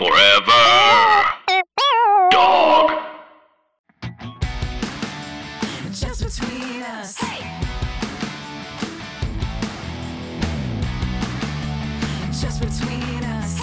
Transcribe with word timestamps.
Forever. 0.00 0.64
Dog. 2.30 2.90
Just 5.92 6.24
between 6.24 6.82
us. 6.84 7.18
Just 12.40 12.60
between 12.62 13.24
us. 13.24 13.58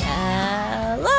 Hello, 0.00 1.10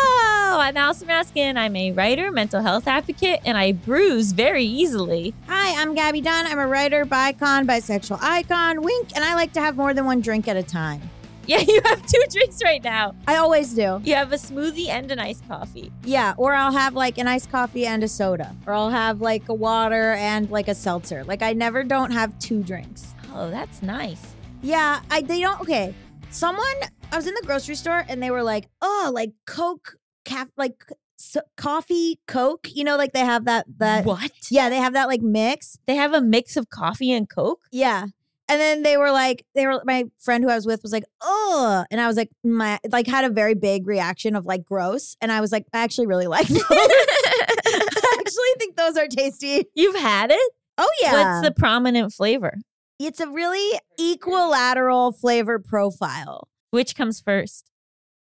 I'm 0.60 0.76
Allison 0.76 1.10
Raskin. 1.10 1.58
I'm 1.58 1.76
a 1.76 1.92
writer, 1.92 2.32
mental 2.32 2.64
health 2.64 2.88
advocate, 2.88 3.42
and 3.46 3.56
I 3.56 3.74
bruise 3.74 4.32
very 4.32 4.66
easily. 4.66 5.36
Hi, 5.48 5.80
I'm 5.80 5.94
Gaby 5.94 6.22
Dunn. 6.22 6.48
I'm 6.48 6.58
a 6.58 6.66
writer, 6.66 7.06
bicon, 7.06 7.68
bisexual 7.68 8.18
icon, 8.20 8.82
wink, 8.82 9.10
and 9.16 9.24
I 9.24 9.36
like 9.36 9.54
to 9.54 9.62
have 9.62 9.78
more 9.78 9.94
than 9.94 10.06
one 10.06 10.22
drink 10.22 10.48
at 10.48 10.58
a 10.58 10.64
time. 10.64 11.12
Yeah, 11.48 11.60
you 11.68 11.82
have 11.86 12.06
two 12.06 12.24
drinks 12.32 12.64
right 12.64 12.84
now. 12.84 13.16
I 13.28 13.38
always 13.38 13.74
do. 13.74 14.02
You 14.04 14.16
have 14.16 14.32
a 14.32 14.38
smoothie 14.38 14.88
and 14.90 15.12
an 15.12 15.20
iced 15.20 15.48
coffee. 15.48 15.92
Yeah, 16.04 16.34
or 16.38 16.54
I'll 16.54 16.72
have 16.72 16.94
like 16.94 17.18
an 17.18 17.28
iced 17.28 17.52
coffee 17.52 17.86
and 17.86 18.04
a 18.04 18.08
soda, 18.08 18.56
or 18.66 18.74
I'll 18.74 18.90
have 18.90 19.22
like 19.22 19.50
a 19.50 19.54
water 19.54 20.14
and 20.14 20.50
like 20.50 20.68
a 20.68 20.76
seltzer. 20.76 21.24
Like 21.24 21.42
I 21.42 21.54
never 21.54 21.84
don't 21.84 22.12
have 22.12 22.38
two 22.40 22.64
drinks. 22.64 23.14
Oh, 23.34 23.50
that's 23.50 23.82
nice. 23.82 24.36
Yeah, 24.62 25.02
I 25.10 25.22
they 25.22 25.40
don't. 25.40 25.60
Okay, 25.62 25.94
someone 26.30 26.66
I 27.12 27.16
was 27.16 27.28
in 27.28 27.34
the 27.34 27.44
grocery 27.46 27.76
store 27.76 28.06
and 28.08 28.22
they 28.22 28.32
were 28.32 28.44
like, 28.44 28.70
"Oh, 28.82 29.12
like 29.14 29.32
Coke, 29.46 29.96
caf, 30.26 30.50
like 30.58 30.84
so, 31.18 31.42
coffee, 31.58 32.20
Coke." 32.28 32.68
You 32.74 32.84
know, 32.84 32.98
like 32.98 33.14
they 33.14 33.22
have 33.22 33.46
that 33.46 33.66
that. 33.78 34.06
what? 34.06 34.32
Yeah, 34.50 34.70
they 34.70 34.78
have 34.78 34.94
that 34.94 35.08
like 35.08 35.22
mix. 35.22 35.78
They 35.88 35.96
have 35.96 36.14
a 36.14 36.22
mix 36.22 36.56
of 36.58 36.70
coffee 36.70 37.12
and 37.12 37.28
Coke? 37.30 37.62
Yeah. 37.72 38.08
And 38.50 38.60
then 38.60 38.84
they 38.84 38.98
were 38.98 39.12
like, 39.12 39.46
they 39.56 39.66
were 39.66 39.82
my 39.86 40.06
friend 40.20 40.44
who 40.44 40.50
I 40.50 40.56
was 40.56 40.66
with 40.66 40.82
was 40.84 40.92
like, 40.92 41.06
oh, 41.22 41.86
and 41.90 42.02
I 42.02 42.08
was 42.08 42.18
like, 42.18 42.30
my 42.44 42.80
like 42.92 43.08
had 43.08 43.24
a 43.24 43.30
very 43.30 43.56
big 43.56 43.88
reaction 43.88 44.36
of 44.36 44.46
like 44.46 44.66
gross, 44.66 45.16
and 45.22 45.32
I 45.32 45.40
was 45.40 45.52
like, 45.52 45.66
I 45.74 45.84
actually 45.84 46.08
really 46.08 46.28
like 46.28 46.48
those. 46.50 46.62
I 46.70 48.18
actually 48.20 48.54
think 48.60 48.76
those 48.76 48.98
are 48.98 49.08
tasty. 49.08 49.66
You've 49.74 49.96
had 49.96 50.32
it? 50.32 50.52
Oh 50.78 50.90
yeah, 51.02 51.14
What's 51.14 51.48
the 51.48 51.54
prominent 51.54 52.12
flavor? 52.14 52.54
it's 53.00 53.20
a 53.20 53.28
really 53.28 53.80
equilateral 54.00 55.12
flavor 55.12 55.58
profile. 55.58 56.48
Which 56.70 56.96
comes 56.96 57.20
first? 57.20 57.72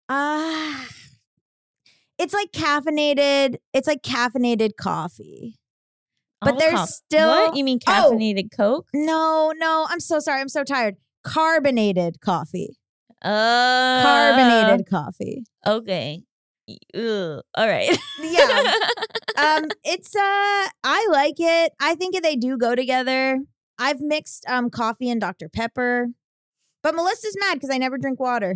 Ah, 0.09 0.87
it's 2.17 2.33
like 2.33 2.51
caffeinated. 2.51 3.57
It's 3.73 3.87
like 3.87 4.01
caffeinated 4.01 4.71
coffee. 4.77 5.57
But 6.45 6.53
Oh, 6.53 6.57
there's 6.59 6.93
still 6.95 7.27
What? 7.27 7.57
You 7.57 7.63
mean 7.65 7.79
Oh. 7.87 8.11
caffeinated 8.13 8.55
Coke? 8.55 8.87
no, 8.93 9.51
no. 9.57 9.85
I'm 9.89 9.99
so 9.99 10.19
sorry. 10.19 10.39
I'm 10.39 10.47
so 10.49 10.63
tired. 10.63 10.95
Carbonated 11.25 12.21
coffee. 12.21 12.77
Uh, 13.23 14.01
Carbonated 14.03 14.87
coffee. 14.89 15.43
Okay. 15.67 16.21
Ugh. 16.95 17.41
All 17.55 17.67
right. 17.67 17.97
Yeah. 18.21 18.73
um 19.37 19.65
it's 19.83 20.15
uh 20.15 20.69
i 20.85 21.07
like 21.11 21.35
it 21.39 21.73
i 21.81 21.93
think 21.93 22.19
they 22.23 22.35
do 22.37 22.57
go 22.57 22.73
together 22.73 23.39
i've 23.77 23.99
mixed 23.99 24.45
um 24.47 24.69
coffee 24.69 25.09
and 25.09 25.19
dr 25.19 25.49
pepper 25.49 26.07
but 26.81 26.95
melisa's 26.95 27.35
mad 27.41 27.55
because 27.55 27.69
i 27.69 27.77
never 27.77 27.97
drink 27.97 28.17
water 28.17 28.55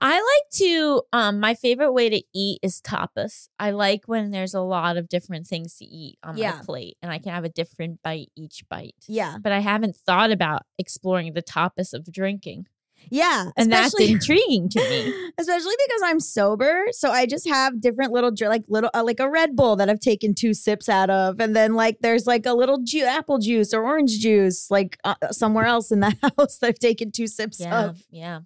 I 0.00 0.14
like 0.14 0.50
to 0.54 1.02
um 1.12 1.40
my 1.40 1.54
favorite 1.54 1.92
way 1.92 2.08
to 2.10 2.22
eat 2.34 2.60
is 2.62 2.80
tapas. 2.80 3.48
I 3.58 3.70
like 3.72 4.02
when 4.06 4.30
there's 4.30 4.54
a 4.54 4.60
lot 4.62 4.96
of 4.96 5.08
different 5.08 5.46
things 5.46 5.76
to 5.76 5.84
eat 5.84 6.18
on 6.22 6.36
Yeah. 6.36 6.56
my 6.56 6.62
plate 6.64 6.96
and 7.02 7.12
I 7.12 7.18
can 7.18 7.32
have 7.32 7.44
a 7.44 7.48
different 7.50 8.02
bite 8.02 8.30
each 8.36 8.64
bite. 8.68 8.94
yeah 9.08 9.36
But 9.40 9.52
I 9.52 9.60
haven't 9.60 9.96
thought 9.96 10.30
about 10.30 10.62
exploring 10.78 11.32
the 11.34 11.42
tapas 11.42 11.92
of 11.92 12.10
drinking. 12.10 12.66
yeah 13.10 13.50
And 13.56 13.72
that's 13.72 13.98
intriguing 13.98 14.68
to 14.70 14.78
me. 14.90 15.14
especially 15.38 15.74
because 15.86 16.02
i'm 16.04 16.20
sober 16.20 16.84
so 16.90 17.10
i 17.10 17.24
just 17.24 17.48
have 17.48 17.80
different 17.80 18.12
little 18.12 18.30
like 18.46 18.64
little 18.68 18.90
uh, 18.92 19.02
like 19.02 19.20
a 19.20 19.30
red 19.30 19.56
bull 19.56 19.74
that 19.76 19.88
i've 19.88 20.00
taken 20.00 20.34
two 20.34 20.52
sips 20.52 20.86
out 20.86 21.08
of 21.08 21.40
and 21.40 21.56
then 21.56 21.72
like 21.74 21.96
there's 22.00 22.26
like 22.26 22.44
a 22.44 22.52
little 22.52 22.78
ju- 22.84 23.04
apple 23.04 23.38
juice 23.38 23.72
or 23.72 23.82
orange 23.84 24.18
juice 24.18 24.70
like 24.70 24.98
uh, 25.04 25.14
somewhere 25.30 25.64
else 25.64 25.90
in 25.90 26.00
the 26.00 26.10
house 26.22 26.58
that 26.58 26.68
i've 26.68 26.78
taken 26.78 27.10
two 27.10 27.26
sips 27.26 27.58
Yeah. 27.60 27.84
of 27.86 28.02
Yeah. 28.10 28.40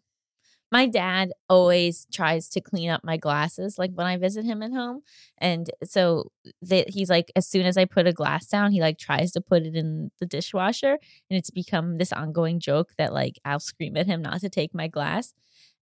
My 0.75 0.87
dad 0.87 1.31
always 1.49 2.05
tries 2.13 2.49
to 2.49 2.61
clean 2.61 2.91
up 2.91 3.05
my 3.05 3.17
glasses 3.17 3.79
like 3.79 3.93
when 3.95 4.09
I 4.09 4.17
visit 4.17 4.45
him 4.45 4.61
at 4.61 4.73
home. 4.73 5.03
And 5.39 5.71
so 5.85 6.33
that 6.63 6.91
he's 6.91 7.09
like 7.09 7.31
as 7.37 7.47
soon 7.47 7.65
as 7.65 7.77
I 7.77 7.85
put 7.85 8.09
a 8.09 8.13
glass 8.13 8.49
down, 8.49 8.73
he 8.73 8.81
like 8.81 8.99
tries 8.99 9.31
to 9.33 9.41
put 9.41 9.63
it 9.63 9.77
in 9.77 10.11
the 10.19 10.27
dishwasher 10.27 10.99
and 11.31 11.39
it's 11.39 11.51
become 11.51 11.99
this 11.99 12.13
ongoing 12.13 12.59
joke 12.59 12.91
that 12.99 13.13
like 13.13 13.39
I'll 13.45 13.61
scream 13.61 13.97
at 13.97 14.09
him 14.09 14.21
not 14.21 14.41
to 14.41 14.49
take 14.49 14.75
my 14.75 14.89
glass. 14.89 15.33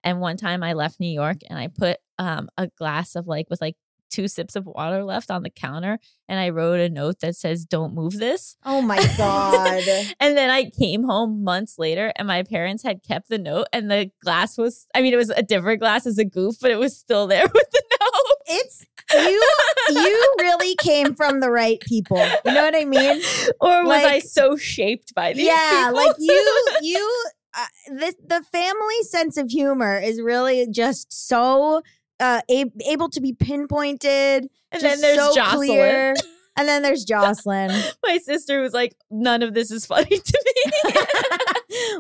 And 0.04 0.20
one 0.20 0.36
time 0.36 0.62
I 0.62 0.74
left 0.74 1.00
New 1.00 1.06
York 1.08 1.38
and 1.48 1.58
I 1.58 1.68
put 1.68 1.96
um 2.18 2.50
a 2.58 2.66
glass 2.76 3.16
of 3.16 3.26
like 3.26 3.46
with 3.48 3.62
like 3.62 3.76
two 4.12 4.28
sips 4.28 4.54
of 4.54 4.66
water 4.66 5.02
left 5.04 5.30
on 5.30 5.42
the 5.42 5.50
counter 5.50 5.98
and 6.28 6.38
I 6.38 6.50
wrote 6.50 6.78
a 6.80 6.88
note 6.88 7.20
that 7.20 7.34
says 7.36 7.64
don't 7.64 7.94
move 7.94 8.18
this. 8.18 8.56
oh 8.64 8.80
my 8.82 8.96
god 9.16 9.82
And 10.20 10.36
then 10.36 10.50
I 10.50 10.70
came 10.70 11.04
home 11.04 11.42
months 11.42 11.78
later 11.78 12.12
and 12.16 12.28
my 12.28 12.42
parents 12.42 12.82
had 12.82 13.02
kept 13.02 13.28
the 13.28 13.38
note 13.38 13.66
and 13.72 13.90
the 13.90 14.10
glass 14.22 14.56
was 14.58 14.86
I 14.94 15.02
mean 15.02 15.12
it 15.12 15.16
was 15.16 15.30
a 15.30 15.42
different 15.42 15.80
glass 15.80 16.06
as 16.06 16.18
a 16.18 16.24
goof, 16.24 16.56
but 16.60 16.70
it 16.70 16.78
was 16.78 16.96
still 16.96 17.26
there 17.26 17.44
with 17.54 17.70
the 17.72 17.82
note. 18.00 18.36
it's 18.46 18.86
you 19.14 19.42
you 19.90 20.34
really 20.38 20.74
came 20.76 21.14
from 21.14 21.40
the 21.40 21.50
right 21.50 21.80
people 21.80 22.16
you 22.44 22.52
know 22.52 22.62
what 22.64 22.74
i 22.76 22.84
mean 22.84 23.20
Or 23.60 23.84
was 23.84 24.00
I 24.02 24.14
Like- 24.14 24.22
so 24.24 24.56
shaped 24.56 25.14
by 25.14 25.32
these 25.32 25.46
yeah 25.46 25.86
people? 25.88 25.96
like 26.06 26.16
you 26.18 26.66
you 26.82 27.24
uh, 27.54 27.66
the 27.88 28.14
the 28.26 28.42
family 28.50 29.02
sense 29.02 29.36
of 29.36 29.50
humor 29.50 29.98
is 29.98 30.20
really 30.22 30.66
just 30.70 31.12
so 31.12 31.82
uh 32.22 32.40
ab- 32.50 32.80
able 32.88 33.08
to 33.10 33.20
be 33.20 33.32
pinpointed 33.34 34.48
and 34.70 34.80
just 34.80 34.82
then 34.82 35.00
there's 35.00 35.18
so 35.18 35.34
Jocelyn. 35.34 35.66
clear. 35.68 36.14
and 36.56 36.68
then 36.68 36.82
there's 36.82 37.04
Jocelyn 37.04 37.70
My 38.06 38.18
sister 38.18 38.60
was 38.60 38.72
like, 38.74 38.94
none 39.10 39.42
of 39.42 39.54
this 39.54 39.70
is 39.70 39.84
funny 39.86 40.18
to 40.18 40.44
me. 40.46 40.92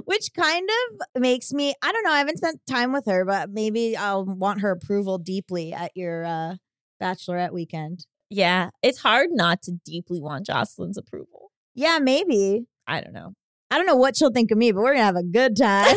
which 0.04 0.32
kind 0.34 0.68
of 0.68 1.20
makes 1.22 1.52
me 1.52 1.74
I 1.82 1.92
don't 1.92 2.04
know 2.04 2.12
I 2.12 2.18
haven't 2.18 2.36
spent 2.38 2.60
time 2.68 2.92
with 2.92 3.06
her 3.06 3.24
but 3.24 3.50
maybe 3.50 3.96
I'll 3.96 4.24
want 4.24 4.60
her 4.60 4.70
approval 4.70 5.18
deeply 5.18 5.72
at 5.72 5.92
your 5.94 6.24
uh 6.24 6.54
bachelorette 7.02 7.52
weekend 7.52 8.06
yeah, 8.34 8.70
it's 8.82 9.00
hard 9.00 9.28
not 9.32 9.60
to 9.64 9.72
deeply 9.84 10.18
want 10.22 10.46
Jocelyn's 10.46 10.96
approval. 10.98 11.50
yeah 11.74 11.98
maybe 12.00 12.66
I 12.86 13.00
don't 13.00 13.12
know. 13.14 13.34
I 13.70 13.76
don't 13.78 13.86
know 13.86 13.96
what 13.96 14.16
she'll 14.16 14.30
think 14.32 14.50
of 14.50 14.58
me 14.58 14.72
but 14.72 14.82
we're 14.82 14.92
gonna 14.92 15.04
have 15.04 15.16
a 15.16 15.22
good 15.22 15.56
time 15.56 15.96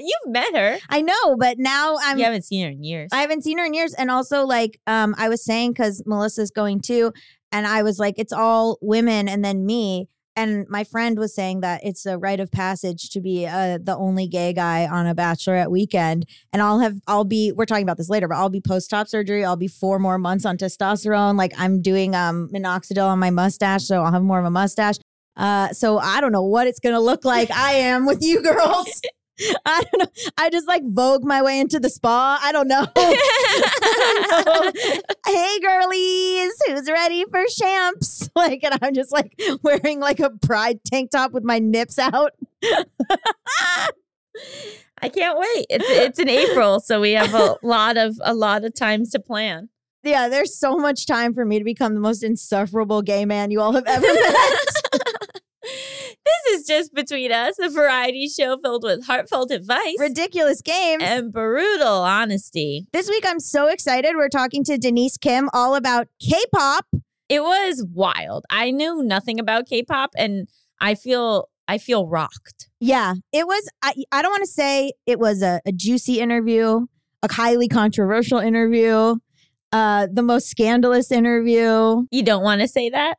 You've 0.00 0.32
met 0.32 0.56
her. 0.56 0.78
I 0.88 1.02
know 1.02 1.36
but 1.38 1.58
now 1.58 1.96
I'm 2.02 2.18
you 2.18 2.24
haven't 2.24 2.44
seen 2.44 2.64
her 2.64 2.70
in 2.70 2.84
years. 2.84 3.10
I 3.12 3.20
haven't 3.22 3.42
seen 3.42 3.58
her 3.58 3.64
in 3.64 3.74
years. 3.74 3.94
And 3.94 4.10
also, 4.10 4.44
like, 4.44 4.80
um, 4.86 5.14
I 5.18 5.28
was 5.28 5.44
saying 5.44 5.72
because 5.72 6.02
Melisa's 6.06 6.50
going 6.50 6.80
too, 6.80 7.12
and 7.52 7.66
I 7.66 7.82
was 7.82 7.98
like, 7.98 8.14
it's 8.18 8.32
all 8.32 8.78
women 8.80 9.28
and 9.28 9.44
then 9.44 9.66
me. 9.66 10.08
And 10.36 10.66
my 10.68 10.84
friend 10.84 11.18
was 11.18 11.34
saying 11.34 11.60
that 11.60 11.80
it's 11.82 12.06
a 12.06 12.16
rite 12.16 12.38
of 12.40 12.52
passage 12.52 13.10
to 13.10 13.20
be 13.20 13.46
uh, 13.46 13.78
the 13.82 13.96
only 13.96 14.28
gay 14.28 14.52
guy 14.52 14.86
on 14.86 15.06
a 15.06 15.14
bachelorette 15.14 15.70
weekend. 15.70 16.24
And 16.52 16.62
I'll 16.62 16.78
have, 16.78 16.94
I'll 17.08 17.24
be, 17.24 17.52
we're 17.52 17.66
talking 17.66 17.82
about 17.82 17.96
this 17.96 18.08
later, 18.08 18.28
but 18.28 18.36
I'll 18.36 18.48
be 18.48 18.60
post 18.60 18.94
op 18.94 19.08
surgery. 19.08 19.44
I'll 19.44 19.56
be 19.56 19.66
four 19.68 19.98
more 19.98 20.18
months 20.18 20.46
on 20.46 20.56
testosterone. 20.56 21.36
Like 21.36 21.52
I'm 21.58 21.82
doing 21.82 22.14
um 22.14 22.48
minoxidil 22.54 23.06
on 23.06 23.18
my 23.18 23.30
mustache, 23.30 23.84
so 23.84 24.02
I'll 24.02 24.12
have 24.12 24.22
more 24.22 24.38
of 24.38 24.44
a 24.44 24.50
mustache. 24.50 24.96
Uh, 25.36 25.68
so 25.72 25.98
I 25.98 26.20
don't 26.20 26.32
know 26.32 26.44
what 26.44 26.66
it's 26.68 26.80
gonna 26.80 27.00
look 27.00 27.24
like. 27.24 27.50
I 27.50 27.72
am 27.72 28.06
with 28.06 28.22
you 28.22 28.40
girls. 28.42 29.02
I 29.66 29.82
don't 29.90 30.00
know. 30.00 30.06
I 30.38 30.50
just 30.50 30.68
like 30.68 30.82
vogue 30.84 31.24
my 31.24 31.42
way 31.42 31.58
into 31.60 31.80
the 31.80 31.88
spa. 31.88 32.38
I 32.42 32.52
don't 32.52 32.68
know. 32.68 32.86
hey 35.26 35.58
girlies, 35.60 36.52
who's 36.66 36.90
ready 36.90 37.24
for 37.30 37.44
champs? 37.58 38.28
Like, 38.40 38.62
and 38.62 38.78
I'm 38.80 38.94
just 38.94 39.12
like 39.12 39.38
wearing 39.62 40.00
like 40.00 40.20
a 40.20 40.30
pride 40.30 40.80
tank 40.84 41.10
top 41.10 41.32
with 41.32 41.44
my 41.44 41.58
nips 41.58 41.98
out. 41.98 42.32
I 45.02 45.08
can't 45.12 45.38
wait. 45.38 45.66
It's 45.68 45.84
it's 45.88 46.18
in 46.18 46.28
April, 46.28 46.80
so 46.80 47.00
we 47.00 47.12
have 47.12 47.34
a 47.34 47.56
lot 47.62 47.98
of 47.98 48.16
a 48.22 48.32
lot 48.32 48.64
of 48.64 48.74
times 48.74 49.10
to 49.10 49.18
plan. 49.18 49.68
Yeah, 50.02 50.28
there's 50.28 50.58
so 50.58 50.78
much 50.78 51.06
time 51.06 51.34
for 51.34 51.44
me 51.44 51.58
to 51.58 51.64
become 51.64 51.94
the 51.94 52.00
most 52.00 52.22
insufferable 52.22 53.02
gay 53.02 53.26
man 53.26 53.50
you 53.50 53.60
all 53.60 53.72
have 53.72 53.86
ever 53.86 54.06
met. 54.06 54.79
Just 56.70 56.94
between 56.94 57.32
us, 57.32 57.58
a 57.58 57.68
variety 57.68 58.28
show 58.28 58.56
filled 58.56 58.84
with 58.84 59.04
heartfelt 59.04 59.50
advice 59.50 59.96
Ridiculous 59.98 60.62
games. 60.62 61.02
and 61.04 61.32
brutal 61.32 61.88
honesty. 61.88 62.86
this 62.92 63.08
week, 63.08 63.24
I'm 63.26 63.40
so 63.40 63.66
excited. 63.66 64.12
We're 64.14 64.28
talking 64.28 64.62
to 64.62 64.78
Denise 64.78 65.16
Kim 65.16 65.50
all 65.52 65.74
about 65.74 66.06
K-pop. 66.20 66.86
It 67.28 67.42
was 67.42 67.84
wild. 67.92 68.44
I 68.50 68.70
knew 68.70 69.02
nothing 69.02 69.40
about 69.40 69.66
K-pop, 69.66 70.10
and 70.16 70.46
I 70.80 70.94
feel 70.94 71.48
I 71.66 71.78
feel 71.78 72.06
rocked. 72.06 72.68
Yeah, 72.78 73.14
it 73.32 73.48
was. 73.48 73.68
I, 73.82 73.92
I 74.12 74.22
don't 74.22 74.30
want 74.30 74.44
to 74.44 74.52
say 74.52 74.92
it 75.06 75.18
was 75.18 75.42
a, 75.42 75.60
a 75.66 75.72
juicy 75.72 76.20
interview, 76.20 76.86
a 77.24 77.32
highly 77.32 77.66
controversial 77.66 78.38
interview, 78.38 79.16
uh, 79.72 80.06
the 80.12 80.22
most 80.22 80.48
scandalous 80.48 81.10
interview. 81.10 82.06
You 82.12 82.22
don't 82.22 82.44
want 82.44 82.60
to 82.60 82.68
say 82.68 82.90
that? 82.90 83.16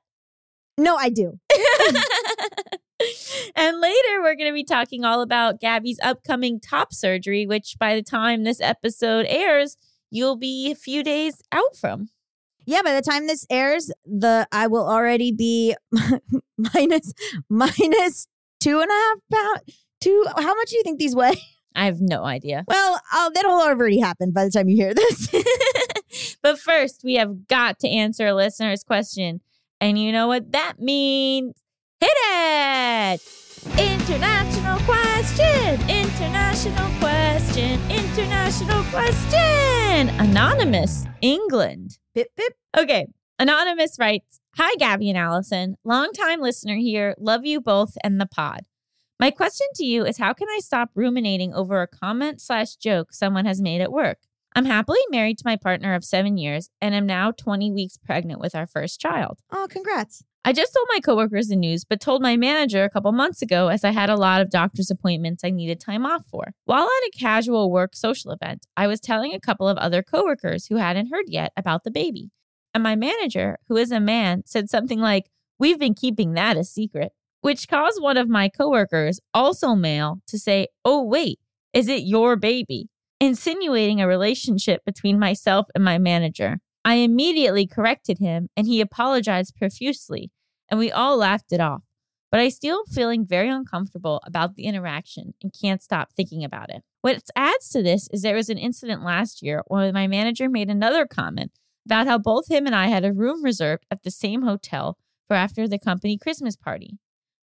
No, 0.77 0.95
I 0.95 1.09
do. 1.09 1.37
and 3.55 3.79
later, 3.79 4.21
we're 4.21 4.35
going 4.35 4.49
to 4.49 4.53
be 4.53 4.63
talking 4.63 5.03
all 5.03 5.21
about 5.21 5.59
Gaby's 5.59 5.99
upcoming 6.03 6.59
top 6.59 6.93
surgery, 6.93 7.45
which 7.45 7.75
by 7.79 7.95
the 7.95 8.03
time 8.03 8.43
this 8.43 8.61
episode 8.61 9.25
airs, 9.29 9.77
you'll 10.09 10.37
be 10.37 10.71
a 10.71 10.75
few 10.75 11.03
days 11.03 11.41
out 11.51 11.75
from. 11.75 12.09
Yeah, 12.65 12.81
by 12.83 12.93
the 12.93 13.01
time 13.01 13.27
this 13.27 13.45
airs, 13.49 13.91
the 14.05 14.47
I 14.51 14.67
will 14.67 14.87
already 14.87 15.31
be 15.31 15.75
minus 16.75 17.13
minus 17.49 18.27
two 18.59 18.79
and 18.79 18.89
a 18.89 18.93
half 18.93 19.17
pound. 19.31 19.61
Two. 19.99 20.25
How 20.35 20.53
much 20.55 20.69
do 20.69 20.77
you 20.77 20.83
think 20.83 20.99
these 20.99 21.15
weigh? 21.15 21.41
I 21.75 21.85
have 21.85 22.01
no 22.01 22.25
idea. 22.25 22.65
Well, 22.67 22.99
oh, 23.13 23.31
that'll 23.33 23.61
already 23.61 23.99
happen 23.99 24.31
by 24.31 24.43
the 24.43 24.51
time 24.51 24.67
you 24.67 24.75
hear 24.75 24.93
this. 24.93 26.35
but 26.43 26.59
first, 26.59 27.01
we 27.03 27.15
have 27.15 27.47
got 27.47 27.79
to 27.79 27.87
answer 27.87 28.27
a 28.27 28.33
listener's 28.33 28.83
question. 28.83 29.39
And 29.79 29.97
you 29.97 30.11
know 30.11 30.27
what 30.27 30.51
that 30.51 30.79
means? 30.79 31.55
Hit 32.01 32.17
it! 32.17 33.21
International 33.77 34.79
question! 34.79 35.79
International 35.87 36.89
question! 36.99 37.79
International 37.91 38.83
question! 38.85 40.09
Anonymous, 40.19 41.05
England. 41.21 41.99
pip 42.15 42.29
pip. 42.35 42.53
Okay. 42.75 43.05
Anonymous 43.37 43.97
writes 43.99 44.39
Hi, 44.57 44.73
Gaby 44.79 45.09
and 45.09 45.17
Allison. 45.17 45.75
Longtime 45.85 46.41
listener 46.41 46.75
here. 46.75 47.13
Love 47.19 47.45
you 47.45 47.61
both 47.61 47.95
and 48.03 48.19
the 48.19 48.25
pod. 48.25 48.61
My 49.19 49.29
question 49.29 49.67
to 49.75 49.85
you 49.85 50.03
is 50.03 50.17
how 50.17 50.33
can 50.33 50.47
I 50.49 50.57
stop 50.59 50.89
ruminating 50.95 51.53
over 51.53 51.83
a 51.83 51.87
comment 51.87 52.41
slash 52.41 52.77
joke 52.77 53.13
someone 53.13 53.45
has 53.45 53.61
made 53.61 53.79
at 53.79 53.91
work? 53.91 54.17
I'm 54.55 54.65
happily 54.65 54.99
married 55.11 55.37
to 55.37 55.43
my 55.45 55.55
partner 55.55 55.93
of 55.93 56.03
seven 56.03 56.37
years 56.37 56.71
and 56.81 56.95
am 56.95 57.05
now 57.05 57.29
20 57.31 57.71
weeks 57.71 57.97
pregnant 57.97 58.39
with 58.39 58.55
our 58.55 58.65
first 58.65 58.99
child. 58.99 59.37
Oh, 59.51 59.67
congrats. 59.69 60.23
I 60.43 60.53
just 60.53 60.73
told 60.73 60.87
my 60.91 60.99
coworkers 60.99 61.49
the 61.49 61.55
news, 61.55 61.85
but 61.85 62.01
told 62.01 62.23
my 62.23 62.35
manager 62.35 62.83
a 62.83 62.89
couple 62.89 63.11
months 63.11 63.43
ago 63.43 63.67
as 63.67 63.83
I 63.83 63.91
had 63.91 64.09
a 64.09 64.15
lot 64.15 64.41
of 64.41 64.49
doctor's 64.49 64.89
appointments 64.89 65.43
I 65.43 65.51
needed 65.51 65.79
time 65.79 66.03
off 66.03 66.25
for. 66.25 66.53
While 66.65 66.85
at 66.85 67.07
a 67.07 67.11
casual 67.15 67.71
work 67.71 67.95
social 67.95 68.31
event, 68.31 68.65
I 68.75 68.87
was 68.87 68.99
telling 68.99 69.33
a 69.33 69.39
couple 69.39 69.67
of 69.67 69.77
other 69.77 70.01
coworkers 70.01 70.65
who 70.65 70.77
hadn't 70.77 71.11
heard 71.11 71.25
yet 71.27 71.51
about 71.55 71.83
the 71.83 71.91
baby. 71.91 72.31
And 72.73 72.81
my 72.81 72.95
manager, 72.95 73.59
who 73.67 73.77
is 73.77 73.91
a 73.91 73.99
man, 73.99 74.41
said 74.45 74.69
something 74.69 74.99
like, 74.99 75.29
We've 75.59 75.77
been 75.77 75.93
keeping 75.93 76.33
that 76.33 76.57
a 76.57 76.63
secret, 76.63 77.11
which 77.41 77.67
caused 77.67 78.01
one 78.01 78.17
of 78.17 78.27
my 78.27 78.49
coworkers, 78.49 79.19
also 79.35 79.75
male, 79.75 80.21
to 80.25 80.39
say, 80.39 80.69
Oh, 80.83 81.03
wait, 81.03 81.37
is 81.71 81.87
it 81.87 82.01
your 82.01 82.35
baby? 82.35 82.89
Insinuating 83.19 84.01
a 84.01 84.07
relationship 84.07 84.83
between 84.85 85.19
myself 85.19 85.67
and 85.75 85.83
my 85.83 85.99
manager. 85.99 86.57
I 86.83 86.95
immediately 86.95 87.67
corrected 87.67 88.19
him 88.19 88.49
and 88.57 88.67
he 88.67 88.81
apologized 88.81 89.55
profusely, 89.55 90.31
and 90.69 90.79
we 90.79 90.91
all 90.91 91.17
laughed 91.17 91.51
it 91.51 91.59
off. 91.59 91.83
But 92.31 92.39
I 92.39 92.49
still 92.49 92.85
feeling 92.85 93.25
very 93.25 93.49
uncomfortable 93.49 94.21
about 94.25 94.55
the 94.55 94.63
interaction 94.63 95.33
and 95.43 95.53
can't 95.53 95.83
stop 95.83 96.13
thinking 96.13 96.45
about 96.45 96.69
it. 96.69 96.81
What 97.01 97.21
adds 97.35 97.69
to 97.69 97.83
this 97.83 98.07
is 98.13 98.21
there 98.21 98.35
was 98.35 98.49
an 98.49 98.57
incident 98.57 99.03
last 99.03 99.41
year 99.41 99.63
where 99.67 99.91
my 99.91 100.07
manager 100.07 100.49
made 100.49 100.69
another 100.69 101.05
comment 101.05 101.51
about 101.85 102.07
how 102.07 102.17
both 102.17 102.49
him 102.49 102.65
and 102.65 102.75
I 102.75 102.87
had 102.87 103.03
a 103.03 103.11
room 103.11 103.43
reserved 103.43 103.85
at 103.91 104.03
the 104.03 104.11
same 104.11 104.43
hotel 104.43 104.97
for 105.27 105.35
after 105.35 105.67
the 105.67 105.79
company 105.79 106.17
Christmas 106.17 106.55
party. 106.55 106.97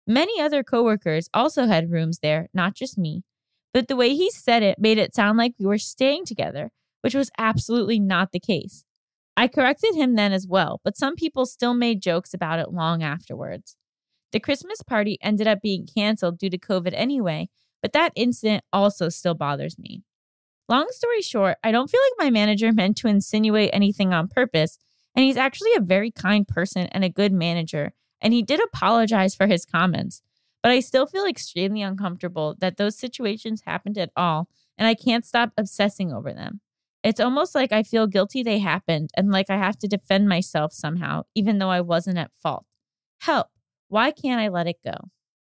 Many 0.07 0.41
other 0.41 0.63
coworkers 0.63 1.29
also 1.35 1.67
had 1.67 1.91
rooms 1.91 2.21
there, 2.21 2.49
not 2.55 2.75
just 2.75 2.97
me. 2.97 3.25
But 3.75 3.89
the 3.89 3.97
way 3.97 4.15
he 4.15 4.31
said 4.31 4.63
it 4.63 4.79
made 4.79 4.97
it 4.97 5.15
sound 5.15 5.37
like 5.37 5.53
we 5.59 5.67
were 5.67 5.77
staying 5.77 6.25
together, 6.25 6.71
which 7.03 7.15
was 7.15 7.31
absolutely 7.37 8.01
not 8.01 8.33
the 8.33 8.41
case. 8.41 8.85
I 9.39 9.47
corrected 9.47 9.95
him 9.95 10.17
then 10.17 10.33
as 10.33 10.49
well, 10.49 10.81
but 10.83 10.97
some 10.97 11.15
people 11.15 11.47
still 11.47 11.73
made 11.73 12.03
jokes 12.03 12.35
about 12.35 12.59
it 12.59 12.73
long 12.73 13.05
afterwards. 13.05 13.77
The 14.33 14.41
Christmas 14.41 14.83
party 14.83 15.17
ended 15.23 15.47
up 15.47 15.63
being 15.63 15.87
canceled 15.87 16.39
due 16.39 16.51
to 16.51 16.59
COVID 16.59 16.91
anyway, 16.93 17.49
but 17.81 17.93
that 17.93 18.11
incident 18.17 18.65
also 18.73 19.09
still 19.09 19.35
bothers 19.35 19.79
me. 19.79 20.03
Long 20.69 20.89
story 20.91 21.23
short, 21.23 21.57
I 21.63 21.71
don't 21.71 21.89
feel 21.89 22.01
like 22.01 22.27
my 22.27 22.31
manager 22.31 22.73
meant 22.75 22.97
to 22.97 23.07
insinuate 23.07 23.71
anything 23.73 24.13
on 24.13 24.27
purpose, 24.27 24.77
and 25.15 25.25
he's 25.25 25.37
actually 25.37 25.73
a 25.77 25.81
very 25.81 26.11
kind 26.11 26.49
person 26.49 26.89
and 26.89 27.05
a 27.05 27.09
good 27.09 27.33
manager, 27.33 27.93
and 28.21 28.33
he 28.33 28.43
did 28.43 28.59
apologize 28.61 29.37
for 29.37 29.47
his 29.47 29.65
comments. 29.65 30.21
But 30.65 30.73
I 30.73 30.81
still 30.81 31.07
feel 31.07 31.27
extremely 31.27 31.83
uncomfortable 31.83 32.57
that 32.59 32.77
those 32.77 32.99
situations 32.99 33.63
happened 33.65 33.99
at 33.99 34.11
all, 34.17 34.49
and 34.77 34.89
I 34.89 34.97
can't 34.97 35.25
stop 35.25 35.53
obsessing 35.57 36.13
over 36.13 36.33
them. 36.33 36.61
It's 37.03 37.21
almost 37.21 37.55
like 37.55 37.73
I 37.73 37.83
feel 37.83 38.07
guilty 38.07 38.43
they 38.43 38.59
happened 38.59 39.11
and 39.17 39.31
like 39.31 39.51
I 39.51 39.57
have 39.57 39.79
to 39.79 39.89
defend 39.89 40.29
myself 40.29 40.73
somehow, 40.73 41.23
even 41.35 41.59
though 41.59 41.71
I 41.71 41.81
wasn't 41.81 42.19
at 42.19 42.33
fault. 42.43 42.65
Help. 43.21 43.49
Why 43.89 44.11
can't 44.11 44.41
I 44.41 44.49
let 44.49 44.67
it 44.67 44.77
go? 44.85 44.95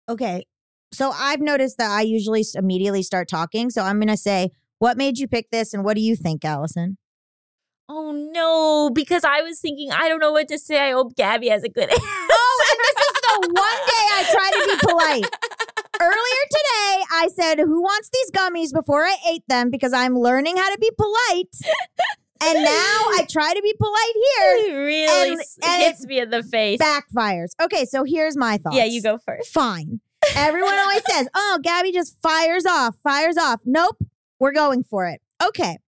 Okay. 0.08 0.46
So 0.92 1.10
I've 1.10 1.40
noticed 1.40 1.76
that 1.78 1.90
I 1.90 2.02
usually 2.02 2.44
immediately 2.54 3.02
start 3.02 3.28
talking. 3.28 3.70
So 3.70 3.82
I'm 3.82 3.98
going 3.98 4.08
to 4.08 4.16
say, 4.16 4.50
what 4.78 4.96
made 4.96 5.18
you 5.18 5.28
pick 5.28 5.50
this 5.50 5.74
and 5.74 5.84
what 5.84 5.96
do 5.96 6.00
you 6.00 6.16
think, 6.16 6.44
Allison? 6.44 6.96
Oh 7.90 8.12
no, 8.12 8.90
because 8.94 9.24
I 9.24 9.40
was 9.40 9.60
thinking, 9.60 9.90
I 9.90 10.08
don't 10.08 10.20
know 10.20 10.32
what 10.32 10.48
to 10.48 10.58
say. 10.58 10.78
I 10.78 10.92
hope 10.92 11.16
Gaby 11.16 11.48
has 11.48 11.64
a 11.64 11.68
good 11.68 11.88
answer. 11.90 12.02
Oh, 12.30 12.64
and 12.70 12.78
this 12.80 12.98
is 13.06 13.12
the 13.22 13.48
one 13.54 13.80
day 13.86 14.06
I 14.10 14.24
try 14.32 14.50
to 14.50 14.60
be 14.66 14.76
polite. 14.86 15.57
Earlier 16.00 16.44
today, 16.50 17.04
I 17.12 17.28
said, 17.34 17.58
Who 17.58 17.82
wants 17.82 18.10
these 18.12 18.30
gummies 18.30 18.72
before 18.72 19.02
I 19.04 19.16
ate 19.28 19.42
them? 19.48 19.70
Because 19.70 19.92
I'm 19.92 20.16
learning 20.18 20.56
how 20.56 20.72
to 20.72 20.78
be 20.78 20.90
polite. 20.96 21.48
And 22.40 22.62
now 22.62 22.70
I 22.70 23.26
try 23.28 23.52
to 23.52 23.60
be 23.62 23.74
polite 23.78 24.14
here. 24.14 24.74
It 24.74 24.76
really 24.76 25.32
And- 25.32 25.40
and 25.64 25.82
hits 25.82 26.06
me 26.06 26.20
in 26.20 26.30
the 26.30 26.42
face. 26.44 26.78
Backfires. 26.80 27.48
Okay, 27.60 27.84
so 27.84 28.04
here's 28.04 28.36
my 28.36 28.58
thoughts. 28.58 28.76
yeah, 28.76 28.84
you 28.84 29.02
go 29.02 29.18
first. 29.18 29.52
Fine. 29.52 30.00
Everyone 30.36 30.72
always 30.78 31.02
says, 31.10 31.28
Oh, 31.34 31.58
Gaby 31.62 31.90
just 31.92 32.20
fires 32.22 32.64
off, 32.64 32.96
fires 33.02 33.36
off. 33.36 33.60
Nope, 33.64 33.98
we're 34.38 34.52
going 34.52 34.84
for 34.84 35.06
it. 35.06 35.20
Okay. 35.44 35.78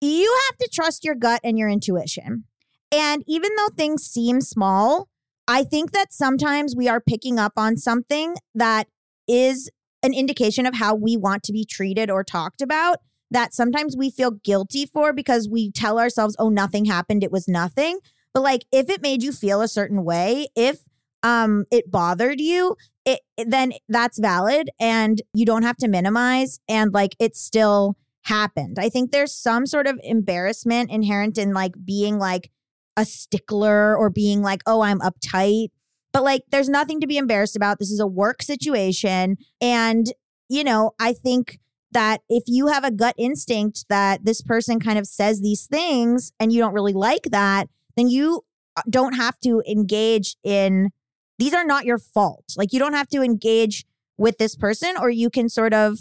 You 0.00 0.36
have 0.50 0.58
to 0.58 0.68
trust 0.72 1.04
your 1.04 1.14
gut 1.14 1.40
and 1.44 1.56
your 1.58 1.68
intuition. 1.68 2.44
And 2.90 3.22
even 3.26 3.52
though 3.56 3.68
things 3.74 4.02
seem 4.04 4.40
small, 4.40 5.08
I 5.48 5.64
think 5.64 5.92
that 5.92 6.12
sometimes 6.12 6.74
we 6.76 6.88
are 6.88 7.00
picking 7.00 7.38
up 7.38 7.52
on 7.56 7.76
something 7.76 8.36
that 8.54 8.86
is 9.28 9.70
an 10.02 10.12
indication 10.14 10.66
of 10.66 10.74
how 10.74 10.94
we 10.94 11.16
want 11.16 11.42
to 11.44 11.52
be 11.52 11.64
treated 11.64 12.10
or 12.10 12.24
talked 12.24 12.60
about 12.60 12.98
that 13.30 13.54
sometimes 13.54 13.96
we 13.96 14.10
feel 14.10 14.30
guilty 14.30 14.86
for 14.86 15.12
because 15.12 15.48
we 15.48 15.70
tell 15.72 15.98
ourselves, 15.98 16.36
oh, 16.38 16.50
nothing 16.50 16.84
happened, 16.84 17.24
it 17.24 17.32
was 17.32 17.48
nothing. 17.48 17.98
But 18.34 18.42
like 18.42 18.64
if 18.70 18.88
it 18.88 19.02
made 19.02 19.22
you 19.22 19.32
feel 19.32 19.60
a 19.60 19.68
certain 19.68 20.04
way, 20.04 20.48
if 20.54 20.80
um 21.22 21.64
it 21.70 21.90
bothered 21.90 22.40
you, 22.40 22.76
it 23.04 23.20
then 23.38 23.72
that's 23.88 24.18
valid 24.18 24.70
and 24.80 25.22
you 25.34 25.46
don't 25.46 25.62
have 25.62 25.76
to 25.78 25.88
minimize 25.88 26.60
and 26.68 26.92
like 26.92 27.16
it 27.18 27.36
still 27.36 27.96
happened. 28.24 28.78
I 28.78 28.88
think 28.88 29.10
there's 29.10 29.34
some 29.34 29.66
sort 29.66 29.86
of 29.86 29.98
embarrassment 30.02 30.90
inherent 30.90 31.38
in 31.38 31.52
like 31.52 31.72
being 31.84 32.18
like 32.18 32.50
a 32.96 33.04
stickler 33.04 33.96
or 33.96 34.10
being 34.10 34.42
like, 34.42 34.62
oh, 34.66 34.82
I'm 34.82 35.00
uptight. 35.00 35.68
But 36.12 36.24
like, 36.24 36.42
there's 36.50 36.68
nothing 36.68 37.00
to 37.00 37.06
be 37.06 37.16
embarrassed 37.16 37.56
about. 37.56 37.78
This 37.78 37.90
is 37.90 38.00
a 38.00 38.06
work 38.06 38.42
situation. 38.42 39.36
And, 39.60 40.12
you 40.48 40.62
know, 40.62 40.92
I 41.00 41.12
think 41.14 41.58
that 41.92 42.20
if 42.28 42.44
you 42.46 42.68
have 42.68 42.84
a 42.84 42.90
gut 42.90 43.14
instinct 43.18 43.86
that 43.88 44.24
this 44.24 44.42
person 44.42 44.80
kind 44.80 44.98
of 44.98 45.06
says 45.06 45.40
these 45.40 45.66
things 45.66 46.32
and 46.38 46.52
you 46.52 46.60
don't 46.60 46.74
really 46.74 46.92
like 46.92 47.24
that, 47.30 47.68
then 47.96 48.08
you 48.08 48.42
uh, 48.76 48.82
don't 48.88 49.14
have 49.14 49.38
to 49.40 49.62
engage 49.66 50.36
in, 50.42 50.90
these 51.38 51.54
are 51.54 51.64
not 51.64 51.84
your 51.84 51.98
fault. 51.98 52.44
Like, 52.56 52.72
you 52.72 52.78
don't 52.78 52.94
have 52.94 53.08
to 53.08 53.22
engage 53.22 53.84
with 54.18 54.38
this 54.38 54.54
person, 54.54 54.94
or 54.98 55.10
you 55.10 55.30
can 55.30 55.48
sort 55.48 55.74
of 55.74 56.00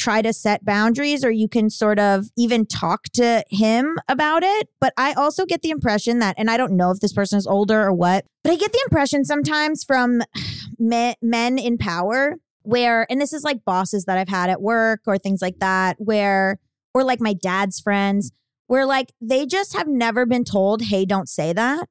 try 0.00 0.22
to 0.22 0.32
set 0.32 0.64
boundaries 0.64 1.24
or 1.24 1.30
you 1.30 1.48
can 1.48 1.68
sort 1.70 1.98
of 1.98 2.26
even 2.36 2.66
talk 2.66 3.04
to 3.12 3.44
him 3.50 3.98
about 4.08 4.42
it. 4.42 4.68
But 4.80 4.92
I 4.96 5.12
also 5.12 5.44
get 5.44 5.62
the 5.62 5.70
impression 5.70 6.18
that, 6.20 6.34
and 6.38 6.50
I 6.50 6.56
don't 6.56 6.72
know 6.72 6.90
if 6.90 7.00
this 7.00 7.12
person 7.12 7.38
is 7.38 7.46
older 7.46 7.82
or 7.82 7.92
what, 7.92 8.24
but 8.42 8.52
I 8.52 8.56
get 8.56 8.72
the 8.72 8.82
impression 8.86 9.24
sometimes 9.24 9.84
from 9.84 10.22
men, 10.78 11.58
in 11.58 11.78
power 11.78 12.36
where, 12.62 13.06
and 13.10 13.20
this 13.20 13.32
is 13.32 13.44
like 13.44 13.64
bosses 13.64 14.04
that 14.04 14.18
I've 14.18 14.28
had 14.28 14.50
at 14.50 14.60
work 14.60 15.00
or 15.06 15.18
things 15.18 15.42
like 15.42 15.58
that, 15.60 15.96
where, 15.98 16.58
or 16.94 17.04
like 17.04 17.20
my 17.20 17.32
dad's 17.32 17.80
friends, 17.80 18.32
where 18.66 18.86
like 18.86 19.12
they 19.20 19.46
just 19.46 19.74
have 19.74 19.88
never 19.88 20.26
been 20.26 20.44
told, 20.44 20.82
hey, 20.82 21.04
don't 21.04 21.28
say 21.28 21.52
that. 21.52 21.88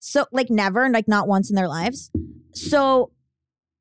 So, 0.00 0.24
like, 0.32 0.48
never, 0.48 0.88
like, 0.88 1.06
not 1.06 1.28
once 1.28 1.50
in 1.50 1.56
their 1.56 1.68
lives. 1.68 2.10
So, 2.52 3.12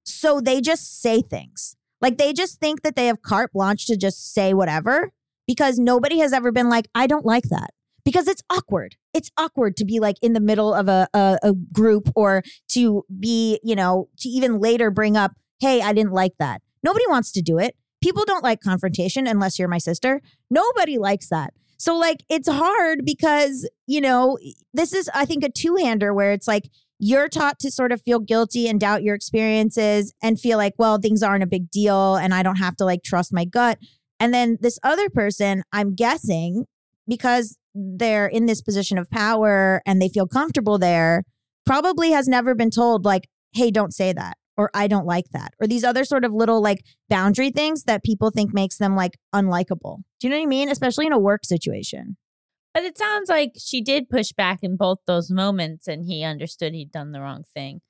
so 0.04 0.42
they 0.42 0.60
just 0.60 1.02
say 1.02 1.22
things. 1.22 1.78
Like 2.02 2.18
they 2.18 2.34
just 2.34 2.60
think 2.60 2.82
that 2.84 2.96
they 2.96 3.08
have 3.08 3.22
carte 3.22 3.52
blanche 3.54 3.86
to 3.88 3.98
just 3.98 4.34
say 4.34 4.54
whatever 4.54 5.12
because 5.48 5.80
nobody 5.80 6.20
has 6.20 6.34
ever 6.34 6.52
been 6.52 6.70
like, 6.70 6.88
I 6.94 7.08
don't 7.08 7.26
like 7.26 7.46
that. 7.46 7.72
Because 8.06 8.28
it's 8.28 8.42
awkward. 8.50 8.96
It's 9.14 9.30
awkward 9.38 9.76
to 9.78 9.86
be 9.86 10.00
like 10.00 10.16
in 10.22 10.34
the 10.34 10.40
middle 10.40 10.74
of 10.74 10.88
a, 10.88 11.08
a, 11.14 11.38
a 11.44 11.54
group 11.74 12.10
or 12.16 12.44
to 12.70 13.04
be, 13.20 13.60
you 13.62 13.76
know, 13.76 14.10
to 14.20 14.30
even 14.30 14.60
later 14.60 14.90
bring 14.90 15.18
up, 15.18 15.34
hey, 15.60 15.82
I 15.82 15.94
didn't 15.94 16.14
like 16.14 16.34
that. 16.40 16.62
Nobody 16.82 17.06
wants 17.08 17.32
to 17.34 17.42
do 17.42 17.60
it. 17.60 17.76
People 18.02 18.24
don't 18.26 18.44
like 18.44 18.62
confrontation 18.62 19.28
unless 19.28 19.60
you're 19.60 19.68
my 19.68 19.78
sister. 19.78 20.22
Nobody 20.50 20.98
likes 20.98 21.30
that. 21.30 21.54
So, 21.78 21.96
like, 21.98 22.24
it's 22.30 22.50
hard 22.50 23.06
because, 23.06 23.70
you 23.88 24.02
know, 24.02 24.38
this 24.74 24.94
is, 24.94 25.10
I 25.14 25.26
think, 25.26 25.44
a 25.44 25.50
two 25.50 25.76
hander 25.76 26.14
where 26.14 26.34
it's 26.34 26.48
like, 26.48 26.70
you're 27.00 27.30
taught 27.30 27.60
to 27.60 27.72
sort 27.72 27.92
of 27.92 28.02
feel 28.02 28.20
guilty 28.20 28.68
and 28.68 28.80
doubt 28.80 29.04
your 29.04 29.16
experiences 29.16 30.14
and 30.22 30.40
feel 30.40 30.58
like, 30.58 30.74
well, 30.78 31.00
things 31.00 31.24
aren't 31.24 31.44
a 31.44 31.48
big 31.48 31.72
deal 31.72 32.16
and 32.18 32.34
I 32.34 32.44
don't 32.44 32.58
have 32.58 32.76
to 32.78 32.86
like 32.86 33.04
trust 33.04 33.34
my 33.34 33.46
gut. 33.46 33.80
And 34.20 34.34
then 34.34 34.58
this 34.60 34.78
other 34.84 35.10
person, 35.10 35.64
I'm 35.72 35.96
guessing, 35.96 36.66
because 37.08 37.58
they're 37.74 38.28
in 38.28 38.46
this 38.48 38.62
position 38.62 38.98
of 38.98 39.10
power 39.10 39.82
and 39.86 40.02
they 40.02 40.10
feel 40.10 40.28
comfortable 40.28 40.78
there, 40.78 41.24
probably 41.66 42.12
has 42.12 42.28
never 42.28 42.54
been 42.54 42.70
told, 42.70 43.06
like, 43.06 43.30
hey, 43.54 43.72
don't 43.72 43.94
say 43.94 44.12
that, 44.12 44.36
or 44.58 44.70
I 44.74 44.88
don't 44.88 45.06
like 45.06 45.30
that, 45.32 45.54
or 45.62 45.68
these 45.68 45.86
other 45.86 46.04
sort 46.04 46.26
of 46.26 46.34
little 46.34 46.62
like 46.62 46.84
boundary 47.10 47.50
things 47.50 47.84
that 47.84 48.04
people 48.04 48.30
think 48.30 48.54
makes 48.54 48.78
them 48.78 48.96
like 48.96 49.18
unlikable. 49.34 50.00
Do 50.20 50.28
you 50.28 50.30
know 50.32 50.38
what 50.38 50.44
I 50.44 50.48
mean? 50.48 50.70
Especially 50.70 51.06
in 51.06 51.14
a 51.14 51.20
work 51.20 51.46
situation. 51.46 52.18
But 52.80 52.86
it 52.86 52.98
sounds 52.98 53.28
like 53.28 53.56
she 53.58 53.82
did 53.82 54.08
push 54.08 54.32
back 54.32 54.60
in 54.62 54.78
both 54.78 55.00
those 55.06 55.30
moments 55.30 55.86
and 55.86 56.06
he 56.06 56.24
understood 56.24 56.74
he'd 56.74 56.94
done 56.94 57.12
the 57.12 57.20
wrong 57.20 57.44
thing. 57.54 57.82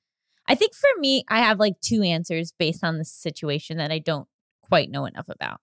I 0.48 0.56
think 0.56 0.74
for 0.74 0.88
me, 0.98 1.22
I 1.28 1.38
have 1.38 1.60
like 1.60 1.74
two 1.80 2.02
answers 2.02 2.52
based 2.58 2.82
on 2.82 2.98
the 2.98 3.04
situation 3.04 3.76
that 3.76 3.92
I 3.92 4.00
don't 4.00 4.26
quite 4.62 4.90
know 4.90 5.04
enough 5.04 5.28
about. 5.28 5.60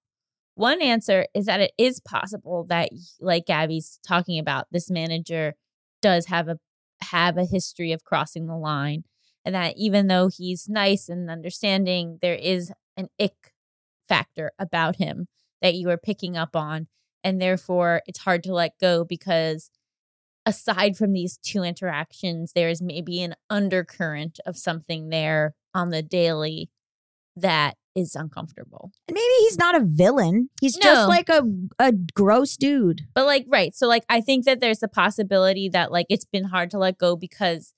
One 0.55 0.81
answer 0.81 1.25
is 1.34 1.46
that 1.46 1.60
it 1.60 1.74
is 1.77 2.00
possible 2.00 2.65
that, 2.69 2.88
like 3.19 3.48
Gaby's 3.48 4.00
talking 4.07 4.39
about, 4.39 4.67
this 4.72 4.89
manager 4.89 5.55
does 6.01 6.27
have 6.27 6.48
a 6.48 6.57
have 7.01 7.36
a 7.36 7.43
history 7.43 7.91
of 7.91 8.05
crossing 8.05 8.48
the 8.48 8.55
line, 8.55 9.03
and 9.43 9.53
that 9.53 9.74
even 9.75 10.07
though 10.07 10.29
he's 10.29 10.69
nice 10.69 11.10
and 11.10 11.29
understanding, 11.29 12.19
there 12.22 12.36
is 12.36 12.72
an 12.96 13.10
ick 13.19 13.51
factor 14.07 14.53
about 14.57 14.96
him 14.96 15.27
that 15.62 15.75
you 15.75 15.89
are 15.89 15.98
picking 15.98 16.38
up 16.38 16.55
on, 16.55 16.88
and 17.27 17.41
therefore 17.41 18.01
it's 18.07 18.19
hard 18.19 18.41
to 18.41 18.53
let 18.53 18.79
go 18.79 19.03
because 19.03 19.69
aside 20.46 20.96
from 20.96 21.12
these 21.12 21.38
two 21.43 21.62
interactions, 21.62 22.53
there 22.55 22.69
is 22.69 22.81
maybe 22.81 23.22
an 23.22 23.36
undercurrent 23.50 24.39
of 24.46 24.55
something 24.55 25.10
there 25.10 25.53
on 25.74 25.89
the 25.89 26.01
daily 26.01 26.69
that 27.36 27.75
is 27.96 28.15
uncomfortable. 28.15 28.91
And 29.10 29.15
maybe 29.15 29.34
he's 29.39 29.57
not 29.57 29.75
a 29.75 29.84
villain. 29.84 30.50
He's 30.62 30.77
No. 30.77 30.84
just 30.84 31.10
like 31.10 31.27
a 31.27 31.43
a 31.79 31.91
gross 31.91 32.55
dude. 32.55 33.01
But 33.13 33.25
like, 33.25 33.46
right. 33.50 33.75
So 33.75 33.88
like 33.88 34.05
I 34.07 34.22
think 34.22 34.46
that 34.46 34.62
there's 34.62 34.81
a 34.81 34.88
possibility 34.88 35.67
that 35.67 35.91
like 35.91 36.05
it's 36.10 36.24
been 36.25 36.46
hard 36.46 36.72
to 36.72 36.77
let 36.77 36.98
go 36.98 37.17
because 37.17 37.74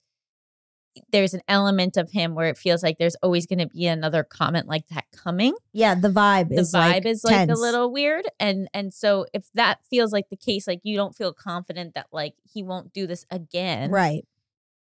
there's 1.11 1.33
an 1.33 1.41
element 1.47 1.97
of 1.97 2.11
him 2.11 2.35
where 2.35 2.47
it 2.47 2.57
feels 2.57 2.83
like 2.83 2.97
there's 2.97 3.15
always 3.23 3.45
going 3.45 3.59
to 3.59 3.67
be 3.67 3.87
another 3.87 4.23
comment 4.23 4.67
like 4.67 4.87
that 4.87 5.05
coming. 5.11 5.55
Yeah, 5.73 5.95
the 5.95 6.09
vibe 6.09 6.49
The 6.49 6.61
is 6.61 6.73
vibe 6.73 6.79
like 6.79 7.05
is 7.05 7.23
like 7.23 7.49
a 7.49 7.53
little 7.53 7.91
weird 7.91 8.25
and 8.39 8.67
and 8.73 8.93
so 8.93 9.25
if 9.33 9.51
that 9.53 9.79
feels 9.89 10.11
like 10.11 10.29
the 10.29 10.37
case 10.37 10.67
like 10.67 10.81
you 10.83 10.95
don't 10.95 11.15
feel 11.15 11.33
confident 11.33 11.95
that 11.95 12.07
like 12.11 12.33
he 12.43 12.63
won't 12.63 12.93
do 12.93 13.07
this 13.07 13.25
again. 13.31 13.91
right. 13.91 14.25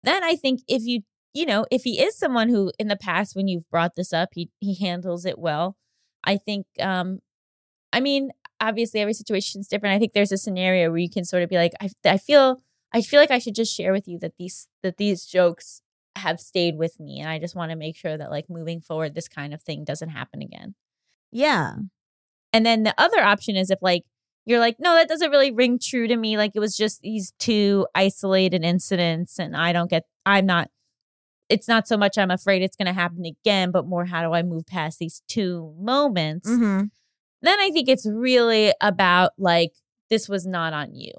Then 0.05 0.25
I 0.25 0.35
think 0.35 0.63
if 0.69 0.83
you 0.85 1.03
you 1.35 1.47
know, 1.47 1.65
if 1.71 1.83
he 1.85 2.01
is 2.01 2.19
someone 2.19 2.49
who 2.49 2.73
in 2.79 2.89
the 2.89 2.97
past 2.97 3.35
when 3.35 3.49
you've 3.49 3.69
brought 3.71 3.95
this 3.95 4.13
up, 4.13 4.31
he 4.35 4.51
he 4.61 4.75
handles 4.75 5.25
it 5.25 5.39
well. 5.39 5.77
I 6.25 6.37
think 6.37 6.67
um 6.81 7.21
I 7.93 8.01
mean, 8.01 8.31
obviously 8.61 9.01
every 9.01 9.15
situation 9.15 9.61
is 9.61 9.69
different. 9.69 9.95
I 9.95 9.99
think 9.99 10.13
there's 10.13 10.33
a 10.33 10.39
scenario 10.39 10.89
where 10.89 10.99
you 10.99 11.11
can 11.11 11.25
sort 11.25 11.43
of 11.43 11.51
be 11.51 11.57
like 11.57 11.73
I 11.81 11.91
I 12.05 12.19
feel 12.19 12.63
I 12.93 13.03
feel 13.03 13.21
like 13.21 13.31
I 13.31 13.39
should 13.39 13.55
just 13.55 13.75
share 13.75 13.93
with 13.93 14.07
you 14.07 14.19
that 14.21 14.37
these 14.39 14.69
that 14.83 14.97
these 14.97 15.25
jokes 15.27 15.82
have 16.17 16.41
stayed 16.41 16.77
with 16.77 17.01
me 17.01 17.21
and 17.21 17.29
I 17.29 17.39
just 17.39 17.57
want 17.57 17.71
to 17.71 17.77
make 17.77 17.97
sure 17.97 18.17
that 18.17 18.31
like 18.31 18.51
moving 18.51 18.81
forward 18.81 19.15
this 19.15 19.29
kind 19.29 19.55
of 19.55 19.63
thing 19.63 19.85
doesn't 19.85 20.11
happen 20.11 20.43
again. 20.43 20.75
Yeah. 21.31 21.75
And 22.53 22.67
then 22.67 22.83
the 22.83 22.95
other 22.99 23.23
option 23.23 23.57
is 23.57 23.71
if 23.71 23.79
like 23.81 24.05
you're 24.45 24.59
like, 24.59 24.77
no, 24.79 24.95
that 24.95 25.09
doesn't 25.09 25.31
really 25.31 25.53
ring 25.53 25.79
true 25.79 26.09
to 26.09 26.17
me. 26.17 26.37
Like 26.37 26.53
it 26.55 26.61
was 26.61 26.77
just 26.77 27.01
these 27.01 27.33
two 27.39 27.87
isolated 27.95 28.65
incidents, 28.65 29.39
and 29.39 29.57
I 29.57 29.73
don't 29.73 29.89
get, 29.89 30.05
I'm 30.27 30.47
not, 30.47 30.69
it's 31.49 31.69
not 31.69 31.87
so 31.87 31.97
much 31.97 32.19
I'm 32.19 32.31
afraid 32.31 32.63
it's 32.63 32.77
going 32.77 32.87
to 32.87 32.93
happen 32.93 33.25
again, 33.25 33.71
but 33.71 33.87
more 33.87 34.05
how 34.05 34.23
do 34.23 34.33
I 34.33 34.43
move 34.43 34.67
past 34.67 34.99
these 34.99 35.23
two 35.29 35.75
moments? 35.79 36.49
hmm 36.49 36.83
Then 37.43 37.61
I 37.61 37.71
think 37.71 37.89
it's 37.89 38.07
really 38.07 38.73
about 38.81 39.33
like, 39.39 39.73
this 40.11 40.29
was 40.29 40.47
not 40.47 40.73
on 40.73 40.95
you. 40.95 41.13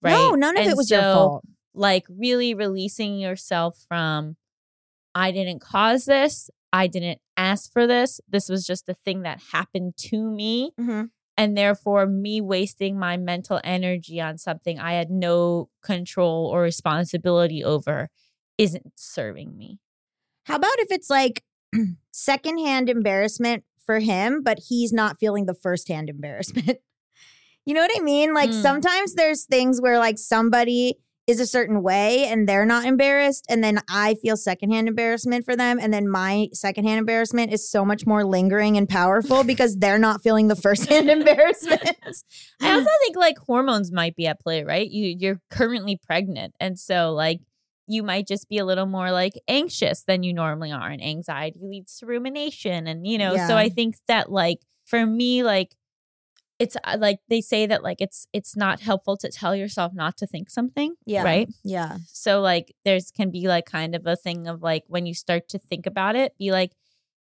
Right. 0.00 0.12
No, 0.12 0.32
none 0.32 0.56
of 0.56 0.62
And 0.62 0.70
it 0.70 0.76
was 0.76 0.90
your 0.90 1.02
so, 1.02 1.14
fault. 1.14 1.44
Like 1.74 2.06
really 2.08 2.54
releasing 2.54 3.18
yourself 3.18 3.78
from, 3.88 4.36
I 5.14 5.32
didn't 5.32 5.60
cause 5.60 6.04
this. 6.06 6.50
I 6.72 6.86
didn't 6.86 7.20
ask 7.36 7.72
for 7.72 7.86
this. 7.86 8.20
This 8.28 8.48
was 8.48 8.66
just 8.66 8.88
a 8.88 8.94
thing 8.94 9.22
that 9.22 9.40
happened 9.52 9.96
to 9.96 10.30
me 10.30 10.72
Mhm. 10.78 11.10
and 11.36 11.56
therefore 11.56 12.06
me 12.06 12.40
wasting 12.40 12.98
my 12.98 13.16
mental 13.16 13.60
energy 13.64 14.20
on 14.20 14.38
something 14.38 14.78
I 14.78 14.94
had 14.94 15.10
no 15.10 15.68
control 15.82 16.46
or 16.46 16.62
responsibility 16.62 17.62
over 17.62 18.08
isn't 18.58 18.92
serving 18.96 19.56
me. 19.56 19.78
How 20.46 20.56
about 20.56 20.78
if 20.78 20.90
it's 20.90 21.10
like 21.10 21.44
secondhand 22.12 22.88
embarrassment 22.88 23.64
for 23.84 23.98
him, 24.00 24.42
but 24.42 24.58
he's 24.68 24.92
not 24.92 25.18
feeling 25.18 25.46
the 25.46 25.54
firsthand 25.54 26.08
embarrassment? 26.10 26.78
you 27.66 27.74
know 27.74 27.80
what 27.80 27.90
I 27.96 28.00
mean? 28.02 28.34
Like 28.34 28.50
Mm. 28.50 28.62
sometimes 28.62 29.14
there's 29.14 29.44
things 29.44 29.80
where 29.80 29.98
like 29.98 30.18
somebody 30.18 30.98
is 31.26 31.40
a 31.40 31.46
certain 31.46 31.82
way 31.82 32.26
and 32.26 32.48
they're 32.48 32.66
not 32.66 32.84
embarrassed, 32.84 33.46
and 33.48 33.64
then 33.64 33.80
I 33.88 34.14
feel 34.16 34.36
secondhand 34.36 34.88
embarrassment 34.88 35.44
for 35.44 35.56
them, 35.56 35.78
and 35.80 35.92
then 35.92 36.08
my 36.08 36.48
secondhand 36.52 36.98
embarrassment 36.98 37.52
is 37.52 37.68
so 37.68 37.84
much 37.84 38.06
more 38.06 38.24
lingering 38.24 38.76
and 38.76 38.88
powerful 38.88 39.42
because 39.52 39.76
they're 39.76 39.98
not 39.98 40.22
feeling 40.22 40.48
the 40.48 40.56
firsthand 40.56 41.08
embarrassment. 41.10 41.82
I 42.60 42.72
also 42.72 42.90
think 43.04 43.16
like 43.16 43.38
hormones 43.38 43.90
might 43.90 44.16
be 44.16 44.26
at 44.26 44.40
play, 44.40 44.64
right? 44.64 44.88
You 44.90 45.16
you're 45.18 45.40
currently 45.50 45.96
pregnant 46.04 46.54
and 46.60 46.78
so 46.78 47.12
like 47.12 47.40
you 47.86 48.02
might 48.02 48.26
just 48.26 48.48
be 48.48 48.56
a 48.58 48.64
little 48.64 48.86
more 48.86 49.10
like 49.10 49.34
anxious 49.46 50.02
than 50.02 50.22
you 50.22 50.32
normally 50.32 50.72
are 50.72 50.88
and 50.88 51.02
anxiety 51.02 51.60
leads 51.62 51.98
to 51.98 52.06
rumination 52.06 52.86
and 52.86 53.06
you 53.06 53.18
know 53.18 53.34
Yeah. 53.34 53.46
so 53.46 53.56
I 53.56 53.68
think 53.68 53.96
that 54.08 54.32
like 54.32 54.58
for 54.86 55.04
me 55.04 55.42
like 55.42 55.74
it's 56.58 56.76
uh, 56.84 56.96
like 57.00 57.18
they 57.28 57.40
say 57.40 57.66
that 57.66 57.82
like 57.82 58.00
it's 58.00 58.26
it's 58.32 58.56
not 58.56 58.80
helpful 58.80 59.16
to 59.18 59.28
tell 59.30 59.56
yourself 59.56 59.92
not 59.94 60.16
to 60.18 60.26
think 60.26 60.48
something, 60.50 60.94
Yeah. 61.04 61.22
right? 61.24 61.48
yeah. 61.64 61.98
So 62.06 62.40
like 62.40 62.74
there's 62.84 63.10
can 63.10 63.30
be 63.30 63.48
like 63.48 63.66
kind 63.66 63.94
of 63.94 64.06
a 64.06 64.16
thing 64.16 64.46
of 64.46 64.62
like 64.62 64.84
when 64.86 65.04
you 65.06 65.14
start 65.14 65.48
to 65.48 65.58
think 65.58 65.86
about 65.86 66.14
it, 66.16 66.32
be 66.38 66.52
like, 66.52 66.72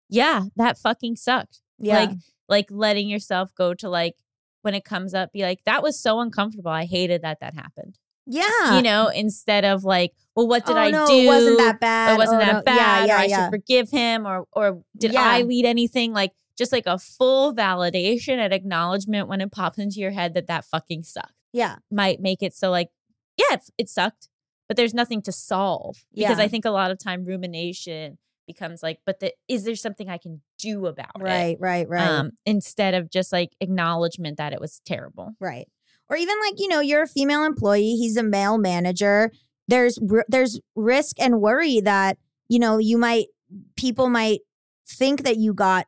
yeah, 0.09 0.45
that 0.57 0.77
fucking 0.79 1.17
sucked. 1.17 1.61
Yeah. 1.79 2.01
Like 2.01 2.11
like 2.49 2.67
letting 2.71 3.09
yourself 3.09 3.55
go 3.55 3.73
to 3.75 3.89
like 3.89 4.17
when 4.61 4.75
it 4.75 4.85
comes 4.85 5.15
up, 5.15 5.33
be 5.33 5.43
like, 5.43 5.61
that 5.65 5.83
was 5.83 5.99
so 5.99 6.21
uncomfortable. 6.21 6.71
I 6.71 6.85
hated 6.85 7.23
that 7.23 7.41
that 7.41 7.55
happened. 7.55 7.99
yeah. 8.27 8.77
You 8.77 8.83
know, 8.83 9.09
instead 9.09 9.65
of 9.65 9.83
like, 9.83 10.12
well, 10.37 10.47
what 10.47 10.65
did 10.67 10.77
oh, 10.77 10.81
I 10.81 10.91
no, 10.91 11.07
do? 11.07 11.15
It 11.15 11.27
wasn't 11.27 11.59
that 11.59 11.81
bad. 11.81 12.15
Or 12.15 12.19
wasn't 12.19 12.43
Oh, 12.43 12.45
that 12.47 12.53
no. 12.55 12.62
bad? 12.62 12.77
Yeah, 12.77 13.05
yeah, 13.07 13.15
or 13.15 13.19
I 13.19 13.25
yeah. 13.25 13.45
should 13.47 13.51
forgive 13.51 13.91
him, 13.91 14.27
or 14.27 14.47
or 14.53 14.83
did 14.97 15.12
Yeah. 15.15 15.23
I 15.25 15.43
lead 15.43 15.65
anything? 15.65 16.12
Like 16.12 16.33
just 16.59 16.73
like 16.73 16.87
a 16.87 16.99
full 16.99 17.54
validation 17.54 18.38
and 18.38 18.52
acknowledgement 18.52 19.28
when 19.28 19.40
it 19.40 19.52
pops 19.52 19.78
into 19.78 20.00
your 20.00 20.11
head 20.11 20.35
that 20.35 20.47
that 20.47 20.64
fucking 20.64 21.02
sucked 21.02 21.32
yeah. 21.52 21.76
might 21.90 22.21
make 22.21 22.42
it 22.42 22.54
so 22.54 22.71
like 22.71 22.88
yeah 23.37 23.54
it, 23.54 23.62
it 23.78 23.88
sucked 23.88 24.28
but 24.68 24.76
there's 24.76 24.94
nothing 24.94 25.21
to 25.23 25.32
solve 25.32 26.04
because 26.14 26.38
Yeah. 26.38 26.44
i 26.44 26.49
think 26.49 26.64
a 26.64 26.71
lot 26.71 26.90
of 26.90 26.99
time 26.99 27.25
rumination 27.25 28.18
becomes 28.47 28.82
like 28.82 28.99
but 29.06 29.21
the, 29.21 29.32
is 29.49 29.64
there 29.64 29.75
something 29.76 30.09
i 30.09 30.18
can 30.18 30.42
do 30.59 30.87
about 30.87 31.11
it 31.16 31.23
Right, 31.23 31.56
right, 31.61 31.88
right. 31.88 32.06
um 32.06 32.30
instead 32.47 32.94
of 32.94 33.11
just 33.11 33.32
like 33.32 33.50
acknowledgement 33.61 34.37
that 34.38 34.52
it 34.52 34.61
was 34.61 34.80
terrible 34.85 35.32
Right. 35.40 35.66
Or 36.11 36.16
even 36.16 36.35
like, 36.47 36.61
you 36.61 36.68
know, 36.68 36.80
you're 36.80 37.04
a 37.04 37.09
female 37.09 37.42
employee, 37.42 37.94
he's 37.97 38.18
a 38.18 38.23
male 38.23 38.59
manager. 38.59 39.30
There's 39.66 39.99
there's 40.28 40.61
risk 40.76 41.16
and 41.18 41.40
worry 41.40 41.80
that, 41.80 42.18
you 42.49 42.59
know, 42.59 42.76
you 42.76 42.99
might 42.99 43.28
people 43.76 44.11
might 44.11 44.40
think 44.87 45.23
that 45.23 45.38
you 45.38 45.54
got 45.54 45.87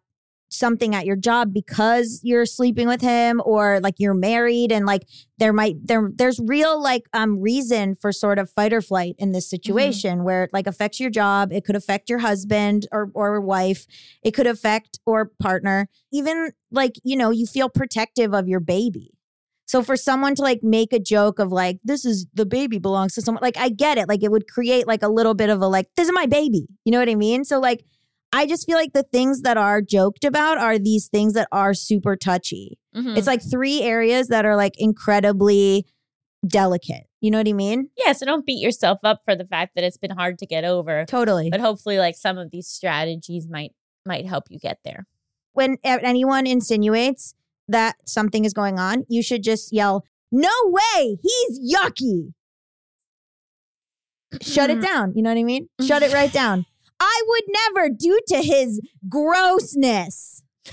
something 0.54 0.94
at 0.94 1.06
your 1.06 1.16
job 1.16 1.52
because 1.52 2.20
you're 2.23 2.46
sleeping 2.46 2.88
with 2.88 3.00
him 3.00 3.42
or 3.44 3.80
like 3.80 3.94
you're 3.99 4.14
married 4.14 4.73
and 4.73 4.87
like 4.87 5.06
there 5.38 5.52
might 5.52 5.76
there 5.84 6.11
there's 6.14 6.40
real 6.44 6.80
like 6.82 7.02
um 7.12 7.40
reason 7.40 7.94
for 7.94 8.12
sort 8.12 8.38
of 8.38 8.50
fight 8.50 8.73
or 8.73 8.80
flight 8.80 9.14
in 9.18 9.32
this 9.32 9.49
situation 9.49 10.25
where 10.25 10.44
it 10.44 10.50
like 10.52 10.66
affects 10.66 11.00
your 11.00 11.11
job 11.11 11.52
it 11.52 11.64
could 11.64 11.76
affect 11.76 12.08
your 12.08 12.20
husband 12.20 12.87
or 12.92 13.11
or 13.14 13.40
wife 13.40 13.87
it 14.23 14.32
could 14.32 14.46
affect 14.46 14.99
or 15.06 15.30
partner 15.40 15.88
even 16.12 16.50
like 16.70 16.94
you 17.02 17.16
know 17.16 17.30
you 17.30 17.46
feel 17.46 17.68
protective 17.68 18.34
of 18.34 18.49
your 18.49 18.61
baby. 18.61 19.11
So 19.66 19.82
for 19.82 19.96
someone 19.96 20.34
to 20.34 20.42
like 20.42 20.61
make 20.62 20.92
a 20.92 21.00
joke 21.00 21.38
of 21.38 21.50
like 21.50 21.78
this 21.84 22.04
is 22.04 22.26
the 22.34 22.44
baby 22.44 22.78
belongs 22.78 23.14
to 23.14 23.23
someone 23.23 23.42
like 23.42 23.56
I 23.56 23.70
get 23.70 23.96
it 23.96 24.08
like 24.08 24.23
it 24.23 24.30
would 24.30 24.46
create 24.46 24.87
like 24.87 25.02
a 25.02 25.08
little 25.08 25.34
bit 25.34 25.49
of 25.49 25.62
a 25.62 25.66
like 25.66 25.88
this 25.96 26.06
is 26.06 26.14
my 26.14 26.26
baby 26.26 26.66
you 26.84 26.92
know 26.92 26.99
what 26.99 27.08
I 27.08 27.14
mean? 27.14 27.44
So 27.44 27.61
like 27.61 27.84
I 28.35 28.47
just 28.47 28.67
feel 28.67 28.76
like 28.76 28.93
the 28.93 29.05
things 29.05 29.43
that 29.43 29.57
are 29.57 29.81
joked 29.81 30.25
about 30.25 30.59
are 30.59 30.79
these 30.79 31.07
things 31.09 31.33
that 31.35 31.49
are 31.53 31.73
super 31.75 32.17
touchy 32.17 32.79
Mhm. 32.95 33.17
it's 33.17 33.26
like 33.26 33.41
three 33.49 33.83
areas 33.83 34.29
that 34.29 34.45
are 34.45 34.57
like 34.57 34.75
incredibly 34.79 35.87
delicate 36.47 37.05
you 37.21 37.31
know 37.31 37.38
what 37.38 37.49
I 37.49 37.53
mean 37.55 37.88
yeah 37.97 38.12
so 38.12 38.26
don't 38.26 38.45
beat 38.45 38.61
yourself 38.61 38.99
up 39.03 39.21
for 39.25 39.35
the 39.35 39.47
fact 39.47 39.75
that 39.75 39.85
it's 39.85 39.97
been 39.97 40.11
hard 40.11 40.38
to 40.41 40.47
get 40.47 40.64
over 40.64 41.05
totally 41.09 41.49
but 41.50 41.61
hopefully 41.61 41.99
like 41.99 42.17
some 42.17 42.37
of 42.38 42.50
these 42.50 42.67
strategies 42.69 43.47
might 43.49 43.73
might 44.05 44.26
help 44.26 44.45
you 44.50 44.59
get 44.59 44.79
there 44.85 45.07
when 45.55 45.79
anyone 45.85 46.47
insinuates 46.47 47.35
that 47.69 47.97
something 48.05 48.45
is 48.45 48.53
going 48.53 48.79
on 48.79 49.05
you 49.09 49.23
should 49.23 49.43
just 49.43 49.73
yell 49.73 50.05
no 50.31 50.50
way 50.67 51.17
he's 51.23 51.75
yucky 51.75 52.33
shut 54.43 54.71
it 54.71 54.81
down. 54.91 55.12
You 55.14 55.23
know 55.23 55.31
what 55.31 55.38
I 55.38 55.45
mean? 55.45 55.69
Shut 55.87 56.03
it 56.03 56.12
right 56.12 56.33
down. 56.43 56.67
I 57.01 57.23
would 57.27 57.45
never, 57.49 57.89
due 57.91 58.21
to 58.29 58.43
his 58.43 58.81
grossness. 59.09 60.43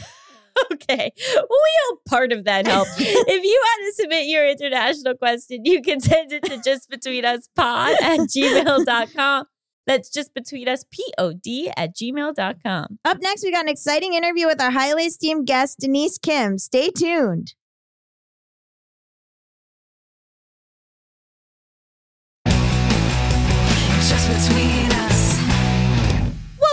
Okay. 0.73 1.11
Well, 1.33 1.45
we 1.49 1.71
hope 1.87 1.99
part 2.07 2.31
of 2.33 2.43
that 2.43 2.67
helped. 2.67 2.91
if 2.97 3.43
you 3.43 3.61
want 3.63 3.87
to 3.87 4.01
submit 4.01 4.27
your 4.27 4.47
international 4.47 5.15
question, 5.15 5.61
you 5.63 5.81
can 5.81 5.99
send 6.01 6.31
it 6.31 6.43
to 6.43 6.57
justbetweenuspod 6.57 8.01
at 8.01 8.19
gmail.com. 8.35 9.45
That's 9.87 10.09
just 10.11 10.33
between 10.33 10.67
us, 10.67 10.85
P-O-D 10.91 11.71
at 11.75 11.95
gmail.com. 11.95 12.99
Up 13.03 13.17
next, 13.21 13.43
we 13.43 13.51
got 13.51 13.63
an 13.63 13.69
exciting 13.69 14.13
interview 14.13 14.45
with 14.45 14.61
our 14.61 14.71
highly 14.71 15.05
esteemed 15.05 15.47
guest, 15.47 15.79
Denise 15.79 16.17
Kim. 16.17 16.57
Stay 16.57 16.89
tuned. 16.89 17.53
Just 22.45 24.27
between 24.27 24.67
us. 24.67 24.70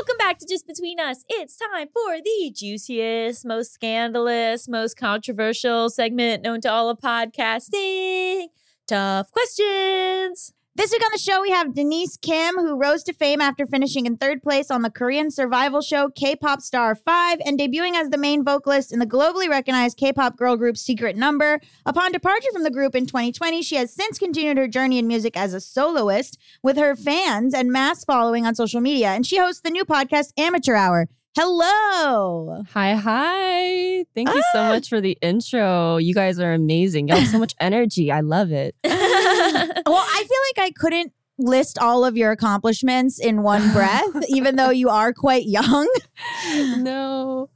Welcome 0.08 0.26
back 0.26 0.38
to 0.38 0.46
Just 0.46 0.66
Between 0.66 0.98
Us. 0.98 1.22
It's 1.28 1.58
time 1.58 1.88
for 1.88 2.16
the 2.24 2.50
juiciest, 2.56 3.44
most 3.44 3.74
scandalous, 3.74 4.66
most 4.66 4.96
controversial 4.96 5.90
segment 5.90 6.42
known 6.42 6.62
to 6.62 6.72
all 6.72 6.88
of 6.88 6.98
podcasting. 6.98 8.46
Tough 8.86 9.30
questions. 9.30 10.54
This 10.78 10.92
week 10.92 11.02
on 11.04 11.10
the 11.12 11.18
show, 11.18 11.42
we 11.42 11.50
have 11.50 11.74
Denise 11.74 12.16
Kim, 12.16 12.54
who 12.54 12.78
rose 12.78 13.02
to 13.02 13.12
fame 13.12 13.40
after 13.40 13.66
finishing 13.66 14.06
in 14.06 14.16
third 14.16 14.44
place 14.44 14.70
on 14.70 14.82
the 14.82 14.90
Korean 14.90 15.28
survival 15.28 15.80
show 15.80 16.08
K 16.08 16.36
pop 16.36 16.60
Star 16.60 16.94
5 16.94 17.40
and 17.44 17.58
debuting 17.58 17.94
as 17.94 18.10
the 18.10 18.16
main 18.16 18.44
vocalist 18.44 18.92
in 18.92 19.00
the 19.00 19.04
globally 19.04 19.48
recognized 19.48 19.96
K 19.96 20.12
pop 20.12 20.36
girl 20.36 20.56
group 20.56 20.76
Secret 20.76 21.16
Number. 21.16 21.58
Upon 21.84 22.12
departure 22.12 22.52
from 22.52 22.62
the 22.62 22.70
group 22.70 22.94
in 22.94 23.06
2020, 23.06 23.60
she 23.60 23.74
has 23.74 23.92
since 23.92 24.20
continued 24.20 24.56
her 24.56 24.68
journey 24.68 25.00
in 25.00 25.08
music 25.08 25.36
as 25.36 25.52
a 25.52 25.60
soloist 25.60 26.38
with 26.62 26.76
her 26.76 26.94
fans 26.94 27.54
and 27.54 27.72
mass 27.72 28.04
following 28.04 28.46
on 28.46 28.54
social 28.54 28.80
media. 28.80 29.08
And 29.08 29.26
she 29.26 29.36
hosts 29.36 29.62
the 29.62 29.70
new 29.70 29.84
podcast 29.84 30.32
Amateur 30.38 30.76
Hour. 30.76 31.08
Hello. 31.40 32.64
Hi, 32.74 32.94
hi. 32.96 34.04
Thank 34.12 34.28
you 34.28 34.42
so 34.52 34.58
ah. 34.58 34.68
much 34.70 34.88
for 34.88 35.00
the 35.00 35.16
intro. 35.22 35.98
You 35.98 36.12
guys 36.12 36.40
are 36.40 36.52
amazing. 36.52 37.06
You 37.06 37.14
have 37.14 37.28
so 37.28 37.38
much 37.38 37.54
energy. 37.60 38.10
I 38.10 38.22
love 38.22 38.50
it. 38.50 38.74
Well, 39.88 40.04
I 40.06 40.24
feel 40.28 40.64
like 40.64 40.68
I 40.68 40.70
couldn't 40.78 41.12
list 41.38 41.78
all 41.78 42.04
of 42.04 42.16
your 42.16 42.32
accomplishments 42.32 43.18
in 43.18 43.42
one 43.42 43.72
breath, 43.72 44.24
even 44.28 44.56
though 44.56 44.70
you 44.70 44.88
are 44.88 45.12
quite 45.12 45.46
young. 45.46 45.88
no, 46.78 47.48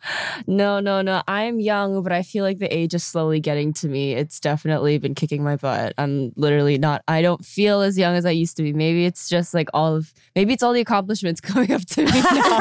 no, 0.47 0.81
no, 0.81 1.03
no. 1.03 1.23
I'm 1.27 1.61
young, 1.61 2.03
but 2.03 2.12
I 2.12 2.23
feel 2.23 2.45
like 2.45 2.59
the 2.59 2.75
age 2.75 2.95
is 2.95 3.05
slowly 3.05 3.41
getting 3.41 3.73
to 3.75 3.89
me. 3.89 4.15
It's 4.15 4.41
definitely 4.41 4.99
been 4.99 5.15
kicking 5.15 5.43
my 5.43 5.57
butt. 5.57 5.95
I'm 5.99 6.33
literally 6.37 6.79
not, 6.79 7.03
I 7.09 7.23
don't 7.23 7.45
feel 7.45 7.81
as 7.81 7.99
young 7.99 8.15
as 8.15 8.25
I 8.25 8.31
used 8.31 8.57
to 8.59 8.62
be. 8.62 8.73
Maybe 8.73 9.05
it's 9.05 9.29
just 9.29 9.53
like 9.55 9.69
all 9.75 9.97
of, 9.97 10.12
maybe 10.37 10.53
it's 10.53 10.62
all 10.62 10.73
the 10.73 10.81
accomplishments 10.81 11.41
coming 11.43 11.73
up 11.73 11.83
to 11.83 12.05
me 12.05 12.12
now. 12.12 12.61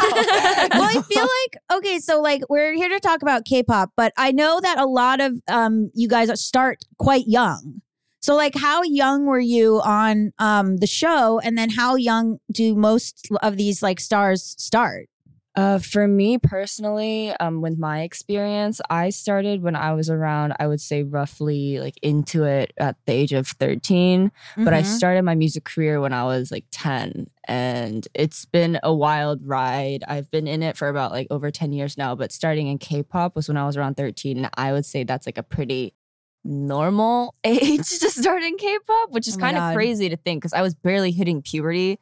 well, 0.74 0.90
I 0.90 1.02
feel 1.08 1.22
like 1.22 1.80
okay, 1.80 2.00
so 2.00 2.22
like 2.22 2.44
we're 2.50 2.74
here 2.74 2.90
to 2.90 3.00
talk 3.00 3.22
about 3.22 3.46
K-pop, 3.46 3.92
but 3.96 4.14
I 4.18 4.32
know 4.32 4.60
that 4.62 4.78
a 4.78 4.86
lot 4.86 5.22
of 5.22 5.40
um 5.48 5.92
you 5.94 6.08
guys 6.08 6.32
start 6.42 6.80
quite 6.98 7.26
young. 7.28 7.82
So 8.22 8.36
like 8.36 8.56
how 8.56 8.84
young 8.84 9.26
were 9.26 9.40
you 9.40 9.82
on 9.82 10.32
um 10.40 10.78
the 10.78 10.88
show 10.88 11.40
and 11.40 11.58
then 11.58 11.70
how 11.72 11.96
young 11.96 12.40
do 12.52 12.76
most 12.76 13.28
of 13.42 13.58
these 13.58 13.82
like 13.82 14.00
stars 14.00 14.56
start? 14.58 15.08
Uh, 15.54 15.80
for 15.80 16.08
me 16.08 16.38
personally, 16.38 17.32
um, 17.42 17.60
with 17.60 17.78
my 17.78 18.04
experience, 18.04 18.80
I 18.90 19.10
started 19.10 19.62
when 19.62 19.76
I 19.76 19.92
was 19.92 20.10
around, 20.10 20.54
I 20.62 20.68
would 20.68 20.80
say 20.80 21.04
roughly 21.04 21.78
like 21.78 21.96
into 22.02 22.46
it 22.46 22.72
at 22.78 22.96
the 23.06 23.12
age 23.12 23.34
of 23.34 23.48
13. 23.50 24.32
But 24.56 24.74
I 24.74 24.82
Mhm. 24.82 24.86
started 24.86 25.24
my 25.24 25.36
music 25.36 25.66
career 25.66 26.00
when 26.00 26.14
I 26.14 26.24
was 26.24 26.52
like 26.54 26.64
10. 26.72 27.28
And 27.50 28.08
it's 28.14 28.46
been 28.46 28.80
a 28.82 28.94
wild 28.96 29.42
ride. 29.46 30.06
I've 30.08 30.32
been 30.32 30.48
in 30.48 30.64
it 30.64 30.78
for 30.78 30.88
about 30.88 31.12
like 31.12 31.28
over 31.30 31.52
10 31.52 31.74
years 31.74 31.98
now. 31.98 32.16
But 32.16 32.32
starting 32.32 32.68
in 32.68 32.78
K 32.78 33.04
pop 33.04 33.36
was 33.36 33.50
when 33.50 33.58
I 33.58 33.66
was 33.66 33.76
around 33.76 33.96
13. 33.98 34.38
And 34.38 34.50
I 34.54 34.72
would 34.72 34.86
say 34.86 35.04
that's 35.04 35.26
like 35.26 35.38
a 35.38 35.44
pretty 35.44 35.94
normal 36.44 37.36
age 37.44 38.00
to 38.00 38.10
start 38.10 38.44
in 38.44 38.58
K 38.58 38.78
pop, 38.86 39.12
which 39.12 39.28
is 39.28 39.36
Oh 39.36 39.40
kind 39.40 39.58
of 39.58 39.74
crazy 39.74 40.10
to 40.10 40.18
think 40.18 40.42
because 40.42 40.54
I 40.54 40.62
was 40.62 40.76
barely 40.76 41.12
hitting 41.12 41.42
puberty 41.42 42.00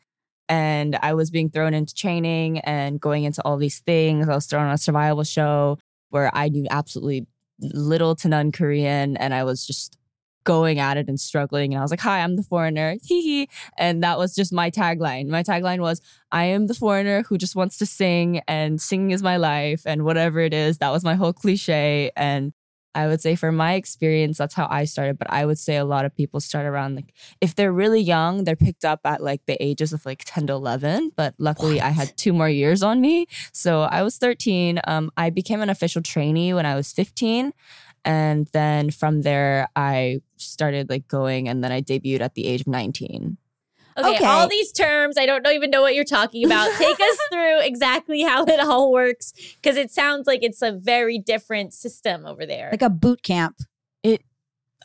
and 0.47 0.97
I 1.01 1.13
was 1.13 1.29
being 1.29 1.49
thrown 1.49 1.73
into 1.73 1.93
training 1.93 2.59
and 2.59 2.99
going 2.99 3.23
into 3.23 3.41
all 3.43 3.57
these 3.57 3.79
things. 3.79 4.27
I 4.27 4.35
was 4.35 4.47
thrown 4.47 4.65
on 4.65 4.73
a 4.73 4.77
survival 4.77 5.23
show 5.23 5.77
where 6.09 6.31
I 6.33 6.49
knew 6.49 6.65
absolutely 6.69 7.27
little 7.61 8.15
to 8.15 8.27
none 8.27 8.51
Korean 8.51 9.17
and 9.17 9.33
I 9.33 9.43
was 9.43 9.65
just 9.65 9.97
going 10.43 10.79
at 10.79 10.97
it 10.97 11.07
and 11.07 11.19
struggling. 11.19 11.73
And 11.73 11.79
I 11.79 11.83
was 11.83 11.91
like, 11.91 11.99
Hi, 11.99 12.21
I'm 12.21 12.35
the 12.35 12.43
foreigner. 12.43 12.95
Hee 13.03 13.21
hee. 13.21 13.49
And 13.77 14.01
that 14.03 14.17
was 14.17 14.33
just 14.33 14.51
my 14.51 14.71
tagline. 14.71 15.27
My 15.27 15.43
tagline 15.43 15.79
was, 15.79 16.01
I 16.31 16.45
am 16.45 16.65
the 16.65 16.73
foreigner 16.73 17.23
who 17.23 17.37
just 17.37 17.55
wants 17.55 17.77
to 17.77 17.85
sing 17.85 18.41
and 18.47 18.81
singing 18.81 19.11
is 19.11 19.21
my 19.21 19.37
life 19.37 19.83
and 19.85 20.03
whatever 20.03 20.39
it 20.39 20.53
is. 20.53 20.79
That 20.79 20.91
was 20.91 21.03
my 21.03 21.15
whole 21.15 21.33
cliche. 21.33 22.11
And 22.15 22.53
I 22.95 23.07
would 23.07 23.21
say 23.21 23.35
for 23.35 23.51
my 23.51 23.73
experience, 23.73 24.37
that's 24.37 24.55
how 24.55 24.67
I 24.69 24.85
started. 24.85 25.17
But 25.17 25.31
I 25.31 25.45
would 25.45 25.59
say 25.59 25.77
a 25.77 25.85
lot 25.85 26.05
of 26.05 26.15
people 26.15 26.39
start 26.39 26.65
around 26.65 26.95
like 26.95 27.13
if 27.41 27.55
they're 27.55 27.71
really 27.71 28.01
young, 28.01 28.43
they're 28.43 28.55
picked 28.55 28.85
up 28.85 29.01
at 29.05 29.21
like 29.21 29.45
the 29.45 29.61
ages 29.63 29.93
of 29.93 30.05
like 30.05 30.23
10 30.25 30.47
to 30.47 30.53
11. 30.53 31.11
But 31.15 31.35
luckily, 31.37 31.81
I 31.81 31.89
had 31.89 32.15
two 32.17 32.33
more 32.33 32.49
years 32.49 32.83
on 32.83 33.01
me. 33.01 33.27
So 33.51 33.81
I 33.81 34.03
was 34.03 34.17
13. 34.17 34.79
Um, 34.87 35.11
I 35.17 35.29
became 35.29 35.61
an 35.61 35.69
official 35.69 36.01
trainee 36.01 36.53
when 36.53 36.65
I 36.65 36.75
was 36.75 36.91
15. 36.91 37.53
And 38.05 38.47
then 38.53 38.91
from 38.91 39.21
there, 39.21 39.67
I 39.75 40.21
started 40.37 40.89
like 40.89 41.07
going 41.07 41.47
and 41.47 41.63
then 41.63 41.71
I 41.71 41.81
debuted 41.81 42.21
at 42.21 42.33
the 42.33 42.47
age 42.47 42.61
of 42.61 42.67
19. 42.67 43.37
Okay, 43.97 44.15
Okay. 44.15 44.25
all 44.25 44.47
these 44.47 44.71
terms, 44.71 45.17
I 45.17 45.25
don't 45.25 45.45
even 45.47 45.69
know 45.69 45.81
what 45.81 45.95
you're 45.95 46.03
talking 46.03 46.45
about. 46.45 46.71
Take 46.77 46.99
us 46.99 47.17
through 47.31 47.61
exactly 47.61 48.21
how 48.21 48.45
it 48.45 48.59
all 48.59 48.91
works 48.91 49.33
because 49.61 49.77
it 49.77 49.91
sounds 49.91 50.27
like 50.27 50.43
it's 50.43 50.61
a 50.61 50.71
very 50.71 51.17
different 51.19 51.73
system 51.73 52.25
over 52.25 52.45
there. 52.45 52.69
Like 52.71 52.81
a 52.81 52.89
boot 52.89 53.23
camp. 53.23 53.57
It 54.03 54.23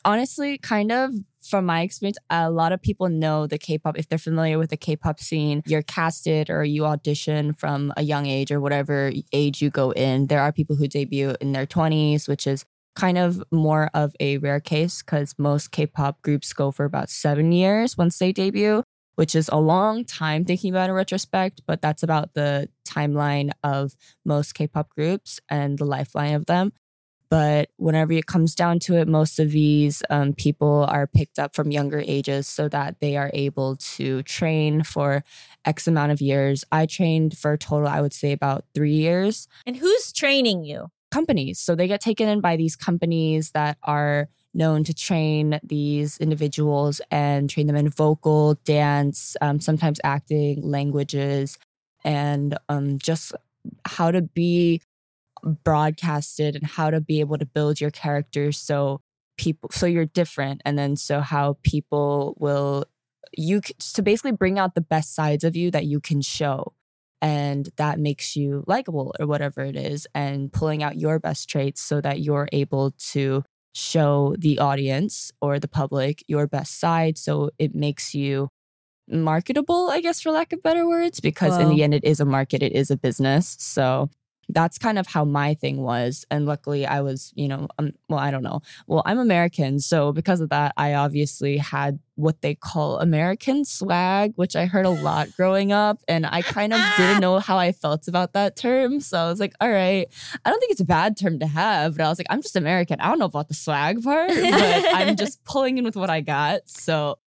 honestly, 0.03 0.57
kind 0.57 0.91
of 0.91 1.11
from 1.41 1.65
my 1.65 1.81
experience, 1.81 2.17
a 2.29 2.49
lot 2.49 2.71
of 2.71 2.81
people 2.81 3.07
know 3.07 3.45
the 3.47 3.57
K-pop. 3.57 3.97
If 3.97 4.07
they're 4.09 4.17
familiar 4.17 4.57
with 4.57 4.71
the 4.71 4.77
K-pop 4.77 5.19
scene, 5.19 5.61
you're 5.65 5.83
casted 5.83 6.49
or 6.49 6.63
you 6.63 6.85
audition 6.85 7.53
from 7.53 7.93
a 7.95 8.01
young 8.01 8.25
age 8.25 8.51
or 8.51 8.59
whatever 8.59 9.11
age 9.31 9.61
you 9.61 9.69
go 9.69 9.91
in. 9.91 10.27
There 10.27 10.41
are 10.41 10.51
people 10.51 10.75
who 10.75 10.87
debut 10.87 11.35
in 11.39 11.51
their 11.51 11.67
20s, 11.67 12.27
which 12.27 12.47
is 12.47 12.65
kind 12.95 13.17
of 13.17 13.43
more 13.51 13.89
of 13.93 14.15
a 14.19 14.37
rare 14.37 14.59
case 14.59 15.03
because 15.03 15.35
most 15.37 15.71
K-pop 15.71 16.21
groups 16.21 16.51
go 16.53 16.71
for 16.71 16.85
about 16.85 17.09
seven 17.09 17.51
years 17.51 17.97
once 17.97 18.17
they 18.17 18.31
debut, 18.31 18.83
which 19.15 19.35
is 19.35 19.49
a 19.49 19.57
long 19.57 20.05
time 20.05 20.45
thinking 20.45 20.71
about 20.71 20.89
in 20.89 20.95
retrospect. 20.95 21.61
But 21.65 21.81
that's 21.81 22.03
about 22.03 22.33
the 22.33 22.69
timeline 22.87 23.51
of 23.63 23.95
most 24.23 24.53
K-pop 24.53 24.89
groups 24.89 25.39
and 25.49 25.77
the 25.77 25.85
lifeline 25.85 26.35
of 26.35 26.45
them. 26.45 26.71
But 27.29 27.69
whenever 27.77 28.13
it 28.13 28.27
comes 28.27 28.53
down 28.55 28.79
to 28.81 28.95
it, 28.97 29.07
most 29.07 29.39
of 29.39 29.51
these 29.51 30.03
um, 30.09 30.33
people 30.33 30.85
are 30.87 31.07
picked 31.07 31.39
up 31.39 31.55
from 31.55 31.71
younger 31.71 32.03
ages 32.05 32.47
so 32.47 32.69
that 32.69 32.99
they 32.99 33.17
are 33.17 33.31
able 33.33 33.77
to 33.97 34.21
train 34.23 34.83
for 34.83 35.23
X 35.65 35.87
amount 35.87 36.11
of 36.11 36.21
years. 36.21 36.63
I 36.71 36.85
trained 36.85 37.37
for 37.37 37.53
a 37.53 37.57
total, 37.57 37.87
I 37.87 38.01
would 38.01 38.13
say, 38.13 38.31
about 38.31 38.65
three 38.73 38.93
years. 38.93 39.47
and 39.65 39.75
who's 39.75 40.13
training 40.13 40.63
you? 40.63 40.89
Companies. 41.11 41.59
So 41.59 41.75
they 41.75 41.87
get 41.87 42.01
taken 42.01 42.27
in 42.29 42.41
by 42.41 42.57
these 42.57 42.75
companies 42.75 43.51
that 43.51 43.77
are 43.83 44.29
known 44.55 44.83
to 44.85 44.93
train 44.93 45.59
these 45.63 46.17
individuals 46.17 47.01
and 47.11 47.49
train 47.49 47.67
them 47.67 47.75
in 47.75 47.89
vocal, 47.89 48.55
dance, 48.65 49.35
um, 49.41 49.59
sometimes 49.59 49.99
acting, 50.03 50.61
languages, 50.63 51.57
and 52.03 52.57
um, 52.69 52.97
just 52.97 53.33
how 53.85 54.11
to 54.11 54.21
be 54.21 54.81
broadcasted 55.63 56.55
and 56.55 56.65
how 56.65 56.89
to 56.89 57.01
be 57.01 57.19
able 57.19 57.37
to 57.37 57.45
build 57.45 57.79
your 57.79 57.91
characters 57.91 58.57
so 58.57 59.01
people 59.37 59.69
so 59.71 59.85
you're 59.85 60.05
different 60.05 60.61
and 60.65 60.77
then 60.79 60.95
so 60.95 61.19
how 61.19 61.57
people 61.61 62.35
will 62.39 62.85
you 63.37 63.59
to 63.61 64.01
basically 64.01 64.31
bring 64.31 64.57
out 64.57 64.75
the 64.75 64.81
best 64.81 65.13
sides 65.13 65.43
of 65.43 65.55
you 65.55 65.69
that 65.69 65.85
you 65.85 65.99
can 65.99 66.21
show 66.21 66.73
and 67.21 67.69
that 67.77 67.99
makes 67.99 68.35
you 68.35 68.63
likable 68.65 69.13
or 69.19 69.27
whatever 69.27 69.61
it 69.61 69.75
is 69.75 70.07
and 70.15 70.51
pulling 70.53 70.81
out 70.81 70.97
your 70.97 71.19
best 71.19 71.49
traits 71.49 71.81
so 71.81 71.99
that 72.01 72.21
you're 72.21 72.47
able 72.51 72.91
to 72.91 73.43
show 73.75 74.35
the 74.39 74.57
audience 74.57 75.31
or 75.41 75.59
the 75.59 75.67
public 75.67 76.23
your 76.27 76.47
best 76.47 76.79
side 76.79 77.17
so 77.17 77.49
it 77.59 77.75
makes 77.75 78.15
you 78.15 78.49
marketable 79.09 79.89
i 79.89 79.99
guess 79.99 80.21
for 80.21 80.31
lack 80.31 80.53
of 80.53 80.63
better 80.63 80.87
words 80.87 81.19
because 81.19 81.57
in 81.59 81.69
the 81.69 81.83
end 81.83 81.93
it 81.93 82.03
is 82.03 82.21
a 82.21 82.25
market 82.25 82.63
it 82.63 82.71
is 82.71 82.89
a 82.89 82.97
business 82.97 83.57
so 83.59 84.09
that's 84.49 84.77
kind 84.77 84.99
of 84.99 85.07
how 85.07 85.25
my 85.25 85.53
thing 85.53 85.81
was 85.81 86.25
and 86.29 86.45
luckily 86.45 86.85
i 86.85 87.01
was 87.01 87.31
you 87.35 87.47
know 87.47 87.67
um, 87.79 87.91
well 88.09 88.19
i 88.19 88.31
don't 88.31 88.43
know. 88.43 88.61
Well 88.87 89.01
i'm 89.05 89.19
american 89.19 89.79
so 89.79 90.11
because 90.11 90.41
of 90.41 90.49
that 90.49 90.73
i 90.77 90.93
obviously 90.93 91.57
had 91.57 91.99
what 92.15 92.41
they 92.41 92.55
call 92.55 92.99
american 92.99 93.65
swag 93.65 94.33
which 94.35 94.55
i 94.55 94.65
heard 94.65 94.85
a 94.85 94.89
lot 94.89 95.29
growing 95.37 95.71
up 95.71 96.01
and 96.07 96.25
i 96.25 96.41
kind 96.41 96.73
of 96.73 96.79
didn't 96.97 97.21
know 97.21 97.39
how 97.39 97.57
i 97.57 97.71
felt 97.71 98.07
about 98.07 98.33
that 98.33 98.55
term 98.55 98.99
so 98.99 99.17
i 99.17 99.29
was 99.29 99.39
like 99.39 99.53
all 99.59 99.69
right. 99.69 100.07
I 100.43 100.49
don't 100.49 100.59
think 100.59 100.71
it's 100.71 100.81
a 100.81 100.85
bad 100.85 101.17
term 101.17 101.39
to 101.39 101.47
have 101.47 101.97
but 101.97 102.05
i 102.05 102.09
was 102.09 102.19
like 102.19 102.27
i'm 102.29 102.41
just 102.41 102.55
american. 102.55 102.99
I 102.99 103.09
don't 103.09 103.19
know 103.19 103.25
about 103.25 103.47
the 103.47 103.53
swag 103.53 104.03
part 104.03 104.29
but 104.29 104.95
i'm 104.95 105.15
just 105.17 105.43
pulling 105.43 105.77
in 105.77 105.83
with 105.83 105.95
what 105.95 106.09
i 106.09 106.21
got. 106.21 106.61
So 106.67 107.17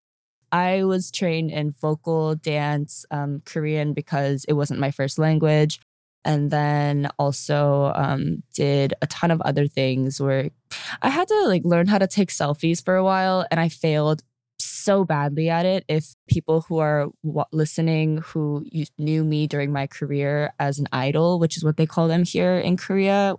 I 0.50 0.84
was 0.84 1.10
trained 1.10 1.50
in 1.50 1.72
vocal, 1.72 2.34
dance, 2.34 3.04
um, 3.10 3.42
Korean 3.44 3.92
because 3.92 4.44
it 4.48 4.54
wasn't 4.54 4.80
my 4.80 4.90
first 4.90 5.18
language. 5.18 5.80
And 6.24 6.50
then 6.50 7.08
also 7.18 7.92
um, 7.94 8.42
did 8.54 8.92
a 9.00 9.06
ton 9.06 9.30
of 9.30 9.40
other 9.42 9.66
things 9.66 10.20
where 10.20 10.50
I 11.00 11.08
had 11.08 11.28
to 11.28 11.44
like 11.46 11.62
learn 11.64 11.86
how 11.86 11.98
to 11.98 12.06
take 12.06 12.30
selfies 12.30 12.84
for 12.84 12.96
a 12.96 13.04
while 13.04 13.46
and 13.50 13.58
I 13.58 13.68
failed 13.68 14.22
so 14.58 15.04
badly 15.04 15.48
at 15.48 15.64
it. 15.64 15.84
If 15.88 16.14
people 16.28 16.62
who 16.62 16.78
are 16.78 17.08
w- 17.24 17.44
listening 17.52 18.18
who 18.18 18.66
knew 18.98 19.24
me 19.24 19.46
during 19.46 19.72
my 19.72 19.86
career 19.86 20.52
as 20.58 20.78
an 20.78 20.88
idol, 20.92 21.38
which 21.38 21.56
is 21.56 21.64
what 21.64 21.76
they 21.76 21.86
call 21.86 22.08
them 22.08 22.24
here 22.24 22.58
in 22.58 22.76
Korea, 22.76 23.36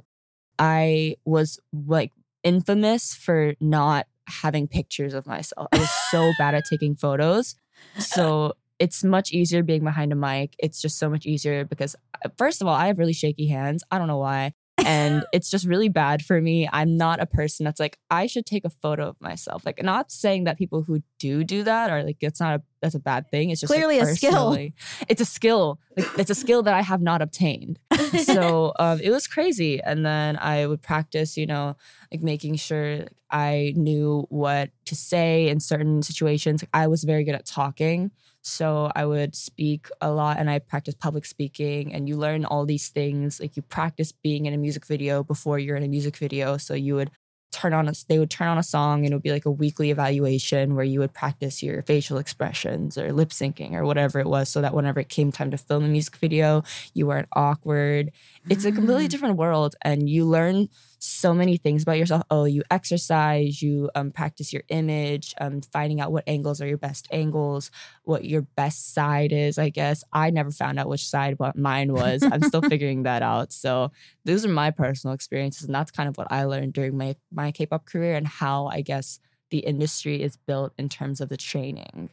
I 0.58 1.16
was 1.26 1.60
like 1.74 2.12
infamous 2.44 3.14
for 3.14 3.56
not 3.60 4.08
having 4.28 4.68
pictures 4.68 5.14
of 5.14 5.26
myself. 5.26 5.68
I 5.72 5.80
was 5.80 5.90
so 6.12 6.32
bad 6.38 6.56
at 6.56 6.66
taking 6.70 6.96
photos. 6.96 7.56
So 7.98 8.54
it's 8.80 9.04
much 9.04 9.32
easier 9.32 9.62
being 9.64 9.84
behind 9.84 10.12
a 10.12 10.16
mic. 10.16 10.56
It's 10.58 10.82
just 10.82 10.98
so 10.98 11.10
much 11.10 11.26
easier 11.26 11.66
because, 11.66 11.96
uh, 12.24 12.30
first 12.38 12.62
of 12.62 12.68
all, 12.68 12.74
I 12.76 12.88
have 12.88 12.98
really 12.98 13.14
shaky 13.14 13.48
hands. 13.48 13.84
I 13.92 13.98
don't 13.98 14.08
know 14.08 14.18
why. 14.18 14.54
And 14.78 15.26
it's 15.34 15.50
just 15.50 15.68
really 15.68 15.90
bad 15.90 16.24
for 16.24 16.40
me. 16.40 16.68
I'm 16.72 16.96
not 16.96 17.20
a 17.22 17.26
person 17.26 17.66
that's 17.66 17.80
like, 17.80 17.98
I 18.10 18.28
should 18.28 18.46
take 18.46 18.66
a 18.66 18.70
photo 18.70 19.10
of 19.10 19.20
myself. 19.20 19.66
Like, 19.66 19.84
not 19.84 20.12
saying 20.12 20.46
that 20.46 20.58
people 20.58 20.84
who 20.84 21.04
do 21.20 21.44
do 21.44 21.64
that 21.64 21.90
are 21.90 22.04
like, 22.04 22.18
it's 22.22 22.40
not 22.40 22.60
a, 22.60 22.64
that's 22.82 22.96
a 22.96 23.00
bad 23.00 23.30
thing. 23.30 23.50
It's 23.50 23.62
just 23.62 23.70
like, 23.70 23.78
Clearly 23.78 24.00
a 24.00 24.06
skill. 24.06 24.58
It's 25.08 25.22
a 25.22 25.26
skill. 25.26 25.80
Like, 25.98 26.08
it's 26.18 26.30
a 26.30 26.36
skill 26.36 26.64
that 26.64 26.74
I 26.74 26.82
have 26.82 27.02
not 27.02 27.22
obtained 27.22 27.80
so 28.24 28.74
um, 28.80 29.00
it 29.02 29.10
was 29.10 29.28
crazy 29.28 29.82
and 29.82 30.06
then 30.06 30.38
i 30.38 30.66
would 30.66 30.82
practice 30.82 31.38
you 31.38 31.46
know 31.46 31.76
like 32.12 32.22
making 32.22 32.56
sure 32.56 33.06
i 33.32 33.74
knew 33.76 34.26
what 34.30 34.70
to 34.86 34.96
say 34.96 35.50
in 35.50 35.60
certain 35.60 36.02
situations 36.02 36.64
i 36.74 36.88
was 36.88 37.04
very 37.04 37.24
good 37.24 37.36
at 37.36 37.46
talking 37.46 38.12
so 38.42 38.92
i 38.96 39.06
would 39.06 39.36
speak 39.36 39.88
a 40.02 40.12
lot 40.12 40.38
and 40.40 40.50
i 40.50 40.60
practiced 40.60 41.00
public 41.00 41.26
speaking 41.26 41.94
and 41.94 42.08
you 42.08 42.16
learn 42.18 42.46
all 42.46 42.66
these 42.66 42.90
things. 42.90 43.40
Like 43.40 43.56
you 43.56 43.62
practice 43.64 44.12
being 44.12 44.46
in 44.46 44.54
a 44.54 44.58
music 44.58 44.86
video 44.86 45.24
before 45.24 45.60
you're 45.60 45.76
in 45.76 45.84
a 45.84 45.88
music 45.88 46.18
video. 46.18 46.58
So 46.58 46.74
you 46.74 46.96
would 46.96 47.12
turn 47.52 47.74
on 47.74 47.88
a 47.90 47.94
they 48.08 48.20
would 48.20 48.30
turn 48.30 48.48
on 48.48 48.58
a 48.60 48.64
song 48.64 49.04
and 49.06 49.12
it 49.12 49.16
would 49.16 49.24
be 49.24 49.32
like 49.32 49.46
a 49.46 49.52
weekly 49.52 49.90
evaluation 49.92 50.76
where 50.76 50.86
you 50.86 51.00
would 51.00 51.14
practice 51.14 51.64
your 51.64 51.82
facial 51.84 52.18
expressions 52.20 52.98
or 52.98 53.12
lip 53.12 53.30
syncing 53.30 53.74
or 53.74 53.86
whatever 53.86 54.20
it 54.20 54.28
was 54.28 54.50
so 54.50 54.62
that 54.62 54.74
whenever 54.74 55.00
it 55.00 55.10
came 55.10 55.32
time 55.32 55.50
to 55.52 55.58
film 55.58 55.84
a 55.84 55.88
music 55.88 56.16
video 56.18 56.64
you 56.94 57.08
weren't 57.08 57.28
awkward. 57.34 58.12
It's 58.50 58.66
a 58.66 58.72
completely 58.72 59.08
Mm. 59.08 59.10
different 59.10 59.38
world 59.38 59.76
and 59.82 60.08
you 60.10 60.26
learn 60.26 60.70
so 61.00 61.34
many 61.34 61.58
things 61.58 61.84
about 61.84 61.98
yourself 61.98 62.22
oh 62.30 62.46
you 62.46 62.62
exercise 62.70 63.62
you 63.62 63.90
um, 63.96 64.12
practice 64.12 64.54
your 64.54 64.64
image 64.70 65.34
um, 65.40 65.62
finding 65.62 66.00
out 66.00 66.12
what 66.12 66.24
angles 66.28 66.62
are 66.62 66.68
your 66.68 66.78
best 66.78 67.08
angles 67.12 67.72
what 68.04 68.26
your 68.26 68.42
best 68.42 68.94
side 68.94 69.32
is 69.32 69.58
i 69.58 69.70
guess 69.70 70.04
i 70.14 70.30
never 70.30 70.52
found 70.52 70.78
out 70.78 70.90
which 70.90 71.08
side 71.08 71.40
what 71.40 71.58
mine 71.58 71.94
was 71.94 72.24
i'm 72.32 72.44
still 72.44 72.62
figuring 72.70 73.04
that 73.04 73.22
out 73.22 73.52
so 73.52 73.92
those 74.26 74.46
are 74.46 74.50
my 74.50 74.70
personal 74.72 75.14
experiences 75.14 75.64
and 75.64 75.74
that's 75.74 75.92
kind 75.92 76.10
of 76.10 76.18
what 76.18 76.28
i 76.32 76.44
learned 76.44 76.74
during 76.74 76.98
my 76.98 77.16
my 77.32 77.52
k-pop 77.52 77.86
career 77.86 78.16
and 78.16 78.28
how 78.28 78.68
i 78.68 78.82
guess 78.82 79.20
the 79.50 79.60
industry 79.60 80.22
is 80.22 80.38
built 80.38 80.74
in 80.78 80.88
terms 80.90 81.22
of 81.22 81.30
the 81.30 81.38
training 81.38 82.10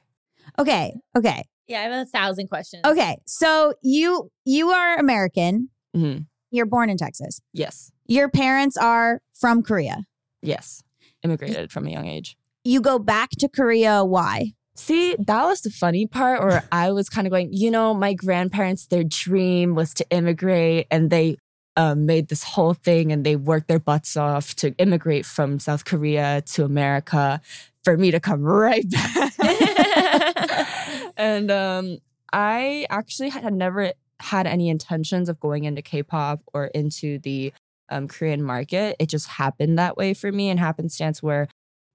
Okay. 0.59 0.95
Okay. 1.17 1.45
Yeah, 1.67 1.81
I 1.81 1.83
have 1.85 1.93
a 1.93 2.05
thousand 2.07 2.49
questions. 2.49 2.83
Okay. 2.87 3.17
So 3.27 3.75
you 3.83 4.31
you 4.45 4.71
are 4.71 4.97
American. 4.99 5.71
hmm 5.95 6.19
You're 6.57 6.67
born 6.67 6.89
in 6.91 6.97
Texas. 6.97 7.41
yes 7.53 7.93
Your 8.07 8.29
parents 8.29 8.77
are 8.77 9.21
from 9.33 9.63
Korea. 9.63 10.05
yes 10.43 10.83
immigrated 11.23 11.71
from 11.73 11.87
a 11.87 11.91
young 11.91 12.07
age 12.07 12.37
You 12.65 12.81
go 12.81 12.99
back 12.99 13.31
to 13.41 13.49
Korea. 13.49 14.05
Why? 14.05 14.55
See, 14.75 15.17
that 15.19 15.45
was 15.45 15.61
the 15.63 15.71
funny 15.71 16.07
part 16.07 16.43
where 16.43 16.63
I 16.71 16.93
was 16.93 17.09
kind 17.09 17.27
of 17.27 17.31
going, 17.31 17.49
you 17.53 17.71
know, 17.71 17.95
my 17.95 18.13
grandparents, 18.13 18.87
their 18.87 19.05
dream 19.05 19.75
was 19.75 19.95
to 19.95 20.05
immigrate 20.11 20.87
and 20.91 21.09
they 21.09 21.39
um, 21.77 22.07
made 22.07 22.29
this 22.29 22.43
whole 22.43 22.75
thing 22.75 23.13
and 23.13 23.25
they 23.25 23.37
worked 23.37 23.69
their 23.69 23.79
butts 23.79 24.17
off 24.17 24.55
to 24.57 24.75
immigrate 24.79 25.25
from 25.25 25.59
South 25.59 25.85
Korea 25.85 26.43
to 26.53 26.65
America 26.65 27.41
for 27.85 27.97
me 27.97 28.11
to 28.11 28.21
come 28.21 28.43
right 28.43 28.89
back. 28.91 29.33
and 31.17 31.51
um, 31.51 31.99
I 32.33 32.87
actually 32.91 33.31
had 33.31 33.53
never 33.55 33.93
had 34.21 34.47
any 34.47 34.69
intentions 34.69 35.29
of 35.29 35.41
going 35.41 35.65
into 35.65 35.83
K 35.83 36.03
pop 36.03 36.41
or 36.53 36.67
into 36.67 37.19
the 37.19 37.53
um, 37.89 38.09
Korean 38.09 38.43
market. 38.43 38.97
It 38.99 39.09
just 39.09 39.29
happened 39.29 39.79
that 39.79 39.97
way 39.97 40.15
for 40.15 40.31
me 40.33 40.49
and 40.49 40.59
happenstance 40.59 41.23
where 41.23 41.49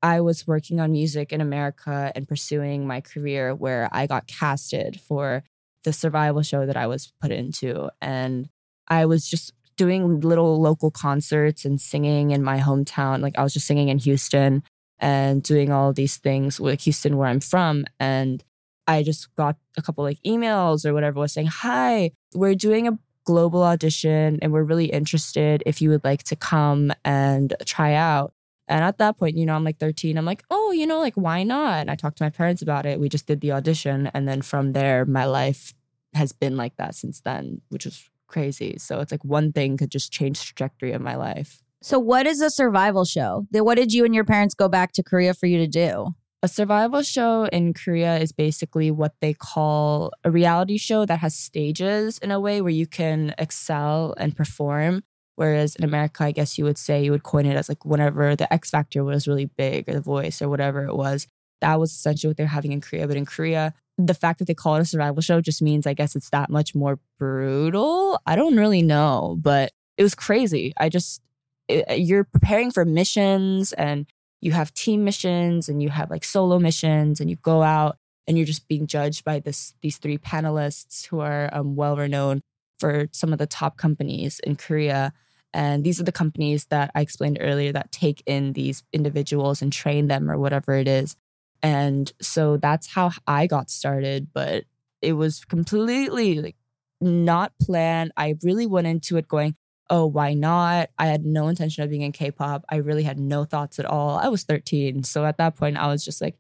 I 0.04 0.22
was 0.22 0.48
working 0.48 0.80
on 0.80 0.92
music 0.92 1.32
in 1.32 1.42
America 1.42 2.12
and 2.16 2.28
pursuing 2.28 2.88
my 2.88 3.02
career 3.02 3.54
where 3.54 3.88
I 3.92 4.08
got 4.08 4.28
casted 4.28 5.00
for 5.00 5.44
the 5.84 5.94
survival 5.94 6.42
show 6.42 6.66
that 6.66 6.78
I 6.78 6.88
was 6.88 7.12
put 7.22 7.32
into. 7.32 7.90
And 8.02 8.50
I 8.88 9.06
was 9.06 9.28
just 9.28 9.54
doing 9.78 10.20
little 10.20 10.60
local 10.62 10.92
concerts 10.92 11.66
and 11.66 11.80
singing 11.80 12.32
in 12.32 12.44
my 12.44 12.60
hometown. 12.60 13.22
Like 13.22 13.38
I 13.38 13.44
was 13.44 13.54
just 13.54 13.68
singing 13.68 13.90
in 13.90 14.00
Houston 14.00 14.64
and 15.00 15.42
doing 15.42 15.72
all 15.72 15.94
these 15.94 16.18
things 16.18 16.60
with 16.60 16.82
Houston, 16.82 17.18
where 17.18 17.28
I'm 17.28 17.40
from. 17.40 17.86
And 18.00 18.44
I 18.92 19.04
just 19.04 19.34
got 19.36 19.58
a 19.78 19.82
couple 19.82 20.04
like 20.04 20.20
emails 20.26 20.86
or 20.86 20.94
whatever 20.94 21.20
was 21.20 21.34
saying, 21.34 21.48
Hi, 21.48 22.12
we're 22.34 22.56
doing 22.56 22.88
a 22.88 22.98
global 23.24 23.64
audition 23.64 24.40
and 24.42 24.52
we're 24.52 24.64
really 24.64 24.86
interested 24.86 25.64
if 25.66 25.82
you 25.82 25.90
would 25.90 26.04
like 26.04 26.24
to 26.24 26.36
come 26.36 26.92
and 27.06 27.54
try 27.66 27.94
out. 27.94 28.34
And 28.68 28.84
at 28.84 28.98
that 29.00 29.18
point, 29.18 29.38
you 29.38 29.46
know, 29.46 29.54
I'm 29.54 29.64
like 29.64 29.80
13. 29.80 30.18
I'm 30.18 30.26
like, 30.26 30.44
oh, 30.50 30.72
you 30.72 30.88
know, 30.88 31.00
like, 31.00 31.16
why 31.16 31.44
not? 31.44 31.82
And 31.82 31.92
I 31.92 31.96
talked 31.96 32.18
to 32.20 32.24
my 32.24 32.30
parents 32.30 32.62
about 32.62 32.86
it. 32.86 33.00
We 33.00 33.10
just 33.10 33.28
did 33.28 33.42
the 33.42 33.52
audition. 33.52 34.10
And 34.14 34.28
then 34.28 34.42
from 34.42 34.72
there, 34.72 35.06
my 35.06 35.26
life 35.26 35.74
has 36.14 36.32
been 36.32 36.56
like 36.56 36.78
that 36.78 36.96
since 36.96 37.20
then, 37.20 37.62
which 37.70 37.86
was 37.86 38.10
crazy. 38.28 38.78
So 38.78 39.02
it's 39.02 39.12
like 39.12 39.26
one 39.26 39.52
thing 39.52 39.76
could 39.76 39.92
just 39.92 40.12
change 40.12 40.40
the 40.40 40.46
trajectory 40.46 40.94
of 40.94 41.02
my 41.02 41.16
life. 41.16 41.62
So 41.82 42.00
what 42.00 42.26
is 42.28 42.42
a 42.42 42.50
survival 42.50 43.04
show? 43.06 43.46
What 43.52 43.76
did 43.76 43.92
you 43.92 44.06
and 44.06 44.16
your 44.16 44.24
parents 44.24 44.54
go 44.54 44.70
back 44.70 44.94
to 44.94 45.04
Korea 45.04 45.34
for 45.34 45.48
you 45.48 45.58
to 45.58 45.68
do? 45.68 46.16
A 46.44 46.48
survival 46.48 47.04
show 47.04 47.46
in 47.46 47.72
Korea 47.76 48.18
is 48.18 48.32
basically 48.32 48.90
what 48.90 49.14
they 49.22 49.32
call 49.32 50.12
a 50.24 50.32
reality 50.32 50.80
show 50.80 51.06
that 51.06 51.20
has 51.20 51.36
stages 51.36 52.18
in 52.18 52.32
a 52.32 52.40
way 52.40 52.62
where 52.62 52.72
you 52.72 52.88
can 52.88 53.36
excel 53.38 54.16
and 54.18 54.36
perform. 54.36 55.04
Whereas 55.36 55.76
in 55.76 55.84
America, 55.84 56.24
I 56.24 56.32
guess 56.32 56.58
you 56.58 56.64
would 56.66 56.80
say 56.80 57.04
you 57.04 57.12
would 57.12 57.22
coin 57.22 57.46
it 57.46 57.56
as 57.56 57.70
like 57.70 57.86
whenever 57.86 58.36
the 58.36 58.52
X 58.52 58.72
Factor 58.72 59.04
was 59.04 59.28
really 59.28 59.46
big 59.46 59.88
or 59.88 59.94
the 59.94 60.02
voice 60.02 60.42
or 60.42 60.50
whatever 60.50 60.84
it 60.84 60.96
was. 60.96 61.28
That 61.62 61.80
was 61.80 61.92
essentially 61.92 62.30
what 62.32 62.38
they're 62.38 62.48
having 62.48 62.72
in 62.72 62.82
Korea. 62.82 63.08
But 63.08 63.18
in 63.18 63.26
Korea, 63.28 63.76
the 64.00 64.16
fact 64.16 64.40
that 64.40 64.46
they 64.46 64.56
call 64.56 64.78
it 64.78 64.82
a 64.82 64.86
survival 64.86 65.22
show 65.22 65.42
just 65.42 65.62
means 65.62 65.86
I 65.86 65.94
guess 65.94 66.16
it's 66.16 66.32
that 66.32 66.50
much 66.50 66.74
more 66.74 66.98
brutal. 67.20 68.20
I 68.26 68.36
don't 68.36 68.58
really 68.58 68.82
know, 68.82 69.38
but 69.40 69.74
it 69.96 70.02
was 70.02 70.16
crazy. 70.16 70.74
I 70.80 70.90
just, 70.90 71.22
it, 71.68 72.00
you're 72.00 72.24
preparing 72.24 72.72
for 72.72 72.84
missions 72.84 73.74
and 73.74 74.08
you 74.42 74.52
have 74.52 74.74
team 74.74 75.04
missions 75.04 75.70
and 75.70 75.82
you 75.82 75.90
have 75.90 76.10
like 76.10 76.26
solo 76.26 76.60
missions 76.60 77.20
and 77.22 77.30
you 77.30 77.36
go 77.38 77.62
out 77.62 77.98
and 78.28 78.38
you're 78.38 78.46
just 78.46 78.68
being 78.68 78.88
judged 78.88 79.24
by 79.24 79.40
this 79.40 79.74
these 79.82 79.98
three 79.98 80.18
panelists 80.18 81.06
who 81.08 81.20
are 81.20 81.50
um, 81.54 81.76
well 81.76 81.96
renowned 81.96 82.42
for 82.80 83.08
some 83.12 83.32
of 83.32 83.40
the 83.40 83.48
top 83.48 83.78
companies 83.78 84.40
in 84.40 84.56
Korea. 84.56 85.14
And 85.54 85.84
these 85.84 86.00
are 86.00 86.04
the 86.04 86.12
companies 86.12 86.66
that 86.66 86.92
I 86.96 87.02
explained 87.02 87.38
earlier 87.40 87.72
that 87.74 87.92
take 87.92 88.24
in 88.26 88.54
these 88.54 88.84
individuals 88.92 89.62
and 89.62 89.72
train 89.72 90.08
them 90.08 90.32
or 90.32 90.38
whatever 90.38 90.74
it 90.74 90.88
is. 90.88 91.16
And 91.62 92.12
so 92.22 92.58
that's 92.58 92.88
how 92.88 93.12
I 93.28 93.48
got 93.48 93.70
started. 93.70 94.30
But 94.34 94.64
it 95.02 95.14
was 95.14 95.46
completely 95.46 96.42
like 96.42 96.56
not 97.00 97.54
planned. 97.62 98.12
I 98.18 98.36
really 98.44 98.66
went 98.66 98.88
into 98.88 99.18
it 99.18 99.28
going, 99.28 99.56
oh, 99.92 100.06
why 100.08 100.34
not? 100.34 100.90
I 100.98 101.08
had 101.08 101.26
no 101.26 101.50
intention 101.50 101.84
of 101.84 101.90
being 101.90 102.02
in 102.02 102.14
K 102.14 102.32
pop. 102.32 102.66
I 102.70 102.78
really 102.78 103.04
had 103.04 103.20
no 103.20 103.44
thoughts 103.44 103.78
at 103.78 103.86
all. 103.86 104.18
I 104.18 104.30
was 104.30 104.44
13. 104.44 105.04
So 105.04 105.26
at 105.26 105.38
that 105.38 105.58
point, 105.58 105.78
I 105.78 105.88
was 105.88 106.04
just 106.04 106.22
like, 106.22 106.38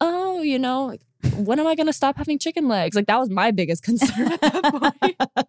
oh, 0.00 0.42
you 0.42 0.58
know, 0.58 0.86
like, 0.86 1.02
when 1.36 1.58
am 1.58 1.66
I 1.66 1.74
going 1.74 1.86
to 1.86 1.92
stop 1.92 2.16
having 2.16 2.38
chicken 2.38 2.68
legs? 2.68 2.96
Like, 2.96 3.06
that 3.06 3.18
was 3.18 3.30
my 3.30 3.50
biggest 3.50 3.82
concern 3.82 4.32
at 4.32 4.40
that 4.40 4.96
point. 4.96 5.48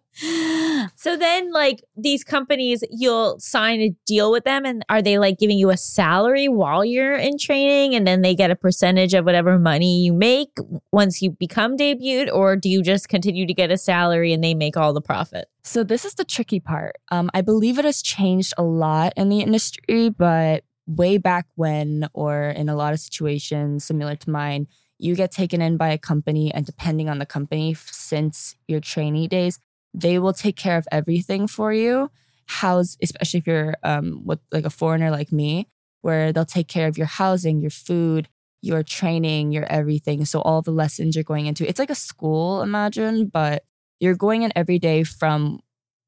So 0.96 1.16
then, 1.16 1.52
like 1.52 1.84
these 1.96 2.24
companies, 2.24 2.82
you'll 2.90 3.38
sign 3.38 3.80
a 3.80 3.94
deal 4.04 4.32
with 4.32 4.42
them, 4.42 4.64
and 4.64 4.84
are 4.88 5.00
they 5.00 5.16
like 5.16 5.38
giving 5.38 5.58
you 5.58 5.70
a 5.70 5.76
salary 5.76 6.48
while 6.48 6.84
you're 6.84 7.14
in 7.14 7.38
training, 7.38 7.94
and 7.94 8.04
then 8.04 8.22
they 8.22 8.34
get 8.34 8.50
a 8.50 8.56
percentage 8.56 9.14
of 9.14 9.24
whatever 9.24 9.58
money 9.60 10.02
you 10.02 10.12
make 10.12 10.50
once 10.90 11.22
you 11.22 11.30
become 11.30 11.76
debuted, 11.76 12.32
or 12.32 12.56
do 12.56 12.68
you 12.68 12.82
just 12.82 13.08
continue 13.08 13.46
to 13.46 13.54
get 13.54 13.70
a 13.70 13.78
salary 13.78 14.32
and 14.32 14.42
they 14.42 14.54
make 14.54 14.76
all 14.76 14.92
the 14.92 15.00
profit? 15.00 15.46
So 15.62 15.84
this 15.84 16.04
is 16.04 16.14
the 16.14 16.24
tricky 16.24 16.58
part. 16.58 16.96
Um, 17.12 17.30
I 17.32 17.42
believe 17.42 17.78
it 17.78 17.84
has 17.84 18.02
changed 18.02 18.54
a 18.58 18.64
lot 18.64 19.12
in 19.16 19.28
the 19.28 19.40
industry, 19.40 20.08
but 20.08 20.64
way 20.86 21.18
back 21.18 21.46
when, 21.54 22.08
or 22.12 22.48
in 22.50 22.68
a 22.68 22.74
lot 22.74 22.92
of 22.92 22.98
situations 22.98 23.84
similar 23.84 24.16
to 24.16 24.30
mine, 24.30 24.66
you 24.98 25.14
get 25.14 25.30
taken 25.30 25.62
in 25.62 25.76
by 25.76 25.88
a 25.88 25.98
company, 25.98 26.52
and 26.52 26.66
depending 26.66 27.08
on 27.08 27.18
the 27.18 27.26
company, 27.26 27.74
since 27.74 28.56
your 28.66 28.80
trainee 28.80 29.28
days, 29.28 29.58
they 29.94 30.18
will 30.18 30.32
take 30.32 30.56
care 30.56 30.76
of 30.76 30.86
everything 30.92 31.46
for 31.46 31.72
you. 31.72 32.10
House, 32.46 32.96
especially 33.02 33.38
if 33.38 33.46
you're 33.46 33.76
um, 33.82 34.22
with 34.24 34.40
like 34.52 34.64
a 34.64 34.70
foreigner 34.70 35.10
like 35.10 35.32
me, 35.32 35.68
where 36.02 36.32
they'll 36.32 36.44
take 36.44 36.68
care 36.68 36.88
of 36.88 36.98
your 36.98 37.06
housing, 37.06 37.60
your 37.60 37.70
food. 37.70 38.28
your 38.60 38.82
training, 38.82 39.52
your 39.52 39.64
everything. 39.70 40.24
So 40.24 40.40
all 40.40 40.62
the 40.62 40.72
lessons 40.72 41.14
you're 41.14 41.22
going 41.22 41.46
into, 41.46 41.62
it's 41.68 41.78
like 41.78 41.90
a 41.90 41.94
school, 41.94 42.60
imagine, 42.60 43.26
but 43.26 43.62
you're 44.00 44.16
going 44.16 44.42
in 44.42 44.52
every 44.56 44.80
day 44.80 45.04
from 45.04 45.60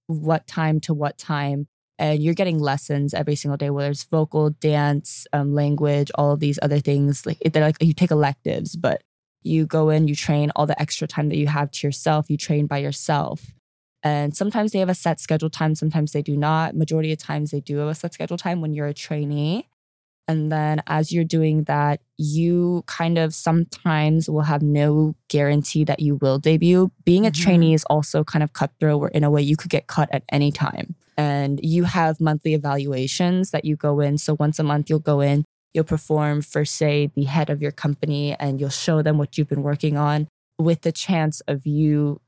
what 0.09 0.49
time 0.49 0.81
to 0.81 0.93
what 0.93 1.17
time. 1.17 1.69
And 2.01 2.23
you're 2.23 2.35
getting 2.35 2.59
lessons 2.59 3.13
every 3.15 3.37
single 3.37 3.59
day, 3.59 3.69
whether 3.71 3.91
it's 3.91 4.05
vocal, 4.05 4.51
dance, 4.51 5.27
um, 5.35 5.55
language, 5.55 6.11
all 6.17 6.33
of 6.33 6.41
these 6.41 6.59
other 6.63 6.81
things. 6.81 7.27
Like 7.27 7.39
they're 7.53 7.63
like 7.63 7.77
you 7.81 7.93
take 7.93 8.11
electives, 8.11 8.75
but 8.75 9.03
you 9.43 9.67
go 9.67 9.91
in, 9.91 10.09
you 10.09 10.15
train 10.17 10.51
all 10.57 10.67
the 10.67 10.81
extra 10.81 11.07
time 11.07 11.29
that 11.29 11.37
you 11.37 11.47
have 11.47 11.71
to 11.71 11.87
yourself. 11.87 12.31
You 12.31 12.39
train 12.39 12.67
by 12.67 12.79
yourself. 12.79 13.53
And 14.03 14.35
sometimes 14.35 14.73
they 14.73 14.79
have 14.79 14.89
a 14.89 14.95
set 14.95 15.21
schedule 15.21 15.51
time, 15.51 15.75
sometimes 15.75 16.13
they 16.13 16.23
do 16.23 16.37
not. 16.39 16.75
Majority 16.75 17.13
of 17.13 17.19
times 17.19 17.51
they 17.51 17.61
do 17.61 17.77
have 17.77 17.89
a 17.89 17.95
set 17.95 18.15
schedule 18.15 18.39
time 18.39 18.63
when 18.63 18.73
you're 18.73 18.87
a 18.87 18.95
trainee. 18.95 19.69
And 20.27 20.51
then 20.51 20.83
as 20.87 21.13
you're 21.13 21.25
doing 21.25 21.65
that, 21.65 22.01
you 22.17 22.83
kind 22.87 23.19
of 23.19 23.35
sometimes 23.35 24.31
will 24.31 24.43
have 24.43 24.63
no 24.63 25.17
guarantee 25.29 25.85
that 25.85 26.01
you 26.01 26.15
will 26.17 26.39
debut. 26.39 26.91
Being 27.05 27.27
a 27.27 27.31
Mhm. 27.31 27.35
trainee 27.35 27.75
is 27.75 27.85
also 27.91 28.25
kind 28.25 28.43
of 28.43 28.53
cutthroat, 28.55 29.01
where 29.01 29.11
in 29.11 29.25
a 29.25 29.31
way 29.31 29.43
you 29.43 29.57
could 29.57 29.71
get 29.71 29.87
cut 29.87 30.09
at 30.13 30.23
any 30.31 30.51
time. 30.53 30.95
And 31.17 31.61
you 31.63 31.85
have 31.85 32.21
monthly 32.21 32.55
evaluations 32.55 33.51
that 33.51 33.65
you 33.65 33.77
go 33.77 34.01
in. 34.01 34.19
So 34.19 34.37
once 34.39 34.59
a 34.59 34.63
month, 34.63 34.89
you'll 34.89 34.99
go 34.99 35.21
in, 35.21 35.45
you'll 35.75 35.85
perform 35.85 36.43
for, 36.43 36.65
say, 36.65 37.11
the 37.15 37.25
head 37.25 37.51
of 37.51 37.61
your 37.61 37.73
company, 37.73 38.35
and 38.35 38.61
you'll 38.61 38.71
show 38.71 39.03
them 39.03 39.19
what 39.19 39.37
you've 39.37 39.49
been 39.49 39.63
working 39.63 39.97
on 39.97 40.29
with 40.59 40.83
the 40.83 40.93
chance 40.93 41.41
of 41.49 41.67
you 41.67 42.21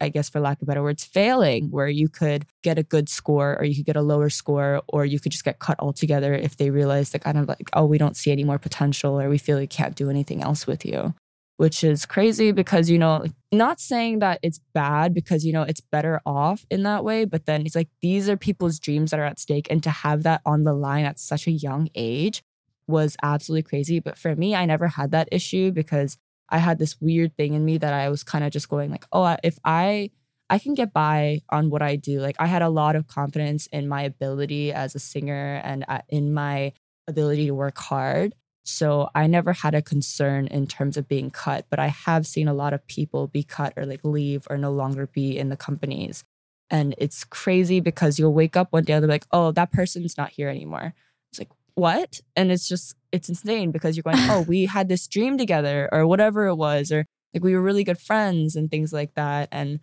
I 0.00 0.08
guess 0.08 0.28
for 0.28 0.40
lack 0.40 0.60
of 0.62 0.68
better 0.68 0.82
words, 0.82 1.04
failing, 1.04 1.70
where 1.70 1.88
you 1.88 2.08
could 2.08 2.46
get 2.62 2.78
a 2.78 2.82
good 2.82 3.08
score 3.08 3.58
or 3.58 3.64
you 3.64 3.74
could 3.74 3.86
get 3.86 3.96
a 3.96 4.02
lower 4.02 4.30
score 4.30 4.82
or 4.88 5.04
you 5.04 5.18
could 5.18 5.32
just 5.32 5.44
get 5.44 5.58
cut 5.58 5.78
altogether 5.80 6.34
if 6.34 6.56
they 6.56 6.70
realize 6.70 7.10
that 7.10 7.22
kind 7.22 7.38
of 7.38 7.48
like, 7.48 7.68
oh, 7.72 7.84
we 7.84 7.98
don't 7.98 8.16
see 8.16 8.30
any 8.30 8.44
more 8.44 8.58
potential 8.58 9.20
or 9.20 9.28
we 9.28 9.38
feel 9.38 9.58
we 9.58 9.66
can't 9.66 9.96
do 9.96 10.10
anything 10.10 10.42
else 10.42 10.66
with 10.66 10.84
you. 10.84 11.14
Which 11.58 11.84
is 11.84 12.06
crazy 12.06 12.52
because, 12.52 12.88
you 12.88 12.98
know, 12.98 13.24
not 13.52 13.80
saying 13.80 14.20
that 14.20 14.38
it's 14.42 14.60
bad 14.74 15.12
because, 15.12 15.44
you 15.44 15.52
know, 15.52 15.62
it's 15.62 15.80
better 15.80 16.20
off 16.24 16.64
in 16.70 16.84
that 16.84 17.04
way. 17.04 17.24
But 17.24 17.46
then 17.46 17.66
it's 17.66 17.74
like 17.74 17.88
these 18.00 18.28
are 18.28 18.36
people's 18.36 18.78
dreams 18.78 19.10
that 19.10 19.20
are 19.20 19.24
at 19.24 19.40
stake. 19.40 19.66
And 19.68 19.82
to 19.82 19.90
have 19.90 20.22
that 20.22 20.40
on 20.46 20.62
the 20.62 20.72
line 20.72 21.04
at 21.04 21.18
such 21.18 21.46
a 21.46 21.50
young 21.50 21.88
age 21.96 22.42
was 22.86 23.16
absolutely 23.22 23.64
crazy. 23.64 24.00
But 24.00 24.16
for 24.16 24.34
me, 24.36 24.54
I 24.54 24.64
never 24.64 24.88
had 24.88 25.10
that 25.10 25.28
issue 25.32 25.72
because 25.72 26.16
I 26.48 26.58
had 26.58 26.78
this 26.78 27.00
weird 27.00 27.36
thing 27.36 27.54
in 27.54 27.64
me 27.64 27.76
that 27.78 27.92
I 27.92 28.08
was 28.08 28.22
kind 28.22 28.44
of 28.44 28.52
just 28.52 28.68
going 28.68 28.90
like, 28.90 29.06
oh, 29.12 29.36
if 29.42 29.58
I 29.64 30.10
I 30.50 30.58
can 30.58 30.74
get 30.74 30.92
by 30.92 31.40
on 31.50 31.70
what 31.70 31.82
I 31.82 31.96
do. 31.96 32.20
Like 32.20 32.36
I 32.38 32.46
had 32.46 32.62
a 32.62 32.68
lot 32.68 32.96
of 32.96 33.06
confidence 33.06 33.66
in 33.66 33.88
my 33.88 34.02
ability 34.02 34.72
as 34.72 34.94
a 34.94 34.98
singer 34.98 35.60
and 35.62 35.84
uh, 35.88 36.00
in 36.08 36.32
my 36.32 36.72
ability 37.06 37.46
to 37.46 37.54
work 37.54 37.76
hard. 37.78 38.34
So 38.68 39.08
I 39.14 39.26
never 39.26 39.52
had 39.52 39.74
a 39.74 39.82
concern 39.82 40.46
in 40.46 40.66
terms 40.66 40.96
of 40.96 41.08
being 41.08 41.30
cut, 41.30 41.66
but 41.70 41.78
I 41.78 41.88
have 41.88 42.26
seen 42.26 42.48
a 42.48 42.54
lot 42.54 42.74
of 42.74 42.86
people 42.86 43.26
be 43.26 43.42
cut 43.42 43.72
or 43.76 43.86
like 43.86 44.04
leave 44.04 44.46
or 44.50 44.58
no 44.58 44.70
longer 44.70 45.06
be 45.06 45.38
in 45.38 45.48
the 45.48 45.56
companies. 45.56 46.22
And 46.70 46.94
it's 46.98 47.24
crazy 47.24 47.80
because 47.80 48.18
you'll 48.18 48.34
wake 48.34 48.56
up 48.56 48.68
one 48.70 48.84
day 48.84 48.92
and 48.92 49.02
they're 49.02 49.08
like, 49.08 49.26
oh, 49.32 49.52
that 49.52 49.72
person's 49.72 50.18
not 50.18 50.30
here 50.30 50.48
anymore. 50.48 50.94
It's 51.32 51.38
like, 51.38 51.50
what? 51.76 52.20
And 52.36 52.52
it's 52.52 52.68
just, 52.68 52.94
it's 53.10 53.30
insane 53.30 53.70
because 53.70 53.96
you're 53.96 54.02
going, 54.02 54.16
oh, 54.18 54.42
we 54.48 54.66
had 54.66 54.88
this 54.88 55.06
dream 55.06 55.38
together 55.38 55.88
or 55.90 56.06
whatever 56.06 56.46
it 56.46 56.56
was, 56.56 56.92
or 56.92 57.06
like 57.32 57.42
we 57.42 57.54
were 57.54 57.62
really 57.62 57.84
good 57.84 57.98
friends 57.98 58.54
and 58.54 58.70
things 58.70 58.92
like 58.92 59.14
that. 59.14 59.48
And 59.50 59.80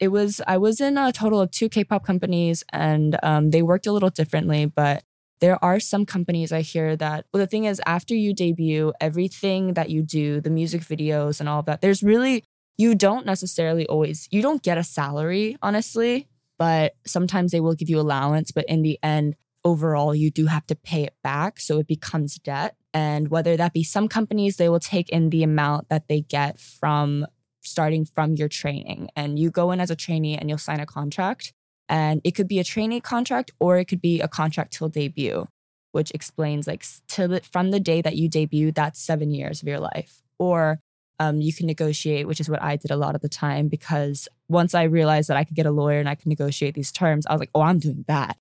it 0.00 0.08
was, 0.08 0.40
I 0.46 0.56
was 0.56 0.80
in 0.80 0.96
a 0.96 1.12
total 1.12 1.40
of 1.40 1.50
two 1.50 1.68
K 1.68 1.84
pop 1.84 2.04
companies 2.04 2.64
and 2.72 3.18
um, 3.22 3.50
they 3.50 3.62
worked 3.62 3.86
a 3.86 3.92
little 3.92 4.10
differently, 4.10 4.64
but 4.64 5.04
there 5.42 5.62
are 5.62 5.80
some 5.80 6.06
companies 6.06 6.52
I 6.52 6.60
hear 6.60 6.96
that, 6.96 7.26
well, 7.34 7.40
the 7.40 7.48
thing 7.48 7.64
is, 7.64 7.82
after 7.84 8.14
you 8.14 8.32
debut, 8.32 8.92
everything 9.00 9.74
that 9.74 9.90
you 9.90 10.04
do, 10.04 10.40
the 10.40 10.50
music 10.50 10.82
videos 10.82 11.40
and 11.40 11.48
all 11.48 11.58
of 11.58 11.66
that, 11.66 11.80
there's 11.80 12.00
really, 12.00 12.44
you 12.78 12.94
don't 12.94 13.26
necessarily 13.26 13.84
always, 13.88 14.28
you 14.30 14.40
don't 14.40 14.62
get 14.62 14.78
a 14.78 14.84
salary, 14.84 15.58
honestly, 15.60 16.28
but 16.60 16.94
sometimes 17.04 17.50
they 17.50 17.58
will 17.58 17.74
give 17.74 17.90
you 17.90 17.98
allowance. 17.98 18.52
But 18.52 18.66
in 18.66 18.82
the 18.82 19.00
end, 19.02 19.34
overall, 19.64 20.14
you 20.14 20.30
do 20.30 20.46
have 20.46 20.64
to 20.68 20.76
pay 20.76 21.02
it 21.02 21.16
back. 21.24 21.58
So 21.58 21.80
it 21.80 21.88
becomes 21.88 22.36
debt. 22.36 22.76
And 22.94 23.26
whether 23.26 23.56
that 23.56 23.72
be 23.72 23.82
some 23.82 24.06
companies, 24.06 24.58
they 24.58 24.68
will 24.68 24.78
take 24.78 25.08
in 25.08 25.30
the 25.30 25.42
amount 25.42 25.88
that 25.88 26.06
they 26.06 26.20
get 26.20 26.60
from 26.60 27.26
starting 27.62 28.04
from 28.04 28.34
your 28.36 28.48
training. 28.48 29.08
And 29.16 29.40
you 29.40 29.50
go 29.50 29.72
in 29.72 29.80
as 29.80 29.90
a 29.90 29.96
trainee 29.96 30.38
and 30.38 30.48
you'll 30.48 30.58
sign 30.58 30.78
a 30.78 30.86
contract. 30.86 31.52
And 31.88 32.20
it 32.24 32.32
could 32.32 32.48
be 32.48 32.58
a 32.58 32.64
trainee 32.64 33.00
contract 33.00 33.50
or 33.58 33.78
it 33.78 33.86
could 33.86 34.00
be 34.00 34.20
a 34.20 34.28
contract 34.28 34.72
till 34.72 34.88
debut, 34.88 35.46
which 35.92 36.10
explains 36.12 36.66
like 36.66 36.84
till 37.08 37.28
the, 37.28 37.40
from 37.40 37.70
the 37.70 37.80
day 37.80 38.00
that 38.02 38.16
you 38.16 38.28
debut, 38.28 38.72
that's 38.72 39.00
seven 39.00 39.30
years 39.30 39.62
of 39.62 39.68
your 39.68 39.80
life. 39.80 40.22
Or 40.38 40.80
um, 41.22 41.40
you 41.40 41.52
can 41.52 41.66
negotiate, 41.66 42.26
which 42.26 42.40
is 42.40 42.48
what 42.48 42.62
I 42.62 42.76
did 42.76 42.90
a 42.90 42.96
lot 42.96 43.14
of 43.14 43.20
the 43.20 43.28
time 43.28 43.68
because 43.68 44.28
once 44.48 44.74
I 44.74 44.84
realized 44.84 45.28
that 45.28 45.36
I 45.36 45.44
could 45.44 45.56
get 45.56 45.66
a 45.66 45.70
lawyer 45.70 45.98
and 45.98 46.08
I 46.08 46.14
could 46.14 46.26
negotiate 46.26 46.74
these 46.74 46.90
terms, 46.90 47.26
I 47.26 47.32
was 47.32 47.40
like, 47.40 47.50
oh, 47.54 47.60
I'm 47.60 47.78
doing 47.78 48.04
that 48.08 48.36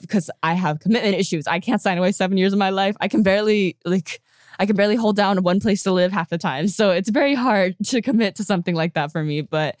because 0.00 0.30
I 0.42 0.54
have 0.54 0.80
commitment 0.80 1.14
issues. 1.14 1.46
I 1.46 1.60
can't 1.60 1.82
sign 1.82 1.98
away 1.98 2.12
seven 2.12 2.38
years 2.38 2.52
of 2.52 2.58
my 2.58 2.70
life. 2.70 2.96
I 3.00 3.08
can 3.08 3.22
barely 3.22 3.76
like. 3.84 4.22
I 4.58 4.64
can 4.64 4.74
barely 4.74 4.96
hold 4.96 5.16
down 5.16 5.42
one 5.42 5.60
place 5.60 5.82
to 5.82 5.92
live 5.92 6.12
half 6.12 6.30
the 6.30 6.38
time. 6.38 6.68
So 6.68 6.90
it's 6.90 7.10
very 7.10 7.34
hard 7.34 7.76
to 7.88 8.00
commit 8.00 8.36
to 8.36 8.44
something 8.44 8.74
like 8.74 8.94
that 8.94 9.12
for 9.12 9.22
me. 9.22 9.42
But 9.42 9.76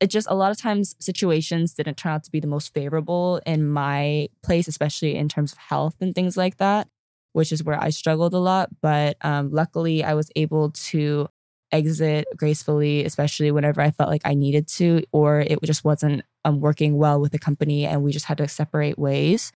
it 0.00 0.08
just 0.08 0.28
a 0.30 0.34
lot 0.34 0.50
of 0.50 0.58
times 0.58 0.94
situations 1.00 1.74
didn't 1.74 1.96
turn 1.96 2.12
out 2.12 2.24
to 2.24 2.30
be 2.30 2.40
the 2.40 2.46
most 2.46 2.72
favorable 2.72 3.40
in 3.44 3.68
my 3.68 4.28
place, 4.42 4.68
especially 4.68 5.16
in 5.16 5.28
terms 5.28 5.52
of 5.52 5.58
health 5.58 5.96
and 6.00 6.14
things 6.14 6.36
like 6.36 6.58
that, 6.58 6.88
which 7.32 7.52
is 7.52 7.64
where 7.64 7.80
I 7.80 7.90
struggled 7.90 8.34
a 8.34 8.38
lot. 8.38 8.68
But 8.80 9.16
um, 9.22 9.50
luckily, 9.50 10.04
I 10.04 10.14
was 10.14 10.30
able 10.36 10.70
to 10.70 11.28
exit 11.72 12.26
gracefully, 12.36 13.04
especially 13.04 13.50
whenever 13.50 13.80
I 13.80 13.90
felt 13.90 14.08
like 14.08 14.22
I 14.24 14.34
needed 14.34 14.68
to, 14.68 15.02
or 15.12 15.40
it 15.40 15.58
just 15.62 15.84
wasn't 15.84 16.22
um, 16.44 16.60
working 16.60 16.96
well 16.96 17.20
with 17.20 17.32
the 17.32 17.38
company 17.38 17.84
and 17.84 18.02
we 18.02 18.12
just 18.12 18.26
had 18.26 18.38
to 18.38 18.48
separate 18.48 18.98
ways. 18.98 19.52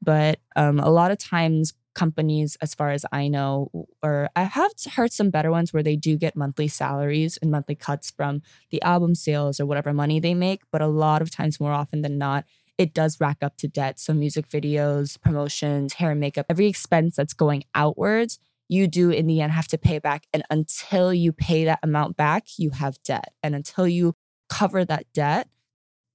But 0.00 0.40
um, 0.56 0.80
a 0.80 0.90
lot 0.90 1.12
of 1.12 1.18
times, 1.18 1.74
companies, 1.94 2.56
as 2.60 2.74
far 2.74 2.90
as 2.90 3.04
I 3.12 3.28
know, 3.28 3.86
or 4.02 4.28
I 4.34 4.44
have 4.44 4.72
heard 4.94 5.12
some 5.12 5.30
better 5.30 5.50
ones 5.50 5.72
where 5.72 5.82
they 5.82 5.96
do 5.96 6.16
get 6.16 6.36
monthly 6.36 6.68
salaries 6.68 7.38
and 7.40 7.50
monthly 7.50 7.74
cuts 7.74 8.10
from 8.10 8.42
the 8.70 8.82
album 8.82 9.14
sales 9.14 9.60
or 9.60 9.66
whatever 9.66 9.92
money 9.92 10.20
they 10.20 10.34
make. 10.34 10.62
But 10.70 10.82
a 10.82 10.86
lot 10.86 11.22
of 11.22 11.30
times, 11.30 11.60
more 11.60 11.72
often 11.72 12.02
than 12.02 12.18
not, 12.18 12.44
it 12.78 12.94
does 12.94 13.20
rack 13.20 13.38
up 13.42 13.56
to 13.58 13.68
debt. 13.68 13.98
So, 13.98 14.14
music 14.14 14.48
videos, 14.48 15.20
promotions, 15.20 15.94
hair 15.94 16.10
and 16.12 16.20
makeup, 16.20 16.46
every 16.48 16.66
expense 16.66 17.16
that's 17.16 17.34
going 17.34 17.64
outwards, 17.74 18.38
you 18.68 18.86
do 18.86 19.10
in 19.10 19.26
the 19.26 19.40
end 19.40 19.52
have 19.52 19.68
to 19.68 19.78
pay 19.78 19.98
back. 19.98 20.26
And 20.32 20.42
until 20.50 21.12
you 21.12 21.32
pay 21.32 21.64
that 21.64 21.80
amount 21.82 22.16
back, 22.16 22.44
you 22.58 22.70
have 22.70 23.02
debt. 23.02 23.32
And 23.42 23.54
until 23.54 23.86
you 23.86 24.14
cover 24.48 24.84
that 24.84 25.06
debt, 25.12 25.48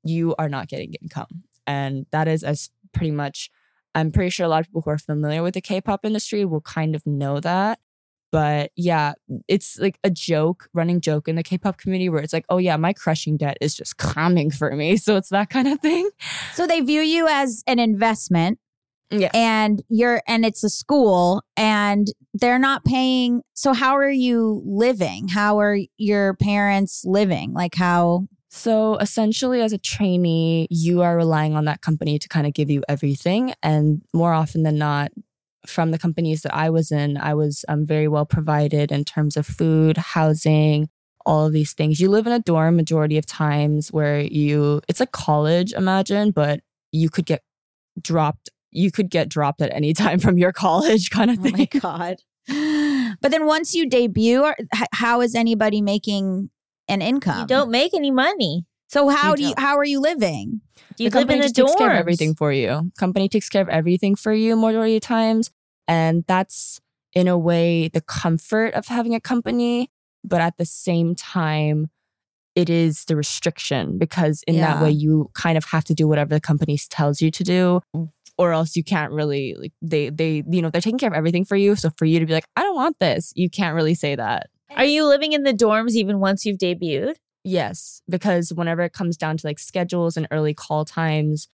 you 0.03 0.35
are 0.39 0.49
not 0.49 0.67
getting 0.67 0.93
income. 1.01 1.43
And 1.65 2.05
that 2.11 2.27
is 2.27 2.43
as 2.43 2.69
pretty 2.93 3.11
much, 3.11 3.51
I'm 3.97 4.11
pretty 4.11 4.29
sure 4.29 4.45
a 4.45 4.49
lot 4.49 4.61
of 4.61 4.67
people 4.67 4.81
who 4.81 4.91
are 4.91 4.97
familiar 4.97 5.41
with 5.43 5.55
the 5.55 5.61
K 5.61 5.81
pop 5.81 6.05
industry 6.05 6.45
will 6.45 6.61
kind 6.61 6.95
of 6.95 7.05
know 7.05 7.39
that. 7.39 7.79
But 8.31 8.71
yeah, 8.75 9.13
it's 9.47 9.79
like 9.79 9.97
a 10.03 10.09
joke, 10.09 10.69
running 10.73 10.99
joke 11.01 11.27
in 11.27 11.35
the 11.37 11.43
K 11.43 11.57
pop 11.57 11.77
community 11.77 12.09
where 12.09 12.21
it's 12.21 12.33
like, 12.33 12.45
oh 12.49 12.57
yeah, 12.57 12.75
my 12.77 12.93
crushing 12.93 13.37
debt 13.37 13.57
is 13.61 13.73
just 13.73 13.97
coming 13.97 14.51
for 14.51 14.75
me. 14.75 14.97
So 14.97 15.15
it's 15.15 15.29
that 15.29 15.49
kind 15.49 15.67
of 15.67 15.79
thing. 15.79 16.09
So 16.53 16.67
they 16.67 16.81
view 16.81 17.01
you 17.01 17.27
as 17.27 17.63
an 17.67 17.79
investment 17.79 18.59
Yeah. 19.09 19.31
and 19.33 19.81
you're 19.89 20.21
and 20.27 20.45
it's 20.45 20.63
a 20.63 20.69
school 20.69 21.41
and 21.55 22.07
they're 22.33 22.59
not 22.59 22.83
paying 22.83 23.41
so 23.53 23.71
how 23.73 23.95
are 23.95 24.11
you 24.11 24.61
living? 24.65 25.29
How 25.29 25.59
are 25.59 25.77
your 25.97 26.33
parents 26.35 27.03
living? 27.05 27.53
Like 27.53 27.75
how 27.75 28.27
So 28.57 28.97
essentially, 28.97 29.61
as 29.61 29.71
a 29.71 29.77
trainee, 29.77 30.67
you 30.71 31.03
are 31.03 31.15
relying 31.15 31.55
on 31.55 31.65
that 31.65 31.81
company 31.81 32.17
to 32.17 32.27
kind 32.27 32.47
of 32.47 32.53
give 32.53 32.71
you 32.71 32.83
everything. 32.89 33.53
And 33.61 34.01
more 34.15 34.33
often 34.33 34.63
than 34.63 34.79
not, 34.79 35.11
from 35.67 35.91
the 35.91 35.99
companies 35.99 36.41
that 36.41 36.55
I 36.55 36.71
was 36.71 36.91
in, 36.91 37.17
I 37.17 37.35
was 37.35 37.63
um, 37.67 37.85
very 37.85 38.07
well 38.07 38.25
provided 38.25 38.91
in 38.91 39.05
terms 39.05 39.37
of 39.37 39.45
food, 39.45 39.97
housing, 39.97 40.89
all 41.23 41.45
of 41.45 41.53
these 41.53 41.73
things. 41.73 41.99
You 41.99 42.09
live 42.09 42.25
in 42.25 42.33
a 42.33 42.39
dorm 42.39 42.75
majority 42.75 43.19
of 43.19 43.27
times 43.27 43.91
where 43.91 44.21
you, 44.21 44.81
it's 44.87 44.99
like 44.99 45.11
college, 45.11 45.71
imagine, 45.73 46.31
but 46.31 46.61
you 46.91 47.11
could 47.11 47.27
get 47.27 47.43
dropped. 48.01 48.49
You 48.71 48.91
could 48.91 49.11
get 49.11 49.29
dropped 49.29 49.61
at 49.61 49.71
any 49.71 49.93
time 50.03 50.17
from 50.17 50.39
your 50.39 50.51
college 50.51 51.11
kind 51.11 51.29
of 51.29 51.37
thing. 51.37 51.53
Oh 51.53 51.57
my 51.59 51.79
god. 51.79 52.15
But 53.21 53.31
then 53.31 53.45
once 53.45 53.75
you 53.75 53.87
debut, 53.87 54.51
how 54.93 55.21
is 55.21 55.35
anybody 55.35 55.81
making 55.81 56.49
an 56.87 57.01
income? 57.01 57.41
You 57.41 57.47
don't 57.47 57.71
make 57.71 57.93
any 57.93 58.11
money. 58.11 58.65
So 58.89 59.09
how 59.09 59.31
You 59.31 59.35
do 59.37 59.43
you 59.43 59.53
how 59.57 59.77
are 59.77 59.83
you 59.85 59.99
living? 59.99 60.61
Do 60.95 61.03
You 61.03 61.09
the 61.09 61.17
live 61.17 61.27
company 61.27 61.39
in 61.39 61.45
a 61.45 61.49
just 61.49 61.55
takes 61.55 61.75
care 61.75 61.91
of 61.91 61.97
everything 61.97 62.35
for 62.35 62.51
you. 62.51 62.91
Company 62.97 63.29
takes 63.29 63.49
care 63.49 63.61
of 63.61 63.69
everything 63.69 64.15
for 64.15 64.33
you 64.33 64.55
majority 64.55 64.95
of 64.95 65.01
times, 65.01 65.51
and 65.87 66.23
that's 66.27 66.79
in 67.13 67.27
a 67.27 67.37
way 67.37 67.89
the 67.89 68.01
comfort 68.01 68.73
of 68.73 68.87
having 68.87 69.13
a 69.13 69.19
company, 69.19 69.89
but 70.23 70.39
at 70.41 70.57
the 70.57 70.65
same 70.65 71.15
time, 71.15 71.87
it 72.55 72.69
is 72.69 73.05
the 73.05 73.15
restriction 73.15 73.97
because 73.97 74.43
in 74.47 74.57
that 74.57 74.81
way 74.81 74.89
you 74.89 75.29
kind 75.33 75.57
of 75.57 75.65
have 75.65 75.83
to 75.83 75.93
do 75.93 76.07
whatever 76.07 76.33
the 76.33 76.41
company 76.41 76.77
tells 76.89 77.21
you 77.21 77.29
to 77.31 77.43
do. 77.43 77.81
Mm. 77.95 78.09
or 78.37 78.51
else 78.53 78.75
you 78.75 78.83
can't 78.83 79.11
really 79.11 79.55
like 79.59 79.73
they 79.81 80.09
they 80.09 80.43
you 80.49 80.61
know 80.61 80.69
they're 80.69 80.81
taking 80.81 80.99
care 80.99 81.09
of 81.09 81.15
everything 81.15 81.43
for 81.43 81.55
you 81.55 81.75
so 81.75 81.89
for 81.97 82.05
you 82.05 82.19
to 82.19 82.25
be 82.25 82.33
like 82.33 82.45
i 82.55 82.61
don't 82.61 82.75
want 82.75 82.95
this 82.99 83.33
you 83.35 83.49
can't 83.49 83.75
really 83.75 83.95
say 83.95 84.15
that 84.15 84.47
Are 84.75 84.85
you 84.85 85.05
living 85.07 85.33
in 85.33 85.43
the 85.43 85.53
dorms 85.53 85.91
even 85.91 86.19
once 86.19 86.45
you've 86.45 86.57
debuted? 86.57 87.15
yes 87.43 88.01
because 88.09 88.51
whenever 88.51 88.81
it 88.81 88.91
comes 88.91 89.15
down 89.15 89.37
to 89.37 89.47
like 89.47 89.57
schedules 89.57 90.17
and 90.17 90.27
early 90.31 90.53
call 90.53 90.83
times 90.83 91.47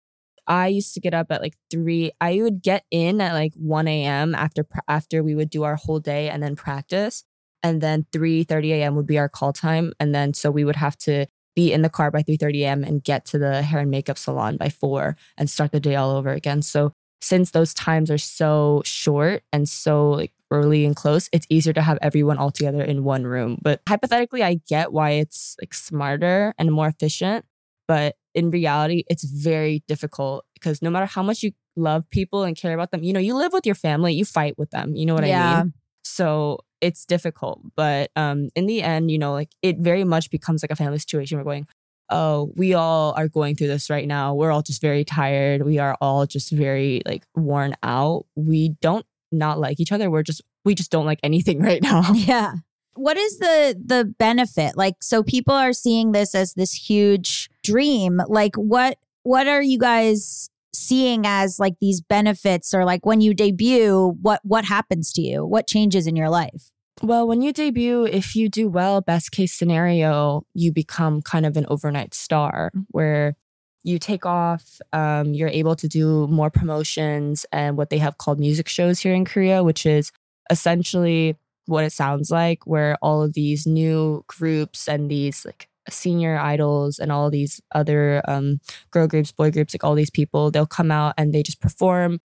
i 0.46 0.68
used 0.68 0.94
to 0.94 1.00
get 1.00 1.12
up 1.14 1.26
at 1.30 1.42
like 1.42 1.54
3 1.70 2.12
i 2.20 2.40
would 2.40 2.62
get 2.62 2.84
in 2.92 3.20
at 3.20 3.32
like 3.34 3.52
1 3.54 3.88
a.m 3.88 4.34
after 4.34 4.64
after 4.86 5.22
we 5.22 5.34
would 5.34 5.50
do 5.50 5.64
our 5.64 5.74
whole 5.74 5.98
day 5.98 6.28
and 6.28 6.42
then 6.42 6.54
practice 6.54 7.24
and 7.64 7.80
then 7.80 8.06
3 8.12 8.44
30 8.44 8.72
a.m 8.74 8.94
would 8.94 9.06
be 9.06 9.18
our 9.18 9.28
call 9.28 9.52
time 9.52 9.92
and 9.98 10.14
then 10.14 10.32
so 10.32 10.48
we 10.50 10.64
would 10.64 10.76
have 10.76 10.96
to 10.96 11.26
be 11.56 11.72
in 11.72 11.82
the 11.82 11.90
car 11.90 12.10
by 12.12 12.22
3 12.22 12.36
30 12.36 12.62
a.m 12.62 12.84
and 12.84 13.02
get 13.02 13.24
to 13.24 13.38
the 13.38 13.62
hair 13.62 13.80
and 13.80 13.90
makeup 13.90 14.18
salon 14.18 14.56
by 14.56 14.68
4 14.68 15.16
and 15.36 15.50
start 15.50 15.72
the 15.72 15.80
day 15.80 15.96
all 15.96 16.12
over 16.12 16.30
again 16.30 16.62
so 16.62 16.92
since 17.20 17.50
those 17.50 17.74
times 17.74 18.10
are 18.12 18.18
so 18.18 18.80
short 18.84 19.42
and 19.52 19.68
so 19.68 20.10
like 20.10 20.32
early 20.50 20.84
and 20.84 20.96
close, 20.96 21.28
it's 21.32 21.46
easier 21.48 21.72
to 21.72 21.82
have 21.82 21.98
everyone 22.02 22.38
all 22.38 22.50
together 22.50 22.82
in 22.82 23.04
one 23.04 23.24
room. 23.24 23.58
But 23.62 23.80
hypothetically, 23.88 24.42
I 24.42 24.60
get 24.68 24.92
why 24.92 25.10
it's 25.12 25.56
like 25.60 25.74
smarter 25.74 26.54
and 26.58 26.72
more 26.72 26.88
efficient. 26.88 27.44
But 27.88 28.16
in 28.34 28.50
reality, 28.50 29.04
it's 29.08 29.24
very 29.24 29.82
difficult 29.88 30.44
because 30.54 30.80
no 30.82 30.90
matter 30.90 31.06
how 31.06 31.22
much 31.22 31.42
you 31.42 31.52
love 31.76 32.08
people 32.10 32.44
and 32.44 32.56
care 32.56 32.74
about 32.74 32.90
them, 32.92 33.02
you 33.02 33.12
know, 33.12 33.20
you 33.20 33.34
live 33.34 33.52
with 33.52 33.66
your 33.66 33.74
family, 33.74 34.14
you 34.14 34.24
fight 34.24 34.58
with 34.58 34.70
them. 34.70 34.94
You 34.94 35.06
know 35.06 35.14
what 35.14 35.24
I 35.24 35.28
Yeah. 35.28 35.62
mean? 35.62 35.74
So 36.04 36.60
it's 36.80 37.04
difficult. 37.04 37.60
But 37.76 38.10
um 38.16 38.48
in 38.54 38.66
the 38.66 38.82
end, 38.82 39.10
you 39.10 39.18
know, 39.18 39.32
like 39.32 39.50
it 39.62 39.78
very 39.78 40.04
much 40.04 40.30
becomes 40.30 40.62
like 40.62 40.70
a 40.70 40.76
family 40.76 40.98
situation. 40.98 41.38
We're 41.38 41.44
going, 41.44 41.66
oh, 42.10 42.52
we 42.56 42.74
all 42.74 43.12
are 43.16 43.28
going 43.28 43.54
through 43.56 43.68
this 43.68 43.90
right 43.90 44.06
now. 44.06 44.34
We're 44.34 44.50
all 44.50 44.62
just 44.62 44.80
very 44.80 45.04
tired. 45.04 45.62
We 45.62 45.78
are 45.78 45.96
all 46.00 46.26
just 46.26 46.50
very 46.50 47.02
like 47.06 47.24
worn 47.36 47.74
out. 47.82 48.26
We 48.34 48.70
don't 48.80 49.06
not 49.32 49.58
like 49.58 49.80
each 49.80 49.92
other. 49.92 50.10
We're 50.10 50.22
just 50.22 50.42
we 50.64 50.74
just 50.74 50.90
don't 50.90 51.06
like 51.06 51.20
anything 51.22 51.60
right 51.62 51.82
now. 51.82 52.12
Yeah. 52.12 52.54
What 52.94 53.16
is 53.16 53.38
the 53.38 53.80
the 53.82 54.04
benefit? 54.18 54.76
Like 54.76 54.96
so 55.00 55.22
people 55.22 55.54
are 55.54 55.72
seeing 55.72 56.12
this 56.12 56.34
as 56.34 56.54
this 56.54 56.72
huge 56.72 57.48
dream. 57.62 58.20
Like 58.28 58.56
what 58.56 58.98
what 59.22 59.46
are 59.46 59.62
you 59.62 59.78
guys 59.78 60.50
seeing 60.72 61.26
as 61.26 61.58
like 61.58 61.74
these 61.80 62.00
benefits 62.00 62.72
or 62.72 62.84
like 62.84 63.04
when 63.04 63.20
you 63.20 63.34
debut, 63.34 64.16
what 64.20 64.40
what 64.44 64.64
happens 64.64 65.12
to 65.12 65.22
you? 65.22 65.44
What 65.44 65.66
changes 65.66 66.06
in 66.06 66.16
your 66.16 66.30
life? 66.30 66.70
Well, 67.02 67.26
when 67.26 67.40
you 67.40 67.52
debut, 67.52 68.04
if 68.04 68.36
you 68.36 68.50
do 68.50 68.68
well, 68.68 69.00
best 69.00 69.32
case 69.32 69.54
scenario, 69.54 70.44
you 70.52 70.70
become 70.70 71.22
kind 71.22 71.46
of 71.46 71.56
an 71.56 71.64
overnight 71.68 72.12
star 72.12 72.70
where 72.88 73.36
you 73.82 73.98
take 73.98 74.26
off, 74.26 74.80
um, 74.92 75.32
you're 75.34 75.48
able 75.48 75.74
to 75.76 75.88
do 75.88 76.26
more 76.28 76.50
promotions 76.50 77.46
and 77.52 77.76
what 77.76 77.90
they 77.90 77.98
have 77.98 78.18
called 78.18 78.38
music 78.38 78.68
shows 78.68 79.00
here 79.00 79.14
in 79.14 79.24
Korea, 79.24 79.62
which 79.64 79.86
is 79.86 80.12
essentially 80.50 81.36
what 81.66 81.84
it 81.84 81.92
sounds 81.92 82.30
like, 82.30 82.66
where 82.66 82.96
all 83.00 83.22
of 83.22 83.32
these 83.32 83.66
new 83.66 84.24
groups 84.26 84.88
and 84.88 85.10
these 85.10 85.44
like 85.44 85.68
senior 85.88 86.38
idols 86.38 86.98
and 86.98 87.10
all 87.10 87.30
these 87.30 87.60
other 87.74 88.22
um, 88.28 88.60
girl 88.90 89.06
groups, 89.06 89.32
boy 89.32 89.50
groups, 89.50 89.74
like 89.74 89.84
all 89.84 89.94
these 89.94 90.10
people, 90.10 90.50
they'll 90.50 90.66
come 90.66 90.90
out 90.90 91.14
and 91.16 91.32
they 91.32 91.42
just 91.42 91.60
perform. 91.60 92.20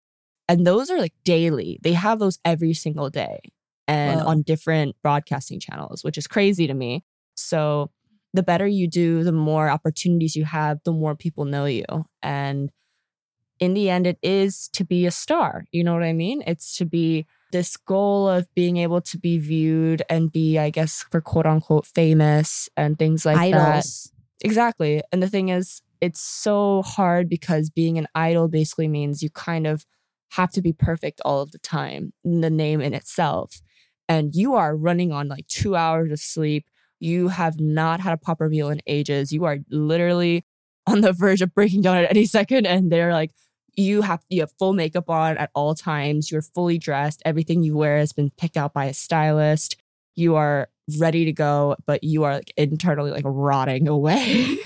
And 0.50 0.66
those 0.68 0.90
are 0.92 1.00
like 1.00 1.14
daily. 1.24 1.80
They 1.82 1.94
have 1.94 2.20
those 2.20 2.40
every 2.44 2.74
single 2.74 3.10
day 3.10 3.40
and 3.88 4.20
Wow. 4.20 4.28
on 4.28 4.42
different 4.42 4.96
broadcasting 5.04 5.60
channels, 5.60 6.04
which 6.04 6.18
is 6.18 6.28
crazy 6.28 6.68
to 6.68 6.74
me. 6.74 7.04
So 7.36 7.92
the 8.36 8.44
better 8.44 8.68
you 8.68 8.88
do, 8.88 9.24
the 9.24 9.32
more 9.32 9.70
opportunities 9.70 10.36
you 10.36 10.46
have, 10.46 10.80
the 10.84 10.92
more 10.92 11.16
people 11.16 11.46
know 11.46 11.66
you. 11.66 11.86
And 12.22 12.72
in 13.60 13.74
the 13.74 13.90
end, 13.90 14.06
it 14.06 14.18
is 14.22 14.68
to 14.74 14.84
be 14.84 15.06
a 15.06 15.12
star. 15.12 15.66
You 15.72 15.84
know 15.84 15.94
what 15.94 16.04
I 16.04 16.14
mean? 16.14 16.44
It's 16.46 16.76
to 16.78 16.86
be 16.86 17.26
this 17.52 17.78
goal 17.78 18.28
of 18.28 18.54
being 18.54 18.78
able 18.78 19.00
to 19.02 19.18
be 19.18 19.38
viewed 19.38 20.04
and 20.10 20.32
be, 20.32 20.58
I 20.58 20.70
guess, 20.70 21.06
for 21.10 21.22
quote 21.22 21.46
unquote 21.46 21.86
famous 21.86 22.70
and 22.76 23.00
things 23.00 23.26
like 23.26 23.38
that. 23.52 23.76
Idols. 23.76 24.12
Exactly. 24.42 25.02
And 25.12 25.24
the 25.24 25.30
thing 25.30 25.50
is, 25.50 25.82
it's 26.02 26.20
so 26.20 26.82
hard 26.82 27.30
because 27.30 27.70
being 27.70 27.98
an 27.98 28.08
idol 28.14 28.50
basically 28.50 28.90
means 28.90 29.24
you 29.24 29.30
kind 29.30 29.66
of 29.66 29.86
have 30.32 30.52
to 30.52 30.62
be 30.62 30.74
perfect 30.74 31.22
all 31.24 31.42
of 31.42 31.52
the 31.52 31.60
time, 31.60 32.12
in 32.26 32.42
the 32.42 32.50
name 32.50 32.82
in 32.82 32.94
itself. 32.94 33.62
And 34.10 34.36
you 34.36 34.56
are 34.56 34.76
running 34.76 35.14
on 35.14 35.30
like 35.30 35.48
two 35.48 35.76
hours 35.78 36.12
of 36.12 36.20
sleep. 36.20 36.66
You 37.00 37.28
have 37.28 37.60
not 37.60 38.00
had 38.00 38.14
a 38.14 38.18
proper 38.18 38.50
meal 38.50 38.70
in 38.70 38.82
ages. 38.88 39.32
You 39.32 39.46
are 39.46 39.58
literally 39.70 40.46
on 40.88 41.02
the 41.02 41.14
verge 41.14 41.42
of 41.42 41.54
breaking 41.54 41.82
down 41.82 41.98
at 41.98 42.10
any 42.10 42.26
second. 42.26 42.66
And 42.66 42.92
they're 42.92 43.12
like, 43.14 43.32
you 43.78 44.02
have 44.02 44.24
you 44.30 44.42
have 44.42 44.52
full 44.58 44.74
makeup 44.74 45.10
on 45.10 45.38
at 45.38 45.52
all 45.54 45.76
times. 45.76 46.32
You're 46.32 46.42
fully 46.42 46.78
dressed. 46.78 47.22
Everything 47.26 47.64
you 47.64 47.76
wear 47.76 47.98
has 47.98 48.14
been 48.14 48.32
picked 48.38 48.58
out 48.58 48.74
by 48.74 48.86
a 48.86 48.94
stylist. 48.94 49.76
You 50.16 50.36
are 50.36 50.70
ready 50.98 51.26
to 51.26 51.34
go, 51.34 51.76
but 51.86 52.04
you 52.04 52.24
are 52.24 52.36
like 52.36 52.54
internally 52.58 53.12
like 53.12 53.26
rotting 53.26 53.88
away. 53.88 54.58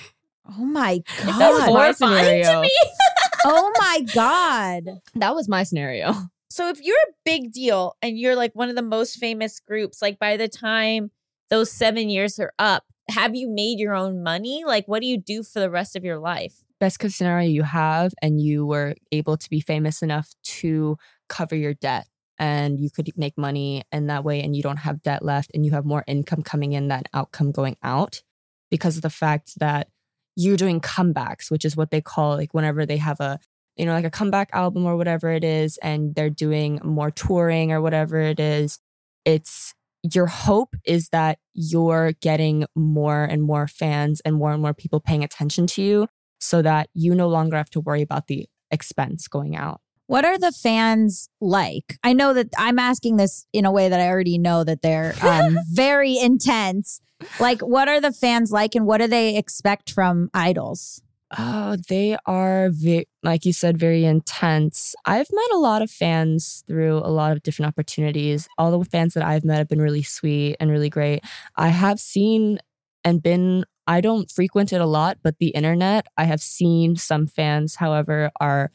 Oh 0.47 0.65
my 0.65 0.97
god. 1.25 1.39
That 1.39 1.51
was 1.51 1.69
my 1.69 1.91
scenario. 1.91 2.63
oh 3.45 3.71
my 3.79 4.01
god. 4.13 4.99
that 5.15 5.35
was 5.35 5.47
my 5.47 5.63
scenario. 5.63 6.13
So 6.51 6.69
if 6.69 6.81
you're 6.81 6.97
a 6.97 7.13
big 7.25 7.51
deal 7.51 7.95
and 8.01 8.17
you're 8.17 8.35
like 8.35 8.53
one 8.53 8.69
of 8.69 8.75
the 8.75 8.81
most 8.81 9.17
famous 9.17 9.59
groups, 9.59 10.01
like 10.01 10.19
by 10.19 10.35
the 10.37 10.47
time 10.47 11.11
those 11.49 11.71
seven 11.71 12.09
years 12.09 12.39
are 12.39 12.53
up, 12.59 12.83
have 13.09 13.35
you 13.35 13.49
made 13.49 13.79
your 13.79 13.93
own 13.93 14.23
money? 14.23 14.63
Like, 14.65 14.87
what 14.87 15.01
do 15.01 15.07
you 15.07 15.17
do 15.17 15.43
for 15.43 15.59
the 15.59 15.69
rest 15.69 15.95
of 15.95 16.03
your 16.03 16.19
life? 16.19 16.63
Best 16.79 16.99
case 16.99 17.15
scenario 17.15 17.49
you 17.49 17.63
have, 17.63 18.13
and 18.21 18.39
you 18.39 18.65
were 18.65 18.95
able 19.11 19.35
to 19.35 19.49
be 19.49 19.59
famous 19.59 20.01
enough 20.01 20.33
to 20.43 20.97
cover 21.27 21.55
your 21.55 21.73
debt 21.73 22.07
and 22.39 22.79
you 22.79 22.89
could 22.89 23.11
make 23.17 23.37
money 23.37 23.83
in 23.91 24.07
that 24.07 24.23
way 24.23 24.41
and 24.41 24.55
you 24.55 24.63
don't 24.63 24.77
have 24.77 25.03
debt 25.03 25.23
left 25.23 25.51
and 25.53 25.65
you 25.65 25.71
have 25.71 25.85
more 25.85 26.05
income 26.07 26.41
coming 26.41 26.71
in 26.71 26.87
than 26.87 27.03
outcome 27.13 27.51
going 27.51 27.75
out 27.83 28.23
because 28.71 28.95
of 28.95 29.01
the 29.01 29.09
fact 29.09 29.59
that 29.59 29.89
you're 30.35 30.57
doing 30.57 30.79
comebacks, 30.79 31.51
which 31.51 31.65
is 31.65 31.75
what 31.75 31.91
they 31.91 31.99
call 31.99 32.37
like 32.37 32.53
whenever 32.53 32.85
they 32.85 32.97
have 32.97 33.19
a 33.19 33.39
you 33.75 33.85
know 33.85 33.93
like 33.93 34.05
a 34.05 34.09
comeback 34.09 34.49
album 34.53 34.85
or 34.85 34.95
whatever 34.95 35.29
it 35.29 35.43
is 35.43 35.77
and 35.83 36.15
they're 36.15 36.29
doing 36.29 36.79
more 36.83 37.11
touring 37.11 37.73
or 37.73 37.81
whatever 37.81 38.19
it 38.19 38.39
is. 38.39 38.79
It's 39.25 39.73
your 40.03 40.27
hope 40.27 40.75
is 40.85 41.09
that 41.09 41.39
you're 41.53 42.13
getting 42.21 42.65
more 42.75 43.23
and 43.23 43.43
more 43.43 43.67
fans 43.67 44.21
and 44.21 44.35
more 44.35 44.51
and 44.51 44.61
more 44.61 44.73
people 44.73 44.99
paying 44.99 45.23
attention 45.23 45.67
to 45.67 45.81
you 45.81 46.07
so 46.39 46.61
that 46.61 46.89
you 46.93 47.13
no 47.13 47.27
longer 47.27 47.57
have 47.57 47.69
to 47.71 47.81
worry 47.81 48.01
about 48.01 48.27
the 48.27 48.47
expense 48.71 49.27
going 49.27 49.55
out. 49.55 49.81
What 50.07 50.25
are 50.25 50.39
the 50.39 50.51
fans 50.51 51.29
like? 51.39 51.99
I 52.03 52.13
know 52.13 52.33
that 52.33 52.47
I'm 52.57 52.79
asking 52.79 53.17
this 53.17 53.45
in 53.53 53.65
a 53.65 53.71
way 53.71 53.89
that 53.89 53.99
I 53.99 54.07
already 54.07 54.39
know 54.39 54.63
that 54.63 54.81
they're 54.81 55.13
um, 55.21 55.57
very 55.71 56.17
intense. 56.17 57.01
Like, 57.39 57.61
what 57.61 57.87
are 57.87 58.01
the 58.01 58.11
fans 58.11 58.51
like 58.51 58.73
and 58.73 58.87
what 58.87 58.99
do 59.01 59.07
they 59.07 59.37
expect 59.37 59.91
from 59.91 60.29
idols? 60.33 61.01
Oh, 61.37 61.75
they 61.89 62.17
are, 62.25 62.69
ve- 62.71 63.05
like 63.21 63.45
you 63.45 63.53
said, 63.53 63.77
very 63.77 64.03
intense. 64.03 64.95
I've 65.05 65.31
met 65.31 65.51
a 65.53 65.57
lot 65.59 65.83
of 65.83 65.91
fans 65.91 66.63
through 66.67 66.97
a 66.97 67.11
lot 67.11 67.31
of 67.31 67.43
different 67.43 67.67
opportunities. 67.67 68.47
All 68.57 68.77
the 68.77 68.83
fans 68.89 69.13
that 69.13 69.23
I've 69.23 69.45
met 69.45 69.59
have 69.59 69.67
been 69.67 69.81
really 69.81 70.01
sweet 70.01 70.57
and 70.59 70.71
really 70.71 70.89
great. 70.89 71.23
I 71.55 71.67
have 71.69 71.99
seen 71.99 72.57
and 73.03 73.21
been, 73.21 73.63
I 73.85 74.01
don't 74.01 74.29
frequent 74.31 74.73
it 74.73 74.81
a 74.81 74.87
lot, 74.87 75.19
but 75.23 75.37
the 75.39 75.49
internet, 75.49 76.07
I 76.17 76.23
have 76.23 76.41
seen 76.41 76.95
some 76.95 77.27
fans, 77.27 77.75
however, 77.75 78.31
are 78.39 78.71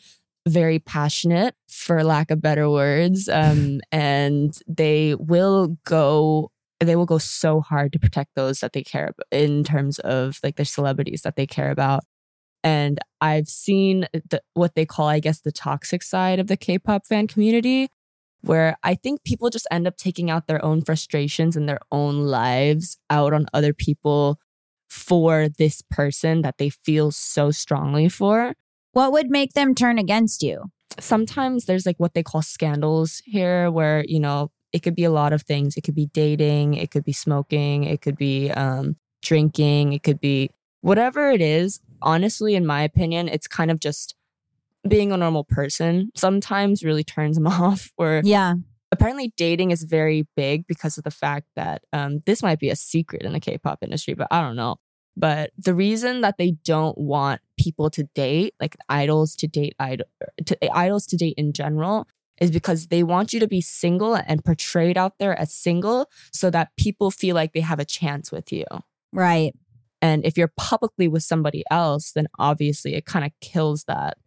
very 0.46 0.78
passionate, 0.78 1.54
for 1.68 2.04
lack 2.04 2.30
of 2.30 2.40
better 2.40 2.70
words. 2.70 3.28
Um, 3.28 3.80
and 3.92 4.56
they 4.68 5.16
will 5.16 5.76
go 5.84 6.50
they 6.80 6.96
will 6.96 7.06
go 7.06 7.18
so 7.18 7.60
hard 7.60 7.92
to 7.92 7.98
protect 7.98 8.34
those 8.34 8.60
that 8.60 8.72
they 8.74 8.82
care 8.82 9.04
about 9.04 9.26
in 9.30 9.64
terms 9.64 9.98
of 10.00 10.38
like 10.42 10.56
their 10.56 10.64
celebrities 10.66 11.22
that 11.22 11.36
they 11.36 11.46
care 11.46 11.70
about. 11.70 12.04
And 12.64 12.98
I've 13.20 13.46
seen 13.46 14.06
the, 14.12 14.42
what 14.54 14.74
they 14.74 14.86
call, 14.86 15.06
I 15.06 15.20
guess, 15.20 15.42
the 15.42 15.52
toxic 15.52 16.02
side 16.02 16.40
of 16.40 16.46
the 16.46 16.56
K 16.56 16.78
pop 16.78 17.06
fan 17.06 17.28
community, 17.28 17.88
where 18.40 18.76
I 18.82 18.94
think 18.94 19.22
people 19.22 19.50
just 19.50 19.66
end 19.70 19.86
up 19.86 19.98
taking 19.98 20.30
out 20.30 20.46
their 20.46 20.64
own 20.64 20.82
frustrations 20.82 21.56
and 21.56 21.68
their 21.68 21.80
own 21.92 22.20
lives 22.20 22.96
out 23.10 23.34
on 23.34 23.46
other 23.52 23.74
people 23.74 24.40
for 24.88 25.48
this 25.48 25.82
person 25.90 26.40
that 26.42 26.56
they 26.56 26.70
feel 26.70 27.10
so 27.10 27.50
strongly 27.50 28.08
for. 28.08 28.54
What 28.92 29.12
would 29.12 29.28
make 29.28 29.52
them 29.52 29.74
turn 29.74 29.98
against 29.98 30.42
you? 30.42 30.64
Sometimes 30.98 31.66
there's 31.66 31.84
like 31.84 31.98
what 31.98 32.14
they 32.14 32.22
call 32.22 32.42
scandals 32.42 33.20
here, 33.26 33.70
where, 33.70 34.04
you 34.06 34.20
know, 34.20 34.50
it 34.72 34.82
could 34.82 34.94
be 34.94 35.04
a 35.04 35.10
lot 35.10 35.32
of 35.32 35.42
things. 35.42 35.76
It 35.76 35.82
could 35.82 35.94
be 35.94 36.06
dating, 36.06 36.74
it 36.74 36.90
could 36.90 37.04
be 37.04 37.12
smoking, 37.12 37.84
it 37.84 38.00
could 38.00 38.16
be 38.16 38.50
um, 38.52 38.96
drinking, 39.22 39.92
it 39.92 40.02
could 40.02 40.20
be 40.20 40.50
whatever 40.84 41.30
it 41.30 41.40
is. 41.40 41.80
Honestly, 42.02 42.54
in 42.54 42.66
my 42.66 42.82
opinion, 42.82 43.28
it's 43.28 43.46
kind 43.48 43.70
of 43.70 43.80
just 43.80 44.14
being 44.86 45.12
a 45.12 45.16
normal 45.16 45.44
person 45.44 46.10
sometimes 46.14 46.84
really 46.84 47.02
turns 47.04 47.36
them 47.38 47.46
off. 47.46 47.90
Or 47.96 48.20
Yeah. 48.24 48.54
apparently, 48.92 49.32
dating 49.36 49.70
is 49.70 49.82
very 49.84 50.26
big 50.36 50.66
because 50.66 50.98
of 50.98 51.04
the 51.04 51.10
fact 51.10 51.46
that 51.56 51.82
um, 51.92 52.22
this 52.26 52.42
might 52.42 52.58
be 52.60 52.68
a 52.68 52.76
secret 52.76 53.22
in 53.22 53.32
the 53.32 53.40
K 53.40 53.56
pop 53.58 53.78
industry, 53.82 54.12
but 54.14 54.28
I 54.30 54.42
don't 54.42 54.56
know. 54.56 54.76
But 55.16 55.52
the 55.56 55.74
reason 55.74 56.20
that 56.22 56.36
they 56.38 56.50
don't 56.64 56.98
want 56.98 57.40
people 57.58 57.88
to 57.90 58.02
date, 58.14 58.54
like 58.60 58.76
idols 58.88 59.34
to 59.36 59.46
date 59.46 59.74
idol, 59.78 60.06
to, 60.44 60.76
idols 60.76 61.06
to 61.06 61.16
date 61.16 61.34
in 61.38 61.52
general, 61.52 62.06
is 62.40 62.50
because 62.50 62.88
they 62.88 63.04
want 63.04 63.32
you 63.32 63.38
to 63.40 63.46
be 63.46 63.60
single 63.60 64.16
and 64.16 64.44
portrayed 64.44 64.98
out 64.98 65.14
there 65.18 65.38
as 65.38 65.54
single 65.54 66.10
so 66.32 66.50
that 66.50 66.70
people 66.76 67.10
feel 67.12 67.34
like 67.36 67.52
they 67.52 67.60
have 67.60 67.78
a 67.78 67.84
chance 67.84 68.32
with 68.32 68.52
you. 68.52 68.64
Right. 69.12 69.54
And 70.04 70.24
if 70.24 70.36
you're 70.36 70.52
publicly 70.56 71.08
with 71.08 71.22
somebody 71.22 71.62
else, 71.70 72.12
then 72.12 72.26
obviously 72.38 72.94
it 72.94 73.06
kind 73.06 73.24
of 73.24 73.30
kills 73.40 73.84
that. 73.84 74.18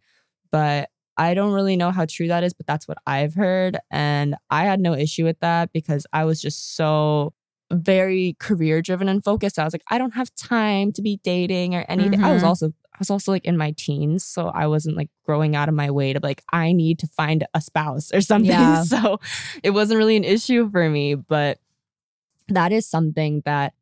But 0.50 0.90
I 1.16 1.34
don't 1.34 1.52
really 1.52 1.76
know 1.76 1.90
how 1.90 2.04
true 2.08 2.28
that 2.28 2.42
is, 2.44 2.52
but 2.54 2.66
that's 2.66 2.86
what 2.88 2.98
I've 3.06 3.34
heard. 3.34 3.76
And 3.90 4.34
I 4.50 4.64
had 4.64 4.80
no 4.80 4.94
issue 4.94 5.24
with 5.24 5.38
that 5.40 5.72
because 5.72 6.06
I 6.12 6.24
was 6.24 6.40
just 6.40 6.74
so 6.76 7.32
very 7.72 8.34
career 8.38 8.80
driven 8.82 9.08
and 9.08 9.22
focused. 9.22 9.58
I 9.58 9.64
was 9.64 9.74
like, 9.74 9.82
I 9.90 9.98
don't 9.98 10.14
have 10.14 10.34
time 10.34 10.90
to 10.92 11.02
be 11.02 11.20
dating 11.22 11.74
or 11.74 11.84
anything. 11.88 12.22
I 12.24 12.32
was 12.32 12.42
Mhm. 12.42 12.46
also 12.46 12.66
I 12.94 12.98
was 12.98 13.10
also 13.10 13.30
like 13.30 13.44
in 13.44 13.56
my 13.56 13.72
teens, 13.76 14.24
so 14.24 14.48
I 14.48 14.66
wasn't 14.66 14.96
like 14.96 15.10
growing 15.24 15.54
out 15.54 15.68
of 15.68 15.74
my 15.76 15.88
way 15.90 16.12
to 16.12 16.18
like 16.20 16.42
I 16.52 16.72
need 16.72 16.98
to 17.00 17.06
find 17.06 17.46
a 17.54 17.60
spouse 17.60 18.10
or 18.12 18.20
something. 18.32 18.50
Yeah. 18.50 18.82
So 18.82 19.20
it 19.62 19.70
wasn't 19.70 19.98
really 19.98 20.16
an 20.16 20.24
issue 20.24 20.68
for 20.70 20.88
me, 20.90 21.14
but 21.14 21.58
that 22.48 22.72
is 22.72 22.86
something 22.88 23.42
that 23.44 23.74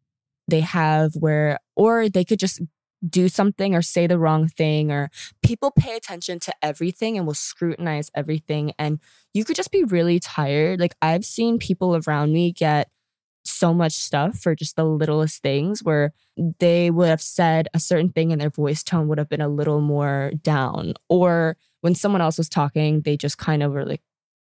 they 0.48 0.60
have 0.60 1.14
where 1.14 1.58
or 1.76 2.08
they 2.08 2.24
could 2.24 2.38
just 2.38 2.60
do 3.08 3.28
something 3.28 3.74
or 3.74 3.82
say 3.82 4.06
the 4.06 4.18
wrong 4.18 4.48
thing 4.48 4.90
or 4.90 5.10
people 5.42 5.70
pay 5.70 5.96
attention 5.96 6.40
to 6.40 6.52
everything 6.62 7.16
and 7.16 7.26
will 7.26 7.34
scrutinize 7.34 8.10
everything 8.14 8.72
and 8.78 8.98
you 9.34 9.44
could 9.44 9.54
just 9.56 9.70
be 9.70 9.84
really 9.84 10.18
tired. 10.18 10.80
Like 10.80 10.96
i've 11.02 11.24
seen 11.24 11.58
people 11.58 12.00
around 12.06 12.32
me 12.32 12.52
get 12.52 12.88
so 13.44 13.72
much 13.72 13.92
stuff 13.92 14.38
for 14.38 14.54
just 14.54 14.76
the 14.76 14.84
littlest 14.84 15.42
things 15.42 15.82
where 15.82 16.12
they 16.58 16.90
would 16.90 17.08
have 17.08 17.22
said 17.22 17.68
a 17.74 17.80
certain 17.80 18.10
thing 18.10 18.32
and 18.32 18.40
their 18.40 18.50
voice 18.50 18.82
tone 18.82 19.08
would 19.08 19.18
have 19.18 19.28
been 19.28 19.40
a 19.40 19.48
little 19.48 19.80
more 19.80 20.32
down 20.42 20.94
or 21.08 21.56
when 21.80 21.94
someone 21.94 22.20
else 22.20 22.38
was 22.38 22.48
talking 22.48 23.02
they 23.02 23.16
just 23.16 23.38
kind 23.38 23.62
of 23.62 23.72
were 23.72 23.86
like 23.86 24.02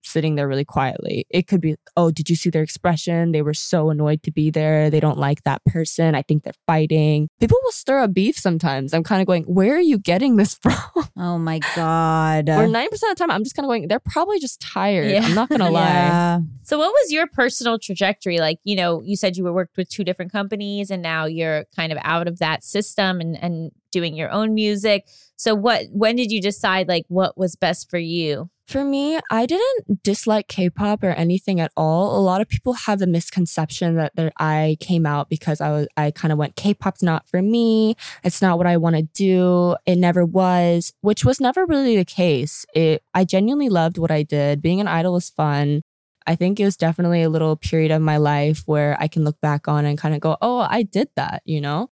sitting 0.08 0.34
there 0.34 0.48
really 0.48 0.64
quietly. 0.64 1.26
It 1.30 1.46
could 1.46 1.60
be, 1.60 1.76
oh, 1.96 2.10
did 2.10 2.28
you 2.28 2.36
see 2.36 2.50
their 2.50 2.62
expression? 2.62 3.32
They 3.32 3.42
were 3.42 3.54
so 3.54 3.90
annoyed 3.90 4.22
to 4.24 4.30
be 4.30 4.50
there. 4.50 4.90
They 4.90 5.00
don't 5.00 5.18
like 5.18 5.44
that 5.44 5.64
person. 5.64 6.14
I 6.14 6.22
think 6.22 6.44
they're 6.44 6.52
fighting. 6.66 7.28
People 7.40 7.58
will 7.62 7.72
stir 7.72 8.00
up 8.00 8.14
beef 8.14 8.36
sometimes. 8.38 8.94
I'm 8.94 9.04
kind 9.04 9.20
of 9.20 9.26
going, 9.26 9.44
where 9.44 9.76
are 9.76 9.80
you 9.80 9.98
getting 9.98 10.36
this 10.36 10.54
from? 10.62 10.74
Oh 11.16 11.38
my 11.38 11.60
God. 11.76 12.48
Or 12.48 12.66
90% 12.66 12.86
of 12.86 13.00
the 13.00 13.14
time, 13.16 13.30
I'm 13.30 13.44
just 13.44 13.54
kind 13.54 13.64
of 13.64 13.68
going, 13.68 13.88
they're 13.88 14.00
probably 14.00 14.38
just 14.38 14.60
tired. 14.60 15.10
Yeah. 15.10 15.22
I'm 15.22 15.34
not 15.34 15.48
going 15.48 15.60
to 15.60 15.70
lie. 15.70 15.82
Yeah. 15.82 16.40
So, 16.62 16.78
what 16.78 16.92
was 16.92 17.12
your 17.12 17.26
personal 17.26 17.78
trajectory? 17.78 18.38
Like, 18.38 18.58
you 18.64 18.76
know, 18.76 19.00
you 19.02 19.16
said 19.16 19.36
you 19.36 19.44
were 19.44 19.52
worked 19.52 19.76
with 19.76 19.88
two 19.88 20.04
different 20.04 20.32
companies, 20.32 20.90
and 20.90 21.02
now 21.02 21.24
you're 21.24 21.64
kind 21.74 21.92
of 21.92 21.98
out 22.02 22.28
of 22.28 22.38
that 22.40 22.62
system 22.62 23.20
and 23.20 23.42
and 23.42 23.70
doing 23.90 24.14
your 24.14 24.30
own 24.30 24.54
music. 24.54 25.08
So, 25.36 25.54
what? 25.54 25.86
When 25.92 26.16
did 26.16 26.30
you 26.30 26.42
decide 26.42 26.86
like 26.88 27.04
what 27.08 27.38
was 27.38 27.56
best 27.56 27.90
for 27.90 27.98
you? 27.98 28.50
For 28.68 28.84
me, 28.84 29.18
I 29.30 29.46
didn't 29.46 30.02
dislike 30.02 30.46
K-pop 30.46 31.02
or 31.02 31.12
anything 31.12 31.58
at 31.58 31.72
all. 31.74 32.18
A 32.18 32.20
lot 32.20 32.42
of 32.42 32.50
people 32.50 32.74
have 32.74 32.98
the 32.98 33.06
misconception 33.06 33.94
that 33.96 34.14
there, 34.14 34.30
I 34.38 34.76
came 34.78 35.06
out 35.06 35.30
because 35.30 35.62
I 35.62 35.70
was 35.70 35.88
I 35.96 36.10
kind 36.10 36.32
of 36.32 36.38
went 36.38 36.54
K-pop's 36.54 37.02
not 37.02 37.26
for 37.26 37.40
me. 37.40 37.96
It's 38.22 38.42
not 38.42 38.58
what 38.58 38.66
I 38.66 38.76
want 38.76 38.96
to 38.96 39.02
do. 39.14 39.74
It 39.86 39.96
never 39.96 40.22
was, 40.22 40.92
which 41.00 41.24
was 41.24 41.40
never 41.40 41.64
really 41.64 41.96
the 41.96 42.04
case. 42.04 42.66
It 42.74 43.02
I 43.14 43.24
genuinely 43.24 43.70
loved 43.70 43.96
what 43.96 44.10
I 44.10 44.22
did. 44.22 44.60
Being 44.60 44.82
an 44.82 44.88
idol 44.88 45.14
was 45.14 45.30
fun. 45.30 45.80
I 46.26 46.34
think 46.36 46.60
it 46.60 46.66
was 46.66 46.76
definitely 46.76 47.22
a 47.22 47.30
little 47.30 47.56
period 47.56 47.90
of 47.90 48.02
my 48.02 48.18
life 48.18 48.64
where 48.66 48.98
I 49.00 49.08
can 49.08 49.24
look 49.24 49.40
back 49.40 49.66
on 49.66 49.86
and 49.86 49.96
kind 49.96 50.14
of 50.14 50.20
go, 50.20 50.36
"Oh, 50.42 50.58
I 50.58 50.82
did 50.82 51.08
that," 51.16 51.40
you 51.46 51.62
know? 51.62 51.88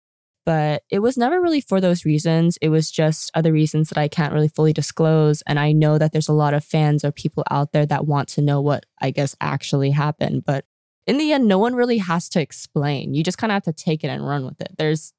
But 0.46 0.82
it 0.90 1.00
was 1.00 1.16
never 1.16 1.40
really 1.40 1.60
for 1.60 1.80
those 1.80 2.04
reasons. 2.04 2.56
It 2.62 2.70
was 2.70 2.90
just 2.90 3.30
other 3.34 3.52
reasons 3.52 3.88
that 3.90 3.98
I 3.98 4.08
can't 4.08 4.32
really 4.32 4.48
fully 4.48 4.72
disclose. 4.72 5.42
And 5.42 5.58
I 5.58 5.72
know 5.72 5.98
that 5.98 6.12
there's 6.12 6.28
a 6.28 6.32
lot 6.32 6.54
of 6.54 6.64
fans 6.64 7.04
or 7.04 7.12
people 7.12 7.44
out 7.50 7.72
there 7.72 7.86
that 7.86 8.06
want 8.06 8.28
to 8.30 8.42
know 8.42 8.60
what 8.60 8.86
I 9.00 9.10
guess 9.10 9.36
actually 9.40 9.90
happened. 9.90 10.44
But 10.44 10.64
in 11.06 11.18
the 11.18 11.32
end, 11.32 11.46
no 11.46 11.58
one 11.58 11.74
really 11.74 11.98
has 11.98 12.28
to 12.30 12.40
explain. 12.40 13.14
You 13.14 13.22
just 13.22 13.38
kind 13.38 13.50
of 13.50 13.54
have 13.54 13.64
to 13.64 13.72
take 13.72 14.04
it 14.04 14.08
and 14.08 14.26
run 14.26 14.44
with 14.44 14.60
it. 14.60 14.72
There's 14.78 15.12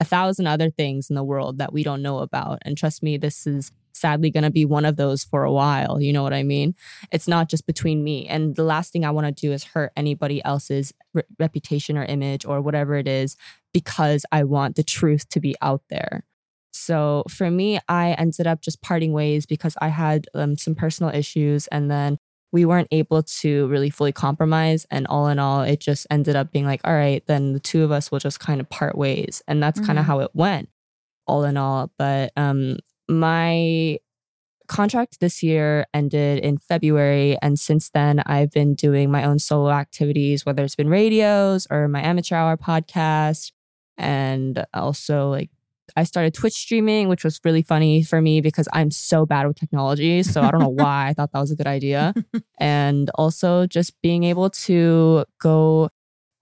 a 0.00 0.04
thousand 0.04 0.46
other 0.46 0.70
things 0.70 1.10
in 1.10 1.16
the 1.16 1.24
world 1.24 1.58
that 1.58 1.72
we 1.72 1.82
don't 1.82 2.02
know 2.02 2.18
about. 2.18 2.58
And 2.62 2.76
trust 2.76 3.02
me, 3.02 3.16
this 3.16 3.46
is 3.46 3.72
sadly 3.96 4.30
going 4.30 4.44
to 4.44 4.50
be 4.50 4.64
one 4.64 4.84
of 4.84 4.96
those 4.96 5.24
for 5.24 5.44
a 5.44 5.52
while. 5.52 6.00
You 6.00 6.12
know 6.12 6.22
what 6.22 6.34
I 6.34 6.42
mean? 6.42 6.74
It's 7.10 7.26
not 7.26 7.48
just 7.48 7.66
between 7.66 8.04
me. 8.04 8.26
And 8.26 8.54
the 8.54 8.62
last 8.62 8.92
thing 8.92 9.04
I 9.04 9.10
want 9.10 9.26
to 9.26 9.32
do 9.32 9.52
is 9.52 9.64
hurt 9.64 9.92
anybody 9.96 10.44
else's 10.44 10.92
re- 11.14 11.22
reputation 11.38 11.96
or 11.96 12.04
image 12.04 12.44
or 12.44 12.60
whatever 12.60 12.96
it 12.96 13.08
is 13.08 13.36
because 13.76 14.24
I 14.32 14.42
want 14.42 14.74
the 14.74 14.82
truth 14.82 15.28
to 15.28 15.38
be 15.38 15.54
out 15.60 15.82
there. 15.90 16.24
So 16.72 17.24
for 17.28 17.50
me, 17.50 17.78
I 17.90 18.12
ended 18.12 18.46
up 18.46 18.62
just 18.62 18.80
parting 18.80 19.12
ways 19.12 19.44
because 19.44 19.76
I 19.82 19.88
had 19.88 20.28
um, 20.34 20.56
some 20.56 20.74
personal 20.74 21.14
issues 21.14 21.66
and 21.66 21.90
then 21.90 22.16
we 22.52 22.64
weren't 22.64 22.88
able 22.90 23.22
to 23.22 23.66
really 23.66 23.90
fully 23.90 24.12
compromise. 24.12 24.86
And 24.90 25.06
all 25.08 25.28
in 25.28 25.38
all, 25.38 25.60
it 25.60 25.78
just 25.78 26.06
ended 26.10 26.36
up 26.36 26.52
being 26.52 26.64
like, 26.64 26.80
all 26.84 26.94
right, 26.94 27.22
then 27.26 27.52
the 27.52 27.60
two 27.60 27.84
of 27.84 27.92
us 27.92 28.10
will 28.10 28.18
just 28.18 28.40
kind 28.40 28.62
of 28.62 28.70
part 28.70 28.96
ways. 28.96 29.42
And 29.46 29.62
that's 29.62 29.78
kind 29.78 29.98
of 29.98 30.06
how 30.06 30.20
it 30.20 30.30
went, 30.32 30.70
all 31.26 31.44
in 31.44 31.58
all. 31.58 31.92
But 31.98 32.32
um, 32.34 32.78
my 33.10 33.98
contract 34.68 35.20
this 35.20 35.42
year 35.42 35.84
ended 35.92 36.38
in 36.38 36.56
February. 36.56 37.36
And 37.42 37.58
since 37.58 37.90
then, 37.90 38.20
I've 38.24 38.52
been 38.52 38.74
doing 38.74 39.10
my 39.10 39.24
own 39.24 39.38
solo 39.38 39.70
activities, 39.70 40.46
whether 40.46 40.64
it's 40.64 40.76
been 40.76 40.88
radios 40.88 41.66
or 41.70 41.88
my 41.88 42.02
amateur 42.02 42.36
hour 42.36 42.56
podcast. 42.56 43.52
And 43.98 44.64
also, 44.74 45.30
like, 45.30 45.50
I 45.96 46.04
started 46.04 46.34
Twitch 46.34 46.54
streaming, 46.54 47.08
which 47.08 47.24
was 47.24 47.40
really 47.44 47.62
funny 47.62 48.02
for 48.02 48.20
me 48.20 48.40
because 48.40 48.68
I'm 48.72 48.90
so 48.90 49.24
bad 49.24 49.46
with 49.46 49.58
technology. 49.58 50.22
So 50.22 50.42
I 50.42 50.50
don't 50.50 50.60
know 50.60 50.68
why 50.84 51.08
I 51.08 51.14
thought 51.14 51.32
that 51.32 51.40
was 51.40 51.52
a 51.52 51.56
good 51.56 51.66
idea. 51.66 52.12
and 52.58 53.10
also, 53.14 53.66
just 53.66 53.94
being 54.02 54.24
able 54.24 54.50
to 54.50 55.24
go 55.40 55.88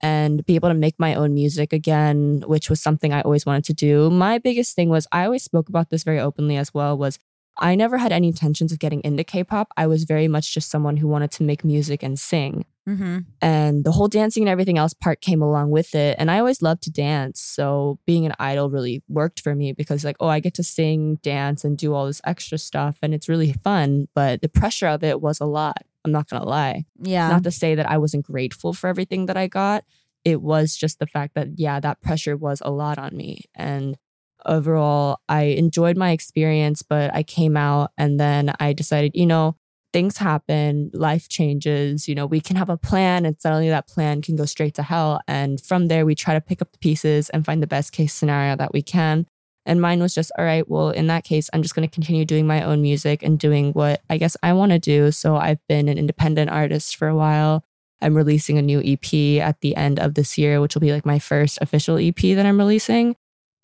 and 0.01 0.45
be 0.45 0.55
able 0.55 0.69
to 0.69 0.75
make 0.75 0.95
my 0.99 1.15
own 1.15 1.33
music 1.33 1.73
again, 1.73 2.43
which 2.47 2.69
was 2.69 2.81
something 2.81 3.13
I 3.13 3.21
always 3.21 3.45
wanted 3.45 3.63
to 3.65 3.73
do. 3.73 4.09
My 4.09 4.37
biggest 4.37 4.75
thing 4.75 4.89
was 4.89 5.07
I 5.11 5.25
always 5.25 5.43
spoke 5.43 5.69
about 5.69 5.89
this 5.89 6.03
very 6.03 6.19
openly 6.19 6.57
as 6.57 6.73
well 6.73 6.97
was 6.97 7.17
I 7.57 7.75
never 7.75 7.97
had 7.97 8.11
any 8.11 8.27
intentions 8.27 8.71
of 8.71 8.79
getting 8.79 9.01
into 9.01 9.23
K-pop. 9.23 9.69
I 9.77 9.87
was 9.87 10.03
very 10.03 10.27
much 10.27 10.53
just 10.53 10.69
someone 10.69 10.97
who 10.97 11.07
wanted 11.07 11.31
to 11.31 11.43
make 11.43 11.63
music 11.63 12.03
and 12.03 12.19
sing. 12.19 12.65
Mm-hmm. 12.87 13.19
And 13.41 13.83
the 13.83 13.91
whole 13.91 14.07
dancing 14.07 14.43
and 14.43 14.49
everything 14.49 14.77
else 14.77 14.93
part 14.93 15.21
came 15.21 15.41
along 15.41 15.71
with 15.71 15.95
it. 15.95 16.17
And 16.19 16.29
I 16.29 16.39
always 16.39 16.61
loved 16.61 16.83
to 16.83 16.91
dance. 16.91 17.41
So 17.41 17.97
being 18.05 18.25
an 18.25 18.33
idol 18.39 18.69
really 18.69 19.01
worked 19.07 19.39
for 19.39 19.55
me 19.55 19.71
because, 19.71 20.03
like, 20.03 20.17
oh, 20.19 20.27
I 20.27 20.39
get 20.39 20.53
to 20.55 20.63
sing, 20.63 21.15
dance, 21.23 21.63
and 21.63 21.77
do 21.77 21.93
all 21.93 22.05
this 22.05 22.21
extra 22.25 22.57
stuff. 22.57 22.97
And 23.01 23.13
it's 23.13 23.29
really 23.29 23.53
fun. 23.53 24.07
But 24.13 24.41
the 24.41 24.49
pressure 24.49 24.87
of 24.87 25.03
it 25.03 25.21
was 25.21 25.39
a 25.39 25.45
lot. 25.45 25.83
I'm 26.03 26.11
not 26.11 26.29
going 26.29 26.41
to 26.41 26.47
lie. 26.47 26.85
Yeah. 27.01 27.29
Not 27.29 27.43
to 27.45 27.51
say 27.51 27.73
that 27.73 27.89
I 27.89 27.97
wasn't 27.97 28.25
grateful 28.25 28.73
for 28.73 28.87
everything 28.87 29.25
that 29.25 29.37
I 29.37 29.47
got. 29.47 29.83
It 30.23 30.41
was 30.41 30.75
just 30.75 30.99
the 30.99 31.07
fact 31.07 31.35
that, 31.35 31.57
yeah, 31.57 31.79
that 31.79 32.01
pressure 32.01 32.37
was 32.37 32.61
a 32.63 32.71
lot 32.71 32.99
on 32.99 33.15
me. 33.15 33.45
And 33.55 33.97
overall, 34.45 35.19
I 35.29 35.43
enjoyed 35.43 35.97
my 35.97 36.11
experience, 36.11 36.81
but 36.81 37.13
I 37.13 37.23
came 37.23 37.57
out 37.57 37.91
and 37.97 38.19
then 38.19 38.53
I 38.59 38.73
decided, 38.73 39.11
you 39.15 39.25
know, 39.25 39.55
things 39.93 40.17
happen, 40.17 40.91
life 40.93 41.29
changes, 41.29 42.07
you 42.07 42.15
know, 42.15 42.25
we 42.25 42.41
can 42.41 42.57
have 42.57 42.69
a 42.69 42.77
plan 42.77 43.25
and 43.25 43.39
suddenly 43.39 43.69
that 43.69 43.87
plan 43.87 44.21
can 44.21 44.35
go 44.35 44.43
straight 44.43 44.73
to 44.73 44.83
hell. 44.83 45.21
And 45.27 45.61
from 45.61 45.87
there, 45.87 46.05
we 46.05 46.15
try 46.15 46.33
to 46.33 46.41
pick 46.41 46.61
up 46.61 46.71
the 46.73 46.79
pieces 46.79 47.29
and 47.29 47.45
find 47.45 47.63
the 47.63 47.67
best 47.67 47.93
case 47.93 48.13
scenario 48.13 48.57
that 48.57 48.73
we 48.73 48.81
can. 48.81 49.25
And 49.65 49.81
mine 49.81 50.01
was 50.01 50.13
just, 50.13 50.31
all 50.37 50.45
right, 50.45 50.67
well, 50.69 50.89
in 50.89 51.07
that 51.07 51.23
case, 51.23 51.49
I'm 51.53 51.61
just 51.61 51.75
going 51.75 51.87
to 51.87 51.93
continue 51.93 52.25
doing 52.25 52.45
my 52.45 52.61
own 52.61 52.81
music 52.81 53.23
and 53.23 53.39
doing 53.39 53.71
what 53.71 54.01
I 54.09 54.17
guess 54.17 54.35
I 54.43 54.53
want 54.53 54.73
to 54.73 54.79
do. 54.79 55.11
So 55.11 55.37
I've 55.37 55.65
been 55.67 55.87
an 55.87 55.97
independent 55.97 56.51
artist 56.51 56.97
for 56.97 57.07
a 57.07 57.15
while. 57.15 57.63
I'm 58.01 58.15
releasing 58.15 58.57
a 58.57 58.61
new 58.61 58.81
EP 58.83 59.41
at 59.41 59.61
the 59.61 59.75
end 59.75 59.99
of 59.99 60.13
this 60.13 60.37
year, 60.37 60.61
which 60.61 60.75
will 60.75 60.81
be 60.81 60.91
like 60.91 61.05
my 61.05 61.19
first 61.19 61.57
official 61.61 61.97
EP 61.97 62.15
that 62.15 62.45
I'm 62.45 62.57
releasing. 62.57 63.15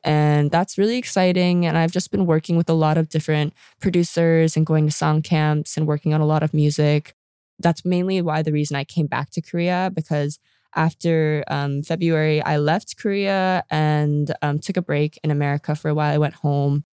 And 0.04 0.49
that's 0.49 0.78
really 0.78 0.97
exciting. 0.97 1.66
And 1.66 1.78
I've 1.78 1.91
just 1.91 2.12
been 2.12 2.26
working 2.26 2.58
with 2.58 2.70
a 2.70 2.74
lot 2.74 2.97
of 2.97 3.10
different 3.10 3.54
producers 3.80 4.58
and 4.58 4.66
going 4.66 4.86
to 4.88 4.91
song 4.91 5.22
camps 5.22 5.78
and 5.78 5.88
working 5.88 6.14
on 6.14 6.22
a 6.22 6.26
lot 6.26 6.43
of 6.43 6.54
music. 6.54 7.14
That's 7.60 7.86
mainly 7.86 8.22
why 8.22 8.41
the 8.41 8.52
reason 8.52 8.76
I 8.76 8.84
came 8.84 9.06
back 9.06 9.30
to 9.32 9.41
Korea 9.41 9.91
because 9.93 10.39
after 10.76 11.43
um, 11.47 11.84
February, 11.84 12.41
I 12.41 12.58
left 12.58 12.97
Korea 12.97 13.64
and 13.70 14.34
um, 14.41 14.60
took 14.60 14.78
a 14.78 14.82
break 14.82 15.20
in 15.24 15.30
America 15.30 15.76
for 15.76 15.89
a 15.89 15.93
while. 15.93 16.14
I 16.14 16.18
went 16.18 16.36
home 16.36 16.86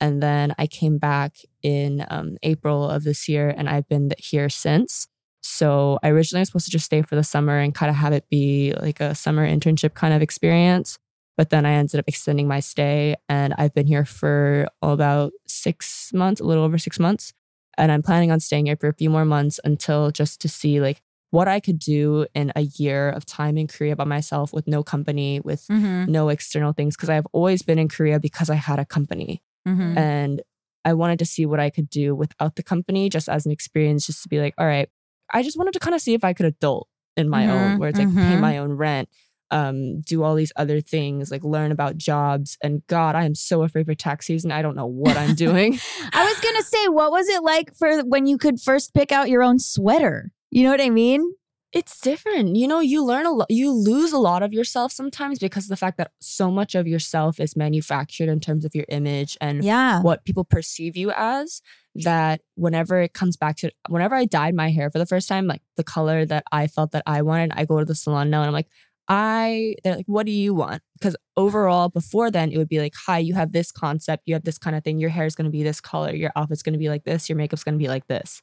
and 0.00 0.22
then 0.22 0.54
I 0.58 0.66
came 0.66 0.98
back 0.98 1.36
in 1.62 2.06
um, 2.08 2.36
April 2.42 2.88
of 2.88 3.04
this 3.04 3.28
year 3.28 3.52
and 3.56 3.68
I've 3.68 3.88
been 3.88 4.10
here 4.18 4.48
since. 4.48 5.08
So 5.42 5.98
I 6.02 6.08
originally 6.08 6.40
was 6.40 6.48
supposed 6.48 6.64
to 6.66 6.70
just 6.70 6.86
stay 6.86 7.02
for 7.02 7.16
the 7.16 7.24
summer 7.24 7.58
and 7.58 7.74
kind 7.74 7.90
of 7.90 7.96
have 7.96 8.12
it 8.12 8.28
be 8.30 8.72
like 8.80 9.00
a 9.00 9.14
summer 9.14 9.46
internship 9.46 9.94
kind 9.94 10.14
of 10.14 10.22
experience. 10.22 10.98
But 11.36 11.50
then 11.50 11.66
I 11.66 11.72
ended 11.72 11.98
up 11.98 12.04
extending 12.08 12.46
my 12.46 12.60
stay 12.60 13.16
and 13.28 13.54
I've 13.58 13.74
been 13.74 13.86
here 13.86 14.04
for 14.04 14.68
about 14.82 15.32
six 15.46 16.12
months, 16.12 16.40
a 16.40 16.44
little 16.44 16.64
over 16.64 16.78
six 16.78 16.98
months. 17.00 17.32
And 17.76 17.90
I'm 17.90 18.02
planning 18.02 18.30
on 18.30 18.38
staying 18.38 18.66
here 18.66 18.76
for 18.76 18.88
a 18.88 18.94
few 18.94 19.10
more 19.10 19.24
months 19.24 19.58
until 19.64 20.12
just 20.12 20.40
to 20.42 20.48
see 20.48 20.80
like 20.80 21.02
what 21.30 21.48
I 21.48 21.58
could 21.58 21.80
do 21.80 22.26
in 22.34 22.52
a 22.54 22.60
year 22.62 23.10
of 23.10 23.26
time 23.26 23.58
in 23.58 23.66
Korea 23.66 23.96
by 23.96 24.04
myself 24.04 24.52
with 24.52 24.68
no 24.68 24.84
company, 24.84 25.40
with 25.40 25.66
Mm-hmm. 25.68 26.12
no 26.12 26.28
external 26.28 26.72
things, 26.72 26.94
because 26.96 27.10
I've 27.10 27.26
always 27.32 27.62
been 27.62 27.80
in 27.80 27.88
Korea 27.88 28.20
because 28.20 28.48
I 28.48 28.54
had 28.54 28.78
a 28.78 28.84
company. 28.84 29.42
Mm-hmm. 29.66 29.98
And 29.98 30.42
I 30.84 30.92
wanted 30.94 31.18
to 31.18 31.24
see 31.26 31.46
what 31.46 31.58
I 31.58 31.70
could 31.70 31.90
do 31.90 32.14
without 32.14 32.54
the 32.54 32.62
company 32.62 33.08
just 33.08 33.28
as 33.28 33.44
an 33.46 33.50
experience, 33.50 34.06
just 34.06 34.22
to 34.22 34.28
be 34.28 34.38
like, 34.38 34.54
all 34.58 34.66
right, 34.66 34.88
I 35.32 35.42
just 35.42 35.56
wanted 35.58 35.72
to 35.72 35.80
kind 35.80 35.94
of 35.96 36.00
see 36.00 36.14
if 36.14 36.22
I 36.22 36.32
could 36.34 36.46
adult 36.46 36.86
in 37.16 37.28
my 37.28 37.46
Mhm, 37.46 37.50
own, 37.50 37.78
where 37.78 37.88
it's 37.88 37.98
like 37.98 38.08
pay 38.14 38.36
mhm. 38.36 38.40
my 38.40 38.58
own 38.58 38.72
rent, 38.74 39.08
um, 39.54 40.00
do 40.00 40.22
all 40.24 40.34
these 40.34 40.52
other 40.56 40.80
things, 40.80 41.30
like 41.30 41.44
learn 41.44 41.70
about 41.72 41.96
jobs. 41.96 42.58
And 42.62 42.84
God, 42.88 43.14
I 43.14 43.24
am 43.24 43.34
so 43.34 43.62
afraid 43.62 43.86
for 43.86 43.94
tax 43.94 44.26
season. 44.26 44.50
I 44.52 44.60
don't 44.62 44.74
know 44.76 44.86
what 44.86 45.16
I'm 45.16 45.34
doing. 45.34 45.78
I 46.12 46.24
was 46.24 46.40
gonna 46.40 46.62
say, 46.62 46.88
what 46.88 47.12
was 47.12 47.28
it 47.28 47.42
like 47.42 47.74
for 47.74 48.02
when 48.04 48.26
you 48.26 48.36
could 48.36 48.60
first 48.60 48.92
pick 48.94 49.12
out 49.12 49.28
your 49.30 49.42
own 49.42 49.58
sweater? 49.58 50.32
You 50.50 50.64
know 50.64 50.70
what 50.70 50.80
I 50.80 50.90
mean? 50.90 51.34
it's 51.76 51.98
different. 51.98 52.54
You 52.54 52.68
know, 52.68 52.78
you 52.78 53.04
learn 53.04 53.26
a 53.26 53.32
lot, 53.32 53.48
you 53.50 53.72
lose 53.72 54.12
a 54.12 54.18
lot 54.18 54.44
of 54.44 54.52
yourself 54.52 54.92
sometimes 54.92 55.40
because 55.40 55.64
of 55.64 55.70
the 55.70 55.76
fact 55.76 55.98
that 55.98 56.12
so 56.20 56.48
much 56.48 56.76
of 56.76 56.86
yourself 56.86 57.40
is 57.40 57.56
manufactured 57.56 58.28
in 58.28 58.38
terms 58.38 58.64
of 58.64 58.72
your 58.76 58.84
image 58.90 59.36
and 59.40 59.64
Yeah. 59.64 60.00
what 60.00 60.24
people 60.24 60.44
perceive 60.44 60.96
you 60.96 61.10
as 61.16 61.62
that 61.96 62.42
whenever 62.54 63.00
it 63.00 63.12
comes 63.12 63.36
back 63.36 63.56
to 63.56 63.72
whenever 63.88 64.14
I 64.14 64.24
dyed 64.24 64.54
my 64.54 64.70
hair 64.70 64.88
for 64.88 65.00
the 65.00 65.06
first 65.06 65.26
time, 65.28 65.48
like 65.48 65.62
the 65.76 65.82
color 65.82 66.24
that 66.26 66.44
I 66.52 66.68
felt 66.68 66.92
that 66.92 67.02
I 67.06 67.22
wanted, 67.22 67.50
I 67.56 67.64
go 67.64 67.80
to 67.80 67.84
the 67.84 67.96
salon 67.96 68.30
now 68.30 68.42
and 68.42 68.46
I'm 68.46 68.52
like, 68.54 68.68
I 69.08 69.74
they're 69.84 69.96
like, 69.96 70.06
what 70.06 70.26
do 70.26 70.32
you 70.32 70.54
want? 70.54 70.82
Because 70.98 71.16
overall, 71.36 71.88
before 71.88 72.30
then, 72.30 72.50
it 72.52 72.58
would 72.58 72.68
be 72.68 72.80
like, 72.80 72.94
hi, 73.06 73.18
you 73.18 73.34
have 73.34 73.52
this 73.52 73.70
concept, 73.70 74.22
you 74.26 74.34
have 74.34 74.44
this 74.44 74.58
kind 74.58 74.74
of 74.76 74.82
thing, 74.82 74.98
your 74.98 75.10
hair 75.10 75.26
is 75.26 75.34
gonna 75.34 75.50
be 75.50 75.62
this 75.62 75.80
color, 75.80 76.14
your 76.14 76.30
outfit's 76.36 76.62
gonna 76.62 76.78
be 76.78 76.88
like 76.88 77.04
this, 77.04 77.28
your 77.28 77.36
makeup's 77.36 77.64
gonna 77.64 77.76
be 77.76 77.88
like 77.88 78.06
this. 78.06 78.40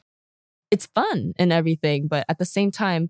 It's 0.69 0.85
fun 0.87 1.33
and 1.37 1.51
everything, 1.51 2.07
but 2.07 2.25
at 2.29 2.37
the 2.37 2.45
same 2.45 2.71
time, 2.71 3.09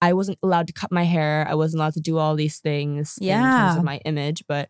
I 0.00 0.12
wasn't 0.12 0.38
allowed 0.42 0.66
to 0.68 0.72
cut 0.72 0.92
my 0.92 1.04
hair. 1.04 1.46
I 1.48 1.54
wasn't 1.54 1.80
allowed 1.80 1.94
to 1.94 2.00
do 2.00 2.18
all 2.18 2.36
these 2.36 2.58
things 2.58 3.18
in 3.20 3.26
terms 3.28 3.74
Yeah. 3.74 3.76
of 3.78 3.82
my 3.84 3.96
image. 4.04 4.44
But 4.46 4.68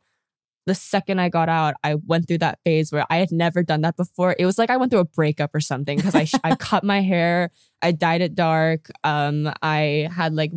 the 0.67 0.75
second 0.75 1.21
I 1.21 1.29
got 1.29 1.49
out, 1.49 1.75
I 1.85 1.97
went 1.97 2.27
through 2.29 2.39
that 2.39 2.59
phase 2.65 2.91
where 2.93 3.05
I 3.11 3.17
had 3.17 3.31
never 3.33 3.63
done 3.65 3.81
that 3.83 3.97
before. 3.97 4.35
It 4.39 4.47
was 4.47 4.57
like 4.59 4.71
I 4.71 4.77
went 4.77 4.91
through 4.91 5.01
a 5.01 5.05
breakup 5.05 5.53
or 5.55 5.61
something 5.61 5.97
because 5.99 6.15
I 6.15 6.27
I 6.45 6.55
cut 6.57 6.83
my 6.85 7.01
hair, 7.01 7.51
I 7.83 7.93
dyed 7.93 8.21
it 8.23 8.35
dark. 8.35 8.89
Um, 9.05 9.53
I 9.63 10.09
had 10.15 10.33
like 10.35 10.53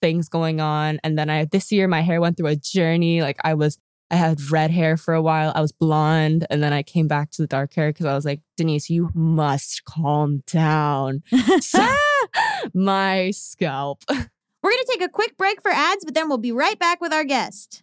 things 0.00 0.28
going 0.28 0.60
on, 0.60 0.98
and 1.04 1.18
then 1.18 1.30
I 1.30 1.44
this 1.44 1.70
year 1.72 1.88
my 1.88 2.00
hair 2.00 2.20
went 2.20 2.36
through 2.36 2.48
a 2.48 2.56
journey. 2.56 3.22
Like 3.22 3.38
I 3.44 3.54
was. 3.54 3.78
I 4.12 4.16
had 4.16 4.40
red 4.50 4.72
hair 4.72 4.96
for 4.96 5.14
a 5.14 5.22
while. 5.22 5.52
I 5.54 5.60
was 5.60 5.70
blonde, 5.70 6.44
and 6.50 6.60
then 6.60 6.72
I 6.72 6.82
came 6.82 7.06
back 7.06 7.30
to 7.30 7.42
the 7.42 7.46
dark 7.46 7.72
hair 7.74 7.90
because 7.90 8.06
I 8.06 8.14
was 8.16 8.24
like, 8.24 8.40
Denise, 8.56 8.90
you 8.90 9.08
must 9.14 9.84
calm 9.84 10.42
down. 10.48 11.22
So- 11.60 11.86
my 12.74 13.30
scalp. 13.30 14.04
We're 14.08 14.70
gonna 14.70 14.84
take 14.88 15.02
a 15.02 15.08
quick 15.08 15.36
break 15.36 15.62
for 15.62 15.70
ads, 15.70 16.04
but 16.04 16.14
then 16.14 16.28
we'll 16.28 16.38
be 16.38 16.52
right 16.52 16.78
back 16.78 17.00
with 17.00 17.12
our 17.12 17.24
guest. 17.24 17.82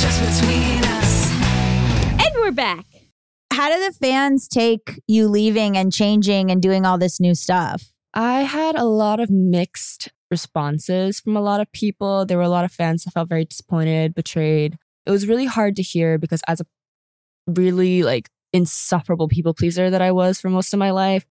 Just 0.00 0.20
between 0.20 0.82
us. 0.84 1.30
And 2.24 2.34
we're 2.36 2.50
back. 2.50 2.86
How 3.52 3.70
do 3.70 3.78
the 3.84 3.92
fans 3.92 4.48
take 4.48 4.98
you 5.06 5.28
leaving 5.28 5.76
and 5.76 5.92
changing 5.92 6.50
and 6.50 6.62
doing 6.62 6.86
all 6.86 6.96
this 6.96 7.20
new 7.20 7.34
stuff? 7.34 7.92
I 8.14 8.40
had 8.40 8.76
a 8.76 8.84
lot 8.84 9.20
of 9.20 9.28
mixed 9.28 10.08
responses 10.30 11.20
from 11.20 11.36
a 11.36 11.42
lot 11.42 11.60
of 11.60 11.70
people. 11.70 12.24
There 12.24 12.38
were 12.38 12.42
a 12.42 12.48
lot 12.48 12.64
of 12.64 12.72
fans 12.72 13.04
that 13.04 13.10
felt 13.10 13.28
very 13.28 13.44
disappointed, 13.44 14.14
betrayed. 14.14 14.78
It 15.04 15.10
was 15.10 15.26
really 15.26 15.44
hard 15.44 15.76
to 15.76 15.82
hear 15.82 16.16
because 16.16 16.40
as 16.48 16.62
a 16.62 16.66
really 17.46 18.02
like 18.02 18.30
insufferable 18.54 19.28
people 19.28 19.52
pleaser 19.52 19.90
that 19.90 20.00
I 20.00 20.12
was 20.12 20.40
for 20.40 20.48
most 20.48 20.72
of 20.72 20.78
my 20.78 20.90
life, 20.90 21.26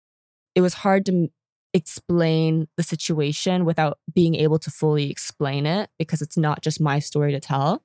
it 0.56 0.62
was 0.62 0.74
hard 0.74 1.06
to 1.06 1.30
explain 1.74 2.68
the 2.76 2.84
situation 2.84 3.64
without 3.64 3.98
being 4.14 4.36
able 4.36 4.60
to 4.60 4.70
fully 4.70 5.10
explain 5.10 5.66
it 5.66 5.90
because 5.98 6.22
it's 6.22 6.38
not 6.38 6.62
just 6.64 6.82
my 6.82 7.00
story 7.00 7.32
to 7.32 7.40
tell. 7.40 7.82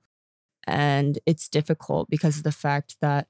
And 0.67 1.21
it's 1.25 1.49
difficult 1.49 2.11
because 2.11 2.39
of 2.39 2.43
the 2.43 2.51
fact 2.51 2.97
that 3.01 3.29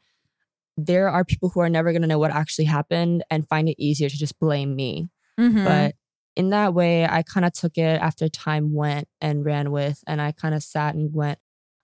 there 0.76 1.08
are 1.08 1.24
people 1.24 1.48
who 1.50 1.60
are 1.60 1.68
never 1.68 1.92
going 1.92 2.02
to 2.02 2.08
know 2.08 2.18
what 2.18 2.32
actually 2.32 2.64
happened 2.64 3.22
and 3.30 3.48
find 3.48 3.68
it 3.68 3.82
easier 3.82 4.08
to 4.08 4.16
just 4.16 4.38
blame 4.38 4.74
me. 4.74 5.08
Mm-hmm. 5.38 5.64
But 5.64 5.94
in 6.36 6.50
that 6.50 6.74
way, 6.74 7.06
I 7.06 7.22
kind 7.22 7.46
of 7.46 7.52
took 7.52 7.78
it 7.78 8.00
after 8.00 8.28
time 8.28 8.72
went 8.72 9.08
and 9.20 9.44
ran 9.44 9.70
with, 9.70 10.02
and 10.06 10.20
I 10.20 10.32
kind 10.32 10.54
of 10.54 10.62
sat 10.62 10.94
and 10.94 11.14
went, 11.14 11.38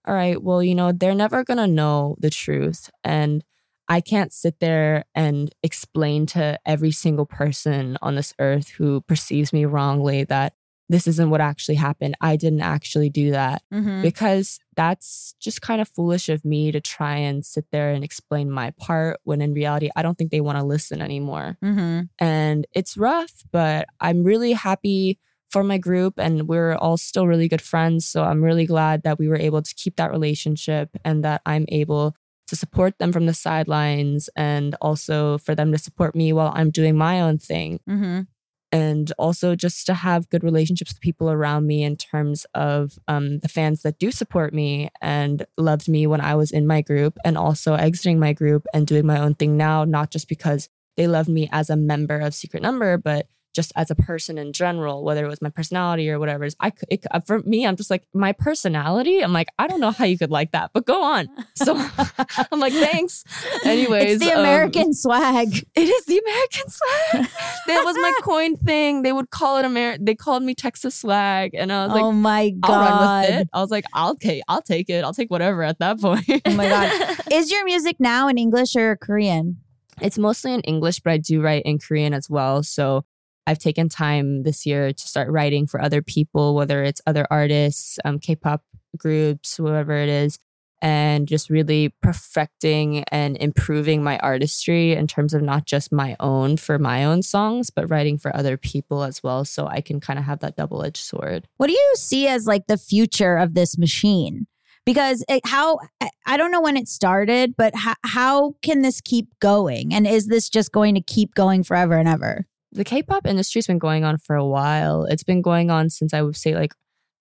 all 0.06 0.14
right, 0.14 0.42
well, 0.42 0.62
you 0.62 0.74
know, 0.74 0.92
they're 0.92 1.14
never 1.14 1.44
going 1.44 1.58
to 1.58 1.66
know 1.66 2.16
the 2.18 2.30
truth. 2.30 2.90
And 3.04 3.44
I 3.88 4.00
can't 4.00 4.32
sit 4.32 4.60
there 4.60 5.04
and 5.14 5.54
explain 5.62 6.26
to 6.26 6.58
every 6.64 6.92
single 6.92 7.26
person 7.26 7.98
on 8.00 8.14
this 8.14 8.32
earth 8.38 8.68
who 8.70 9.02
perceives 9.02 9.52
me 9.52 9.64
wrongly 9.66 10.24
that 10.24 10.54
this 10.90 11.06
isn't 11.06 11.30
what 11.30 11.40
actually 11.40 11.76
happened. 11.76 12.14
I 12.20 12.34
didn't 12.36 12.62
actually 12.62 13.08
do 13.10 13.30
that 13.30 13.62
Mhm. 13.72 14.02
because 14.02 14.58
that's 14.76 15.34
just 15.40 15.62
kind 15.62 15.80
of 15.80 15.88
foolish 15.88 16.28
of 16.28 16.44
me 16.44 16.72
to 16.72 16.80
try 16.80 17.16
and 17.16 17.46
sit 17.46 17.66
there 17.70 17.90
and 17.92 18.02
explain 18.04 18.50
my 18.50 18.72
part 18.72 19.20
when 19.24 19.40
in 19.40 19.54
reality, 19.54 19.88
I 19.96 20.02
don't 20.02 20.18
think 20.18 20.30
they 20.32 20.40
want 20.40 20.58
to 20.58 20.64
listen 20.64 21.00
anymore 21.00 21.56
Mhm. 21.62 22.08
and 22.18 22.66
it's 22.72 22.96
rough, 22.96 23.32
but 23.52 23.86
I'm 24.00 24.24
really 24.24 24.52
happy 24.52 25.18
for 25.48 25.62
my 25.64 25.78
group 25.78 26.14
and 26.18 26.48
we're 26.48 26.74
all 26.74 26.96
still 26.96 27.26
really 27.26 27.48
good 27.48 27.62
friends. 27.62 28.04
So 28.06 28.24
I'm 28.24 28.42
really 28.42 28.66
glad 28.66 29.02
that 29.04 29.18
we 29.18 29.28
were 29.28 29.36
able 29.48 29.62
to 29.62 29.74
keep 29.74 29.94
that 29.96 30.10
relationship 30.10 30.90
and 31.04 31.24
that 31.24 31.40
I'm 31.46 31.66
able 31.68 32.14
to 32.48 32.56
support 32.56 32.98
them 32.98 33.12
from 33.12 33.26
the 33.26 33.34
sidelines 33.34 34.28
and 34.36 34.74
also 34.80 35.38
for 35.38 35.54
them 35.54 35.70
to 35.72 35.78
support 35.78 36.14
me 36.16 36.32
while 36.32 36.52
I'm 36.54 36.70
doing 36.70 36.96
my 36.96 37.20
own 37.20 37.38
thing. 37.38 37.78
Mhm. 37.88 38.26
And 38.72 39.12
also 39.18 39.56
just 39.56 39.86
to 39.86 39.94
have 39.94 40.30
good 40.30 40.44
relationships 40.44 40.92
with 40.92 41.00
people 41.00 41.30
around 41.30 41.66
me 41.66 41.82
in 41.82 41.96
terms 41.96 42.46
of 42.54 42.98
um, 43.08 43.40
the 43.40 43.48
fans 43.48 43.82
that 43.82 43.98
do 43.98 44.12
support 44.12 44.54
me 44.54 44.90
and 45.00 45.44
loved 45.58 45.88
me 45.88 46.06
when 46.06 46.20
I 46.20 46.36
was 46.36 46.52
in 46.52 46.66
my 46.66 46.80
group 46.80 47.18
and 47.24 47.36
also 47.36 47.74
exiting 47.74 48.20
my 48.20 48.32
group 48.32 48.66
and 48.72 48.86
doing 48.86 49.06
my 49.06 49.18
own 49.20 49.34
thing 49.34 49.56
now, 49.56 49.84
not 49.84 50.10
just 50.10 50.28
because 50.28 50.68
they 50.96 51.08
loved 51.08 51.28
me 51.28 51.48
as 51.50 51.68
a 51.68 51.76
member 51.76 52.20
of 52.20 52.34
Secret 52.34 52.62
Number, 52.62 52.96
but 52.96 53.26
just 53.54 53.72
as 53.76 53.90
a 53.90 53.94
person 53.94 54.38
in 54.38 54.52
general, 54.52 55.04
whether 55.04 55.24
it 55.24 55.28
was 55.28 55.42
my 55.42 55.50
personality 55.50 56.10
or 56.10 56.18
whatever. 56.18 56.48
I 56.60 56.72
it, 56.88 57.04
uh, 57.10 57.20
for 57.20 57.40
me, 57.40 57.66
I'm 57.66 57.76
just 57.76 57.90
like 57.90 58.04
my 58.14 58.32
personality. 58.32 59.22
I'm 59.22 59.32
like, 59.32 59.48
I 59.58 59.66
don't 59.66 59.80
know 59.80 59.90
how 59.90 60.04
you 60.04 60.18
could 60.18 60.30
like 60.30 60.52
that, 60.52 60.70
but 60.72 60.86
go 60.86 61.02
on. 61.02 61.28
So 61.56 61.76
I'm 62.52 62.58
like, 62.58 62.72
thanks. 62.72 63.22
Anyways, 63.66 64.14
it's 64.14 64.24
the 64.24 64.32
um, 64.32 64.40
American 64.40 64.94
swag. 64.94 65.48
it 65.74 65.88
is 65.88 66.04
the 66.06 66.18
American 66.18 66.68
swag. 66.68 67.28
that 67.66 67.82
was 67.84 67.96
my 67.96 68.14
coin 68.22 68.56
thing. 68.56 69.02
They 69.02 69.12
would 69.12 69.28
call 69.28 69.58
it 69.58 69.66
Amer. 69.66 69.98
They 70.00 70.14
called 70.14 70.42
me 70.42 70.54
Texas 70.54 70.94
swag, 70.94 71.54
and 71.54 71.70
I 71.70 71.84
was 71.84 71.92
like, 71.92 72.02
oh 72.02 72.12
my 72.12 72.50
god! 72.50 73.28
with 73.28 73.40
it. 73.40 73.48
I 73.52 73.60
was 73.60 73.70
like, 73.70 73.84
I'll 73.92 74.16
take, 74.16 74.42
I'll 74.48 74.62
take 74.62 74.88
it. 74.88 75.04
I'll 75.04 75.12
take 75.12 75.30
whatever 75.30 75.62
at 75.62 75.78
that 75.80 76.00
point. 76.00 76.24
Oh 76.46 76.54
my 76.54 76.66
god! 76.66 77.18
Is 77.30 77.50
your 77.50 77.64
music 77.66 77.96
now 77.98 78.28
in 78.28 78.38
English 78.38 78.74
or 78.74 78.96
Korean? 78.96 79.58
it's 80.00 80.18
mostly 80.18 80.54
in 80.54 80.60
English, 80.60 81.00
but 81.00 81.12
I 81.12 81.18
do 81.18 81.40
write 81.40 81.64
in 81.64 81.78
Korean 81.78 82.14
as 82.14 82.28
well. 82.28 82.62
So 82.62 83.04
I've 83.46 83.58
taken 83.58 83.88
time 83.88 84.42
this 84.42 84.66
year 84.66 84.92
to 84.92 85.08
start 85.08 85.30
writing 85.30 85.66
for 85.66 85.80
other 85.82 86.02
people, 86.02 86.54
whether 86.54 86.82
it's 86.84 87.00
other 87.06 87.26
artists, 87.30 87.98
um, 88.04 88.18
K-pop 88.18 88.62
groups, 88.96 89.56
whoever 89.56 89.94
it 89.94 90.08
is, 90.08 90.38
and 90.82 91.28
just 91.28 91.50
really 91.50 91.92
perfecting 92.00 93.04
and 93.12 93.36
improving 93.36 94.02
my 94.02 94.18
artistry 94.18 94.92
in 94.92 95.06
terms 95.06 95.34
of 95.34 95.42
not 95.42 95.66
just 95.66 95.92
my 95.92 96.16
own 96.20 96.56
for 96.56 96.78
my 96.78 97.04
own 97.04 97.22
songs, 97.22 97.70
but 97.70 97.90
writing 97.90 98.18
for 98.18 98.34
other 98.34 98.56
people 98.56 99.02
as 99.02 99.22
well. 99.22 99.44
So 99.44 99.66
I 99.66 99.80
can 99.80 100.00
kind 100.00 100.18
of 100.18 100.24
have 100.24 100.40
that 100.40 100.56
double-edged 100.56 100.96
sword. 101.02 101.46
What 101.58 101.66
do 101.66 101.74
you 101.74 101.92
see 101.96 102.28
as 102.28 102.46
like 102.46 102.66
the 102.66 102.78
future 102.78 103.36
of 103.36 103.54
this 103.54 103.76
machine? 103.76 104.46
Because 104.86 105.22
it, 105.28 105.44
how 105.44 105.78
I 106.26 106.38
don't 106.38 106.50
know 106.50 106.62
when 106.62 106.78
it 106.78 106.88
started, 106.88 107.54
but 107.56 107.74
how, 107.74 107.94
how 108.02 108.54
can 108.62 108.80
this 108.80 109.02
keep 109.02 109.26
going? 109.38 109.92
And 109.92 110.06
is 110.06 110.28
this 110.28 110.48
just 110.48 110.72
going 110.72 110.94
to 110.94 111.02
keep 111.02 111.34
going 111.34 111.62
forever 111.62 111.98
and 111.98 112.08
ever? 112.08 112.46
The 112.72 112.84
K-pop 112.84 113.26
industry's 113.26 113.66
been 113.66 113.78
going 113.78 114.04
on 114.04 114.18
for 114.18 114.36
a 114.36 114.46
while. 114.46 115.04
It's 115.04 115.24
been 115.24 115.42
going 115.42 115.70
on 115.70 115.90
since 115.90 116.14
I 116.14 116.22
would 116.22 116.36
say 116.36 116.54
like 116.54 116.72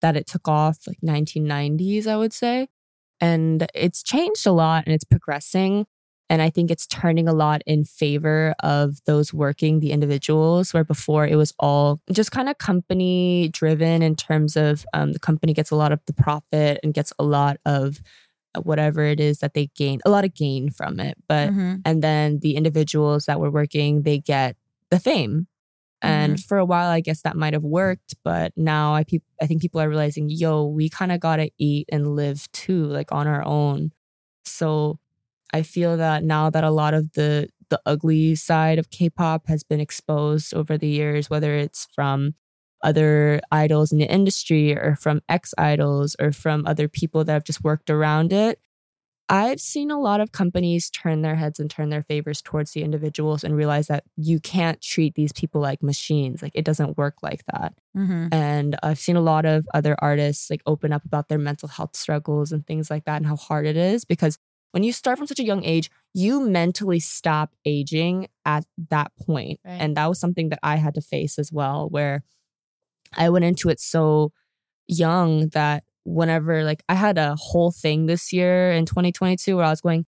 that 0.02 0.16
it 0.16 0.28
took 0.28 0.47
off 0.47 0.78
like 0.88 0.97
1990s, 1.06 2.08
I 2.08 2.16
would 2.18 2.34
say. 2.34 2.68
And 3.22 3.68
it's 3.74 4.02
changed 4.04 4.45
a 4.47 4.52
lot 4.52 4.84
and 4.86 4.93
it's 4.93 5.04
progressing. 5.04 5.86
And 6.30 6.41
I 6.43 6.52
think 6.52 6.70
it's 6.70 6.86
turning 6.86 7.28
a 7.28 7.34
lot 7.34 7.64
in 7.66 7.84
favor 7.84 8.54
of 8.62 9.00
those 9.08 9.34
working, 9.34 9.80
the 9.80 9.91
individuals, 9.91 10.74
where 10.74 10.84
before 10.84 11.26
it 11.28 11.36
was 11.36 11.54
all 11.58 12.00
just 12.12 12.32
kind 12.32 12.47
of 12.47 12.60
company 12.60 13.50
driven 13.52 14.04
in 14.04 14.16
terms 14.16 14.56
of 14.56 14.86
um, 14.93 15.14
the 15.14 15.20
company 15.20 15.54
gets 15.54 15.72
a 15.72 15.76
lot 15.76 15.91
of 15.91 16.00
the 16.06 16.14
profit 16.14 16.80
and 16.84 16.93
gets 16.93 17.12
a 17.18 17.24
lot 17.24 17.58
of 17.66 18.00
whatever 18.62 19.04
it 19.04 19.20
is 19.20 19.39
that 19.39 19.54
they 19.56 19.70
gain, 19.76 20.00
a 20.06 20.10
lot 20.10 20.24
of 20.24 20.34
gain 20.36 20.70
from 20.70 21.00
it. 21.00 21.18
But 21.28 21.50
Mhm. 21.50 21.82
and 21.84 22.02
then 22.04 22.39
the 22.39 22.56
individuals 22.56 23.26
that 23.26 23.39
were 23.39 23.52
working 23.52 24.04
they 24.04 24.20
get 24.20 24.56
the 24.90 25.00
fame 25.00 25.48
and 26.02 26.36
mm-hmm. 26.36 26.48
for 26.48 26.58
a 26.58 26.66
while 26.66 26.90
i 26.90 27.00
guess 27.00 27.22
that 27.22 27.36
might 27.36 27.54
have 27.54 27.64
worked 27.64 28.16
but 28.24 28.54
now 28.56 28.94
i 28.94 29.04
peop- 29.04 29.24
i 29.42 29.46
think 29.46 29.62
people 29.62 29.82
are 29.82 29.90
realizing 29.90 30.30
yo 30.30 30.66
we 30.66 30.90
kind 30.90 31.12
of 31.12 31.20
got 31.20 31.38
to 31.38 31.50
eat 31.58 31.88
and 31.92 32.16
live 32.16 32.50
too 32.52 32.86
like 32.86 33.12
on 33.12 33.28
our 33.28 33.46
own 33.46 33.92
so 34.46 35.00
I 35.54 35.64
feel 35.64 35.98
that 35.98 36.24
now 36.24 36.50
that 36.50 36.64
a 36.64 36.72
lot 36.72 36.94
of 36.94 37.14
the 37.14 37.50
the 37.70 37.82
ugly 37.86 38.34
side 38.34 38.80
of 38.80 38.90
K-pop 38.90 39.48
has 39.48 39.64
been 39.64 39.80
exposed 39.80 40.56
over 40.56 40.76
the 40.76 40.88
years, 40.88 41.30
whether 41.30 41.54
it's 41.54 41.88
from 41.94 42.34
other 42.84 43.42
idols 43.52 43.92
in 43.92 44.00
the 44.00 44.12
industry 44.12 44.76
or 44.76 44.96
from 44.96 45.22
ex 45.30 45.54
idols 45.58 46.16
or 46.20 46.32
from 46.32 46.66
other 46.66 46.88
people 46.88 47.24
that 47.24 47.34
have 47.34 47.44
just 47.44 47.64
worked 47.64 47.90
around 47.92 48.34
it. 48.34 48.60
I've 49.32 49.62
seen 49.62 49.92
a 49.92 50.00
lot 50.00 50.22
of 50.22 50.32
companies 50.32 50.90
turn 50.90 51.22
their 51.22 51.36
heads 51.36 51.60
and 51.60 51.70
turn 51.70 51.90
their 51.90 52.02
favors 52.02 52.42
towards 52.42 52.72
the 52.72 52.82
individuals 52.82 53.44
and 53.44 53.56
realize 53.56 53.88
that 53.88 54.04
you 54.18 54.40
can't 54.40 54.82
treat 54.82 55.14
these 55.14 55.32
people 55.32 55.62
like 55.62 55.84
machines. 55.84 56.42
Like 56.42 56.54
it 56.56 56.66
doesn't 56.66 56.98
work 56.98 57.18
like 57.22 57.46
that. 57.52 57.74
Mm-hmm. 57.96 58.34
And 58.34 58.76
I've 58.82 58.98
seen 58.98 59.16
a 59.16 59.22
lot 59.22 59.46
of 59.46 59.68
other 59.74 59.96
artists 60.00 60.50
like 60.50 60.64
open 60.66 60.92
up 60.92 61.06
about 61.06 61.30
their 61.30 61.38
mental 61.38 61.70
health 61.70 61.96
struggles 61.96 62.52
and 62.52 62.66
things 62.66 62.90
like 62.90 63.06
that 63.06 63.18
and 63.18 63.28
how 63.28 63.36
hard 63.36 63.68
it 63.68 63.78
is 63.78 64.04
because 64.04 64.40
when 64.72 64.84
you 64.84 64.92
start 64.94 65.18
from 65.18 65.28
such 65.28 65.40
a 65.40 65.46
young 65.46 65.64
age, 65.64 65.90
you 66.14 66.42
mentally 66.42 67.00
stop 67.00 67.56
aging 67.66 68.28
at 68.46 68.66
that 68.90 69.12
point. 69.20 69.60
Right. 69.64 69.74
And 69.74 69.96
that 69.98 70.08
was 70.08 70.20
something 70.20 70.50
that 70.50 70.60
I 70.64 70.76
had 70.78 70.96
to 70.96 71.02
face 71.02 71.40
as 71.40 71.52
well, 71.52 71.90
where 71.90 72.24
I 73.16 73.30
went 73.30 73.46
into 73.46 73.70
it 73.70 73.80
so 73.80 74.32
young 74.88 75.50
that 75.50 75.84
whenever, 76.04 76.64
like, 76.64 76.84
I 76.89 76.95
had 76.95 77.18
a 77.18 77.36
whole 77.36 77.72
thing 77.72 78.06
this 78.06 78.34
year 78.34 78.72
in 78.72 78.86
2022 78.86 79.56
where 79.56 79.66
I 79.66 79.70
was 79.70 79.82
going, 79.82 80.06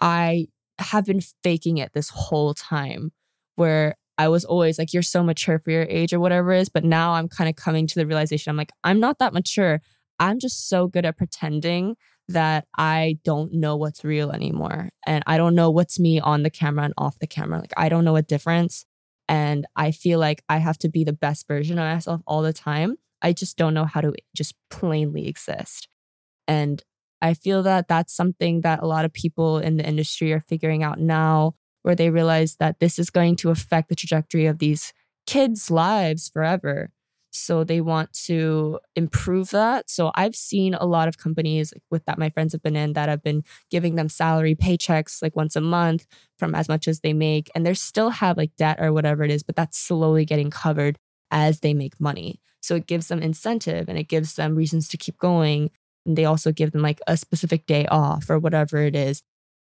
I 0.00 0.48
have 0.78 1.04
been 1.06 1.20
faking 1.42 1.78
it 1.78 1.92
this 1.94 2.10
whole 2.10 2.54
time, 2.54 3.12
where 3.56 3.94
I 4.18 4.28
was 4.28 4.44
always 4.44 4.78
like, 4.78 4.92
you're 4.92 5.02
so 5.02 5.22
mature 5.22 5.58
for 5.58 5.70
your 5.70 5.86
age 5.88 6.12
or 6.12 6.20
whatever 6.20 6.52
it 6.52 6.60
is. 6.60 6.68
But 6.68 6.84
now 6.84 7.14
I'm 7.14 7.28
kind 7.28 7.48
of 7.48 7.56
coming 7.56 7.86
to 7.86 7.94
the 7.94 8.06
realization 8.06 8.50
I'm 8.50 8.56
like, 8.56 8.72
I'm 8.82 9.00
not 9.00 9.18
that 9.18 9.32
mature. 9.32 9.80
I'm 10.18 10.38
just 10.38 10.68
so 10.68 10.86
good 10.86 11.04
at 11.04 11.16
pretending 11.16 11.96
that 12.28 12.66
I 12.76 13.18
don't 13.24 13.52
know 13.52 13.76
what's 13.76 14.04
real 14.04 14.30
anymore. 14.30 14.90
And 15.06 15.22
I 15.26 15.36
don't 15.36 15.54
know 15.54 15.70
what's 15.70 15.98
me 15.98 16.20
on 16.20 16.42
the 16.42 16.50
camera 16.50 16.84
and 16.84 16.94
off 16.96 17.18
the 17.18 17.26
camera. 17.26 17.58
Like, 17.58 17.74
I 17.76 17.88
don't 17.88 18.04
know 18.04 18.16
a 18.16 18.22
difference. 18.22 18.86
And 19.28 19.66
I 19.74 19.90
feel 19.90 20.18
like 20.18 20.42
I 20.48 20.58
have 20.58 20.78
to 20.78 20.88
be 20.88 21.04
the 21.04 21.12
best 21.12 21.46
version 21.48 21.78
of 21.78 21.84
myself 21.84 22.20
all 22.26 22.42
the 22.42 22.52
time. 22.52 22.96
I 23.24 23.32
just 23.32 23.56
don't 23.56 23.74
know 23.74 23.86
how 23.86 24.02
to 24.02 24.12
just 24.36 24.54
plainly 24.70 25.26
exist. 25.26 25.88
And 26.46 26.82
I 27.22 27.32
feel 27.32 27.62
that 27.62 27.88
that's 27.88 28.14
something 28.14 28.60
that 28.60 28.82
a 28.82 28.86
lot 28.86 29.06
of 29.06 29.12
people 29.12 29.58
in 29.58 29.78
the 29.78 29.88
industry 29.88 30.32
are 30.34 30.40
figuring 30.40 30.82
out 30.82 31.00
now, 31.00 31.54
where 31.82 31.94
they 31.94 32.10
realize 32.10 32.56
that 32.56 32.80
this 32.80 32.98
is 32.98 33.08
going 33.08 33.36
to 33.36 33.50
affect 33.50 33.88
the 33.88 33.94
trajectory 33.94 34.44
of 34.44 34.58
these 34.58 34.92
kids' 35.26 35.70
lives 35.70 36.28
forever. 36.28 36.90
So 37.32 37.64
they 37.64 37.80
want 37.80 38.12
to 38.26 38.78
improve 38.94 39.50
that. 39.50 39.90
So 39.90 40.12
I've 40.14 40.36
seen 40.36 40.74
a 40.74 40.84
lot 40.86 41.08
of 41.08 41.18
companies 41.18 41.72
with 41.90 42.04
that 42.04 42.18
my 42.18 42.30
friends 42.30 42.52
have 42.52 42.62
been 42.62 42.76
in 42.76 42.92
that 42.92 43.08
have 43.08 43.22
been 43.22 43.42
giving 43.70 43.96
them 43.96 44.08
salary 44.08 44.54
paychecks 44.54 45.20
like 45.20 45.34
once 45.34 45.56
a 45.56 45.60
month 45.60 46.06
from 46.38 46.54
as 46.54 46.68
much 46.68 46.86
as 46.86 47.00
they 47.00 47.12
make. 47.14 47.50
And 47.54 47.64
they 47.64 47.74
still 47.74 48.10
have 48.10 48.36
like 48.36 48.54
debt 48.56 48.78
or 48.80 48.92
whatever 48.92 49.24
it 49.24 49.30
is, 49.30 49.42
but 49.42 49.56
that's 49.56 49.78
slowly 49.78 50.24
getting 50.24 50.50
covered 50.50 50.98
as 51.30 51.60
they 51.60 51.74
make 51.74 51.98
money. 51.98 52.38
So 52.64 52.76
it 52.76 52.86
gives 52.86 53.08
them 53.08 53.20
incentive 53.22 53.88
and 53.88 53.98
it 53.98 54.08
gives 54.08 54.34
them 54.34 54.54
reasons 54.54 54.88
to 54.88 54.96
keep 54.96 55.18
going. 55.18 55.70
And 56.06 56.16
they 56.16 56.24
also 56.24 56.52
give 56.52 56.72
them 56.72 56.82
like 56.82 57.00
a 57.06 57.16
specific 57.16 57.66
day 57.66 57.86
off 57.86 58.30
or 58.30 58.38
whatever 58.38 58.78
it 58.78 58.96
is. 58.96 59.22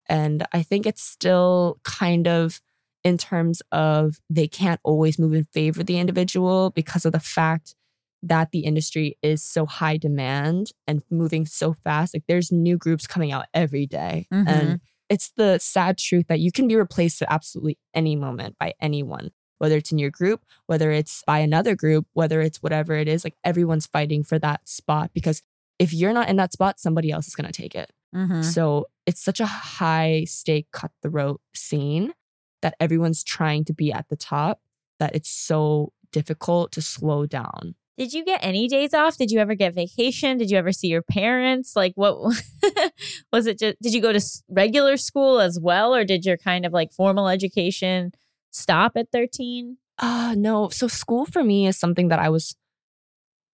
And 0.08 0.46
I 0.54 0.64
think 0.64 0.86
it's 0.86 1.02
still 1.04 1.80
kind 1.84 2.28
of 2.28 2.60
in 3.04 3.18
terms 3.18 3.62
of 3.72 4.18
they 4.30 4.48
can't 4.48 4.82
always 4.84 5.18
move 5.18 5.34
in 5.34 5.46
favor 5.46 5.82
of 5.82 5.88
the 5.88 6.00
individual 6.00 6.72
because 6.72 7.06
of 7.06 7.14
the 7.14 7.20
fact 7.20 7.76
that 8.22 8.52
the 8.52 8.60
industry 8.60 9.18
is 9.22 9.42
so 9.42 9.66
high 9.66 9.96
demand 9.96 10.72
and 10.86 11.02
moving 11.10 11.46
so 11.46 11.74
fast. 11.84 12.14
Like 12.14 12.26
there's 12.28 12.52
new 12.52 12.78
groups 12.78 13.08
coming 13.08 13.32
out 13.32 13.46
every 13.54 13.86
day. 13.86 14.28
Mhm. 14.34 14.48
And 14.48 14.82
it's 15.10 15.32
the 15.38 15.58
sad 15.60 15.98
truth 15.98 16.28
that 16.28 16.42
you 16.42 16.52
can 16.52 16.68
be 16.68 16.76
replaced 16.76 17.22
at 17.22 17.32
absolutely 17.32 17.78
any 17.94 18.16
moment 18.18 18.58
by 18.60 18.74
anyone, 18.82 19.32
whether 19.60 19.78
it's 19.78 19.92
in 19.92 20.00
your 20.00 20.10
group, 20.10 20.44
whether 20.66 20.92
it's 20.92 21.24
by 21.28 21.40
another 21.40 21.76
group, 21.76 22.08
whether 22.14 22.42
it's 22.42 22.64
whatever 22.64 22.96
it 22.96 23.08
is. 23.08 23.24
Like 23.24 23.36
everyone's 23.44 23.86
fighting 23.86 24.24
for 24.24 24.40
that 24.40 24.68
spot 24.68 25.12
because 25.14 25.44
if 25.78 25.94
you're 25.94 26.14
not 26.14 26.30
in 26.30 26.36
that 26.38 26.52
spot, 26.52 26.80
somebody 26.80 27.12
else 27.12 27.28
is 27.28 27.36
going 27.36 27.50
to 27.50 27.62
take 27.62 27.76
it. 27.76 27.94
Mm-hmm. 28.16 28.42
So 28.42 28.88
it's 29.06 29.24
such 29.24 29.40
a 29.40 29.46
high 29.46 30.26
stake, 30.26 30.68
cutthroat 30.72 31.42
scene 31.54 32.14
that 32.62 32.76
everyone's 32.80 33.24
trying 33.24 33.64
to 33.66 33.74
be 33.74 33.94
at 33.94 34.10
the 34.10 34.16
top 34.16 34.62
that 35.00 35.16
it's 35.16 35.30
so 35.30 35.94
difficult 36.12 36.72
to 36.74 36.82
slow 36.82 37.26
down. 37.26 37.76
Did 37.98 38.14
you 38.14 38.24
get 38.24 38.40
any 38.42 38.68
days 38.70 38.94
off? 38.94 39.18
Did 39.18 39.30
you 39.30 39.40
ever 39.40 39.56
get 39.56 39.76
vacation? 39.76 40.38
Did 40.38 40.50
you 40.50 40.58
ever 40.58 40.72
see 40.72 40.88
your 40.88 41.02
parents? 41.02 41.76
Like, 41.76 41.94
what 41.96 42.18
was 43.34 43.46
it? 43.46 43.60
Just 43.60 43.82
did 43.82 43.94
you 43.94 44.02
go 44.02 44.14
to 44.14 44.22
regular 44.50 44.96
school 44.96 45.42
as 45.42 45.60
well, 45.62 45.94
or 45.94 46.06
did 46.06 46.26
your 46.26 46.38
kind 46.38 46.66
of 46.66 46.72
like 46.72 46.94
formal 46.94 47.28
education 47.28 48.14
stop 48.52 48.94
at 48.96 49.12
thirteen? 49.12 49.78
Uh 49.98 50.36
no. 50.38 50.70
So 50.70 50.88
school 50.88 51.26
for 51.26 51.44
me 51.44 51.68
is 51.68 51.78
something 51.78 52.08
that 52.10 52.20
I 52.20 52.30
was 52.30 52.56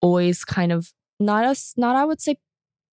always 0.00 0.44
kind 0.44 0.72
of 0.72 0.92
not 1.18 1.44
as 1.44 1.72
not 1.76 1.96
I 1.96 2.04
would 2.04 2.20
say 2.20 2.36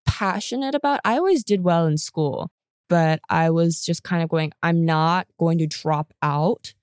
passionate 0.05 0.75
about. 0.75 0.99
I 1.03 1.17
always 1.17 1.43
did 1.43 1.63
well 1.63 1.85
in 1.85 1.97
school, 1.97 2.49
but 2.89 3.19
I 3.29 3.49
was 3.49 3.83
just 3.83 4.03
kind 4.03 4.23
of 4.23 4.29
going, 4.29 4.51
I'm 4.61 4.85
not 4.85 5.27
going 5.39 5.57
to 5.59 5.67
drop 5.67 6.13
out. 6.21 6.73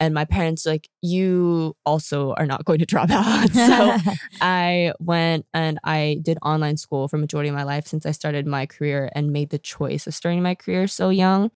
And 0.00 0.14
my 0.14 0.24
parents 0.24 0.64
like, 0.64 0.88
you 1.02 1.74
also 1.84 2.32
are 2.34 2.46
not 2.46 2.64
going 2.64 2.78
to 2.78 2.86
drop 2.86 3.10
out. 3.10 3.50
so 3.52 3.96
I 4.40 4.92
went 5.00 5.46
and 5.52 5.78
I 5.82 6.20
did 6.22 6.38
online 6.42 6.76
school 6.76 7.08
for 7.08 7.18
majority 7.18 7.48
of 7.48 7.54
my 7.54 7.64
life 7.64 7.86
since 7.86 8.06
I 8.06 8.12
started 8.12 8.46
my 8.46 8.66
career 8.66 9.10
and 9.14 9.32
made 9.32 9.50
the 9.50 9.58
choice 9.58 10.06
of 10.06 10.14
starting 10.14 10.42
my 10.42 10.54
career 10.54 10.86
so 10.86 11.08
young. 11.08 11.50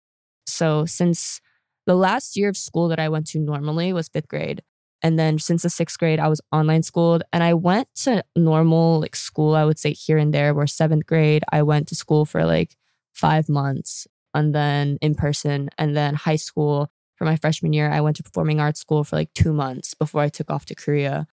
So 0.46 0.86
since 0.86 1.40
the 1.86 1.94
last 1.94 2.36
year 2.36 2.48
of 2.48 2.56
school 2.56 2.88
that 2.88 3.00
I 3.00 3.08
went 3.08 3.26
to 3.28 3.38
normally 3.38 3.92
was 3.92 4.08
fifth 4.08 4.28
grade. 4.28 4.62
And 5.02 5.18
then 5.18 5.38
since 5.38 5.62
the 5.62 5.70
sixth 5.70 5.98
grade, 5.98 6.20
I 6.20 6.28
was 6.28 6.40
online 6.52 6.84
schooled 6.84 7.24
and 7.32 7.42
I 7.42 7.54
went 7.54 7.88
to 8.04 8.24
normal 8.36 9.00
like 9.00 9.16
school, 9.16 9.56
I 9.56 9.64
would 9.64 9.78
say 9.78 9.92
here 9.92 10.16
and 10.16 10.32
there, 10.32 10.54
where 10.54 10.66
seventh 10.66 11.06
grade, 11.06 11.42
I 11.50 11.62
went 11.62 11.88
to 11.88 11.96
school 11.96 12.24
for 12.24 12.44
like 12.44 12.76
five 13.12 13.48
months 13.48 14.06
and 14.32 14.54
then 14.54 14.98
in 15.00 15.14
person. 15.14 15.70
And 15.76 15.96
then 15.96 16.14
high 16.14 16.36
school 16.36 16.90
for 17.16 17.24
my 17.24 17.36
freshman 17.36 17.72
year, 17.72 17.90
I 17.90 18.00
went 18.00 18.16
to 18.16 18.22
performing 18.22 18.60
arts 18.60 18.80
school 18.80 19.02
for 19.02 19.16
like 19.16 19.32
two 19.34 19.52
months 19.52 19.94
before 19.94 20.22
I 20.22 20.28
took 20.28 20.50
off 20.50 20.66
to 20.66 20.74
Korea. 20.74 21.26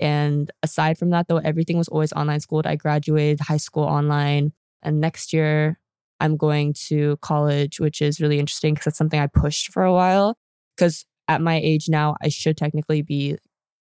And 0.00 0.50
aside 0.62 0.96
from 0.96 1.10
that, 1.10 1.26
though, 1.26 1.38
everything 1.38 1.76
was 1.76 1.88
always 1.88 2.12
online 2.12 2.40
schooled. 2.40 2.66
I 2.66 2.76
graduated 2.76 3.40
high 3.40 3.56
school 3.56 3.84
online. 3.84 4.52
And 4.82 5.00
next 5.00 5.32
year, 5.32 5.80
I'm 6.20 6.36
going 6.36 6.74
to 6.88 7.16
college, 7.18 7.78
which 7.80 8.02
is 8.02 8.20
really 8.20 8.38
interesting 8.38 8.74
because 8.74 8.88
it's 8.88 8.98
something 8.98 9.20
I 9.20 9.26
pushed 9.28 9.72
for 9.72 9.82
a 9.84 9.92
while. 9.92 10.36
Because 10.76 11.04
at 11.28 11.40
my 11.40 11.56
age 11.56 11.88
now, 11.88 12.16
I 12.22 12.28
should 12.28 12.56
technically 12.56 13.02
be 13.02 13.36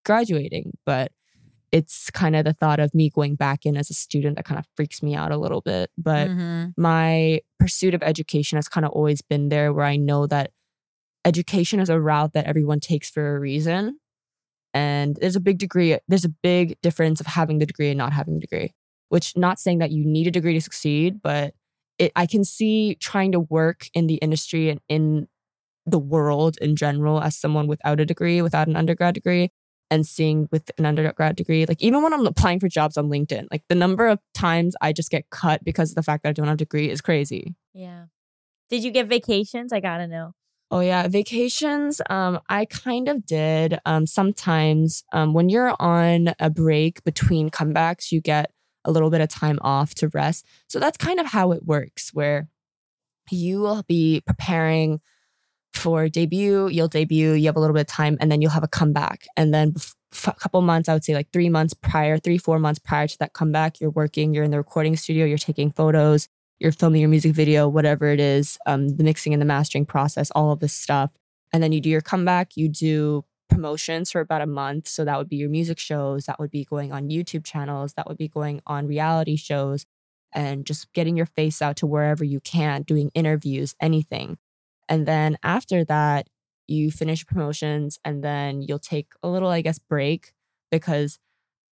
graduating, 0.06 0.78
but 0.86 1.12
it's 1.72 2.10
kind 2.12 2.36
of 2.36 2.46
the 2.46 2.54
thought 2.54 2.80
of 2.80 2.94
me 2.94 3.10
going 3.10 3.36
back 3.36 3.66
in 3.66 3.76
as 3.76 3.90
a 3.90 3.94
student 3.94 4.38
that 4.38 4.46
kind 4.46 4.58
of 4.58 4.66
freaks 4.76 5.04
me 5.04 5.16
out 5.16 5.32
a 5.32 5.38
little 5.38 5.62
bit. 5.62 5.92
But 5.98 6.30
Mhm. 6.30 6.74
my 6.78 7.42
pursuit 7.60 7.94
of 7.94 8.02
education 8.04 8.58
has 8.58 8.70
kind 8.70 8.86
of 8.86 8.92
always 8.92 9.22
been 9.22 9.50
there 9.50 9.74
where 9.74 9.86
I 9.86 9.98
know 9.98 10.28
that 10.28 10.52
education 11.26 11.80
is 11.80 11.90
a 11.90 12.00
route 12.00 12.34
that 12.34 12.46
everyone 12.46 12.80
takes 12.80 13.10
for 13.10 13.36
a 13.36 13.40
reason. 13.40 14.00
And 14.74 15.18
there's 15.20 15.36
a 15.36 15.42
big 15.42 15.58
degree, 15.58 15.98
there's 16.08 16.26
a 16.26 16.30
big 16.30 16.80
difference 16.82 17.20
of 17.20 17.26
having 17.28 17.58
the 17.60 17.66
degree 17.66 17.90
and 17.90 17.98
not 17.98 18.14
having 18.14 18.36
the 18.36 18.40
degree, 18.40 18.74
which 19.10 19.36
not 19.36 19.60
saying 19.60 19.80
that 19.80 19.92
you 19.92 20.06
need 20.06 20.28
a 20.28 20.32
degree 20.32 20.54
to 20.54 20.62
succeed, 20.62 21.22
but 21.22 21.54
it, 22.00 22.12
I 22.16 22.26
can 22.26 22.43
see 22.43 22.95
trying 22.95 23.32
to 23.34 23.39
work 23.39 23.88
in 23.93 24.08
the 24.08 24.16
industry 24.16 24.70
and 24.70 24.80
in 24.88 25.28
the 25.86 26.00
world 26.00 26.58
in 26.62 26.76
general 26.76 27.22
as 27.22 27.36
someone 27.36 27.68
without 27.68 28.00
a 28.00 28.06
degree, 28.06 28.41
without 28.41 28.68
an 28.68 28.76
undergrad 28.76 29.16
degree, 29.16 29.50
and 29.89 30.06
seeing 30.06 30.50
with 30.52 30.70
an 30.78 30.86
undergrad 30.86 31.36
degree, 31.36 31.66
like 31.66 31.82
even 31.82 32.04
when 32.04 32.14
I'm 32.14 32.28
applying 32.28 32.60
for 32.60 32.68
jobs 32.68 32.98
on 32.98 33.10
LinkedIn, 33.10 33.48
like 33.52 33.64
the 33.70 33.76
number 33.76 34.08
of 34.08 34.20
times 34.34 34.76
I 34.82 34.91
just 34.91 35.10
get 35.10 35.30
cut 35.30 35.64
because 35.64 35.91
of 35.91 35.95
the 35.95 36.04
fact 36.04 36.24
that 36.24 36.30
I 36.30 36.34
don't 36.34 36.48
have 36.48 36.56
a 36.56 36.58
degree 36.58 36.89
is 36.89 37.02
crazy. 37.02 37.56
Yeah. 37.74 38.06
Did 38.70 38.84
you 38.84 38.91
get 38.91 39.08
vacations? 39.08 39.72
I 39.72 39.80
gotta 39.80 40.08
know. 40.08 40.34
Oh 40.70 40.82
yeah, 40.82 41.08
vacations. 41.08 42.02
Um, 42.10 42.41
I 42.50 42.66
kind 42.66 43.08
of 43.08 43.26
did. 43.26 43.80
Um, 43.86 44.06
sometimes 44.06 45.06
um, 45.14 45.34
when 45.34 45.48
you're 45.48 45.74
on 45.80 46.34
a 46.39 46.50
break 46.50 47.02
between 47.06 47.50
comebacks, 47.50 48.12
you 48.12 48.20
get 48.20 48.52
a 48.88 48.92
little 48.92 49.12
bit 49.12 49.22
of 49.22 49.30
time 49.30 49.60
off 49.62 49.94
to 49.96 50.08
rest. 50.10 50.46
So 50.68 50.80
that's 50.80 50.98
kind 50.98 51.20
of 51.20 51.28
how 51.28 51.52
it 51.52 51.66
works, 51.66 52.12
where 52.14 52.48
you 53.30 53.60
will 53.60 53.84
be 53.84 54.22
preparing 54.26 55.00
for 55.74 56.10
debut. 56.10 56.68
You'll 56.70 56.88
debut. 56.88 57.34
You 57.34 57.46
have 57.46 57.58
a 57.58 57.60
little 57.60 57.76
bit 57.76 57.82
of 57.82 57.88
time, 57.88 58.18
and 58.20 58.32
then 58.32 58.42
you'll 58.42 58.52
have 58.52 58.64
a 58.64 58.68
comeback. 58.68 59.28
And 59.36 59.54
then 59.54 59.76
a 60.26 60.34
couple 60.34 60.62
months, 60.62 60.90
I 60.90 60.94
would 60.94 61.04
say 61.04 61.14
like 61.14 61.32
three 61.32 61.50
months 61.50 61.76
prior, 61.76 62.18
three 62.18 62.40
four 62.40 62.58
months 62.58 62.80
prior 62.80 63.08
to 63.08 63.18
that 63.20 63.34
comeback, 63.34 63.80
you're 63.80 63.92
working. 63.92 64.34
You're 64.34 64.46
in 64.46 64.52
the 64.52 64.58
recording 64.58 64.96
studio. 64.96 65.26
You're 65.26 65.38
taking 65.38 65.72
photos 65.72 66.30
you're 66.60 66.72
filming 66.72 67.02
your 67.02 67.10
music 67.10 67.34
video, 67.34 67.68
whatever 67.68 68.08
it 68.08 68.20
is, 68.20 68.58
um, 68.66 68.90
the 68.90 69.04
mixing 69.04 69.34
and 69.34 69.42
the 69.42 69.46
mastering 69.46 69.86
process, 69.86 70.32
all 70.32 70.52
of 70.52 70.60
this 70.60 70.74
stuff. 70.74 71.12
And 71.54 71.62
then 71.62 71.72
you 71.72 71.80
do 71.80 71.90
your 71.90 72.02
comeback, 72.02 72.58
you 72.58 72.68
do 72.68 73.24
promotions 73.50 74.12
for 74.12 74.22
about 74.22 74.41
a 74.41 74.48
month. 74.48 74.88
So 74.88 75.06
that 75.06 75.18
would 75.18 75.30
be 75.30 75.38
your 75.38 75.50
music 75.50 75.80
shows, 75.80 76.26
that 76.26 76.39
would 76.39 76.52
be 76.52 76.66
going 76.66 76.91
on 76.91 77.10
YouTube 77.10 77.45
channels, 77.45 77.93
that 77.93 78.08
would 78.08 78.18
be 78.18 78.28
going 78.28 78.62
on 78.68 78.88
reality 78.88 79.36
shows. 79.38 79.86
and 80.34 80.66
just 80.66 80.91
getting 80.93 81.18
your 81.18 81.26
face 81.26 81.62
out 81.62 81.78
to 81.78 81.88
wherever 81.88 82.24
you 82.24 82.39
can, 82.41 82.84
doing 82.84 83.12
interviews, 83.14 83.76
anything. 83.82 84.38
And 84.89 85.06
then 85.08 85.38
after 85.43 85.84
that, 85.86 86.28
you 86.68 86.91
finish 86.91 87.26
promotions 87.26 87.98
and 88.04 88.24
then 88.24 88.62
you'll 88.62 88.80
take 88.80 89.08
a 89.24 89.30
little, 89.30 89.50
I 89.50 89.62
guess, 89.62 89.80
break 89.80 90.34
because 90.72 91.18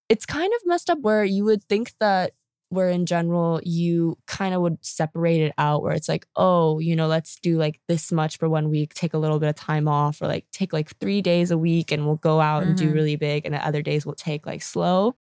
it's 0.08 0.26
kind 0.26 0.52
of 0.54 0.60
messed 0.66 0.90
up 0.90 1.00
where 1.00 1.24
you 1.24 1.44
would 1.44 1.64
think 1.64 1.92
that 2.00 2.32
where 2.70 2.88
in 2.90 3.06
general 3.06 3.60
you 3.64 4.18
kind 4.26 4.54
of 4.54 4.60
would 4.60 4.76
separate 4.84 5.40
it 5.40 5.52
out 5.58 5.82
where 5.82 5.92
it's 5.92 6.08
like 6.08 6.26
oh 6.36 6.78
you 6.80 6.96
know 6.96 7.06
let's 7.06 7.38
do 7.40 7.58
like 7.58 7.80
this 7.88 8.10
much 8.10 8.38
for 8.38 8.48
one 8.48 8.68
week 8.70 8.92
take 8.94 9.14
a 9.14 9.18
little 9.18 9.38
bit 9.38 9.48
of 9.48 9.54
time 9.54 9.86
off 9.88 10.20
or 10.20 10.26
like 10.26 10.46
take 10.52 10.72
like 10.72 10.90
three 10.98 11.22
days 11.22 11.50
a 11.50 11.58
week 11.58 11.92
and 11.92 12.06
we'll 12.06 12.16
go 12.16 12.40
out 12.40 12.62
and 12.64 12.76
do 12.76 12.90
Mhm. 12.90 12.94
really 12.94 13.16
big 13.16 13.44
and 13.46 13.54
the 13.54 13.64
other 13.66 13.82
days 13.82 14.04
we'll 14.04 14.14
take 14.16 14.46
like 14.46 14.62
slow 14.62 15.14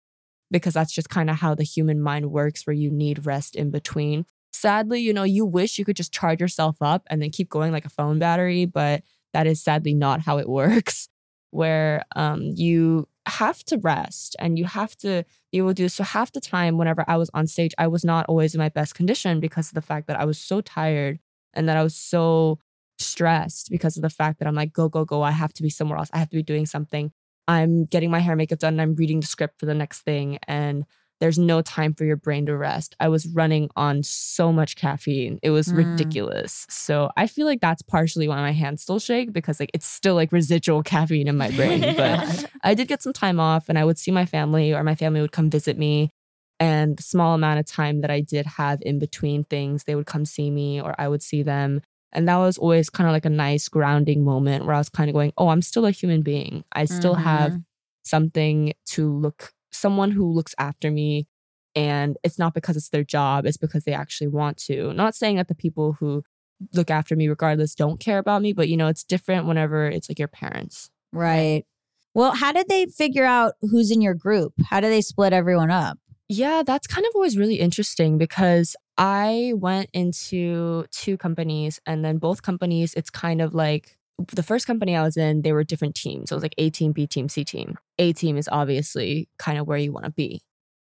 because 0.51 0.75
that's 0.75 0.93
just 0.93 1.09
kind 1.09 1.31
of 1.31 1.37
how 1.37 1.55
the 1.55 1.63
human 1.65 2.01
mind 2.01 2.31
works 2.31 2.67
where 2.67 2.75
you 2.75 2.91
need 2.91 3.27
rest 3.27 3.57
in 3.57 3.71
between 3.71 4.27
sadly 4.53 5.01
you 5.01 5.13
know 5.13 5.23
you 5.25 5.47
wish 5.47 5.79
you 5.79 5.85
could 5.85 5.97
just 5.97 6.13
charge 6.13 6.41
yourself 6.41 6.77
up 6.83 7.03
and 7.09 7.23
then 7.23 7.31
keep 7.31 7.49
going 7.49 7.73
like 7.73 7.87
a 7.87 7.91
phone 7.91 8.19
battery 8.19 8.67
but 8.67 9.03
that 9.33 9.47
is 9.47 9.63
sadly 9.63 9.95
not 9.95 10.21
how 10.21 10.39
it 10.39 10.49
works 10.61 11.09
where 11.51 12.05
um 12.17 12.43
you 12.43 13.09
have 13.27 13.63
to 13.65 13.79
rest 13.79 14.37
and 14.39 14.59
you 14.59 14.65
have 14.65 14.97
to 14.97 15.25
be 15.53 15.59
able 15.59 15.69
to 15.69 15.75
do 15.75 15.89
so 15.89 16.03
half 16.03 16.33
the 16.33 16.41
time 16.41 16.77
whenever 16.77 17.05
I 17.07 17.17
was 17.17 17.31
on 17.35 17.47
stage, 17.47 17.73
I 17.79 17.87
was 17.87 18.05
not 18.05 18.27
always 18.27 18.55
in 18.55 18.59
my 18.59 18.69
best 18.69 18.95
condition 18.95 19.41
because 19.41 19.69
of 19.69 19.75
the 19.75 19.83
fact 19.83 20.07
that 20.09 20.19
I 20.19 20.25
was 20.25 20.39
so 20.39 20.61
tired 20.61 21.21
and 21.55 21.69
that 21.69 21.77
I 21.77 21.83
was 21.83 21.95
so 21.95 22.59
stressed 22.99 23.71
because 23.71 23.97
of 23.97 24.03
the 24.03 24.11
fact 24.11 24.39
that 24.39 24.49
I'm 24.49 24.55
like, 24.55 24.73
go, 24.73 24.89
go, 24.89 25.05
go. 25.05 25.23
I 25.23 25.31
have 25.31 25.53
to 25.55 25.63
be 25.63 25.71
somewhere 25.71 25.99
else. 25.99 26.11
I 26.13 26.19
have 26.19 26.31
to 26.31 26.37
be 26.37 26.43
doing 26.43 26.67
something. 26.67 27.13
I'm 27.49 27.85
getting 27.85 28.11
my 28.11 28.21
hair 28.21 28.37
makeup 28.37 28.59
done 28.59 28.75
and 28.75 28.83
I'm 28.83 28.95
reading 28.95 29.21
the 29.21 29.27
script 29.27 29.59
for 29.59 29.67
the 29.67 29.75
next 29.75 30.03
thing. 30.03 30.39
And 30.47 30.85
there's 31.23 31.39
no 31.39 31.63
time 31.63 31.95
for 31.95 32.05
your 32.05 32.17
brain 32.17 32.45
to 32.47 32.57
rest. 32.57 32.97
I 32.99 33.09
was 33.09 33.27
running 33.29 33.71
on 33.77 34.03
so 34.03 34.53
much 34.53 34.75
caffeine. 34.75 35.39
It 35.41 35.51
was 35.51 35.69
Mm. 35.69 35.77
ridiculous. 35.79 36.67
So 36.69 37.11
I 37.17 37.29
feel 37.29 37.47
like 37.47 37.61
that's 37.61 37.81
partially 37.81 38.27
why 38.27 38.41
my 38.41 38.51
hands 38.51 38.83
still 38.83 38.99
shake 38.99 39.33
because 39.33 39.61
like 39.61 39.71
it's 39.73 39.87
still 39.87 40.17
like 40.17 40.33
residual 40.33 40.83
caffeine 40.93 41.29
in 41.29 41.37
my 41.37 41.51
brain. 41.53 41.95
But 41.97 42.45
I 42.65 42.75
did 42.75 42.89
get 42.89 43.03
some 43.03 43.13
time 43.13 43.39
off 43.39 43.69
and 43.69 43.79
I 43.79 43.85
would 43.85 43.99
see 43.99 44.11
my 44.11 44.27
family 44.27 44.75
or 44.75 44.83
my 44.83 44.97
family 44.97 45.21
would 45.21 45.31
come 45.33 45.49
visit 45.49 45.79
me. 45.79 46.11
And 46.59 46.97
the 46.97 47.03
small 47.05 47.35
amount 47.35 47.61
of 47.61 47.67
time 47.67 48.01
that 48.03 48.11
I 48.11 48.21
did 48.21 48.45
have 48.59 48.81
in 48.83 48.99
between 48.99 49.45
things, 49.45 49.85
they 49.85 49.95
would 49.95 50.07
come 50.07 50.25
see 50.25 50.51
me 50.51 50.81
or 50.83 50.95
I 50.99 51.07
would 51.09 51.23
see 51.23 51.43
them. 51.45 51.83
And 52.13 52.29
that 52.29 52.37
was 52.37 52.59
always 52.59 52.91
kind 52.91 53.09
of 53.09 53.13
like 53.13 53.25
a 53.25 53.31
nice 53.31 53.69
grounding 53.69 54.25
moment 54.25 54.67
where 54.67 54.75
I 54.75 54.79
was 54.79 54.89
kind 54.89 55.09
of 55.09 55.15
going, 55.15 55.33
oh, 55.39 55.49
I'm 55.49 55.63
still 55.63 55.87
a 55.87 55.93
human 55.93 56.23
being. 56.23 56.65
I 56.73 56.85
still 56.85 57.15
have 57.15 57.53
Mhm. 57.53 57.65
something 58.05 58.73
to 58.87 59.11
look, 59.13 59.53
someone 59.73 60.11
who 60.11 60.33
looks 60.33 60.55
after 60.59 60.91
me. 60.91 61.27
And 61.75 62.19
it's 62.23 62.39
not 62.39 62.53
because 62.53 62.77
it's 62.77 62.91
their 62.91 63.05
job, 63.05 63.47
it's 63.47 63.57
because 63.57 63.85
they 63.85 63.95
actually 63.95 64.29
want 64.29 64.59
to. 64.59 64.93
Not 64.93 65.15
saying 65.15 65.37
that 65.37 65.49
the 65.49 65.55
people 65.55 65.95
who 65.95 66.23
look 66.75 66.91
after 66.91 67.17
me, 67.17 67.29
regardless, 67.29 67.75
don't 67.75 67.99
care 67.99 68.19
about 68.19 68.43
me, 68.43 68.53
but 68.53 68.69
you 68.69 68.77
know, 68.77 68.89
it's 68.89 69.05
different 69.05 69.47
whenever 69.47 69.87
it's 69.87 70.09
like 70.09 70.19
your 70.19 70.29
parents. 70.29 70.91
Right. 71.13 71.65
Well, 72.15 72.33
how 72.33 72.53
did 72.53 72.69
they 72.69 72.87
figure 72.87 73.25
out 73.25 73.55
who's 73.63 73.91
in 73.91 74.03
your 74.03 74.15
group? 74.15 74.53
How 74.67 74.81
do 74.81 74.89
they 74.89 75.01
split 75.01 75.33
everyone 75.33 75.71
up? 75.71 75.99
Yeah, 76.29 76.63
that's 76.65 76.87
kind 76.87 77.07
of 77.07 77.13
always 77.15 77.37
really 77.39 77.57
interesting 77.57 78.19
because 78.19 78.77
I 78.99 79.53
went 79.57 79.91
into 79.93 80.85
two 80.91 81.17
companies 81.17 81.81
and 81.87 82.05
then 82.05 82.19
both 82.19 82.43
companies, 82.43 82.95
it's 82.95 83.11
kind 83.11 83.41
of 83.41 83.55
like 83.55 83.99
the 84.33 84.43
first 84.43 84.67
company 84.67 84.97
I 84.97 85.03
was 85.03 85.17
in, 85.17 85.43
they 85.43 85.53
were 85.53 85.65
different 85.65 85.95
teams. 85.95 86.29
So 86.29 86.35
it 86.35 86.37
was 86.37 86.43
like 86.43 86.55
A 86.59 86.71
team, 86.71 86.93
B 86.93 87.07
team, 87.07 87.29
C 87.29 87.45
team. 87.45 87.79
A 87.99 88.13
team 88.13 88.37
is 88.37 88.49
obviously 88.51 89.29
kind 89.39 89.59
of 89.59 89.67
where 89.67 89.79
you 89.79 89.93
want 89.93 90.05
to 90.05 90.13
be. 90.13 90.43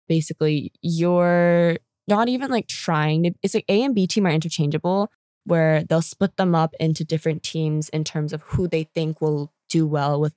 Basically, 0.07 0.71
you're 0.81 1.77
not 2.07 2.27
even 2.29 2.51
like 2.51 2.67
trying 2.67 3.23
to, 3.23 3.31
it's 3.41 3.53
like 3.53 3.65
A 3.69 3.83
and 3.83 3.95
B 3.95 4.07
team 4.07 4.25
are 4.25 4.31
interchangeable 4.31 5.11
where 5.45 5.83
they'll 5.83 6.01
split 6.01 6.37
them 6.37 6.53
up 6.53 6.73
into 6.79 7.03
different 7.03 7.43
teams 7.43 7.89
in 7.89 8.03
terms 8.03 8.33
of 8.33 8.41
who 8.43 8.67
they 8.67 8.83
think 8.83 9.21
will 9.21 9.51
do 9.69 9.87
well 9.87 10.19
with 10.19 10.35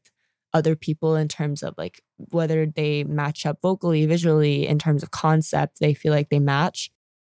other 0.52 0.76
people 0.76 1.16
in 1.16 1.28
terms 1.28 1.62
of 1.62 1.74
like 1.76 2.00
whether 2.30 2.64
they 2.64 3.04
match 3.04 3.44
up 3.44 3.58
vocally, 3.60 4.06
visually, 4.06 4.66
in 4.66 4.78
terms 4.78 5.02
of 5.02 5.10
concept, 5.10 5.80
they 5.80 5.92
feel 5.92 6.12
like 6.12 6.30
they 6.30 6.38
match. 6.38 6.90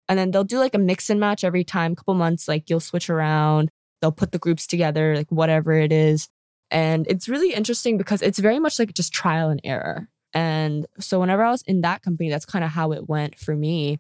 And 0.08 0.18
then 0.18 0.30
they'll 0.30 0.44
do 0.44 0.58
like 0.58 0.74
a 0.74 0.78
mix 0.78 1.10
and 1.10 1.20
match 1.20 1.44
every 1.44 1.64
time, 1.64 1.94
couple 1.94 2.14
months, 2.14 2.48
like 2.48 2.70
you'll 2.70 2.80
switch 2.80 3.10
around, 3.10 3.70
they'll 4.00 4.12
put 4.12 4.32
the 4.32 4.38
groups 4.38 4.66
together, 4.66 5.16
like 5.16 5.30
whatever 5.30 5.72
it 5.72 5.92
is. 5.92 6.28
And 6.70 7.06
it's 7.08 7.28
really 7.28 7.54
interesting 7.54 7.96
because 7.96 8.22
it's 8.22 8.38
very 8.38 8.58
much 8.58 8.78
like 8.78 8.92
just 8.92 9.12
trial 9.12 9.48
and 9.50 9.60
error. 9.64 10.08
And 10.34 10.86
so 10.98 11.20
whenever 11.20 11.42
I 11.42 11.50
was 11.50 11.62
in 11.62 11.80
that 11.80 12.02
company, 12.02 12.28
that's 12.28 12.44
kind 12.44 12.64
of 12.64 12.70
how 12.70 12.92
it 12.92 13.08
went 13.08 13.38
for 13.38 13.56
me. 13.56 13.98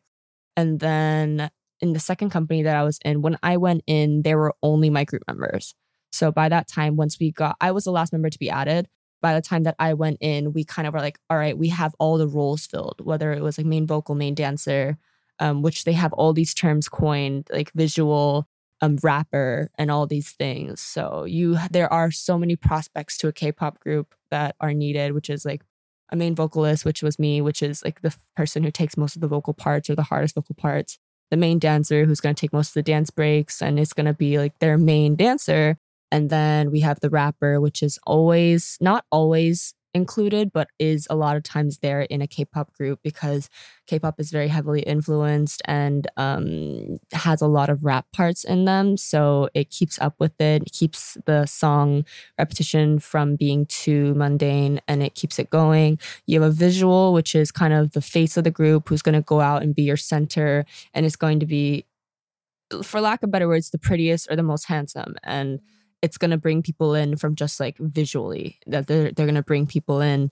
And 0.56 0.78
then 0.80 1.50
in 1.80 1.92
the 1.92 2.00
second 2.00 2.30
company 2.30 2.62
that 2.62 2.76
I 2.76 2.82
was 2.82 2.98
in, 3.04 3.22
when 3.22 3.38
I 3.42 3.56
went 3.56 3.82
in, 3.86 4.22
there 4.22 4.36
were 4.38 4.54
only 4.62 4.90
my 4.90 5.04
group 5.04 5.22
members. 5.26 5.74
So 6.12 6.30
by 6.30 6.48
that 6.48 6.68
time, 6.68 6.96
once 6.96 7.18
we 7.18 7.32
got, 7.32 7.56
I 7.60 7.70
was 7.70 7.84
the 7.84 7.92
last 7.92 8.12
member 8.12 8.30
to 8.30 8.38
be 8.38 8.50
added. 8.50 8.88
By 9.20 9.34
the 9.34 9.40
time 9.40 9.64
that 9.64 9.76
I 9.78 9.94
went 9.94 10.18
in, 10.20 10.52
we 10.52 10.64
kind 10.64 10.86
of 10.86 10.94
were 10.94 11.00
like, 11.00 11.18
all 11.28 11.36
right, 11.36 11.56
we 11.56 11.68
have 11.70 11.94
all 11.98 12.18
the 12.18 12.28
roles 12.28 12.66
filled, 12.66 13.00
whether 13.02 13.32
it 13.32 13.42
was 13.42 13.58
like 13.58 13.66
main 13.66 13.86
vocal, 13.86 14.14
main 14.14 14.34
dancer, 14.34 14.96
um, 15.40 15.62
which 15.62 15.84
they 15.84 15.92
have 15.92 16.12
all 16.12 16.32
these 16.32 16.54
terms 16.54 16.88
coined, 16.88 17.48
like 17.52 17.72
visual, 17.72 18.46
um, 18.80 18.98
rapper, 19.02 19.70
and 19.78 19.90
all 19.90 20.06
these 20.06 20.30
things. 20.32 20.80
So 20.80 21.24
you, 21.24 21.58
there 21.70 21.92
are 21.92 22.10
so 22.10 22.38
many 22.38 22.56
prospects 22.56 23.18
to 23.18 23.28
a 23.28 23.32
K-pop 23.32 23.80
group 23.80 24.14
that 24.30 24.56
are 24.60 24.72
needed, 24.72 25.12
which 25.12 25.30
is 25.30 25.44
like 25.44 25.62
a 26.10 26.16
main 26.16 26.34
vocalist, 26.34 26.84
which 26.84 27.02
was 27.02 27.18
me, 27.18 27.40
which 27.40 27.62
is 27.62 27.84
like 27.84 28.00
the 28.02 28.14
person 28.36 28.62
who 28.62 28.70
takes 28.70 28.96
most 28.96 29.14
of 29.14 29.20
the 29.20 29.28
vocal 29.28 29.54
parts 29.54 29.90
or 29.90 29.94
the 29.94 30.02
hardest 30.02 30.34
vocal 30.34 30.54
parts. 30.54 30.98
The 31.30 31.36
main 31.36 31.58
dancer 31.58 32.06
who's 32.06 32.20
going 32.20 32.34
to 32.34 32.40
take 32.40 32.52
most 32.52 32.70
of 32.70 32.74
the 32.74 32.82
dance 32.82 33.10
breaks 33.10 33.60
and 33.60 33.78
is 33.78 33.92
going 33.92 34.06
to 34.06 34.14
be 34.14 34.38
like 34.38 34.58
their 34.60 34.78
main 34.78 35.16
dancer. 35.16 35.76
And 36.10 36.30
then 36.30 36.70
we 36.70 36.80
have 36.80 37.00
the 37.00 37.10
rapper, 37.10 37.60
which 37.60 37.82
is 37.82 37.98
always, 38.06 38.78
not 38.80 39.04
always 39.10 39.74
included, 39.94 40.52
but 40.52 40.68
is 40.78 41.06
a 41.10 41.16
lot 41.16 41.36
of 41.36 41.42
times 41.42 41.78
there 41.78 42.02
in 42.02 42.20
a 42.22 42.26
K 42.26 42.44
pop 42.44 42.72
group 42.74 43.00
because 43.02 43.48
K 43.86 43.98
pop 43.98 44.20
is 44.20 44.30
very 44.30 44.48
heavily 44.48 44.80
influenced 44.82 45.62
and 45.64 46.06
um, 46.16 46.98
has 47.12 47.40
a 47.40 47.46
lot 47.46 47.70
of 47.70 47.84
rap 47.84 48.06
parts 48.12 48.44
in 48.44 48.64
them. 48.64 48.96
So 48.96 49.48
it 49.54 49.70
keeps 49.70 49.98
up 50.00 50.14
with 50.18 50.40
it, 50.40 50.62
it 50.62 50.72
keeps 50.72 51.16
the 51.26 51.46
song 51.46 52.04
repetition 52.38 52.98
from 52.98 53.36
being 53.36 53.66
too 53.66 54.14
mundane 54.14 54.80
and 54.86 55.02
it 55.02 55.14
keeps 55.14 55.38
it 55.38 55.50
going. 55.50 55.98
You 56.26 56.40
have 56.40 56.50
a 56.50 56.54
visual, 56.54 57.12
which 57.12 57.34
is 57.34 57.50
kind 57.50 57.72
of 57.72 57.92
the 57.92 58.02
face 58.02 58.36
of 58.36 58.44
the 58.44 58.50
group 58.50 58.88
who's 58.88 59.02
going 59.02 59.14
to 59.14 59.22
go 59.22 59.40
out 59.40 59.62
and 59.62 59.74
be 59.74 59.82
your 59.82 59.96
center 59.96 60.64
and 60.94 61.06
it's 61.06 61.16
going 61.16 61.40
to 61.40 61.46
be, 61.46 61.86
for 62.82 63.00
lack 63.00 63.22
of 63.22 63.30
better 63.30 63.48
words, 63.48 63.70
the 63.70 63.78
prettiest 63.78 64.30
or 64.30 64.36
the 64.36 64.42
most 64.42 64.64
handsome. 64.64 65.16
And 65.22 65.60
it's 66.02 66.18
going 66.18 66.30
to 66.30 66.36
bring 66.38 66.62
people 66.62 66.94
in 66.94 67.16
from 67.16 67.34
just 67.34 67.60
like 67.60 67.76
visually 67.78 68.58
that 68.66 68.86
they're, 68.86 69.12
they're 69.12 69.26
going 69.26 69.34
to 69.34 69.42
bring 69.42 69.66
people 69.66 70.00
in. 70.00 70.30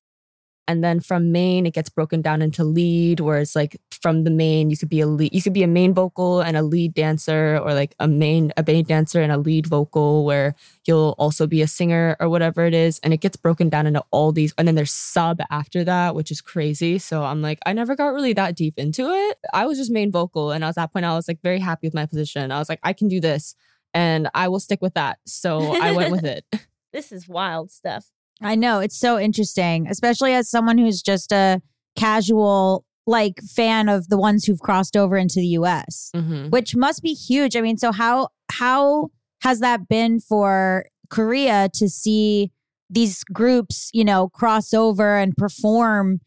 And 0.68 0.82
then 0.82 0.98
from 0.98 1.30
main 1.30 1.64
it 1.64 1.74
gets 1.74 1.88
broken 1.88 2.22
down 2.22 2.42
into 2.42 2.64
lead 2.64 3.20
where 3.20 3.38
it's 3.38 3.54
like 3.54 3.76
from 3.92 4.24
the 4.24 4.32
main 4.32 4.68
you 4.68 4.76
could 4.76 4.88
be 4.88 5.00
a 5.00 5.06
lead 5.06 5.32
you 5.32 5.40
could 5.40 5.52
be 5.52 5.62
a 5.62 5.68
main 5.68 5.94
vocal 5.94 6.40
and 6.40 6.56
a 6.56 6.62
lead 6.62 6.92
dancer 6.92 7.60
or 7.62 7.72
like 7.72 7.94
a 8.00 8.08
main 8.08 8.52
a 8.56 8.64
main 8.66 8.84
dancer 8.84 9.22
and 9.22 9.30
a 9.30 9.36
lead 9.36 9.68
vocal 9.68 10.24
where 10.24 10.56
you'll 10.84 11.14
also 11.18 11.46
be 11.46 11.62
a 11.62 11.68
singer 11.68 12.16
or 12.18 12.28
whatever 12.28 12.66
it 12.66 12.74
is. 12.74 12.98
And 13.04 13.14
it 13.14 13.20
gets 13.20 13.36
broken 13.36 13.68
down 13.68 13.86
into 13.86 14.02
all 14.10 14.32
these 14.32 14.52
and 14.58 14.66
then 14.66 14.74
there's 14.74 14.90
sub 14.90 15.38
after 15.52 15.84
that 15.84 16.16
which 16.16 16.32
is 16.32 16.40
crazy. 16.40 16.98
So 16.98 17.22
i'm 17.22 17.42
like 17.42 17.60
i 17.64 17.72
never 17.72 17.94
got 17.94 18.08
really 18.08 18.32
that 18.32 18.56
deep 18.56 18.74
into 18.76 19.08
it. 19.08 19.38
I 19.54 19.66
was 19.66 19.78
just 19.78 19.92
main 19.92 20.10
vocal 20.10 20.50
and 20.50 20.64
at 20.64 20.74
that 20.74 20.92
point 20.92 21.04
i 21.04 21.14
was 21.14 21.28
like 21.28 21.40
very 21.42 21.60
happy 21.60 21.86
with 21.86 21.94
my 21.94 22.06
position. 22.06 22.50
I 22.50 22.58
was 22.58 22.68
like 22.68 22.80
i 22.82 22.92
can 22.92 23.06
do 23.06 23.20
this 23.20 23.54
and 23.95 24.28
I 24.34 24.49
will 24.49 24.61
stick 24.61 24.80
with 24.82 24.95
that. 24.95 25.18
So 25.26 25.59
I 25.80 25.93
went 25.93 26.11
with 26.11 26.24
it. 26.24 26.45
This 26.93 27.12
is 27.12 27.28
wild 27.28 27.70
stuff. 27.70 28.07
I 28.41 28.55
know 28.55 28.78
it's 28.80 28.97
so 28.99 29.18
interesting, 29.18 29.87
especially 29.87 30.32
as 30.32 30.49
someone 30.49 30.78
who's 30.78 31.03
just 31.03 31.30
a 31.30 31.61
casual 31.95 32.84
like 33.07 33.39
fan 33.43 33.89
of 33.91 34.09
the 34.09 34.16
ones 34.16 34.45
who've 34.47 34.61
crossed 34.61 34.97
over 34.97 35.16
into 35.18 35.41
the 35.41 35.49
US, 35.59 36.11
Mhm. 36.16 36.51
which 36.51 36.74
must 36.74 37.03
be 37.03 37.12
huge. 37.12 37.55
I 37.55 37.61
mean, 37.61 37.76
so 37.76 37.93
how 37.93 38.28
how 38.51 39.09
has 39.43 39.61
that 39.61 39.89
been 39.89 40.20
for 40.20 40.87
Korea 41.11 41.68
to 41.74 41.89
see 41.89 42.51
these 42.89 43.22
groups, 43.24 43.91
you 43.93 44.05
know, 44.05 44.28
cross 44.30 44.72
over 44.72 45.18
and 45.18 45.37
perform 45.37 46.20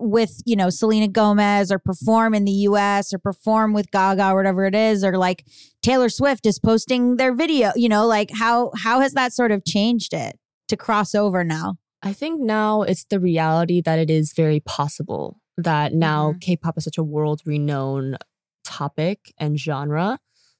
with, 0.00 0.40
you 0.44 0.56
know, 0.56 0.70
Selena 0.70 1.08
Gomez 1.08 1.70
or 1.72 1.78
perform 1.78 2.34
in 2.34 2.44
the 2.44 2.52
US 2.52 3.12
or 3.12 3.18
perform 3.18 3.72
with 3.72 3.90
Gaga 3.90 4.30
or 4.30 4.36
whatever 4.36 4.66
it 4.66 4.74
is 4.74 5.04
or 5.04 5.16
like 5.16 5.44
Taylor 5.82 6.08
Swift 6.08 6.46
is 6.46 6.58
posting 6.58 7.16
their 7.16 7.34
video, 7.34 7.72
you 7.76 7.88
know, 7.88 8.06
like 8.06 8.30
how 8.34 8.70
how 8.76 9.00
has 9.00 9.12
that 9.12 9.32
sort 9.32 9.50
of 9.50 9.64
changed 9.64 10.12
it 10.14 10.38
to 10.68 10.76
cross 10.76 11.14
over 11.14 11.44
now? 11.44 11.76
I 12.02 12.12
think 12.12 12.40
now 12.40 12.82
it's 12.82 13.04
the 13.04 13.20
reality 13.20 13.80
that 13.80 13.98
it 13.98 14.10
is 14.10 14.32
very 14.32 14.60
possible 14.60 15.38
that 15.56 15.92
now 15.94 16.32
Mhm. 16.32 16.40
K-pop 16.40 16.78
is 16.78 16.84
such 16.84 16.98
a 16.98 17.02
world 17.04 17.42
renowned 17.44 18.16
topic 18.64 19.32
and 19.38 19.58
genre 19.58 20.18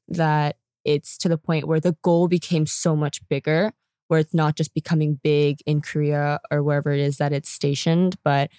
that 0.09 0.57
it's 0.85 1.17
to 1.19 1.29
the 1.29 1.39
point 1.39 1.67
where 1.67 1.81
the 1.81 1.97
goal 2.03 2.29
became 2.29 2.67
so 2.67 2.95
much 2.97 3.27
bigger 3.29 3.73
where 4.09 4.21
it's 4.21 4.35
not 4.35 4.57
just 4.57 4.75
becoming 4.75 5.19
big 5.23 5.59
in 5.65 5.81
Korea 5.81 6.39
or 6.51 6.63
wherever 6.63 6.91
it 6.91 7.01
is 7.01 7.17
that 7.17 7.33
it's 7.33 7.49
stationed 7.49 8.17
but 8.25 8.51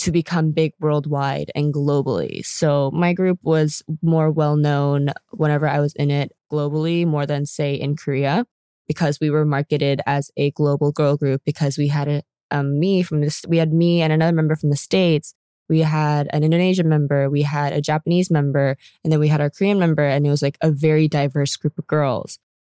to 0.00 0.10
become 0.10 0.52
big 0.52 0.72
worldwide 0.80 1.50
and 1.54 1.74
globally. 1.74 2.44
So 2.44 2.90
my 2.92 3.12
group 3.12 3.38
was 3.42 3.82
more 4.00 4.30
well 4.30 4.56
known 4.56 5.10
whenever 5.30 5.68
I 5.68 5.80
was 5.80 5.92
in 5.94 6.10
it 6.10 6.32
globally, 6.50 7.06
more 7.06 7.26
than 7.26 7.44
say 7.44 7.74
in 7.74 7.96
Korea, 7.96 8.46
because 8.88 9.20
we 9.20 9.28
were 9.28 9.44
marketed 9.44 10.00
as 10.06 10.30
a 10.38 10.52
global 10.52 10.90
girl 10.90 11.18
group 11.18 11.42
because 11.44 11.76
we 11.76 11.88
had 11.88 12.08
a, 12.08 12.22
um, 12.50 12.80
me 12.80 13.02
from 13.02 13.20
this, 13.20 13.44
we 13.46 13.58
had 13.58 13.74
me 13.74 14.00
and 14.00 14.10
another 14.10 14.34
member 14.34 14.56
from 14.56 14.70
the 14.70 14.76
States. 14.76 15.34
We 15.68 15.80
had 15.80 16.28
an 16.32 16.44
Indonesian 16.44 16.88
member, 16.88 17.28
we 17.28 17.42
had 17.42 17.74
a 17.74 17.82
Japanese 17.82 18.30
member, 18.30 18.76
and 19.04 19.12
then 19.12 19.20
we 19.20 19.28
had 19.28 19.42
our 19.42 19.50
Korean 19.50 19.78
member, 19.78 20.02
and 20.02 20.26
it 20.26 20.30
was 20.30 20.42
like 20.42 20.56
a 20.62 20.70
very 20.70 21.08
diverse 21.08 21.56
group 21.56 21.78
of 21.78 21.86
girls. 21.86 22.38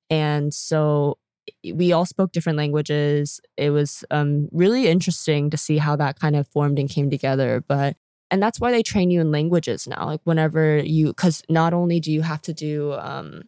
And 0.09 0.55
so 0.55 1.19
we 1.75 1.93
all 1.93 2.07
spoke 2.07 2.33
different 2.33 2.59
languages. 2.59 3.41
It 3.57 3.71
was 3.71 4.05
um, 4.11 4.49
really 4.53 4.89
interesting 4.89 5.51
to 5.51 5.57
see 5.57 5.79
how 5.79 5.97
that 5.97 6.19
kind 6.19 6.37
of 6.37 6.49
formed 6.49 6.79
and 6.79 6.89
came 6.89 7.11
together. 7.11 7.65
But 7.67 7.97
and 8.31 8.43
that's 8.43 8.61
why 8.61 8.71
they 8.71 8.83
train 8.83 9.11
you 9.11 9.21
in 9.21 9.33
languages 9.33 9.87
now. 9.89 10.07
Like 10.07 10.21
whenever 10.25 10.79
you, 10.79 11.09
because 11.09 11.43
not 11.49 11.75
only 11.75 11.99
do 11.99 12.13
you 12.13 12.23
have 12.23 12.43
to 12.43 12.55
do, 12.55 12.93
um, 12.93 13.43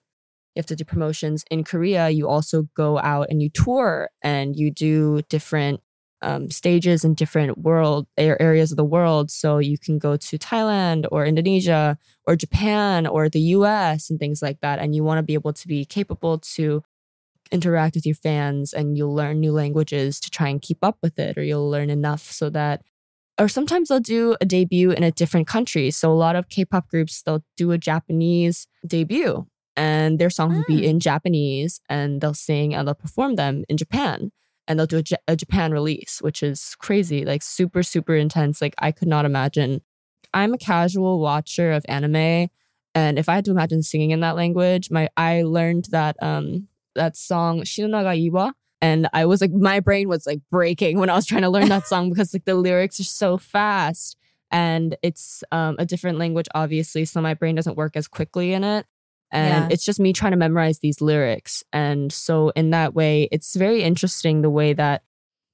you 0.54 0.60
have 0.60 0.66
to 0.66 0.76
do 0.76 0.84
promotions 0.84 1.44
in 1.50 1.64
Korea, 1.64 2.10
you 2.10 2.28
also 2.28 2.68
go 2.76 2.98
out 2.98 3.28
and 3.30 3.40
you 3.40 3.48
tour 3.48 4.10
and 4.22 4.56
you 4.56 4.70
do 4.70 5.22
different 5.28 5.80
um, 6.22 6.50
stages 6.50 7.04
in 7.04 7.14
different 7.14 7.58
world 7.58 8.06
areas 8.16 8.70
of 8.70 8.76
the 8.76 8.84
world. 8.84 9.30
So 9.30 9.58
you 9.58 9.78
can 9.78 9.98
go 9.98 10.16
to 10.16 10.38
Thailand 10.38 11.06
or 11.10 11.26
Indonesia 11.26 11.98
or 12.26 12.36
Japan 12.36 13.06
or 13.06 13.28
the 13.28 13.40
U.S. 13.40 14.08
and 14.08 14.18
things 14.18 14.40
like 14.40 14.60
that. 14.60 14.78
And 14.78 14.94
you 14.94 15.04
want 15.04 15.18
to 15.18 15.22
be 15.22 15.34
able 15.34 15.52
to 15.52 15.68
be 15.68 15.84
capable 15.84 16.38
to 16.38 16.82
interact 17.52 17.94
with 17.94 18.06
your 18.06 18.14
fans 18.14 18.72
and 18.72 18.96
you'll 18.96 19.14
learn 19.14 19.38
new 19.40 19.52
languages 19.52 20.18
to 20.20 20.30
try 20.30 20.48
and 20.48 20.62
keep 20.62 20.78
up 20.82 20.96
with 21.02 21.18
it 21.18 21.36
or 21.38 21.42
you'll 21.42 21.70
learn 21.70 21.90
enough 21.90 22.22
so 22.32 22.48
that 22.50 22.82
or 23.38 23.48
sometimes 23.48 23.88
they'll 23.88 24.00
do 24.00 24.36
a 24.40 24.44
debut 24.44 24.90
in 24.90 25.02
a 25.02 25.10
different 25.10 25.46
country. 25.46 25.90
So 25.90 26.12
a 26.12 26.14
lot 26.14 26.36
of 26.36 26.48
k-pop 26.48 26.88
groups 26.88 27.22
they'll 27.22 27.44
do 27.56 27.70
a 27.72 27.78
japanese 27.78 28.66
debut 28.86 29.46
and 29.76 30.18
their 30.18 30.30
songs 30.30 30.56
will 30.56 30.64
be 30.76 30.82
Mm. 30.82 30.88
in 30.90 31.00
japanese 31.00 31.80
and 31.88 32.20
they'll 32.20 32.34
sing 32.34 32.74
and 32.74 32.86
they'll 32.86 32.94
perform 32.94 33.36
them 33.36 33.64
in 33.68 33.76
japan. 33.76 34.32
And 34.68 34.78
they'll 34.78 34.86
do 34.86 34.98
a, 34.98 35.32
a 35.32 35.36
japan 35.36 35.72
release 35.72 36.20
which 36.22 36.42
is 36.42 36.74
crazy 36.78 37.24
like 37.24 37.42
super 37.42 37.82
super 37.82 38.14
intense. 38.14 38.60
Like 38.62 38.74
i 38.78 38.92
could 38.92 39.08
not 39.08 39.24
imagine. 39.24 39.80
I'm 40.34 40.54
a 40.54 40.58
casual 40.58 41.20
watcher 41.20 41.72
of 41.72 41.84
anime 41.88 42.48
and 42.94 43.18
if 43.18 43.28
i 43.28 43.34
had 43.34 43.44
to 43.46 43.50
imagine 43.50 43.82
singing 43.82 44.10
in 44.12 44.20
that 44.20 44.36
language 44.36 44.90
my 44.90 45.08
i 45.16 45.42
learned 45.42 45.86
that 45.90 46.16
um 46.22 46.68
that 46.94 47.16
song 47.16 47.60
Shinunoga 47.62 48.16
E-Wa. 48.16 48.52
And 48.80 49.08
I 49.12 49.26
was 49.26 49.40
like, 49.40 49.52
my 49.52 49.78
brain 49.80 50.08
was 50.08 50.26
like 50.26 50.40
breaking 50.50 50.98
when 50.98 51.08
I 51.08 51.14
was 51.14 51.26
trying 51.26 51.42
to 51.42 51.48
learn 51.50 51.68
that 51.68 51.86
song 51.86 52.08
because 52.10 52.32
like 52.34 52.44
the 52.44 52.54
lyrics 52.56 52.98
are 52.98 53.04
so 53.04 53.38
fast 53.38 54.16
and 54.50 54.96
it's 55.02 55.44
um, 55.52 55.76
a 55.78 55.86
different 55.86 56.18
language, 56.18 56.46
obviously. 56.54 57.04
So 57.04 57.20
my 57.20 57.34
brain 57.34 57.54
doesn't 57.54 57.76
work 57.76 57.96
as 57.96 58.08
quickly 58.08 58.52
in 58.52 58.64
it. 58.64 58.86
And 59.30 59.64
Yeah. 59.64 59.68
it's 59.70 59.84
just 59.84 60.00
me 60.00 60.12
trying 60.12 60.32
to 60.32 60.36
memorize 60.36 60.80
these 60.80 61.00
lyrics. 61.00 61.62
And 61.72 62.12
so 62.12 62.50
in 62.50 62.70
that 62.70 62.92
way, 62.94 63.28
it's 63.32 63.54
very 63.54 63.82
interesting 63.82 64.42
the 64.42 64.50
way 64.50 64.72
that 64.74 65.02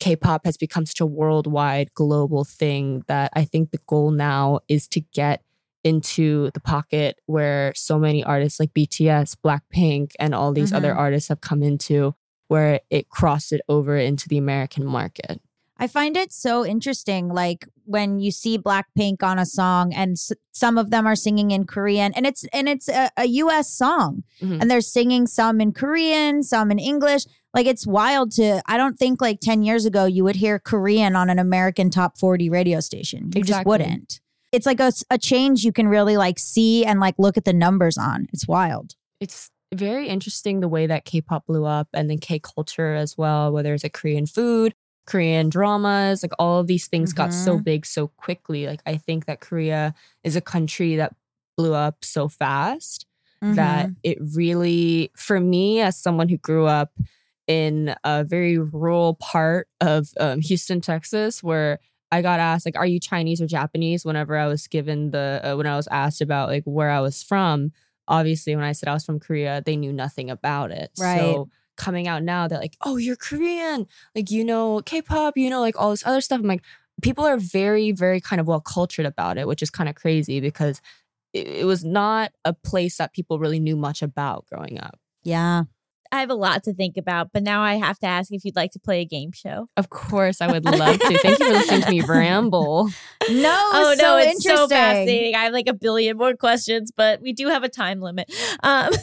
K-pop 0.01 0.45
has 0.45 0.57
become 0.57 0.87
such 0.87 1.01
a 1.01 1.07
worldwide 1.07 1.93
global 1.95 2.45
thing 2.45 3.03
that 3.09 3.31
I 3.35 3.45
think 3.45 3.71
the 3.73 3.81
goal 3.87 4.11
now 4.11 4.61
is 4.69 4.89
to 4.89 5.01
get 5.01 5.43
into 5.89 6.51
the 6.55 6.61
pocket 6.61 7.13
where 7.27 7.73
so 7.75 7.99
many 7.99 8.23
artists 8.25 8.61
like 8.61 8.73
BTS, 8.75 9.37
Blackpink, 9.45 10.13
and 10.19 10.35
all 10.35 10.53
these 10.53 10.73
other 10.73 10.93
Mhm. 10.93 10.99
artists 11.05 11.29
have 11.29 11.41
come 11.41 11.63
into, 11.63 12.15
where 12.49 12.81
it 12.91 13.09
crossed 13.09 13.53
it 13.53 13.61
over 13.69 13.97
into 13.97 14.29
the 14.29 14.39
American 14.39 14.85
market. 14.85 15.41
I 15.81 15.87
find 15.87 16.17
it 16.17 16.33
so 16.33 16.67
interesting, 16.67 17.29
like 17.29 17.61
when 17.85 18.19
you 18.19 18.31
see 18.33 18.59
Blackpink 18.59 19.23
on 19.23 19.39
a 19.39 19.47
song, 19.47 19.95
and 19.95 20.13
s- 20.13 20.33
some 20.53 20.77
of 20.77 20.91
them 20.91 21.07
are 21.07 21.15
singing 21.15 21.53
in 21.53 21.65
Korean, 21.75 22.13
and 22.17 22.27
it's 22.27 22.43
and 22.53 22.69
it's 22.69 22.89
a, 22.89 23.11
a 23.17 23.27
U.S. 23.45 23.73
song, 23.73 24.25
Mhm. 24.43 24.61
and 24.61 24.69
they're 24.71 24.81
singing 24.81 25.27
some 25.29 25.61
in 25.61 25.71
Korean, 25.73 26.43
some 26.43 26.73
in 26.73 26.79
English. 26.81 27.25
Like 27.55 27.67
it's 27.67 27.87
wild 27.87 28.33
to. 28.33 28.61
I 28.67 28.77
don't 28.77 28.99
think 28.99 29.21
like 29.21 29.39
ten 29.41 29.63
years 29.63 29.85
ago 29.87 30.05
you 30.05 30.25
would 30.25 30.37
hear 30.37 30.59
Korean 30.59 31.15
on 31.15 31.31
an 31.31 31.39
American 31.39 31.91
top 31.91 32.19
forty 32.19 32.51
radio 32.51 32.81
station. 32.81 33.31
You 33.37 33.43
just 33.45 33.65
wouldn't. 33.65 34.21
It's 34.53 34.67
like 34.67 34.81
a, 34.81 34.93
a 35.11 35.19
change 35.19 35.65
you 35.65 35.73
can 35.73 35.89
really 35.89 36.17
like 36.17 36.39
see 36.39 36.85
and 36.85 37.01
like 37.01 37.15
look 37.19 37.37
at 37.37 37.45
the 37.45 37.53
numbers 37.53 37.99
on. 37.99 38.27
It's 38.33 38.49
wild. 38.49 38.95
It's 39.21 39.51
very 39.75 40.09
interesting 40.09 40.61
the 40.61 40.69
way 40.69 40.87
that 40.87 41.05
K-pop 41.05 41.47
blew 41.47 41.67
up 41.67 41.89
and 41.93 42.09
then 42.09 42.19
K 42.19 42.39
culture 42.39 42.95
as 42.95 43.19
well, 43.19 43.53
whether 43.53 43.75
it's 43.75 43.83
like 43.83 43.93
Korean 43.93 44.27
food, 44.27 44.75
Korean 45.07 45.51
dramas, 45.51 46.23
like 46.23 46.33
all 46.39 46.61
of 46.61 46.67
these 46.67 46.87
things 46.87 47.13
got 47.13 47.35
so 47.35 47.59
big 47.59 47.85
so 47.85 48.09
quickly. 48.09 48.67
Like 48.67 48.81
I 48.87 48.97
think 48.97 49.27
that 49.27 49.41
Korea 49.41 49.95
is 50.25 50.37
a 50.37 50.41
country 50.41 50.97
that 50.97 51.15
blew 51.57 51.75
up 51.75 52.05
so 52.05 52.29
fast 52.29 53.05
that 53.41 53.91
it 54.03 54.19
really 54.35 55.13
for 55.17 55.39
me 55.39 55.81
as 55.81 55.97
someone 55.97 56.29
who 56.29 56.39
grew 56.39 56.67
up 56.67 56.91
in 57.47 57.95
a 58.05 58.25
very 58.25 58.59
rural 58.59 59.15
part 59.15 59.69
of 59.81 60.09
um, 60.19 60.41
houston 60.41 60.81
texas 60.81 61.41
where 61.41 61.79
i 62.13 62.23
got 62.23 62.41
asked 62.41 62.65
like 62.67 62.77
are 62.77 62.87
you 62.87 62.99
chinese 63.01 63.41
or 63.41 63.47
japanese 63.47 64.05
whenever 64.05 64.37
i 64.37 64.47
was 64.47 64.67
given 64.67 65.11
the 65.11 65.41
uh, 65.45 65.55
when 65.57 65.67
i 65.67 65.77
was 65.77 65.89
asked 65.89 66.21
about 66.21 66.49
like 66.49 66.63
where 66.65 66.91
i 66.91 67.01
was 67.01 67.23
from 67.23 67.73
obviously 68.07 68.55
when 68.57 68.65
i 68.65 68.73
said 68.73 68.89
i 68.89 68.95
was 68.95 69.05
from 69.05 69.19
korea 69.21 69.63
they 69.65 69.77
knew 69.77 69.93
nothing 69.93 70.31
about 70.31 70.71
it 70.71 70.91
Right. 70.99 71.19
so 71.21 71.49
coming 71.77 72.09
out 72.09 72.23
now 72.23 72.49
they're 72.49 72.59
like 72.59 72.77
oh 72.83 72.97
you're 72.97 73.17
korean 73.17 73.87
like 74.15 74.31
you 74.31 74.45
know 74.45 74.81
k-pop 74.85 75.37
you 75.37 75.49
know 75.51 75.61
like 75.61 75.79
all 75.81 75.91
this 75.91 76.05
other 76.07 76.21
stuff 76.21 76.41
i'm 76.41 76.47
like 76.47 76.65
people 77.03 77.25
are 77.25 77.37
very 77.37 77.93
very 77.93 78.21
kind 78.21 78.41
of 78.41 78.49
well 78.49 78.61
cultured 78.61 79.07
about 79.07 79.39
it 79.39 79.47
which 79.47 79.63
is 79.63 79.71
kind 79.71 79.89
of 79.89 79.95
crazy 79.95 80.41
because 80.41 80.81
it, 81.33 81.47
it 81.47 81.65
was 81.67 81.85
not 81.85 82.33
a 82.45 82.53
place 82.53 82.97
that 82.97 83.13
people 83.13 83.39
really 83.39 83.61
knew 83.61 83.77
much 83.77 84.01
about 84.03 84.47
growing 84.47 84.81
up. 84.81 84.99
yeah. 85.23 85.65
I 86.11 86.21
have 86.21 86.31
a 86.31 86.35
lot 86.35 86.65
to 86.65 86.73
think 86.73 86.97
about, 86.97 87.33
but 87.33 87.43
now 87.43 87.63
I 87.63 87.75
have 87.75 87.99
to 88.01 88.07
ask 88.07 88.33
if 88.33 88.45
you'd 88.45 88.57
like 88.57 88.71
to 88.73 88.79
play 88.79 89.01
a 89.01 89.05
game 89.05 89.33
show. 89.33 89.69
Of 89.77 89.91
course, 89.91 90.41
I 90.41 90.51
would 90.51 90.65
love 90.65 90.99
to. 90.99 91.19
Thank 91.19 91.39
you 91.39 91.47
for 91.47 91.53
listening 91.53 91.83
to 91.83 91.91
me 91.91 92.01
ramble. 92.09 92.89
No, 93.31 93.55
Oh 93.73 93.95
so 93.97 94.03
no, 94.03 94.17
it's 94.17 94.27
interesting. 94.45 94.57
so 94.57 94.69
fascinating. 94.69 95.35
I 95.35 95.45
have 95.45 95.53
like 95.53 95.69
a 95.69 95.75
billion 95.75 96.17
more 96.17 96.35
questions, 96.35 96.91
but 96.97 97.21
we 97.21 97.33
do 97.33 97.49
have 97.49 97.63
a 97.63 97.69
time 97.69 98.01
limit. 98.01 98.33
Um, 98.63 98.93
so 98.93 98.99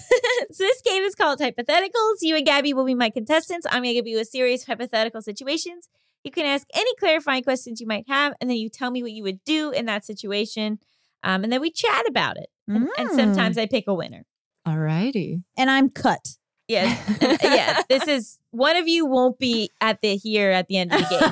this 0.57 0.81
game 0.81 1.03
is 1.03 1.13
called 1.15 1.39
Hypotheticals. 1.39 2.17
You 2.21 2.35
and 2.35 2.45
Gaby 2.45 2.73
will 2.73 2.85
be 2.85 2.95
my 2.95 3.09
contestants. 3.09 3.65
I'm 3.69 3.83
gonna 3.83 3.93
give 3.93 4.07
you 4.07 4.19
a 4.19 4.25
series 4.25 4.63
of 4.63 4.67
hypothetical 4.67 5.21
situations. 5.21 5.89
You 6.23 6.31
can 6.31 6.45
ask 6.47 6.65
any 6.73 6.89
clarifying 6.95 7.43
questions 7.43 7.79
you 7.79 7.85
might 7.85 8.05
have, 8.07 8.33
and 8.41 8.49
then 8.49 8.57
you 8.57 8.67
tell 8.69 8.89
me 8.89 9.03
what 9.03 9.11
you 9.11 9.21
would 9.23 9.43
do 9.45 9.69
in 9.69 9.85
that 9.85 10.03
situation. 10.05 10.79
Um, 11.23 11.43
and 11.43 11.53
then 11.53 11.61
we 11.61 11.69
chat 11.71 12.07
about 12.09 12.37
it. 12.37 12.47
And, 12.67 12.87
and 12.97 13.09
Mm. 13.09 13.15
sometimes 13.15 13.57
I 13.59 13.67
pick 13.67 13.83
a 13.87 13.93
winner. 13.93 14.25
Alrighty. 14.67 15.43
And 15.55 15.69
I'm 15.69 15.89
cut. 15.89 16.37
Yeah, 16.67 16.97
yeah. 17.43 17.83
This 17.89 18.07
is 18.07 18.39
one 18.51 18.75
of 18.75 18.87
you 18.87 19.05
won't 19.05 19.37
be 19.37 19.69
at 19.81 20.01
the 20.01 20.15
here 20.15 20.51
at 20.51 20.67
the 20.67 20.77
end 20.77 20.93
of 20.93 20.99
the 20.99 21.07
game. 21.09 21.19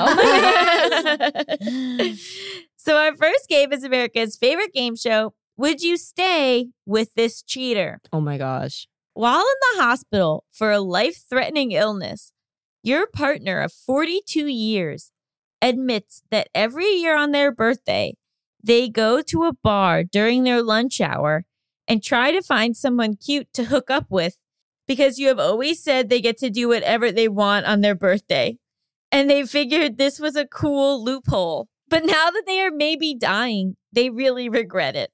Oh 1.65 1.65
my 1.99 2.15
so 2.77 2.97
our 2.97 3.15
first 3.15 3.47
game 3.49 3.73
is 3.73 3.83
America's 3.83 4.35
favorite 4.35 4.73
game 4.73 4.95
show. 4.95 5.33
Would 5.57 5.81
you 5.81 5.97
stay 5.97 6.67
with 6.85 7.13
this 7.15 7.41
cheater? 7.41 7.99
Oh 8.11 8.21
my 8.21 8.37
gosh. 8.37 8.87
While 9.13 9.39
in 9.39 9.77
the 9.77 9.83
hospital 9.83 10.43
for 10.51 10.71
a 10.71 10.79
life-threatening 10.79 11.71
illness, 11.71 12.31
your 12.83 13.07
partner 13.07 13.59
of 13.61 13.71
42 13.71 14.47
years 14.47 15.11
admits 15.61 16.23
that 16.31 16.49
every 16.53 16.89
year 16.89 17.15
on 17.17 17.31
their 17.31 17.51
birthday, 17.51 18.15
they 18.63 18.89
go 18.89 19.21
to 19.21 19.43
a 19.43 19.53
bar 19.53 20.03
during 20.03 20.43
their 20.43 20.61
lunch 20.61 20.99
hour 20.99 21.45
and 21.87 22.03
try 22.03 22.31
to 22.31 22.41
find 22.41 22.75
someone 22.75 23.15
cute 23.15 23.53
to 23.53 23.65
hook 23.65 23.89
up 23.89 24.07
with 24.09 24.37
because 24.93 25.17
you 25.17 25.27
have 25.27 25.39
always 25.39 25.83
said 25.83 26.09
they 26.09 26.21
get 26.21 26.37
to 26.37 26.49
do 26.51 26.67
whatever 26.67 27.11
they 27.11 27.27
want 27.27 27.65
on 27.65 27.81
their 27.81 27.95
birthday. 27.95 28.57
And 29.11 29.27
they 29.29 29.43
figured 29.45 29.97
this 29.97 30.19
was 30.19 30.35
a 30.35 30.45
cool 30.45 31.03
loophole. 31.03 31.67
But 31.89 32.05
now 32.05 32.29
that 32.29 32.43
they 32.45 32.61
are 32.61 32.71
maybe 32.71 33.15
dying, 33.15 33.75
they 33.91 34.09
really 34.11 34.49
regret 34.49 34.95
it. 34.95 35.11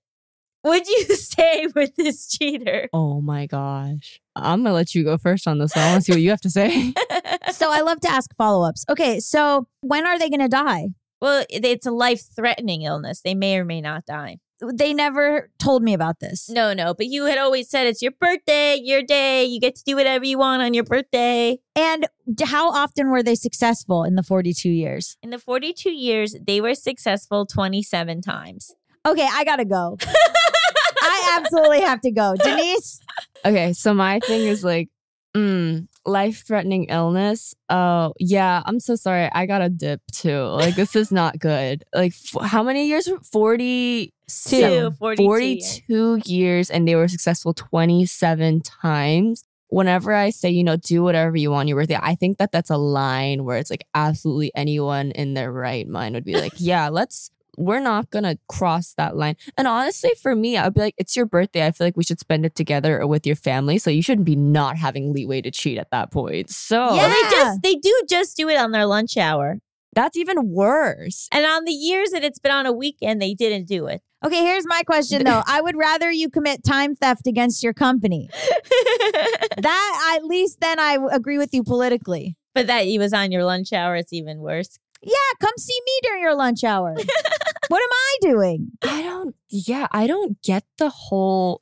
Would 0.65 0.86
you 0.88 1.05
stay 1.15 1.67
with 1.73 1.95
this 1.95 2.27
cheater? 2.27 2.89
Oh 2.91 3.21
my 3.21 3.45
gosh. 3.45 4.19
I'm 4.36 4.63
gonna 4.63 4.75
let 4.75 4.93
you 4.93 5.05
go 5.05 5.17
first 5.17 5.47
on 5.47 5.59
this. 5.59 5.73
one. 5.75 5.86
I 5.86 5.91
want 5.91 6.01
to 6.03 6.05
see 6.05 6.11
what 6.13 6.21
you 6.21 6.30
have 6.32 6.41
to 6.41 6.49
say. 6.49 6.93
So 7.51 7.71
I 7.71 7.82
love 7.82 7.99
to 8.01 8.09
ask 8.09 8.34
follow 8.36 8.67
ups. 8.67 8.86
Okay, 8.89 9.19
so 9.19 9.67
when 9.82 10.05
are 10.05 10.17
they 10.19 10.30
going 10.30 10.39
to 10.39 10.47
die? 10.47 10.89
Well, 11.19 11.43
it's 11.49 11.86
a 11.86 11.91
life 11.91 12.21
threatening 12.34 12.84
illness. 12.84 13.21
They 13.21 13.36
may 13.36 13.57
or 13.57 13.65
may 13.65 13.82
not 13.82 14.05
die. 14.05 14.38
They 14.62 14.93
never 14.93 15.49
told 15.60 15.84
me 15.84 15.93
about 15.93 16.20
this. 16.20 16.49
No, 16.49 16.74
no, 16.74 16.93
but 16.93 17.05
you 17.05 17.26
had 17.26 17.38
always 17.38 17.70
said 17.70 17.88
it's 17.88 18.01
your 18.01 18.12
birthday, 18.20 18.78
your 18.82 19.01
day. 19.01 19.45
You 19.45 19.60
get 19.60 19.76
to 19.76 19.84
do 19.84 19.95
whatever 19.95 20.26
you 20.26 20.38
want 20.38 20.62
on 20.62 20.74
your 20.74 20.84
birthday. 20.84 21.60
And 21.76 22.07
how 22.43 22.70
often 22.72 23.10
were 23.10 23.24
they 23.24 23.36
successful 23.36 24.03
in 24.03 24.16
the 24.16 24.24
42 24.24 24.70
years? 24.70 25.18
In 25.24 25.30
the 25.30 25.39
42 25.39 25.91
years, 25.91 26.36
they 26.45 26.60
were 26.60 26.76
successful 26.76 27.45
27 27.45 28.22
times. 28.22 28.76
Okay, 29.07 29.28
I 29.32 29.45
got 29.45 29.57
to 29.57 29.66
go. 29.66 29.97
I 31.01 31.39
absolutely 31.39 31.82
have 31.82 32.01
to 32.01 32.12
go. 32.12 32.36
Denise? 32.43 32.99
okay, 33.45 33.74
so 33.74 33.93
my 33.93 34.20
thing 34.20 34.41
is 34.41 34.64
like 34.64 34.89
Mm, 35.36 35.88
life 36.05 36.43
threatening 36.45 36.86
illness. 36.86 37.53
Oh, 37.69 38.13
yeah. 38.19 38.63
I'm 38.65 38.80
so 38.80 38.95
sorry. 38.95 39.30
I 39.32 39.45
got 39.45 39.61
a 39.61 39.69
dip 39.69 40.01
too. 40.11 40.41
Like, 40.43 40.75
this 40.75 40.95
is 40.95 41.11
not 41.11 41.38
good. 41.38 41.84
Like, 41.93 42.13
f- 42.13 42.41
how 42.45 42.63
many 42.63 42.88
years? 42.88 43.07
42. 43.32 44.11
Two, 44.30 44.91
42, 44.99 45.23
42 45.25 46.21
years, 46.25 46.69
and 46.69 46.88
they 46.88 46.95
were 46.95 47.07
successful 47.07 47.51
27 47.53 48.61
times. 48.61 49.43
Whenever 49.69 50.13
I 50.13 50.30
say, 50.32 50.49
you 50.49 50.63
know, 50.63 50.77
do 50.77 51.01
whatever 51.03 51.36
you 51.36 51.49
want 51.51 51.67
your 51.67 51.77
birthday, 51.77 51.97
I 51.99 52.15
think 52.15 52.38
that 52.38 52.51
that's 52.51 52.69
a 52.69 52.77
line 52.77 53.43
where 53.43 53.57
it's 53.57 53.69
like 53.71 53.86
absolutely 53.93 54.51
anyone 54.55 55.11
in 55.11 55.34
their 55.36 55.51
right 55.51 55.88
mind 55.88 56.15
would 56.15 56.25
be 56.25 56.36
like, 56.36 56.53
yeah, 56.57 56.89
let's, 56.89 57.32
we're 57.60 57.80
not 57.80 58.10
gonna 58.10 58.38
cross 58.47 58.93
that 58.97 59.16
line. 59.16 59.36
And 59.57 59.68
honestly, 59.68 60.12
for 60.22 60.36
me, 60.36 60.57
I'd 60.57 60.74
be 60.74 60.82
like, 60.82 60.95
it's 60.97 61.16
your 61.16 61.26
birthday. 61.26 61.66
I 61.66 61.72
feel 61.72 61.86
like 61.88 61.97
we 61.97 62.03
should 62.03 62.20
spend 62.20 62.45
it 62.45 62.55
together 62.55 62.99
or 63.01 63.05
with 63.07 63.28
your 63.28 63.36
family. 63.36 63.78
So 63.78 63.89
you 63.89 64.01
shouldn't 64.01 64.26
be 64.26 64.36
not 64.36 64.78
having 64.78 65.14
leeway 65.14 65.41
to 65.41 65.51
cheat 65.51 65.78
at 65.78 65.91
that 65.91 66.12
point. 66.12 66.49
So 66.49 66.78
Well, 66.80 66.95
Yeah. 66.95 67.07
they 67.10 67.36
just 67.36 67.62
they 67.62 67.76
do 67.76 68.01
just 68.10 68.38
do 68.38 68.49
it 68.49 68.57
on 68.57 68.72
their 68.72 68.86
lunch 68.86 69.18
hour. 69.18 69.60
that's 69.93 70.16
even 70.18 70.49
worse. 70.49 71.28
And 71.32 71.45
on 71.45 71.66
the 71.66 71.72
years 71.74 72.12
that 72.12 72.24
it's 72.24 72.39
been 72.39 72.51
on 72.51 72.66
a 72.66 72.72
weekend, 72.72 73.22
they 73.22 73.34
didn't 73.34 73.68
do 73.68 73.88
it. 73.88 74.01
Okay, 74.24 74.43
here's 74.43 74.66
my 74.68 74.84
question 74.84 75.24
though. 75.26 75.41
I 75.47 75.62
would 75.62 75.76
rather 75.78 76.10
you 76.12 76.30
commit 76.30 76.64
time 76.64 76.95
theft 76.95 77.26
against 77.28 77.62
your 77.64 77.74
company. 77.74 78.30
That 79.57 80.16
at 80.18 80.26
least 80.26 80.62
then 80.62 80.80
I 80.80 80.97
agree 81.12 81.38
with 81.38 81.53
you 81.53 81.64
politically. 81.64 82.38
but 82.55 82.68
that 82.68 82.86
he 82.86 82.97
was 82.97 83.14
on 83.14 83.32
your 83.32 83.43
lunch 83.43 83.74
hour, 83.74 83.95
it's 83.95 84.14
even 84.14 84.39
worse. 84.39 84.78
Yeah, 85.01 85.14
come 85.41 85.53
see 85.57 85.78
me 85.86 85.91
during 86.03 86.22
your 86.22 86.36
lunch 86.36 86.64
hour. 86.64 86.95
what 87.70 87.82
am 87.82 87.89
I 87.91 88.17
doing? 88.22 88.72
I 88.84 89.01
don't, 89.03 89.36
yeah, 89.49 89.88
I 89.91 90.07
don't 90.07 90.41
get 90.41 90.65
the 90.78 90.89
whole. 90.89 91.61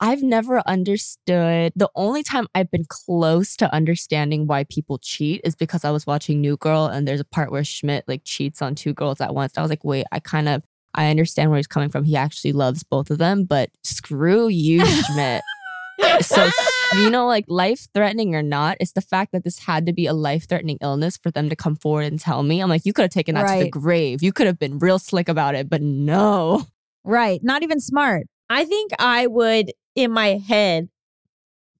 I've 0.00 0.22
never 0.22 0.62
understood. 0.66 1.72
The 1.76 1.90
only 1.94 2.24
time 2.24 2.48
I've 2.54 2.70
been 2.70 2.86
close 2.88 3.54
to 3.58 3.72
understanding 3.72 4.46
why 4.48 4.64
people 4.64 4.98
cheat 4.98 5.42
is 5.44 5.54
because 5.54 5.84
I 5.84 5.90
was 5.90 6.06
watching 6.06 6.40
New 6.40 6.56
Girl 6.56 6.86
and 6.86 7.06
there's 7.06 7.20
a 7.20 7.24
part 7.24 7.52
where 7.52 7.62
Schmidt 7.62 8.08
like 8.08 8.22
cheats 8.24 8.60
on 8.60 8.74
two 8.74 8.94
girls 8.94 9.20
at 9.20 9.34
once. 9.34 9.56
I 9.56 9.62
was 9.62 9.70
like, 9.70 9.84
wait, 9.84 10.06
I 10.10 10.18
kind 10.18 10.48
of, 10.48 10.62
I 10.94 11.10
understand 11.10 11.50
where 11.50 11.58
he's 11.58 11.68
coming 11.68 11.90
from. 11.90 12.04
He 12.04 12.16
actually 12.16 12.52
loves 12.52 12.82
both 12.82 13.10
of 13.10 13.18
them, 13.18 13.44
but 13.44 13.70
screw 13.84 14.48
you, 14.48 14.84
Schmidt. 14.84 15.42
so 16.22 16.50
you 16.98 17.10
know 17.10 17.26
like 17.26 17.44
life 17.48 17.86
threatening 17.94 18.34
or 18.34 18.42
not 18.42 18.76
it's 18.80 18.92
the 18.92 19.00
fact 19.00 19.32
that 19.32 19.44
this 19.44 19.58
had 19.60 19.86
to 19.86 19.92
be 19.92 20.06
a 20.06 20.12
life 20.12 20.48
threatening 20.48 20.78
illness 20.80 21.16
for 21.16 21.30
them 21.30 21.48
to 21.48 21.56
come 21.56 21.76
forward 21.76 22.04
and 22.04 22.18
tell 22.20 22.42
me 22.42 22.60
i'm 22.60 22.68
like 22.68 22.84
you 22.84 22.92
could 22.92 23.02
have 23.02 23.10
taken 23.10 23.34
that 23.34 23.42
to 23.58 23.64
the 23.64 23.70
grave 23.70 24.22
you 24.22 24.32
could 24.32 24.46
have 24.46 24.58
been 24.58 24.78
real 24.78 24.98
slick 24.98 25.28
about 25.28 25.54
it 25.54 25.68
but 25.70 25.82
no 25.82 26.64
Right, 27.04 27.40
not 27.42 27.64
even 27.64 27.80
smart. 27.80 28.28
I 28.48 28.64
think 28.64 28.92
I 28.96 29.26
would, 29.26 29.72
in 29.96 30.12
my 30.12 30.36
head, 30.46 30.88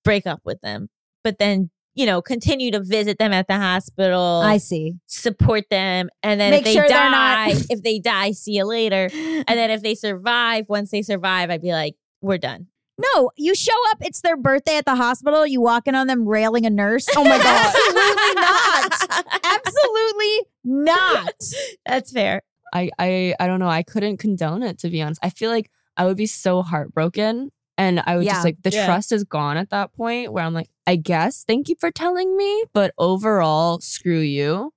break 0.04 0.26
up 0.26 0.40
with 0.44 0.60
them, 0.62 0.88
but 1.22 1.38
then, 1.38 1.70
you 1.94 2.06
know, 2.06 2.20
continue 2.20 2.72
to 2.72 2.80
visit 2.82 3.18
them 3.18 3.32
at 3.32 3.46
the 3.46 3.56
hospital, 3.56 4.40
I 4.44 4.56
see. 4.56 4.94
support 5.06 5.64
them. 5.70 6.08
And 6.24 6.40
then 6.40 6.50
Make 6.50 6.60
if 6.60 6.64
they 6.64 6.74
sure 6.74 6.88
die, 6.88 7.52
not- 7.52 7.66
if 7.70 7.82
they 7.82 8.00
die, 8.00 8.32
see 8.32 8.56
you 8.56 8.64
later. 8.64 9.08
And 9.12 9.44
then 9.46 9.70
if 9.70 9.82
they 9.82 9.94
survive, 9.94 10.68
once 10.68 10.90
they 10.90 11.02
survive, 11.02 11.50
I'd 11.50 11.62
be 11.62 11.70
like, 11.72 11.94
we're 12.20 12.38
done. 12.38 12.66
No, 12.98 13.30
you 13.36 13.54
show 13.54 13.72
up, 13.90 13.98
it's 14.02 14.20
their 14.20 14.36
birthday 14.36 14.76
at 14.76 14.84
the 14.84 14.94
hospital, 14.94 15.46
you 15.46 15.60
walk 15.60 15.88
in 15.88 15.94
on 15.94 16.06
them 16.06 16.26
railing 16.28 16.66
a 16.66 16.70
nurse. 16.70 17.06
Oh 17.16 17.24
my 17.24 17.38
God. 17.38 17.74
Absolutely 19.44 20.46
not. 20.64 21.24
Absolutely 21.24 21.26
not. 21.26 21.34
That's 21.86 22.12
fair. 22.12 22.42
I, 22.74 22.88
I 22.98 23.34
i 23.38 23.46
don't 23.46 23.60
know 23.60 23.68
i 23.68 23.82
couldn't 23.82 24.16
condone 24.16 24.62
it 24.62 24.78
to 24.78 24.88
be 24.88 25.02
honest 25.02 25.20
i 25.22 25.28
feel 25.28 25.50
like 25.50 25.70
i 25.98 26.06
would 26.06 26.16
be 26.16 26.24
so 26.24 26.62
heartbroken 26.62 27.50
and 27.76 28.00
i 28.06 28.16
would 28.16 28.24
Yeah. 28.24 28.32
just 28.32 28.44
like 28.46 28.62
the 28.62 28.70
Yeah. 28.70 28.86
trust 28.86 29.12
is 29.12 29.24
gone 29.24 29.58
at 29.58 29.68
that 29.68 29.92
point 29.92 30.32
where 30.32 30.42
i'm 30.42 30.54
like 30.54 30.70
i 30.86 30.96
guess 30.96 31.44
thank 31.46 31.68
you 31.68 31.74
for 31.78 31.90
telling 31.90 32.34
me 32.34 32.64
but 32.72 32.94
overall 32.96 33.78
screw 33.80 34.20
you 34.20 34.72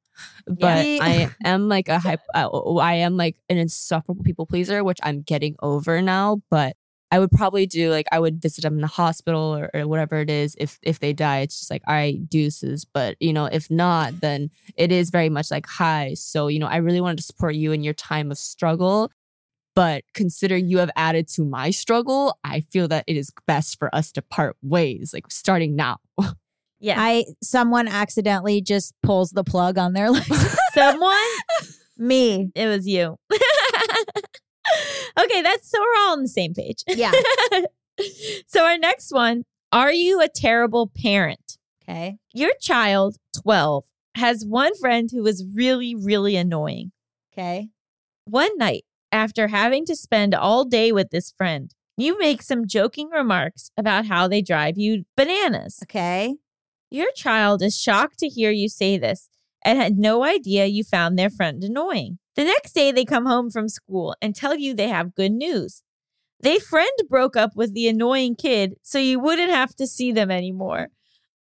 but 0.46 0.86
Yeah. 0.86 1.00
i 1.04 1.30
am 1.46 1.70
like 1.70 1.88
a 1.88 1.98
hype 1.98 2.20
I, 2.34 2.44
I 2.44 2.96
am 2.96 3.16
like 3.16 3.38
an 3.48 3.58
insufferable 3.58 4.26
people 4.26 4.46
pleaser 4.46 4.84
which 4.84 5.00
i'm 5.02 5.22
getting 5.22 5.56
over 5.62 6.02
now 6.02 6.42
but 6.50 6.76
I 7.12 7.20
would 7.20 7.32
probably 7.32 7.66
do 7.66 7.92
like 7.92 8.08
I 8.12 8.20
would 8.20 8.42
visit 8.42 8.62
them 8.64 8.76
in 8.76 8.82
the 8.82 8.88
hospital 8.88 9.56
or, 9.56 9.70
or 9.74 9.88
whatever 9.88 10.18
it 10.18 10.30
is. 10.30 10.56
If 10.60 10.80
if 10.82 11.00
they 11.00 11.14
die, 11.14 11.40
it's 11.40 11.60
just 11.60 11.72
like 11.72 11.84
all 11.88 11.94
right, 11.94 12.28
deuces. 12.30 12.86
But 12.86 13.16
you 13.20 13.32
know, 13.32 13.46
if 13.46 13.70
not, 13.70 14.20
then 14.22 14.50
it 14.76 14.92
is 14.92 15.12
very 15.12 15.30
much 15.30 15.52
like 15.52 15.66
hi. 15.68 16.14
So 16.16 16.48
you 16.48 16.60
know, 16.60 16.68
I 16.68 16.78
really 16.78 17.02
wanted 17.02 17.18
to 17.18 17.24
support 17.24 17.56
you 17.56 17.72
in 17.72 17.84
your 17.84 17.94
time 17.94 18.32
of 18.32 18.38
struggle. 18.38 19.12
But 19.76 20.04
considering 20.14 20.70
you 20.70 20.78
have 20.78 20.90
added 20.96 21.28
to 21.30 21.44
my 21.44 21.70
struggle, 21.70 22.40
I 22.46 22.62
feel 22.62 22.88
that 22.88 23.04
it 23.08 23.18
is 23.18 23.32
best 23.46 23.78
for 23.78 23.94
us 23.94 24.12
to 24.14 24.22
part 24.22 24.56
ways, 24.62 25.12
like 25.14 25.26
starting 25.30 25.76
now. 25.76 25.98
Yeah. 26.80 26.98
I 27.00 27.26
someone 27.42 27.88
accidentally 27.88 28.62
just 28.62 28.94
pulls 29.02 29.32
the 29.32 29.44
plug 29.44 29.78
on 29.78 29.94
their 29.94 30.12
life. 30.12 30.28
Someone, 30.74 31.16
Me. 31.98 32.52
it 32.54 32.68
was 32.68 32.86
you. 32.86 33.18
okay, 35.20 35.42
that's 35.42 35.70
so 35.70 35.80
we're 35.80 36.02
all 36.02 36.14
on 36.14 36.22
the 36.22 36.28
same 36.28 36.54
page. 36.54 36.84
Yeah. 36.88 37.12
so 38.48 38.66
our 38.66 38.78
next 38.78 39.12
one, 39.12 39.44
are 39.72 39.92
you 39.92 40.22
a 40.22 40.28
terrible 40.28 40.92
parent? 40.96 41.58
Okay. 41.84 42.18
Your 42.34 42.52
child, 42.60 43.18
12, 43.44 43.86
has 44.16 44.46
one 44.46 44.76
friend 44.76 45.10
who 45.12 45.26
is 45.26 45.46
really, 45.54 45.96
really 45.96 46.36
annoying. 46.36 46.92
Okay. 47.34 47.70
One 48.26 48.58
night, 48.58 48.86
after 49.12 49.48
having 49.48 49.86
to 49.86 49.96
spend 49.96 50.34
all 50.34 50.66
day 50.66 50.92
with 50.92 51.10
this 51.12 51.32
friend, 51.38 51.74
you 51.98 52.18
make 52.18 52.42
some 52.42 52.68
joking 52.68 53.10
remarks 53.10 53.72
about 53.78 54.06
how 54.08 54.28
they 54.28 54.42
drive 54.42 54.78
you 54.78 55.06
bananas. 55.16 55.80
Okay. 55.84 56.36
Your 56.90 57.12
child 57.16 57.62
is 57.62 57.78
shocked 57.78 58.20
to 58.20 58.28
hear 58.28 58.52
you 58.52 58.70
say 58.70 58.98
this 58.98 59.30
and 59.64 59.80
had 59.80 59.98
no 59.98 60.24
idea 60.24 60.66
you 60.66 60.84
found 60.84 61.18
their 61.18 61.30
friend 61.30 61.64
annoying. 61.64 62.20
The 62.36 62.44
next 62.44 62.74
day, 62.74 62.92
they 62.92 63.06
come 63.06 63.26
home 63.26 63.50
from 63.50 63.70
school 63.70 64.16
and 64.22 64.36
tell 64.36 64.56
you 64.56 64.74
they 64.74 64.90
have 64.90 65.16
good 65.16 65.32
news. 65.32 65.84
They 66.42 66.60
friend 66.60 66.90
broke 67.10 67.36
up 67.38 67.56
with 67.56 67.74
the 67.74 67.88
annoying 67.88 68.36
kid, 68.36 68.76
so 68.84 69.00
you 69.00 69.20
wouldn't 69.20 69.52
have 69.52 69.74
to 69.78 69.88
see 69.88 70.12
them 70.12 70.30
anymore. 70.30 70.90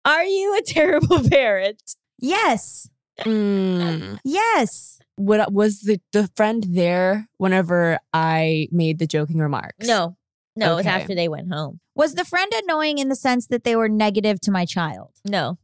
Are 0.03 0.23
you 0.25 0.57
a 0.57 0.61
terrible 0.65 1.27
parent? 1.29 1.95
Yes. 2.19 2.89
Mm. 3.19 4.19
Yes. 4.23 4.99
What 5.15 5.51
was 5.53 5.81
the 5.81 6.01
the 6.11 6.29
friend 6.35 6.65
there 6.69 7.27
whenever 7.37 7.99
I 8.13 8.67
made 8.71 8.99
the 8.99 9.07
joking 9.07 9.37
remarks? 9.37 9.87
No, 9.87 10.17
no, 10.55 10.73
it 10.73 10.75
was 10.77 10.85
after 10.87 11.13
they 11.15 11.27
went 11.29 11.53
home. 11.53 11.79
Was 11.95 12.15
the 12.15 12.25
friend 12.25 12.51
annoying 12.63 12.97
in 12.97 13.09
the 13.09 13.15
sense 13.15 13.47
that 13.47 13.63
they 13.63 13.75
were 13.75 13.89
negative 13.89 14.41
to 14.41 14.51
my 14.51 14.65
child? 14.65 15.11
No. 15.25 15.57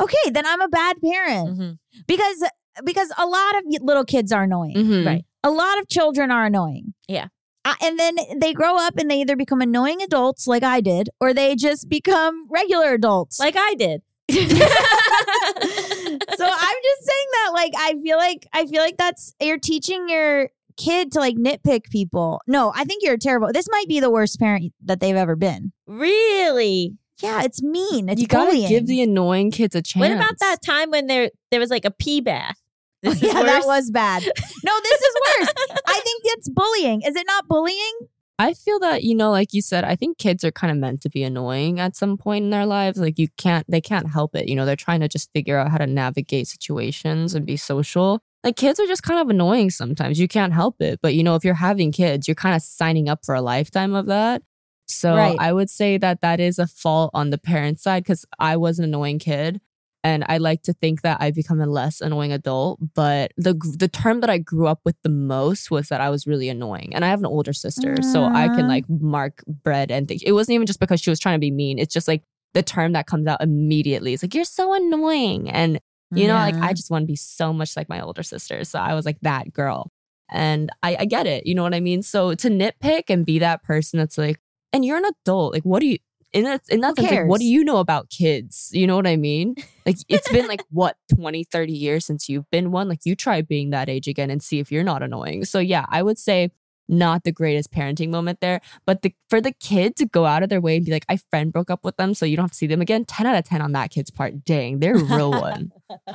Okay, 0.00 0.30
then 0.30 0.46
I'm 0.46 0.60
a 0.62 0.68
bad 0.68 0.96
parent 1.02 1.58
Mhm. 1.58 1.78
because 2.06 2.42
because 2.84 3.10
a 3.18 3.26
lot 3.26 3.56
of 3.56 3.64
little 3.82 4.04
kids 4.04 4.32
are 4.32 4.44
annoying. 4.44 4.76
Mhm. 4.76 5.06
Right. 5.06 5.24
A 5.44 5.50
lot 5.50 5.78
of 5.78 5.88
children 5.88 6.30
are 6.30 6.46
annoying. 6.46 6.94
Yeah. 7.08 7.26
Uh, 7.64 7.74
and 7.82 7.98
then 7.98 8.16
they 8.38 8.52
grow 8.52 8.76
up 8.78 8.96
and 8.96 9.10
they 9.10 9.20
either 9.20 9.36
become 9.36 9.60
annoying 9.60 10.00
adults 10.02 10.46
like 10.46 10.62
I 10.62 10.80
did 10.80 11.08
or 11.20 11.34
they 11.34 11.56
just 11.56 11.88
become 11.88 12.44
regular 12.48 12.92
adults. 12.92 13.40
Like 13.40 13.56
I 13.56 13.74
did. 13.74 14.02
so 14.30 14.36
I'm 14.44 16.78
just 16.82 17.04
saying 17.04 17.28
that 17.32 17.50
like 17.54 17.72
I 17.76 17.94
feel 18.02 18.16
like 18.18 18.46
I 18.52 18.66
feel 18.66 18.82
like 18.82 18.96
that's 18.96 19.34
you're 19.40 19.58
teaching 19.58 20.08
your 20.08 20.48
kid 20.76 21.12
to 21.12 21.20
like 21.20 21.36
nitpick 21.36 21.84
people. 21.90 22.40
No, 22.46 22.72
I 22.74 22.84
think 22.84 23.02
you're 23.02 23.16
terrible. 23.16 23.50
This 23.52 23.66
might 23.70 23.86
be 23.88 24.00
the 24.00 24.10
worst 24.10 24.38
parent 24.38 24.72
that 24.84 25.00
they've 25.00 25.16
ever 25.16 25.36
been. 25.36 25.72
really? 25.86 26.92
Yeah, 27.22 27.44
it's 27.44 27.62
mean. 27.62 28.10
It's 28.10 28.20
you 28.20 28.26
gotta 28.26 28.50
bullying. 28.50 28.68
give 28.68 28.86
the 28.86 29.00
annoying 29.00 29.50
kids 29.50 29.74
a 29.74 29.80
chance. 29.80 30.00
What 30.02 30.12
about 30.12 30.38
that 30.40 30.58
time 30.62 30.90
when 30.90 31.06
there 31.06 31.30
there 31.50 31.60
was 31.60 31.70
like 31.70 31.86
a 31.86 31.90
pee 31.90 32.20
bath? 32.20 32.58
This 33.02 33.14
is 33.22 33.32
yeah, 33.32 33.42
that 33.42 33.64
was 33.66 33.90
bad. 33.90 34.22
No, 34.64 34.72
this 34.82 35.00
is 35.00 35.14
worse. 35.38 35.54
I 35.86 36.00
think 36.00 36.22
it's 36.24 36.48
bullying. 36.48 37.02
Is 37.02 37.16
it 37.16 37.26
not 37.26 37.48
bullying? 37.48 37.98
I 38.38 38.52
feel 38.52 38.78
that, 38.80 39.02
you 39.02 39.14
know, 39.14 39.30
like 39.30 39.54
you 39.54 39.62
said, 39.62 39.84
I 39.84 39.96
think 39.96 40.18
kids 40.18 40.44
are 40.44 40.50
kind 40.52 40.70
of 40.70 40.76
meant 40.76 41.00
to 41.02 41.08
be 41.08 41.22
annoying 41.22 41.80
at 41.80 41.96
some 41.96 42.18
point 42.18 42.44
in 42.44 42.50
their 42.50 42.66
lives. 42.66 42.98
Like 42.98 43.18
you 43.18 43.28
can't, 43.38 43.64
they 43.66 43.80
can't 43.80 44.10
help 44.10 44.36
it. 44.36 44.46
You 44.46 44.54
know, 44.56 44.66
they're 44.66 44.76
trying 44.76 45.00
to 45.00 45.08
just 45.08 45.32
figure 45.32 45.56
out 45.56 45.70
how 45.70 45.78
to 45.78 45.86
navigate 45.86 46.46
situations 46.46 47.34
and 47.34 47.46
be 47.46 47.56
social. 47.56 48.20
Like 48.44 48.56
kids 48.56 48.78
are 48.78 48.86
just 48.86 49.02
kind 49.02 49.20
of 49.20 49.30
annoying 49.30 49.70
sometimes. 49.70 50.20
You 50.20 50.28
can't 50.28 50.52
help 50.52 50.82
it. 50.82 51.00
But, 51.02 51.14
you 51.14 51.24
know, 51.24 51.34
if 51.34 51.44
you're 51.44 51.54
having 51.54 51.92
kids, 51.92 52.28
you're 52.28 52.34
kind 52.34 52.54
of 52.54 52.60
signing 52.60 53.08
up 53.08 53.24
for 53.24 53.34
a 53.34 53.40
lifetime 53.40 53.94
of 53.94 54.06
that. 54.06 54.42
So 54.86 55.16
Right. 55.16 55.36
I 55.40 55.52
would 55.54 55.70
say 55.70 55.96
that 55.96 56.20
that 56.20 56.38
is 56.38 56.58
a 56.58 56.66
fault 56.66 57.10
on 57.14 57.30
the 57.30 57.38
parent 57.38 57.80
side 57.80 58.02
because 58.04 58.26
I 58.38 58.58
was 58.58 58.78
an 58.78 58.84
annoying 58.84 59.18
kid. 59.18 59.62
And 60.06 60.24
I 60.28 60.38
like 60.38 60.62
to 60.62 60.72
think 60.72 61.02
that 61.02 61.16
I've 61.18 61.34
become 61.34 61.60
a 61.60 61.66
less 61.66 62.00
annoying 62.00 62.30
adult. 62.30 62.78
But 62.94 63.32
the 63.36 63.54
the 63.76 63.88
term 63.88 64.20
that 64.20 64.30
I 64.30 64.38
grew 64.38 64.68
up 64.68 64.78
with 64.84 64.94
the 65.02 65.08
most 65.08 65.68
was 65.68 65.88
that 65.88 66.00
I 66.00 66.10
was 66.10 66.28
really 66.28 66.48
annoying. 66.48 66.94
And 66.94 67.04
I 67.04 67.08
have 67.08 67.18
an 67.18 67.26
older 67.26 67.52
sister, 67.52 68.00
so 68.02 68.22
I 68.22 68.46
can 68.46 68.58
mm-hmm. 68.58 68.68
like 68.68 68.84
mark 68.88 69.42
bread 69.48 69.90
and 69.90 70.06
think 70.06 70.22
it 70.22 70.30
wasn't 70.30 70.54
even 70.54 70.66
just 70.68 70.78
because 70.78 71.00
she 71.00 71.10
was 71.10 71.18
trying 71.18 71.34
to 71.34 71.40
be 71.40 71.50
mean. 71.50 71.80
It's 71.80 71.92
just 71.92 72.06
like 72.06 72.22
the 72.54 72.62
term 72.62 72.92
that 72.92 73.08
comes 73.08 73.26
out 73.26 73.42
immediately. 73.42 74.12
It's 74.12 74.22
like 74.22 74.32
you're 74.32 74.44
so 74.44 74.74
annoying, 74.74 75.50
and 75.50 75.80
you 76.14 76.28
know, 76.28 76.34
like 76.34 76.54
I 76.54 76.72
just 76.72 76.88
want 76.88 77.02
to 77.02 77.06
be 77.06 77.16
so 77.16 77.52
much 77.52 77.76
like 77.76 77.88
my 77.88 78.00
older 78.00 78.22
sister. 78.22 78.62
So 78.62 78.78
I 78.78 78.94
was 78.94 79.06
like 79.06 79.18
that 79.22 79.52
girl, 79.52 79.90
and 80.30 80.70
I, 80.84 80.98
I 81.00 81.04
get 81.06 81.26
it. 81.26 81.48
You 81.48 81.56
know 81.56 81.64
what 81.64 81.74
I 81.74 81.80
mean? 81.80 82.02
So 82.02 82.32
to 82.36 82.48
nitpick 82.48 83.04
and 83.08 83.26
be 83.26 83.40
that 83.40 83.64
person 83.64 83.98
that's 83.98 84.16
like, 84.16 84.38
and 84.72 84.84
you're 84.84 84.98
an 84.98 85.04
adult. 85.24 85.52
Like, 85.52 85.64
what 85.64 85.80
do 85.80 85.88
you? 85.88 85.98
In 86.36 86.44
that's 86.44 86.68
in 86.68 86.80
that 86.82 86.98
Who 86.98 87.02
sense, 87.02 87.16
like, 87.16 87.28
what 87.28 87.40
do 87.40 87.46
you 87.46 87.64
know 87.64 87.78
about 87.78 88.10
kids? 88.10 88.68
You 88.72 88.86
know 88.86 88.96
what 88.96 89.06
I 89.06 89.16
mean? 89.16 89.54
Like 89.86 89.96
it's 90.08 90.28
been 90.30 90.46
like 90.46 90.62
what 90.70 90.96
20, 91.14 91.44
30 91.44 91.72
years 91.72 92.04
since 92.04 92.28
you've 92.28 92.48
been 92.50 92.70
one. 92.70 92.88
Like 92.88 93.00
you 93.04 93.16
try 93.16 93.40
being 93.40 93.70
that 93.70 93.88
age 93.88 94.06
again 94.06 94.30
and 94.30 94.42
see 94.42 94.58
if 94.58 94.70
you're 94.70 94.84
not 94.84 95.02
annoying. 95.02 95.46
So 95.46 95.58
yeah, 95.58 95.86
I 95.88 96.02
would 96.02 96.18
say 96.18 96.50
not 96.88 97.24
the 97.24 97.32
greatest 97.32 97.72
parenting 97.72 98.10
moment 98.10 98.40
there. 98.40 98.60
But 98.84 99.02
the 99.02 99.14
for 99.28 99.40
the 99.40 99.52
kid 99.52 99.96
to 99.96 100.06
go 100.06 100.24
out 100.24 100.42
of 100.42 100.48
their 100.48 100.60
way 100.60 100.76
and 100.76 100.84
be 100.84 100.92
like, 100.92 101.04
I 101.08 101.18
friend 101.30 101.52
broke 101.52 101.70
up 101.70 101.84
with 101.84 101.96
them, 101.96 102.14
so 102.14 102.24
you 102.26 102.36
don't 102.36 102.44
have 102.44 102.52
to 102.52 102.56
see 102.56 102.66
them 102.66 102.80
again. 102.80 103.04
10 103.04 103.26
out 103.26 103.36
of 103.36 103.44
10 103.44 103.60
on 103.60 103.72
that 103.72 103.90
kid's 103.90 104.10
part. 104.10 104.44
Dang, 104.44 104.78
they're 104.78 104.94
a 104.94 105.04
real 105.04 105.30
one. 105.30 105.72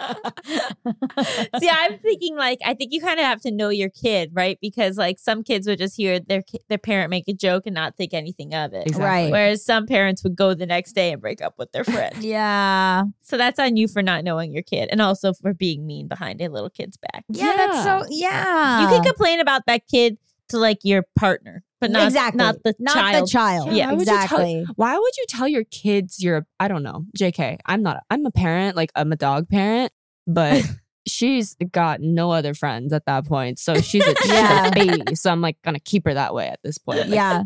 See, 1.60 1.70
I'm 1.70 1.98
thinking 2.00 2.36
like 2.36 2.60
I 2.66 2.74
think 2.74 2.94
you 2.94 3.02
kind 3.02 3.20
of 3.20 3.26
have 3.26 3.42
to 3.42 3.52
know 3.52 3.70
your 3.70 3.90
kid, 3.90 4.32
right? 4.34 4.58
Because 4.62 4.98
like 4.98 5.20
some 5.20 5.44
kids 5.44 5.68
would 5.68 5.80
just 5.80 5.98
hear 5.98 6.20
their 6.20 6.44
their 6.70 6.78
parent 6.78 7.10
make 7.10 7.28
a 7.28 7.34
joke 7.34 7.66
and 7.66 7.76
not 7.76 7.96
think 7.96 8.14
anything 8.14 8.54
of 8.54 8.74
it. 8.74 8.88
Exactly. 8.88 9.06
Right. 9.06 9.32
Whereas 9.32 9.64
some 9.64 9.86
parents 9.88 10.24
would 10.24 10.36
go 10.36 10.54
the 10.54 10.66
next 10.66 10.94
day 10.94 11.12
and 11.12 11.22
break 11.22 11.42
up 11.42 11.56
with 11.58 11.72
their 11.72 11.84
friend. 11.84 12.16
Yeah. 12.32 13.04
so 13.22 13.36
that's 13.36 13.60
on 13.60 13.76
you 13.76 13.88
for 13.88 14.02
not 14.02 14.24
knowing 14.24 14.54
your 14.54 14.64
kid 14.64 14.88
and 14.92 15.02
also 15.02 15.34
for 15.34 15.54
being 15.54 15.86
mean 15.86 16.08
behind 16.08 16.42
a 16.42 16.48
little 16.48 16.70
kid's 16.70 16.98
back. 16.98 17.26
Yeah, 17.30 17.54
that's 17.58 17.84
so 17.84 18.06
yeah. 18.10 18.82
You 18.82 18.88
can 18.88 19.04
complain 19.04 19.40
about 19.40 19.66
that 19.66 19.88
kid 19.88 20.18
to 20.52 20.58
like 20.60 20.80
your 20.84 21.04
partner, 21.18 21.64
but 21.80 21.92
not 21.92 22.06
exactly 22.06 22.38
not 22.38 22.56
the 22.64 22.74
not 22.80 22.94
child. 22.94 23.28
the 23.28 23.32
child. 23.32 23.72
Yeah, 23.74 23.88
why 23.88 23.94
would 23.96 24.08
tell- 24.08 24.16
exactly. 24.24 24.66
Why 24.76 24.98
would 24.98 25.18
you 25.18 25.26
tell 25.28 25.48
your 25.48 25.64
kids 25.66 26.24
you're 26.24 26.46
I 26.60 26.68
don't 26.68 26.84
know, 26.84 27.06
JK. 27.18 27.58
I'm 27.66 27.82
not 27.84 28.04
I'm 28.10 28.26
a 28.26 28.32
parent, 28.32 28.76
like 28.78 28.92
I'm 28.96 29.12
a 29.12 29.16
dog 29.16 29.50
parent, 29.50 29.92
but 30.28 30.64
she's 31.08 31.56
got 31.72 32.00
no 32.02 32.32
other 32.32 32.54
friends 32.54 32.94
at 32.94 33.06
that 33.08 33.26
point. 33.26 33.58
So 33.60 33.76
she's 33.76 34.06
a, 34.06 34.16
she's 34.22 34.32
Yeah. 34.32 34.68
a 34.68 34.72
baby. 34.72 35.16
So 35.16 35.32
I'm 35.32 35.42
like 35.42 35.58
gonna 35.64 35.80
keep 35.80 36.06
her 36.06 36.14
that 36.14 36.34
way 36.34 36.48
at 36.48 36.60
this 36.64 36.78
point. 36.78 37.00
Like, 37.00 37.10
yeah. 37.10 37.44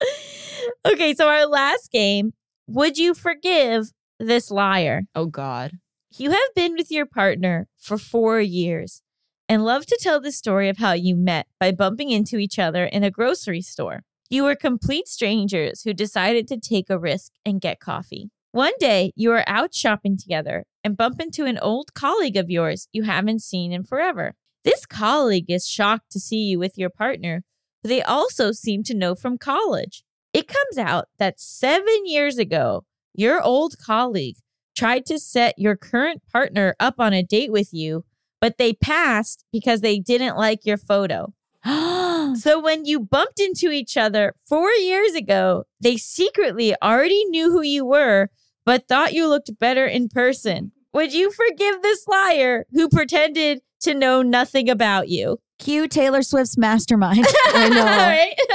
okay, 0.86 1.14
so 1.14 1.28
our 1.28 1.46
last 1.46 1.90
game, 1.90 2.32
would 2.66 2.98
you 2.98 3.14
forgive 3.14 3.92
this 4.18 4.50
liar? 4.50 5.02
Oh 5.14 5.26
God. 5.26 5.72
You 6.16 6.30
have 6.30 6.54
been 6.54 6.74
with 6.74 6.90
your 6.90 7.06
partner 7.06 7.68
for 7.78 7.98
four 7.98 8.40
years 8.40 9.02
and 9.48 9.64
love 9.64 9.86
to 9.86 9.98
tell 10.00 10.20
the 10.20 10.32
story 10.32 10.68
of 10.68 10.78
how 10.78 10.92
you 10.92 11.16
met 11.16 11.46
by 11.58 11.72
bumping 11.72 12.10
into 12.10 12.36
each 12.36 12.58
other 12.58 12.84
in 12.84 13.02
a 13.02 13.10
grocery 13.10 13.62
store. 13.62 14.02
You 14.28 14.44
were 14.44 14.54
complete 14.54 15.08
strangers 15.08 15.82
who 15.82 15.94
decided 15.94 16.46
to 16.48 16.60
take 16.60 16.90
a 16.90 16.98
risk 16.98 17.32
and 17.46 17.60
get 17.60 17.80
coffee. 17.80 18.30
One 18.52 18.74
day, 18.78 19.12
you 19.16 19.30
are 19.32 19.44
out 19.46 19.74
shopping 19.74 20.18
together 20.18 20.64
and 20.84 20.96
bump 20.96 21.20
into 21.20 21.44
an 21.44 21.58
old 21.58 21.94
colleague 21.94 22.36
of 22.36 22.50
yours 22.50 22.88
you 22.92 23.04
haven't 23.04 23.42
seen 23.42 23.72
in 23.72 23.84
forever. 23.84 24.34
This 24.64 24.84
colleague 24.84 25.50
is 25.50 25.66
shocked 25.66 26.10
to 26.12 26.20
see 26.20 26.44
you 26.44 26.58
with 26.58 26.76
your 26.76 26.90
partner, 26.90 27.42
who 27.82 27.88
they 27.88 28.02
also 28.02 28.52
seem 28.52 28.82
to 28.84 28.94
know 28.94 29.14
from 29.14 29.38
college. 29.38 30.02
It 30.34 30.48
comes 30.48 30.76
out 30.76 31.06
that 31.18 31.40
seven 31.40 32.06
years 32.06 32.36
ago, 32.36 32.84
your 33.14 33.40
old 33.42 33.76
colleague 33.78 34.36
tried 34.76 35.06
to 35.06 35.18
set 35.18 35.58
your 35.58 35.76
current 35.76 36.22
partner 36.30 36.76
up 36.78 36.96
on 36.98 37.12
a 37.12 37.22
date 37.22 37.50
with 37.50 37.72
you, 37.72 38.04
but 38.40 38.58
they 38.58 38.72
passed 38.72 39.44
because 39.52 39.80
they 39.80 39.98
didn't 39.98 40.36
like 40.36 40.64
your 40.64 40.78
photo. 40.78 41.32
So 42.36 42.60
when 42.60 42.84
you 42.84 43.00
bumped 43.00 43.40
into 43.40 43.70
each 43.70 43.96
other 43.96 44.34
four 44.46 44.70
years 44.70 45.14
ago, 45.14 45.64
they 45.80 45.96
secretly 45.96 46.74
already 46.82 47.24
knew 47.26 47.50
who 47.50 47.62
you 47.62 47.86
were, 47.86 48.28
but 48.66 48.86
thought 48.86 49.14
you 49.14 49.26
looked 49.26 49.58
better 49.58 49.86
in 49.86 50.08
person. 50.08 50.72
Would 50.92 51.14
you 51.14 51.30
forgive 51.30 51.80
this 51.80 52.06
liar 52.06 52.66
who 52.72 52.88
pretended 52.88 53.62
to 53.80 53.94
know 53.94 54.20
nothing 54.20 54.68
about 54.68 55.08
you? 55.08 55.38
Cue 55.58 55.88
Taylor 55.88 56.22
Swift's 56.22 56.58
mastermind. 56.58 57.26
I 57.46 57.68
know. 57.70 58.48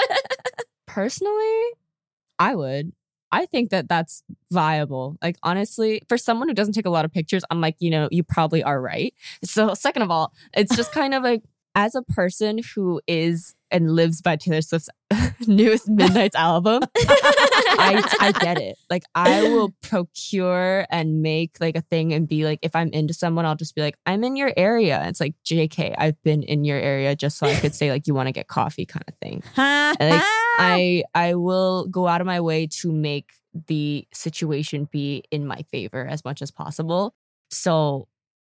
Personally, 0.87 1.61
I 2.37 2.55
would. 2.55 2.93
I 3.33 3.47
think 3.47 3.71
that 3.71 3.89
that's 3.89 4.23
viable. 4.51 5.17
Like 5.21 5.37
honestly, 5.41 6.03
for 6.07 6.17
someone 6.19 6.47
who 6.47 6.53
doesn't 6.53 6.73
take 6.73 6.85
a 6.85 6.91
lot 6.91 7.03
of 7.03 7.11
pictures, 7.11 7.43
I'm 7.49 7.59
like, 7.59 7.75
you 7.79 7.89
know, 7.89 8.07
you 8.11 8.23
probably 8.23 8.63
are 8.63 8.79
right. 8.79 9.13
So 9.43 9.73
second 9.73 10.03
of 10.03 10.11
all, 10.11 10.33
it's 10.53 10.75
just 10.75 10.91
kind 10.91 11.15
of 11.15 11.23
like 11.23 11.41
as 11.75 11.95
a 11.95 12.03
person 12.03 12.59
who 12.75 13.01
is 13.07 13.55
and 13.73 13.95
lives 13.95 14.21
by 14.21 14.35
Taylor 14.37 14.61
Swift's 14.61 14.89
newest 15.47 15.89
Midnight's 15.89 16.35
album, 16.35 16.83
I 16.95 18.01
I 18.19 18.31
get 18.31 18.59
it. 18.59 18.77
Like 18.89 19.03
I 19.15 19.43
will 19.43 19.73
procure 19.81 20.85
and 20.89 21.21
make 21.21 21.57
like 21.59 21.75
a 21.75 21.81
thing 21.81 22.13
and 22.13 22.27
be 22.27 22.45
like, 22.45 22.59
if 22.61 22.75
I'm 22.75 22.89
into 22.89 23.13
someone, 23.13 23.45
I'll 23.45 23.55
just 23.55 23.75
be 23.75 23.81
like, 23.81 23.97
I'm 24.05 24.23
in 24.23 24.35
your 24.35 24.53
area. 24.55 24.99
And 24.99 25.09
it's 25.09 25.19
like, 25.19 25.35
JK, 25.45 25.95
I've 25.97 26.21
been 26.23 26.43
in 26.43 26.63
your 26.63 26.77
area 26.77 27.15
just 27.15 27.37
so 27.37 27.47
I 27.47 27.55
could 27.55 27.75
say 27.75 27.91
like 27.91 28.07
you 28.07 28.13
want 28.13 28.27
to 28.27 28.31
get 28.31 28.47
coffee 28.47 28.85
kind 28.85 29.05
of 29.07 29.15
thing. 29.15 29.43
Like, 30.03 30.21
I 30.59 31.03
I 31.15 31.35
will 31.35 31.87
go 31.87 32.07
out 32.07 32.21
of 32.21 32.27
my 32.27 32.39
way 32.41 32.67
to 32.67 32.91
make 32.91 33.31
the 33.67 34.07
situation 34.13 34.87
be 34.91 35.23
in 35.31 35.47
my 35.47 35.63
favor 35.71 36.05
as 36.05 36.23
much 36.23 36.41
as 36.41 36.51
possible. 36.51 37.15
So 37.49 38.07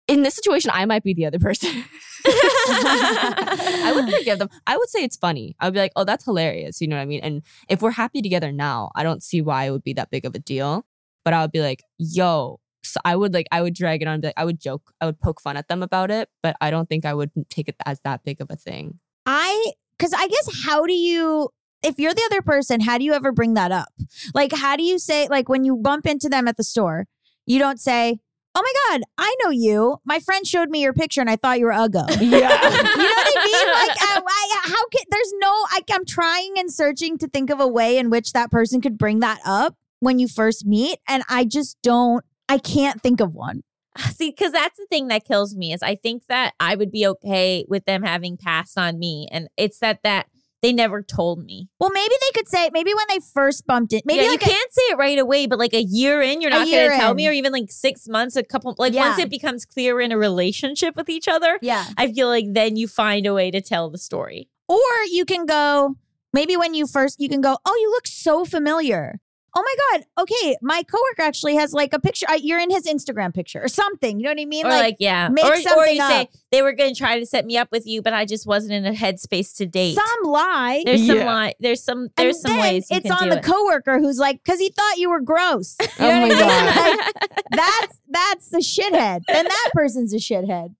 in 0.07 0.23
this 0.23 0.35
situation, 0.35 0.71
I 0.73 0.85
might 0.85 1.03
be 1.03 1.13
the 1.13 1.25
other 1.25 1.39
person. 1.39 1.85
I 2.25 3.91
would 3.95 4.13
forgive 4.13 4.39
them. 4.39 4.49
I 4.67 4.77
would 4.77 4.89
say 4.89 5.03
it's 5.03 5.17
funny. 5.17 5.55
I 5.59 5.65
would 5.65 5.73
be 5.73 5.79
like, 5.79 5.93
oh, 5.95 6.03
that's 6.03 6.25
hilarious. 6.25 6.81
You 6.81 6.87
know 6.87 6.95
what 6.95 7.01
I 7.01 7.05
mean? 7.05 7.21
And 7.21 7.41
if 7.69 7.81
we're 7.81 7.91
happy 7.91 8.21
together 8.21 8.51
now, 8.51 8.91
I 8.95 9.03
don't 9.03 9.23
see 9.23 9.41
why 9.41 9.65
it 9.65 9.71
would 9.71 9.83
be 9.83 9.93
that 9.93 10.11
big 10.11 10.25
of 10.25 10.35
a 10.35 10.39
deal. 10.39 10.85
But 11.23 11.33
I 11.33 11.41
would 11.41 11.51
be 11.51 11.61
like, 11.61 11.83
yo. 11.97 12.59
So 12.83 12.99
I 13.05 13.15
would 13.15 13.33
like, 13.33 13.47
I 13.51 13.61
would 13.61 13.73
drag 13.73 14.01
it 14.01 14.07
on. 14.09 14.19
Like, 14.21 14.33
I 14.35 14.43
would 14.43 14.59
joke. 14.59 14.91
I 14.99 15.05
would 15.05 15.19
poke 15.21 15.39
fun 15.39 15.55
at 15.55 15.69
them 15.69 15.81
about 15.81 16.11
it. 16.11 16.29
But 16.41 16.57
I 16.59 16.69
don't 16.69 16.89
think 16.89 17.05
I 17.05 17.13
would 17.13 17.31
take 17.49 17.69
it 17.69 17.75
as 17.85 18.01
that 18.01 18.25
big 18.25 18.41
of 18.41 18.47
a 18.49 18.57
thing. 18.57 18.99
I 19.25 19.71
because 19.97 20.13
I 20.13 20.27
guess 20.27 20.65
how 20.65 20.85
do 20.85 20.93
you 20.93 21.49
if 21.81 21.99
you're 21.99 22.13
the 22.13 22.23
other 22.25 22.41
person, 22.41 22.81
how 22.81 22.97
do 22.97 23.03
you 23.03 23.13
ever 23.13 23.31
bring 23.31 23.53
that 23.53 23.71
up? 23.71 23.89
Like, 24.33 24.53
how 24.53 24.75
do 24.75 24.83
you 24.83 24.97
say 24.99 25.27
like 25.29 25.49
when 25.49 25.63
you 25.63 25.77
bump 25.77 26.05
into 26.05 26.29
them 26.29 26.47
at 26.47 26.57
the 26.57 26.63
store, 26.63 27.07
you 27.45 27.59
don't 27.59 27.79
say, 27.79 28.19
"Oh 28.55 28.61
my 28.61 28.73
god, 28.97 29.01
I 29.17 29.35
know 29.43 29.49
you. 29.49 29.97
My 30.05 30.19
friend 30.19 30.45
showed 30.45 30.69
me 30.69 30.81
your 30.81 30.93
picture 30.93 31.21
and 31.21 31.29
I 31.29 31.35
thought 31.35 31.59
you 31.59 31.65
were 31.65 31.71
Uggo." 31.71 32.07
Yeah. 32.21 32.49
You 32.93 33.09
know 33.09 33.15
what 33.15 33.37
I 33.37 33.45
mean? 33.45 33.73
Like, 33.73 34.01
uh, 34.01 34.21
I, 34.25 34.59
how 34.63 34.87
can 34.89 35.01
there's 35.09 35.33
no? 35.39 35.49
I, 35.49 35.81
I'm 35.91 36.05
trying 36.05 36.53
and 36.57 36.71
searching 36.71 37.17
to 37.19 37.27
think 37.27 37.49
of 37.49 37.59
a 37.59 37.67
way 37.67 37.97
in 37.97 38.09
which 38.09 38.33
that 38.33 38.51
person 38.51 38.81
could 38.81 38.97
bring 38.97 39.19
that 39.19 39.39
up 39.45 39.75
when 39.99 40.19
you 40.19 40.27
first 40.27 40.65
meet, 40.65 40.99
and 41.07 41.23
I 41.29 41.45
just 41.45 41.77
don't. 41.81 42.23
I 42.49 42.57
can't 42.57 43.01
think 43.01 43.19
of 43.19 43.33
one. 43.35 43.63
See, 44.15 44.31
because 44.31 44.51
that's 44.51 44.77
the 44.77 44.85
thing 44.89 45.07
that 45.07 45.25
kills 45.25 45.55
me 45.55 45.73
is 45.73 45.83
I 45.83 45.95
think 45.95 46.23
that 46.27 46.53
I 46.59 46.75
would 46.75 46.91
be 46.91 47.05
okay 47.07 47.65
with 47.67 47.85
them 47.85 48.03
having 48.03 48.37
passed 48.37 48.77
on 48.77 48.99
me, 48.99 49.27
and 49.31 49.47
it's 49.57 49.79
that 49.79 49.99
that 50.03 50.27
they 50.63 50.73
never 50.73 51.03
told 51.03 51.43
me. 51.45 51.67
Well, 51.79 51.91
maybe 51.93 52.13
they 52.19 52.39
could 52.39 52.47
say 52.47 52.69
maybe 52.73 52.91
when 52.95 53.05
they 53.09 53.19
first 53.33 53.67
bumped 53.67 53.93
it. 53.93 54.03
Maybe 54.05 54.23
yeah, 54.23 54.29
like 54.29 54.41
you 54.41 54.47
a- 54.47 54.49
can't 54.55 54.73
say 54.73 54.81
it 54.91 54.97
right 54.97 55.19
away, 55.19 55.45
but 55.45 55.59
like 55.59 55.73
a 55.73 55.83
year 55.83 56.21
in, 56.23 56.41
you're 56.41 56.49
not 56.49 56.65
going 56.65 56.89
to 56.89 56.95
tell 56.97 57.13
me, 57.13 57.27
or 57.27 57.31
even 57.31 57.51
like 57.51 57.69
six 57.69 58.07
months, 58.07 58.35
a 58.35 58.43
couple, 58.43 58.73
like 58.79 58.93
Yeah. 58.93 59.09
once 59.09 59.19
it 59.19 59.29
becomes 59.29 59.65
clear 59.65 60.01
in 60.01 60.11
a 60.11 60.17
relationship 60.17 60.95
with 60.95 61.09
each 61.09 61.27
other, 61.27 61.59
yeah. 61.61 61.85
I 61.97 62.11
feel 62.11 62.29
like 62.29 62.45
then 62.53 62.77
you 62.77 62.87
find 62.87 63.27
a 63.27 63.33
way 63.33 63.51
to 63.51 63.61
tell 63.61 63.89
the 63.91 63.97
story. 63.99 64.49
Or 64.67 64.79
you 65.11 65.25
can 65.25 65.45
go, 65.45 65.95
maybe 66.31 66.55
when 66.57 66.73
you 66.73 66.87
first, 66.87 67.19
you 67.19 67.27
can 67.29 67.41
go, 67.41 67.57
oh, 67.65 67.77
you 67.81 67.91
look 67.91 68.07
so 68.07 68.45
familiar. 68.45 69.19
Oh 69.55 69.61
my 69.61 69.97
God. 69.99 70.05
Okay. 70.23 70.55
My 70.61 70.81
coworker 70.83 71.21
actually 71.21 71.55
has 71.55 71.73
like 71.73 71.93
a 71.93 71.99
picture. 71.99 72.25
I, 72.27 72.35
you're 72.35 72.59
in 72.59 72.71
his 72.71 72.85
Instagram 72.87 73.33
picture 73.33 73.61
or 73.63 73.67
something. 73.67 74.19
You 74.19 74.23
know 74.23 74.31
what 74.31 74.39
I 74.39 74.45
mean? 74.45 74.65
Or 74.65 74.69
like, 74.69 74.95
yeah, 74.99 75.29
make 75.29 75.45
or, 75.45 75.53
or 75.53 75.61
something 75.61 75.95
you 75.95 76.01
say 76.07 76.29
they 76.51 76.61
were 76.63 76.73
going 76.73 76.93
to 76.93 76.97
try 76.97 77.19
to 77.19 77.25
set 77.25 77.45
me 77.45 77.57
up 77.57 77.69
with 77.71 77.85
you, 77.85 78.01
but 78.01 78.13
I 78.13 78.25
just 78.25 78.47
wasn't 78.47 78.73
in 78.73 78.85
a 78.85 78.91
headspace 78.93 79.55
to 79.57 79.65
date. 79.67 79.95
some 79.95 80.31
lie. 80.31 80.81
there's 80.85 81.05
some 81.05 81.19
lie. 81.19 81.53
there's 81.59 81.83
some 81.83 82.09
there's 82.17 82.37
and 82.37 82.41
some 82.41 82.51
then 82.53 82.61
ways 82.61 82.87
you 82.89 82.97
it's 82.97 83.03
can 83.07 83.11
on 83.11 83.23
do 83.25 83.29
the 83.29 83.37
it. 83.37 83.43
coworker 83.43 83.99
who's 83.99 84.17
like, 84.17 84.43
because 84.43 84.59
he 84.59 84.69
thought 84.71 84.97
you 84.97 85.09
were 85.09 85.21
gross. 85.21 85.77
Oh 85.99 86.05
you 86.05 86.11
Oh 86.23 86.27
know 86.27 86.27
my 86.27 86.27
what 86.29 86.43
I 86.43 86.85
mean? 86.87 86.97
God. 86.97 87.13
Like, 87.21 87.41
that's 87.51 87.99
that's 88.09 88.49
the 88.49 88.57
shithead. 88.57 89.21
Then 89.27 89.45
that 89.45 89.69
person's 89.73 90.13
a 90.13 90.17
shithead. 90.17 90.73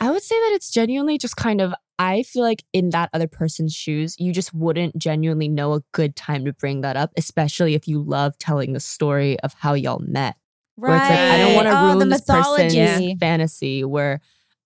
I 0.00 0.10
would 0.10 0.22
say 0.22 0.34
that 0.34 0.50
it's 0.54 0.70
genuinely 0.70 1.16
just 1.16 1.36
kind 1.36 1.60
of, 1.60 1.72
I 1.98 2.22
feel 2.22 2.42
like 2.42 2.64
in 2.72 2.90
that 2.90 3.10
other 3.12 3.28
person's 3.28 3.74
shoes, 3.74 4.16
you 4.18 4.32
just 4.32 4.52
wouldn't 4.54 4.96
genuinely 4.98 5.48
know 5.48 5.74
a 5.74 5.82
good 5.92 6.16
time 6.16 6.44
to 6.46 6.52
bring 6.52 6.80
that 6.80 6.96
up, 6.96 7.12
especially 7.16 7.74
if 7.74 7.86
you 7.86 8.02
love 8.02 8.36
telling 8.38 8.72
the 8.72 8.80
story 8.80 9.38
of 9.40 9.54
how 9.54 9.74
y'all 9.74 10.00
met. 10.00 10.36
Where 10.76 10.96
it's 10.96 11.08
like, 11.08 11.20
I 11.30 11.38
don't 11.38 11.54
want 11.54 11.68
to 11.68 11.74
Oh, 11.76 11.84
ruin 11.84 11.98
the 11.98 12.06
this 12.06 12.28
mythology. 12.28 12.78
person's 12.80 13.20
fantasy 13.20 13.84
where 13.84 14.20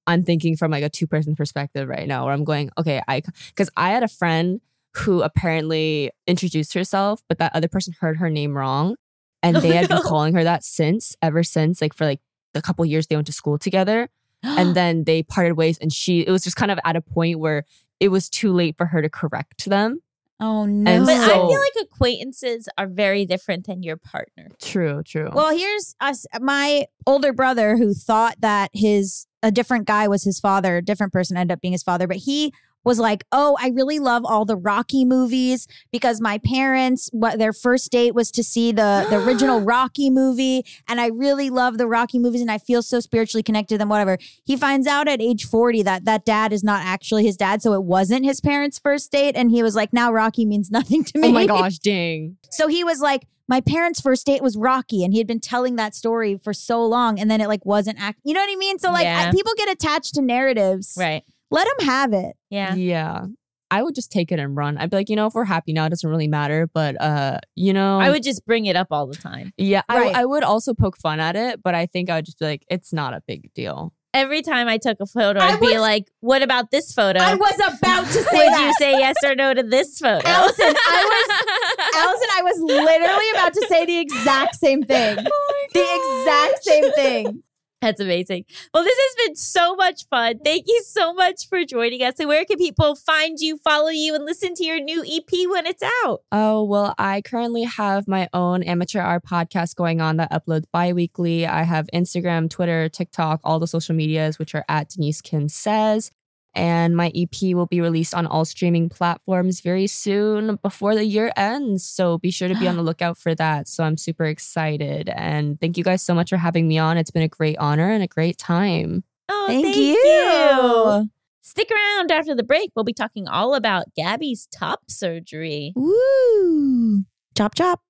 I'm 0.07 0.23
thinking 0.23 0.57
from 0.57 0.71
like 0.71 0.85
a 0.85 0.89
two 0.89 1.07
person 1.07 1.35
perspective 1.35 1.89
right 1.89 2.07
now, 2.07 2.25
where 2.25 2.33
I'm 2.33 2.45
going, 2.45 2.71
okay, 2.79 3.03
I, 3.09 3.23
because 3.49 3.69
I 3.77 3.91
had 3.91 4.03
a 4.03 4.09
friend 4.09 4.61
who 4.95 5.21
apparently 5.23 6.13
introduced 6.27 6.73
herself, 6.75 7.23
but 7.29 7.39
that 7.39 7.55
other 7.55 7.69
person 7.69 7.93
heard 8.01 8.17
her 8.19 8.31
name 8.31 8.57
wrong. 8.57 8.97
And 9.43 9.57
Oh, 9.57 9.61
they 9.61 9.73
had 9.73 9.89
no. 9.91 9.97
been 9.97 10.03
calling 10.05 10.33
her 10.35 10.45
that 10.45 10.65
since, 10.65 11.17
ever 11.21 11.43
since, 11.43 11.83
like 11.83 11.93
for 11.93 12.07
like 12.07 12.21
the 12.55 12.63
couple 12.63 12.85
years 12.87 13.09
they 13.09 13.17
went 13.17 13.27
to 13.27 13.33
school 13.33 13.59
together 13.59 14.09
and 14.59 14.75
then 14.75 15.05
they 15.05 15.23
parted 15.23 15.55
ways 15.55 15.79
and 15.79 15.93
she 15.93 16.21
it 16.21 16.31
was 16.31 16.43
just 16.43 16.57
kind 16.57 16.71
of 16.71 16.79
at 16.85 16.97
a 16.97 17.01
point 17.01 17.39
where 17.39 17.65
it 18.01 18.09
was 18.09 18.29
too 18.29 18.53
late 18.53 18.77
for 18.77 18.87
her 18.87 19.03
to 19.03 19.09
correct 19.09 19.69
them 19.69 20.01
oh 20.41 20.67
no. 20.67 20.91
And 20.91 21.07
But 21.07 21.17
I 21.17 21.29
feel 21.29 21.49
like 21.49 21.73
acquaintances 21.83 22.69
are 22.77 22.87
very 22.87 23.25
different 23.25 23.67
than 23.67 23.83
your 23.83 23.97
partner. 23.97 24.49
true 24.61 25.03
true 25.03 25.31
Well, 25.33 25.57
here's 25.57 25.95
us. 26.01 26.27
My 26.41 26.87
older 27.07 27.33
brother 27.33 27.77
who 27.77 27.95
thought 27.95 28.41
that 28.41 28.71
his 28.73 29.27
a 29.43 29.51
different 29.51 29.87
guy 29.87 30.09
was 30.09 30.25
his 30.25 30.41
father, 30.41 30.77
a 30.77 30.83
different 30.83 31.13
person 31.13 31.37
ended 31.37 31.55
up 31.55 31.61
being 31.61 31.73
his 31.73 31.83
father, 31.83 32.07
but 32.07 32.19
he 32.19 32.53
was 32.85 32.99
like, 32.99 33.25
"Oh, 33.33 33.57
I 33.61 33.69
really 33.69 33.99
love 33.99 34.25
all 34.25 34.45
the 34.45 34.57
Rocky 34.57 35.05
movies 35.05 35.67
because 35.91 36.21
my 36.21 36.39
parents 36.39 37.09
what 37.13 37.39
their 37.39 37.53
first 37.53 37.91
date 37.91 38.15
was 38.15 38.31
to 38.33 38.45
see 38.45 38.73
the 38.73 39.07
the 39.11 39.17
original 39.25 39.61
Rocky 39.75 40.09
movie 40.11 40.65
and 40.89 41.01
I 41.01 41.07
really 41.09 41.51
love 41.51 41.79
the 41.79 41.87
Rocky 41.89 42.19
movies 42.19 42.41
and 42.41 42.51
I 42.51 42.59
feel 42.59 42.83
so 42.83 43.01
spiritually 43.01 43.43
connected 43.43 43.75
to 43.75 43.79
them 43.79 43.89
whatever." 43.89 44.19
He 44.45 44.57
finds 44.57 44.87
out 44.87 45.09
at 45.09 45.21
age 45.21 45.45
40 45.47 45.83
that 45.83 46.05
that 46.05 46.25
dad 46.25 46.53
is 46.53 46.63
not 46.63 46.85
actually 46.85 47.25
his 47.25 47.37
dad, 47.37 47.63
so 47.63 47.73
it 47.73 47.83
wasn't 47.85 48.25
his 48.25 48.41
parents' 48.41 48.79
first 48.79 49.11
date 49.11 49.35
and 49.37 49.51
he 49.51 49.63
was 49.63 49.75
like, 49.75 49.93
"Now 49.93 50.13
Rocky 50.13 50.45
means 50.45 50.71
nothing 50.79 51.05
to 51.05 51.19
me." 51.19 51.29
Oh 51.29 51.33
my 51.33 51.47
gosh, 51.47 51.79
dang. 51.79 52.37
So 52.51 52.69
he 52.69 52.85
was 52.85 53.01
like, 53.01 53.27
my 53.49 53.61
parents' 53.61 54.01
first 54.01 54.25
date 54.27 54.43
was 54.43 54.57
Rocky, 54.57 55.05
and 55.05 55.13
he 55.13 55.19
had 55.19 55.27
been 55.27 55.41
telling 55.41 55.77
that 55.77 55.95
story 55.95 56.39
for 56.43 56.53
so 56.55 56.85
long, 56.85 57.21
and 57.21 57.31
then 57.31 57.41
it 57.41 57.49
like 57.49 57.67
wasn't 57.67 58.01
act. 58.01 58.19
You 58.25 58.33
know 58.35 58.41
what 58.41 58.51
I 58.51 58.57
mean? 58.57 58.79
So 58.79 58.91
like, 58.91 59.05
Yeah. 59.05 59.27
I- 59.29 59.31
people 59.31 59.53
get 59.57 59.69
attached 59.71 60.15
to 60.15 60.23
narratives. 60.23 60.97
Right. 60.99 61.23
Let 61.51 61.67
them 61.79 61.87
have 61.87 62.13
it. 62.13 62.37
Yeah. 62.51 62.75
Yeah. 62.75 63.27
I 63.69 63.83
would 63.83 63.97
just 63.97 64.13
take 64.13 64.31
it 64.31 64.39
and 64.39 64.57
run. 64.57 64.79
I'd 64.79 64.91
be 64.91 64.97
like, 64.97 65.09
you 65.09 65.17
know, 65.17 65.27
if 65.27 65.35
we're 65.35 65.45
happy 65.45 65.73
now, 65.73 65.87
it 65.87 65.91
doesn't 65.91 66.09
really 66.09 66.29
matter. 66.29 66.69
But 66.73 67.01
uh, 67.01 67.39
you 67.57 67.73
know, 67.73 67.99
I 67.99 68.11
would 68.11 68.23
just 68.23 68.47
bring 68.47 68.67
it 68.67 68.77
up 68.77 68.89
all 68.93 69.07
the 69.09 69.17
time. 69.17 69.53
yeah, 69.57 69.83
Right. 69.89 70.15
I, 70.15 70.23
I 70.23 70.25
would 70.25 70.45
also 70.45 70.73
poke 70.73 70.97
fun 70.97 71.19
at 71.19 71.35
it, 71.35 71.63
but 71.65 71.75
I 71.75 71.87
think 71.87 72.09
I 72.09 72.15
would 72.17 72.25
just 72.27 72.39
be 72.39 72.45
like, 72.47 72.65
it's 72.71 72.93
not 72.93 73.13
a 73.13 73.23
big 73.27 73.53
deal. 73.55 73.93
Every 74.15 74.41
time 74.41 74.67
I 74.67 74.79
took 74.79 74.97
a 75.01 75.05
photo, 75.07 75.41
I 75.41 75.49
I'd 75.55 75.61
be 75.61 75.79
like, 75.79 76.05
"What 76.21 76.41
about 76.43 76.71
this 76.71 76.91
photo? 76.91 77.21
I 77.21 77.35
was 77.35 77.55
about 77.57 78.07
to 78.07 78.13
say 78.23 78.39
Would 78.39 78.53
that. 78.55 78.67
you 78.67 78.73
say 78.79 78.93
yes 78.93 79.17
or 79.23 79.35
no 79.35 79.53
to 79.53 79.63
this 79.63 79.99
photo?" 79.99 80.27
Allison, 80.27 80.75
I 80.75 81.27
was, 81.29 81.47
Allison, 81.97 82.29
I 82.39 82.43
was 82.43 82.59
literally 82.61 83.31
about 83.35 83.53
to 83.53 83.67
say 83.69 83.85
the 83.85 83.99
exact 83.99 84.55
same 84.55 84.85
thing. 84.85 85.17
the 85.17 86.21
exact 86.25 86.65
same 86.65 86.93
thing. 86.93 87.43
That's 87.87 88.01
amazing. 88.01 88.47
Well, 88.75 88.83
this 88.83 88.99
has 88.99 89.27
been 89.29 89.37
so 89.37 89.77
much 89.77 90.09
fun. 90.09 90.41
Thank 90.45 90.65
you 90.67 90.83
so 90.85 91.15
much 91.15 91.49
for 91.49 91.65
joining 91.65 92.03
us. 92.03 92.15
And 92.19 92.27
where 92.27 92.45
can 92.45 92.59
people 92.59 92.97
find 92.97 93.39
you, 93.39 93.59
follow 93.59 93.91
you, 93.91 94.13
and 94.13 94.25
listen 94.25 94.55
to 94.55 94.65
your 94.65 94.81
new 94.81 95.05
EP 95.05 95.49
when 95.49 95.67
it's 95.67 95.85
out? 96.05 96.23
Oh, 96.33 96.65
well, 96.65 96.97
I 96.99 97.21
currently 97.21 97.63
have 97.63 98.09
my 98.09 98.29
own 98.33 98.65
Amateur 98.65 98.99
Hour 98.99 99.21
podcast 99.21 99.77
going 99.77 100.01
on 100.01 100.17
that 100.17 100.33
uploads 100.33 100.65
bi 100.73 100.95
weekly. 100.95 101.47
I 101.47 101.63
have 101.63 101.87
Instagram, 101.95 102.51
Twitter, 102.51 102.89
TikTok, 102.89 103.39
all 103.45 103.61
the 103.61 103.69
social 103.69 103.95
medias, 103.95 104.37
which 104.41 104.57
are 104.57 104.65
at 104.69 104.89
Denise 104.89 105.21
Kim 105.21 105.49
Says. 105.49 106.11
And 106.57 106.97
my 106.97 107.13
EP 107.15 107.55
will 107.55 107.67
be 107.67 107.83
released 107.83 108.15
on 108.15 108.27
all 108.27 108.47
streaming 108.47 108.89
platforms 108.89 109.61
very 109.61 109.87
soon 109.87 110.57
before 110.63 110.95
the 110.95 111.05
year 111.05 111.31
ends. 111.37 111.85
So 111.85 112.17
be 112.17 112.31
sure 112.31 112.49
to 112.49 112.55
be 112.59 112.67
on 112.67 112.77
the 112.77 112.83
lookout 112.91 113.19
for 113.19 113.35
that. 113.35 113.69
So 113.69 113.85
I'm 113.85 113.99
super 113.99 114.25
excited. 114.25 115.11
And 115.11 115.61
thank 115.61 115.77
you 115.77 115.85
guys 115.85 116.03
so 116.03 116.15
much 116.15 116.31
for 116.31 116.39
having 116.39 116.67
me 116.67 116.79
on. 116.79 116.97
It's 116.97 117.11
been 117.11 117.23
a 117.23 117.29
great 117.29 117.59
honor 117.59 117.91
and 117.91 118.03
a 118.03 118.09
great 118.09 118.39
time. 118.39 119.05
Oh, 119.29 119.47
Thank, 119.49 119.77
you. 119.77 121.11
Stick 121.43 121.71
around 121.71 122.11
after 122.11 122.35
the 122.35 122.43
break. 122.43 122.71
We'll 122.75 122.85
be 122.85 122.93
talking 122.93 123.29
all 123.29 123.55
about 123.55 123.95
Gaby's 123.95 124.49
top 124.51 124.91
surgery. 124.91 125.73
Woo. 125.77 127.05
Chop 127.37 127.55
chop. 127.55 127.83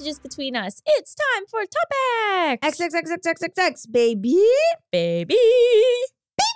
Welcome 0.00 0.04
back 0.04 0.04
to 0.04 0.04
Just 0.04 0.22
Between 0.22 0.56
Us. 0.56 0.82
It's 0.86 1.14
time 1.14 1.44
for 1.50 1.60
topics. 1.60 2.66
X 2.66 2.80
X 2.80 2.94
X 2.94 3.10
X 3.10 3.26
X 3.26 3.42
X 3.42 3.58
X 3.58 3.86
baby. 3.86 4.40
baby. 4.90 5.34
Baby. 5.34 6.46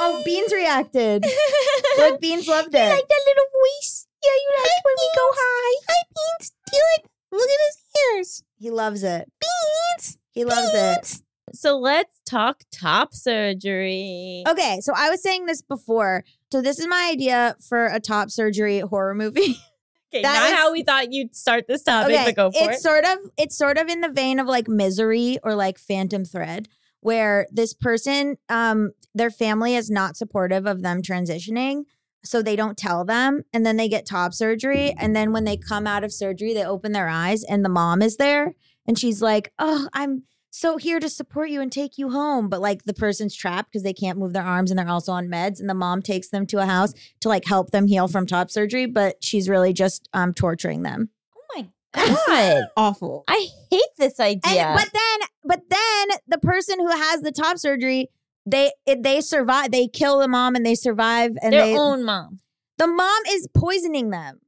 Oh, 0.00 0.22
Beans 0.24 0.52
reacted. 0.52 1.24
Look, 1.98 2.20
Beans 2.20 2.46
loved 2.46 2.74
it. 2.74 2.78
You 2.78 2.88
like 2.88 3.08
that 3.08 3.22
little 3.26 3.46
voice? 3.52 4.06
Yeah, 4.22 4.30
you 4.34 4.50
like 4.58 4.84
when 4.84 4.94
we 4.98 5.10
go 5.14 5.28
high. 5.32 5.80
Hi, 5.88 6.02
Beans. 6.14 6.52
Do 6.70 6.76
you 6.76 6.82
like? 6.96 7.10
Look 7.32 7.48
at 7.48 7.58
his 7.68 8.18
ears. 8.18 8.42
He 8.58 8.70
loves 8.70 9.02
it. 9.02 9.30
Beans. 9.40 10.18
He 10.32 10.44
loves 10.44 10.70
it. 10.74 11.22
So 11.54 11.78
let's 11.78 12.20
talk 12.28 12.62
top 12.72 13.14
surgery. 13.14 14.44
Okay, 14.48 14.80
so 14.80 14.92
I 14.94 15.08
was 15.10 15.22
saying 15.22 15.46
this 15.46 15.62
before. 15.62 16.24
So 16.52 16.60
this 16.60 16.78
is 16.78 16.86
my 16.86 17.08
idea 17.12 17.56
for 17.68 17.86
a 17.86 18.00
top 18.00 18.30
surgery 18.30 18.80
horror 18.80 19.14
movie. 19.14 19.56
Okay, 20.16 20.22
that 20.22 20.40
not 20.40 20.50
is- 20.50 20.56
how 20.56 20.72
we 20.72 20.82
thought 20.82 21.12
you'd 21.12 21.34
start 21.34 21.66
this 21.66 21.82
topic, 21.82 22.16
but 22.24 22.36
go 22.36 22.50
for 22.50 22.70
it's 22.70 22.78
it. 22.78 22.82
sort 22.82 23.04
of 23.04 23.18
it's 23.36 23.56
sort 23.56 23.78
of 23.78 23.88
in 23.88 24.00
the 24.00 24.10
vein 24.10 24.38
of 24.38 24.46
like 24.46 24.68
Misery 24.68 25.38
or 25.42 25.54
like 25.54 25.78
Phantom 25.78 26.24
Thread, 26.24 26.68
where 27.00 27.46
this 27.50 27.74
person, 27.74 28.36
um, 28.48 28.92
their 29.14 29.30
family 29.30 29.74
is 29.74 29.90
not 29.90 30.16
supportive 30.16 30.66
of 30.66 30.82
them 30.82 31.02
transitioning. 31.02 31.84
So 32.24 32.42
they 32.42 32.56
don't 32.56 32.76
tell 32.76 33.04
them, 33.04 33.44
and 33.52 33.64
then 33.64 33.76
they 33.76 33.88
get 33.88 34.04
top 34.04 34.34
surgery. 34.34 34.92
And 34.98 35.14
then 35.14 35.32
when 35.32 35.44
they 35.44 35.56
come 35.56 35.86
out 35.86 36.02
of 36.02 36.12
surgery, 36.12 36.54
they 36.54 36.64
open 36.64 36.90
their 36.90 37.08
eyes, 37.08 37.44
and 37.44 37.64
the 37.64 37.68
mom 37.68 38.02
is 38.02 38.16
there, 38.16 38.54
and 38.84 38.98
she's 38.98 39.22
like, 39.22 39.52
"Oh, 39.60 39.88
I'm 39.92 40.24
so 40.50 40.76
here 40.78 41.00
to 41.00 41.08
support 41.08 41.50
you 41.50 41.60
and 41.60 41.70
take 41.70 41.98
you 41.98 42.10
home." 42.10 42.48
But 42.48 42.60
like 42.60 42.84
the 42.84 42.94
person's 42.94 43.34
trapped 43.34 43.70
because 43.70 43.82
they 43.82 43.92
can't 43.92 44.18
move 44.18 44.32
their 44.32 44.42
arms, 44.42 44.70
and 44.70 44.78
they're 44.78 44.88
also 44.88 45.12
on 45.12 45.28
meds. 45.28 45.60
And 45.60 45.68
the 45.68 45.74
mom 45.74 46.02
takes 46.02 46.28
them 46.28 46.46
to 46.48 46.58
a 46.58 46.66
house 46.66 46.92
to 47.20 47.28
like 47.28 47.44
help 47.44 47.70
them 47.70 47.86
heal 47.86 48.08
from 48.08 48.26
top 48.26 48.50
surgery, 48.50 48.86
but 48.86 49.22
she's 49.22 49.48
really 49.48 49.72
just 49.72 50.08
um 50.12 50.32
torturing 50.34 50.82
them. 50.82 51.10
oh 51.36 51.42
my 51.56 51.68
god, 51.94 52.64
Awful. 52.76 53.24
I 53.28 53.48
hate 53.70 53.82
this 53.98 54.20
idea. 54.20 54.66
And, 54.66 54.78
But 54.78 54.90
then, 54.92 55.28
but 55.44 55.62
then 55.70 56.18
the 56.28 56.38
person 56.38 56.78
who 56.80 56.90
has 56.90 57.20
the 57.22 57.32
top 57.32 57.58
surgery, 57.58 58.10
they 58.44 58.72
they 58.86 59.20
survive. 59.20 59.70
They 59.70 59.88
kill 59.88 60.18
the 60.20 60.28
mom 60.28 60.54
and 60.54 60.64
they 60.64 60.74
survive. 60.74 61.32
And 61.42 61.52
their 61.52 61.66
they, 61.66 61.76
own 61.76 62.04
mom. 62.04 62.40
the 62.78 62.86
mom 62.86 63.22
is 63.28 63.48
poisoning 63.54 64.10
them. 64.10 64.40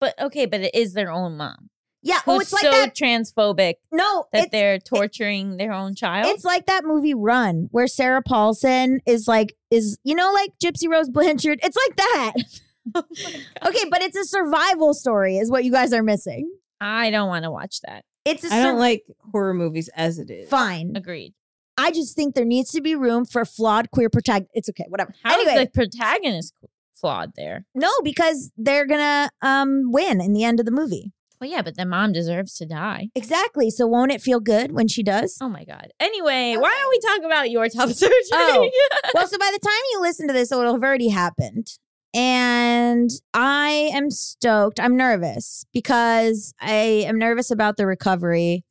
But 0.00 0.20
okay, 0.20 0.46
but 0.46 0.60
it 0.60 0.74
is 0.74 0.92
their 0.92 1.10
own 1.10 1.36
mom. 1.36 1.70
Yeah. 2.06 2.20
Who's 2.24 2.34
oh, 2.34 2.40
it's 2.40 2.52
like 2.52 2.62
so 2.62 2.70
that. 2.70 2.94
transphobic 2.94 3.74
No, 3.90 4.26
that 4.32 4.52
they're 4.52 4.78
torturing 4.78 5.56
their 5.56 5.72
own 5.72 5.94
child. 5.96 6.32
it's 6.32 6.44
like 6.44 6.66
that 6.66 6.84
movie 6.84 7.14
Run, 7.14 7.68
where 7.72 7.88
Sarah 7.88 8.22
Paulson 8.22 9.00
is 9.06 9.26
like 9.26 9.56
is 9.70 9.98
you 10.04 10.14
know 10.14 10.30
like 10.32 10.52
Gypsy 10.62 10.88
Rose 10.88 11.10
Blanchard. 11.10 11.58
It's 11.62 11.76
like 11.76 11.96
that. 11.96 12.32
oh. 12.94 13.02
Okay, 13.66 13.88
but 13.90 14.00
it's 14.02 14.16
a 14.16 14.24
survival 14.24 14.94
story, 14.94 15.38
is 15.38 15.50
what 15.50 15.64
you 15.64 15.72
guys 15.72 15.92
are 15.92 16.02
missing. 16.04 16.48
I 16.80 17.10
don't 17.10 17.26
want 17.28 17.44
to 17.44 17.50
watch 17.50 17.80
that. 17.86 18.04
It's 18.24 18.44
a 18.44 18.54
I 18.54 18.62
don't 18.62 18.78
like 18.78 19.04
horror 19.32 19.54
movies 19.54 19.88
as 19.96 20.18
it 20.18 20.30
is. 20.30 20.48
fine. 20.48 20.92
Agreed. 20.94 21.34
I 21.76 21.90
just 21.90 22.14
think 22.14 22.34
there 22.34 22.44
needs 22.44 22.70
to 22.72 22.80
be 22.80 22.94
room 22.94 23.24
for 23.24 23.44
flawed 23.44 23.90
queer 23.90 24.08
protagonist. 24.08 24.52
It's 24.54 24.68
okay, 24.68 24.86
whatever. 24.88 25.12
How 25.24 25.38
is 25.40 25.46
anyway, 25.48 25.64
the 25.64 25.70
protagonist 25.70 26.54
flawed 26.94 27.32
there? 27.36 27.66
no, 27.74 27.90
because 28.04 28.52
they're 28.56 28.86
gonna 28.86 29.30
um 29.42 29.90
win 29.90 30.20
in 30.20 30.32
the 30.32 30.44
end 30.44 30.60
of 30.60 30.66
the 30.66 30.72
movie. 30.72 31.12
Well, 31.40 31.50
yeah, 31.50 31.62
but 31.62 31.76
the 31.76 31.84
mom 31.86 32.12
deserves 32.12 32.54
to 32.56 32.66
die. 32.66 33.08
Exactly. 33.14 33.70
So 33.70 33.86
won't 33.86 34.12
it 34.12 34.22
feel 34.22 34.40
good 34.40 34.72
when 34.72 34.88
she 34.88 35.02
does? 35.02 35.36
Oh 35.40 35.48
my 35.48 35.64
god. 35.64 35.88
Anyway, 36.00 36.56
why 36.56 36.74
don't 36.80 36.90
we 36.90 37.00
talk 37.00 37.26
about 37.26 37.50
your 37.50 37.68
top 37.68 37.88
surgery? 37.92 38.14
Oh. 38.32 38.70
well, 39.14 39.26
so 39.28 39.36
by 39.38 39.50
the 39.52 39.58
time 39.58 39.80
you 39.92 40.00
listen 40.00 40.26
to 40.28 40.32
this, 40.32 40.50
it'll 40.50 40.72
have 40.72 40.82
already 40.82 41.08
happened. 41.08 41.66
And 42.14 43.10
I 43.34 43.90
am 43.92 44.10
stoked. 44.10 44.80
I'm 44.80 44.96
nervous 44.96 45.66
because 45.74 46.54
I 46.60 47.04
am 47.06 47.18
nervous 47.18 47.50
about 47.50 47.76
the 47.76 47.86
recovery 47.86 48.64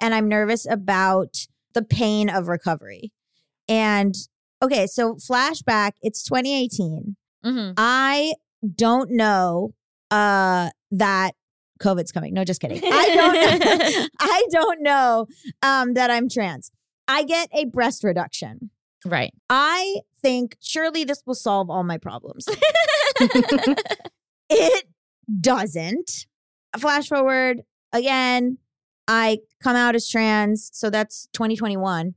and 0.00 0.14
I'm 0.14 0.28
nervous 0.28 0.66
about 0.70 1.34
the 1.74 1.82
pain 1.82 2.30
of 2.30 2.46
recovery. 2.46 3.10
And 3.68 4.14
okay, 4.62 4.86
so 4.86 5.14
flashback, 5.16 5.92
it's 6.02 6.22
2018. 6.22 7.16
Mhm. 7.44 7.74
I 7.76 8.34
don't 8.76 9.10
know 9.10 9.74
uh 10.12 10.70
that 10.92 11.32
COVID's 11.82 12.12
coming. 12.12 12.32
No, 12.34 12.44
just 12.44 12.60
kidding. 12.60 12.80
I 12.84 13.14
don't 13.14 14.10
I 14.20 14.46
don't 14.50 14.82
know 14.82 15.26
um 15.62 15.94
that 15.94 16.10
I'm 16.10 16.28
trans. 16.28 16.70
I 17.08 17.24
get 17.24 17.48
a 17.52 17.66
breast 17.66 18.04
reduction. 18.04 18.70
Right. 19.04 19.34
I 19.50 20.00
think 20.20 20.56
surely 20.60 21.04
this 21.04 21.22
will 21.26 21.34
solve 21.34 21.68
all 21.68 21.82
my 21.82 21.98
problems. 21.98 22.46
it 24.48 24.84
doesn't. 25.40 26.26
Flash 26.78 27.08
forward 27.08 27.62
again, 27.92 28.58
I 29.08 29.38
come 29.62 29.76
out 29.76 29.94
as 29.94 30.08
trans, 30.08 30.70
so 30.72 30.90
that's 30.90 31.28
2021. 31.32 32.14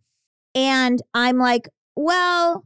And 0.54 1.02
I'm 1.14 1.38
like, 1.38 1.68
well, 1.96 2.66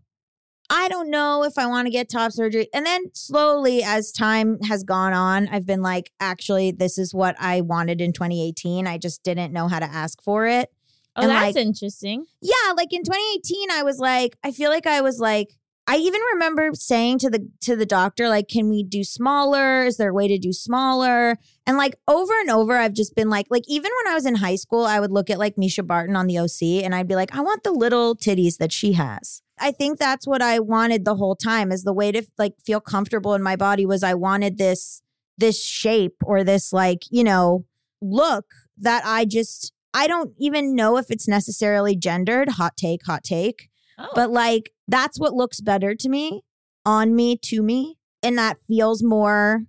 I 0.69 0.87
don't 0.87 1.09
know 1.09 1.43
if 1.43 1.57
I 1.57 1.65
want 1.65 1.87
to 1.87 1.91
get 1.91 2.09
top 2.09 2.31
surgery. 2.31 2.67
And 2.73 2.85
then 2.85 3.05
slowly, 3.13 3.81
as 3.83 4.11
time 4.11 4.59
has 4.63 4.83
gone 4.83 5.13
on, 5.13 5.47
I've 5.47 5.65
been 5.65 5.81
like, 5.81 6.11
actually, 6.19 6.71
this 6.71 6.97
is 6.97 7.13
what 7.13 7.35
I 7.39 7.61
wanted 7.61 8.01
in 8.01 8.13
2018. 8.13 8.85
I 8.85 8.97
just 8.97 9.23
didn't 9.23 9.51
know 9.51 9.67
how 9.67 9.79
to 9.79 9.85
ask 9.85 10.21
for 10.21 10.45
it. 10.45 10.69
Oh, 11.15 11.23
And, 11.23 11.31
that's 11.31 11.55
like- 11.55 11.65
interesting. 11.65 12.25
Yeah, 12.41 12.73
like 12.77 12.93
in 12.93 13.03
2018, 13.03 13.71
I 13.71 13.83
was 13.83 13.97
like, 13.97 14.37
I 14.43 14.51
feel 14.51 14.69
like 14.69 14.85
I 14.85 15.01
was 15.01 15.19
like, 15.19 15.49
I 15.87 15.95
even 15.97 16.21
remember 16.33 16.69
saying 16.75 17.17
to 17.19 17.31
the 17.31 17.49
to 17.61 17.75
the 17.75 17.85
doctor, 17.85 18.29
like, 18.29 18.47
can 18.47 18.69
we 18.69 18.83
do 18.83 19.03
smaller? 19.03 19.85
Is 19.85 19.97
there 19.97 20.11
a 20.11 20.13
way 20.13 20.27
to 20.27 20.37
do 20.37 20.53
smaller? 20.53 21.35
And 21.65 21.77
like 21.77 21.95
over 22.07 22.31
and 22.41 22.51
over, 22.51 22.77
I've 22.77 22.93
just 22.93 23.15
been 23.15 23.27
like, 23.31 23.47
like 23.49 23.63
even 23.67 23.89
when 24.03 24.11
I 24.11 24.13
was 24.13 24.27
in 24.27 24.35
high 24.35 24.55
school, 24.55 24.85
I 24.85 24.99
would 24.99 25.11
look 25.11 25.31
at 25.31 25.39
like 25.39 25.55
Mischa 25.55 25.85
Barton 25.87 26.15
on 26.15 26.27
the 26.27 26.37
OC 26.37 26.83
and 26.85 26.93
I'd 26.93 27.07
be 27.07 27.15
like, 27.15 27.35
I 27.35 27.41
want 27.41 27.63
the 27.63 27.71
little 27.71 28.15
titties 28.15 28.57
that 28.57 28.71
she 28.71 28.93
has. 28.93 29.41
I 29.59 29.71
think 29.71 29.99
that's 29.99 30.25
what 30.25 30.41
I 30.41 30.59
wanted 30.59 31.05
the 31.05 31.15
whole 31.15 31.35
time 31.35 31.71
is 31.71 31.83
the 31.83 31.93
way 31.93 32.11
to 32.11 32.25
like 32.37 32.53
feel 32.65 32.79
comfortable 32.79 33.33
in 33.33 33.43
my 33.43 33.55
body 33.55 33.85
was 33.85 34.03
I 34.03 34.13
wanted 34.13 34.57
this 34.57 35.01
this 35.37 35.63
shape 35.63 36.15
or 36.25 36.43
this 36.43 36.73
like, 36.73 37.03
you 37.09 37.23
know, 37.23 37.65
look 38.01 38.45
that 38.77 39.03
I 39.05 39.25
just 39.25 39.73
I 39.93 40.07
don't 40.07 40.33
even 40.37 40.75
know 40.75 40.97
if 40.97 41.09
it's 41.09 41.27
necessarily 41.27 41.95
gendered. 41.95 42.49
Hot 42.49 42.77
take, 42.77 43.05
hot 43.05 43.23
take. 43.23 43.69
Oh, 43.97 44.07
But 44.15 44.31
like 44.31 44.71
that's 44.87 45.19
what 45.19 45.33
looks 45.33 45.61
better 45.61 45.95
to 45.95 46.09
me, 46.09 46.43
on 46.85 47.15
me, 47.15 47.37
to 47.43 47.61
me, 47.61 47.97
and 48.23 48.37
that 48.37 48.57
feels 48.67 49.03
more 49.03 49.63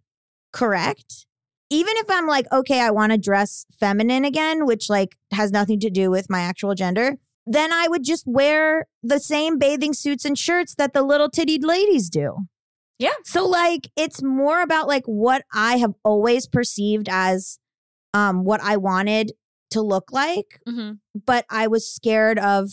correct. 0.53 1.27
Even 1.73 1.95
if 1.99 2.11
I'm 2.11 2.27
like, 2.27 2.47
okay, 2.53 2.81
I 2.81 2.91
want 2.91 3.13
to 3.13 3.19
dress 3.19 3.65
feminine 3.79 4.25
again, 4.25 4.67
which 4.67 4.91
like 4.91 5.17
has 5.33 5.53
nothing 5.53 5.79
to 5.81 5.91
do 5.91 6.11
with 6.11 6.29
my 6.29 6.41
actual 6.41 6.75
gender, 6.75 7.17
then 7.47 7.73
I 7.73 7.89
would 7.89 8.05
just 8.05 8.25
wear 8.27 8.87
the 9.03 9.19
same 9.19 9.59
bathing 9.59 9.93
suits 9.93 10.25
and 10.25 10.39
shirts 10.39 10.75
that 10.77 10.93
the 10.93 11.03
little 11.03 11.29
tittied 11.31 11.65
ladies 11.65 12.09
do. 12.11 12.37
Yeah. 12.99 13.15
So 13.25 13.47
like 13.47 13.91
it's 13.97 14.23
more 14.23 14.63
about 14.63 14.87
like 14.87 15.05
what 15.07 15.43
I 15.53 15.79
have 15.79 15.95
always 16.05 16.47
perceived 16.47 17.09
as 17.11 17.59
um 18.13 18.45
what 18.45 18.61
I 18.61 18.77
wanted 18.77 19.33
to 19.71 19.81
look 19.81 20.11
like 20.13 20.61
mhm. 20.69 20.99
but 21.15 21.47
I 21.49 21.69
was 21.69 21.91
scared 21.91 22.39
of 22.39 22.71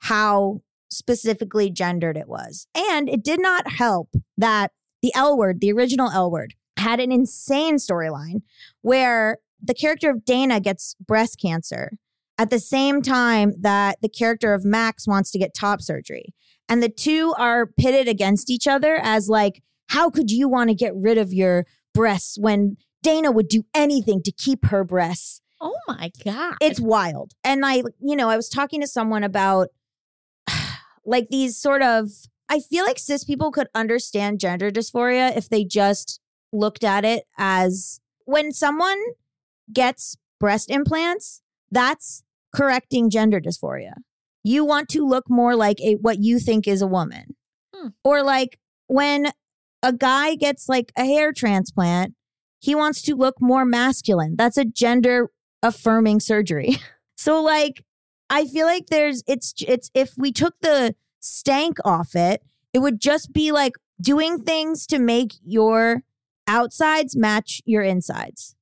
how 0.00 0.60
specifically 0.94 1.70
gendered 1.70 2.16
it 2.16 2.28
was. 2.28 2.66
And 2.74 3.08
it 3.08 3.22
did 3.22 3.40
not 3.40 3.72
help 3.72 4.10
that 4.38 4.72
the 5.02 5.12
L 5.14 5.36
word, 5.36 5.60
the 5.60 5.72
original 5.72 6.10
L 6.10 6.30
word, 6.30 6.54
had 6.76 7.00
an 7.00 7.12
insane 7.12 7.76
storyline 7.76 8.42
where 8.82 9.38
the 9.62 9.74
character 9.74 10.10
of 10.10 10.24
Dana 10.24 10.60
gets 10.60 10.94
breast 11.04 11.38
cancer 11.40 11.92
at 12.38 12.50
the 12.50 12.58
same 12.58 13.02
time 13.02 13.52
that 13.60 13.98
the 14.02 14.08
character 14.08 14.54
of 14.54 14.64
Max 14.64 15.06
wants 15.06 15.30
to 15.32 15.38
get 15.38 15.54
top 15.54 15.80
surgery. 15.80 16.34
And 16.68 16.82
the 16.82 16.88
two 16.88 17.34
are 17.38 17.66
pitted 17.66 18.08
against 18.08 18.50
each 18.50 18.66
other 18.66 18.98
as 19.02 19.28
like, 19.28 19.62
how 19.88 20.10
could 20.10 20.30
you 20.30 20.48
want 20.48 20.70
to 20.70 20.74
get 20.74 20.92
rid 20.96 21.18
of 21.18 21.32
your 21.32 21.66
breasts 21.92 22.38
when 22.38 22.76
Dana 23.02 23.30
would 23.30 23.48
do 23.48 23.64
anything 23.74 24.22
to 24.22 24.32
keep 24.32 24.66
her 24.66 24.82
breasts? 24.82 25.40
Oh 25.60 25.76
my 25.86 26.10
god. 26.24 26.56
it's 26.60 26.80
wild. 26.80 27.32
And 27.42 27.64
I, 27.64 27.82
you 28.00 28.16
know, 28.16 28.28
I 28.28 28.36
was 28.36 28.48
talking 28.48 28.80
to 28.80 28.86
someone 28.86 29.24
about 29.24 29.68
like 31.04 31.28
these 31.30 31.56
sort 31.56 31.82
of, 31.82 32.08
I 32.48 32.60
feel 32.60 32.84
like 32.84 32.98
cis 32.98 33.24
people 33.24 33.50
could 33.50 33.68
understand 33.74 34.40
gender 34.40 34.70
dysphoria 34.70 35.36
if 35.36 35.48
they 35.48 35.64
just 35.64 36.20
looked 36.52 36.84
at 36.84 37.04
it 37.04 37.24
as 37.38 38.00
when 38.24 38.52
someone 38.52 38.98
gets 39.72 40.16
breast 40.38 40.70
implants, 40.70 41.40
that's 41.70 42.23
correcting 42.54 43.10
gender 43.10 43.40
dysphoria. 43.40 43.94
You 44.42 44.64
want 44.64 44.88
to 44.90 45.06
look 45.06 45.28
more 45.28 45.56
like 45.56 45.80
a 45.80 45.94
what 45.94 46.18
you 46.20 46.38
think 46.38 46.68
is 46.68 46.82
a 46.82 46.86
woman. 46.86 47.36
Hmm. 47.74 47.88
Or 48.04 48.22
like 48.22 48.58
when 48.86 49.32
a 49.82 49.92
guy 49.92 50.34
gets 50.34 50.68
like 50.68 50.92
a 50.96 51.04
hair 51.04 51.32
transplant, 51.32 52.14
he 52.60 52.74
wants 52.74 53.02
to 53.02 53.14
look 53.14 53.36
more 53.40 53.64
masculine. 53.64 54.36
That's 54.36 54.56
a 54.56 54.64
gender 54.64 55.30
affirming 55.62 56.20
surgery. 56.20 56.76
so 57.16 57.42
like 57.42 57.84
I 58.30 58.46
feel 58.46 58.66
like 58.66 58.86
there's 58.86 59.22
it's 59.26 59.54
it's 59.66 59.90
if 59.94 60.12
we 60.16 60.32
took 60.32 60.54
the 60.60 60.94
stank 61.20 61.78
off 61.84 62.14
it, 62.14 62.42
it 62.72 62.80
would 62.80 63.00
just 63.00 63.32
be 63.32 63.52
like 63.52 63.74
doing 64.00 64.42
things 64.42 64.86
to 64.88 64.98
make 64.98 65.32
your 65.42 66.02
outsides 66.46 67.16
match 67.16 67.62
your 67.64 67.82
insides. 67.82 68.54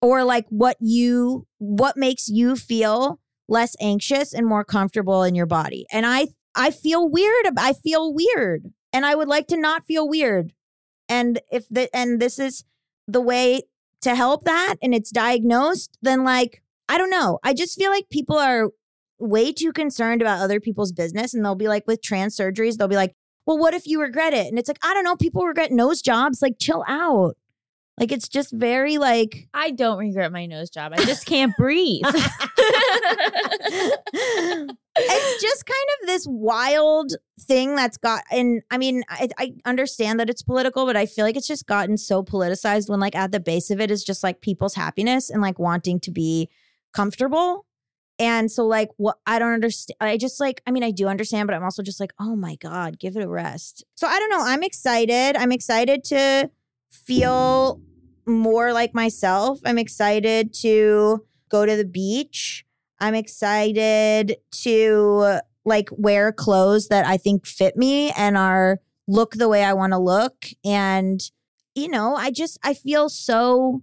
Or 0.00 0.22
like 0.22 0.46
what 0.50 0.76
you 0.78 1.47
what 1.58 1.96
makes 1.96 2.28
you 2.28 2.56
feel 2.56 3.20
less 3.48 3.74
anxious 3.80 4.32
and 4.32 4.46
more 4.46 4.64
comfortable 4.64 5.22
in 5.22 5.34
your 5.34 5.46
body. 5.46 5.86
And 5.92 6.06
I 6.06 6.28
I 6.54 6.70
feel 6.70 7.08
weird 7.08 7.46
I 7.56 7.72
feel 7.72 8.12
weird 8.12 8.72
and 8.92 9.06
I 9.06 9.14
would 9.14 9.28
like 9.28 9.46
to 9.48 9.56
not 9.56 9.84
feel 9.84 10.08
weird. 10.08 10.52
And 11.08 11.40
if 11.50 11.68
the 11.68 11.94
and 11.94 12.20
this 12.20 12.38
is 12.38 12.64
the 13.06 13.20
way 13.20 13.62
to 14.02 14.14
help 14.14 14.44
that 14.44 14.76
and 14.82 14.94
it's 14.94 15.10
diagnosed, 15.10 15.98
then 16.02 16.24
like, 16.24 16.62
I 16.88 16.98
don't 16.98 17.10
know. 17.10 17.38
I 17.42 17.54
just 17.54 17.78
feel 17.78 17.90
like 17.90 18.08
people 18.10 18.36
are 18.36 18.68
way 19.18 19.52
too 19.52 19.72
concerned 19.72 20.22
about 20.22 20.40
other 20.40 20.60
people's 20.60 20.92
business. 20.92 21.34
And 21.34 21.44
they'll 21.44 21.54
be 21.54 21.68
like, 21.68 21.86
with 21.86 22.02
trans 22.02 22.36
surgeries, 22.36 22.76
they'll 22.76 22.88
be 22.88 22.96
like, 22.96 23.14
well, 23.46 23.58
what 23.58 23.74
if 23.74 23.86
you 23.86 24.00
regret 24.00 24.34
it? 24.34 24.46
And 24.46 24.58
it's 24.58 24.68
like, 24.68 24.78
I 24.82 24.94
don't 24.94 25.04
know. 25.04 25.16
People 25.16 25.44
regret 25.44 25.72
nose 25.72 26.02
jobs. 26.02 26.42
Like, 26.42 26.58
chill 26.60 26.84
out. 26.86 27.36
Like, 27.98 28.12
it's 28.12 28.28
just 28.28 28.52
very 28.52 28.98
like, 28.98 29.48
I 29.52 29.70
don't 29.70 29.98
regret 29.98 30.32
my 30.32 30.46
nose 30.46 30.70
job. 30.70 30.92
I 30.94 31.04
just 31.04 31.26
can't 31.26 31.54
breathe. 31.56 32.02
it's 34.98 35.42
just 35.42 35.66
kind 35.66 35.88
of 36.00 36.06
this 36.06 36.26
wild 36.28 37.12
thing 37.40 37.76
that's 37.76 37.96
got 37.96 38.22
and 38.30 38.62
i 38.70 38.78
mean 38.78 39.02
I, 39.08 39.28
I 39.38 39.52
understand 39.64 40.18
that 40.20 40.28
it's 40.28 40.42
political 40.42 40.86
but 40.86 40.96
i 40.96 41.06
feel 41.06 41.24
like 41.24 41.36
it's 41.36 41.46
just 41.46 41.66
gotten 41.66 41.96
so 41.96 42.22
politicized 42.22 42.88
when 42.88 43.00
like 43.00 43.14
at 43.14 43.32
the 43.32 43.40
base 43.40 43.70
of 43.70 43.80
it 43.80 43.90
is 43.90 44.04
just 44.04 44.22
like 44.22 44.40
people's 44.40 44.74
happiness 44.74 45.30
and 45.30 45.40
like 45.40 45.58
wanting 45.58 46.00
to 46.00 46.10
be 46.10 46.48
comfortable 46.92 47.64
and 48.18 48.50
so 48.50 48.66
like 48.66 48.88
what 48.96 49.18
i 49.26 49.38
don't 49.38 49.52
understand 49.52 49.96
i 50.00 50.16
just 50.16 50.40
like 50.40 50.62
i 50.66 50.70
mean 50.70 50.82
i 50.82 50.90
do 50.90 51.06
understand 51.06 51.46
but 51.46 51.54
i'm 51.54 51.64
also 51.64 51.82
just 51.82 52.00
like 52.00 52.12
oh 52.18 52.34
my 52.34 52.56
god 52.56 52.98
give 52.98 53.16
it 53.16 53.22
a 53.22 53.28
rest 53.28 53.84
so 53.94 54.06
i 54.06 54.18
don't 54.18 54.30
know 54.30 54.42
i'm 54.42 54.62
excited 54.62 55.36
i'm 55.36 55.52
excited 55.52 56.02
to 56.02 56.50
feel 56.90 57.80
more 58.28 58.72
like 58.72 58.94
myself 58.94 59.58
i'm 59.64 59.78
excited 59.78 60.52
to 60.52 61.24
go 61.50 61.64
to 61.66 61.76
the 61.76 61.84
beach 61.84 62.64
I'm 63.00 63.14
excited 63.14 64.36
to 64.62 65.40
like 65.64 65.88
wear 65.92 66.32
clothes 66.32 66.88
that 66.88 67.06
I 67.06 67.16
think 67.16 67.46
fit 67.46 67.76
me 67.76 68.10
and 68.12 68.36
are 68.36 68.80
look 69.06 69.34
the 69.34 69.48
way 69.48 69.64
I 69.64 69.72
want 69.72 69.92
to 69.92 69.98
look 69.98 70.46
and 70.64 71.20
you 71.74 71.88
know, 71.88 72.16
I 72.16 72.32
just 72.32 72.58
I 72.64 72.74
feel 72.74 73.08
so 73.08 73.82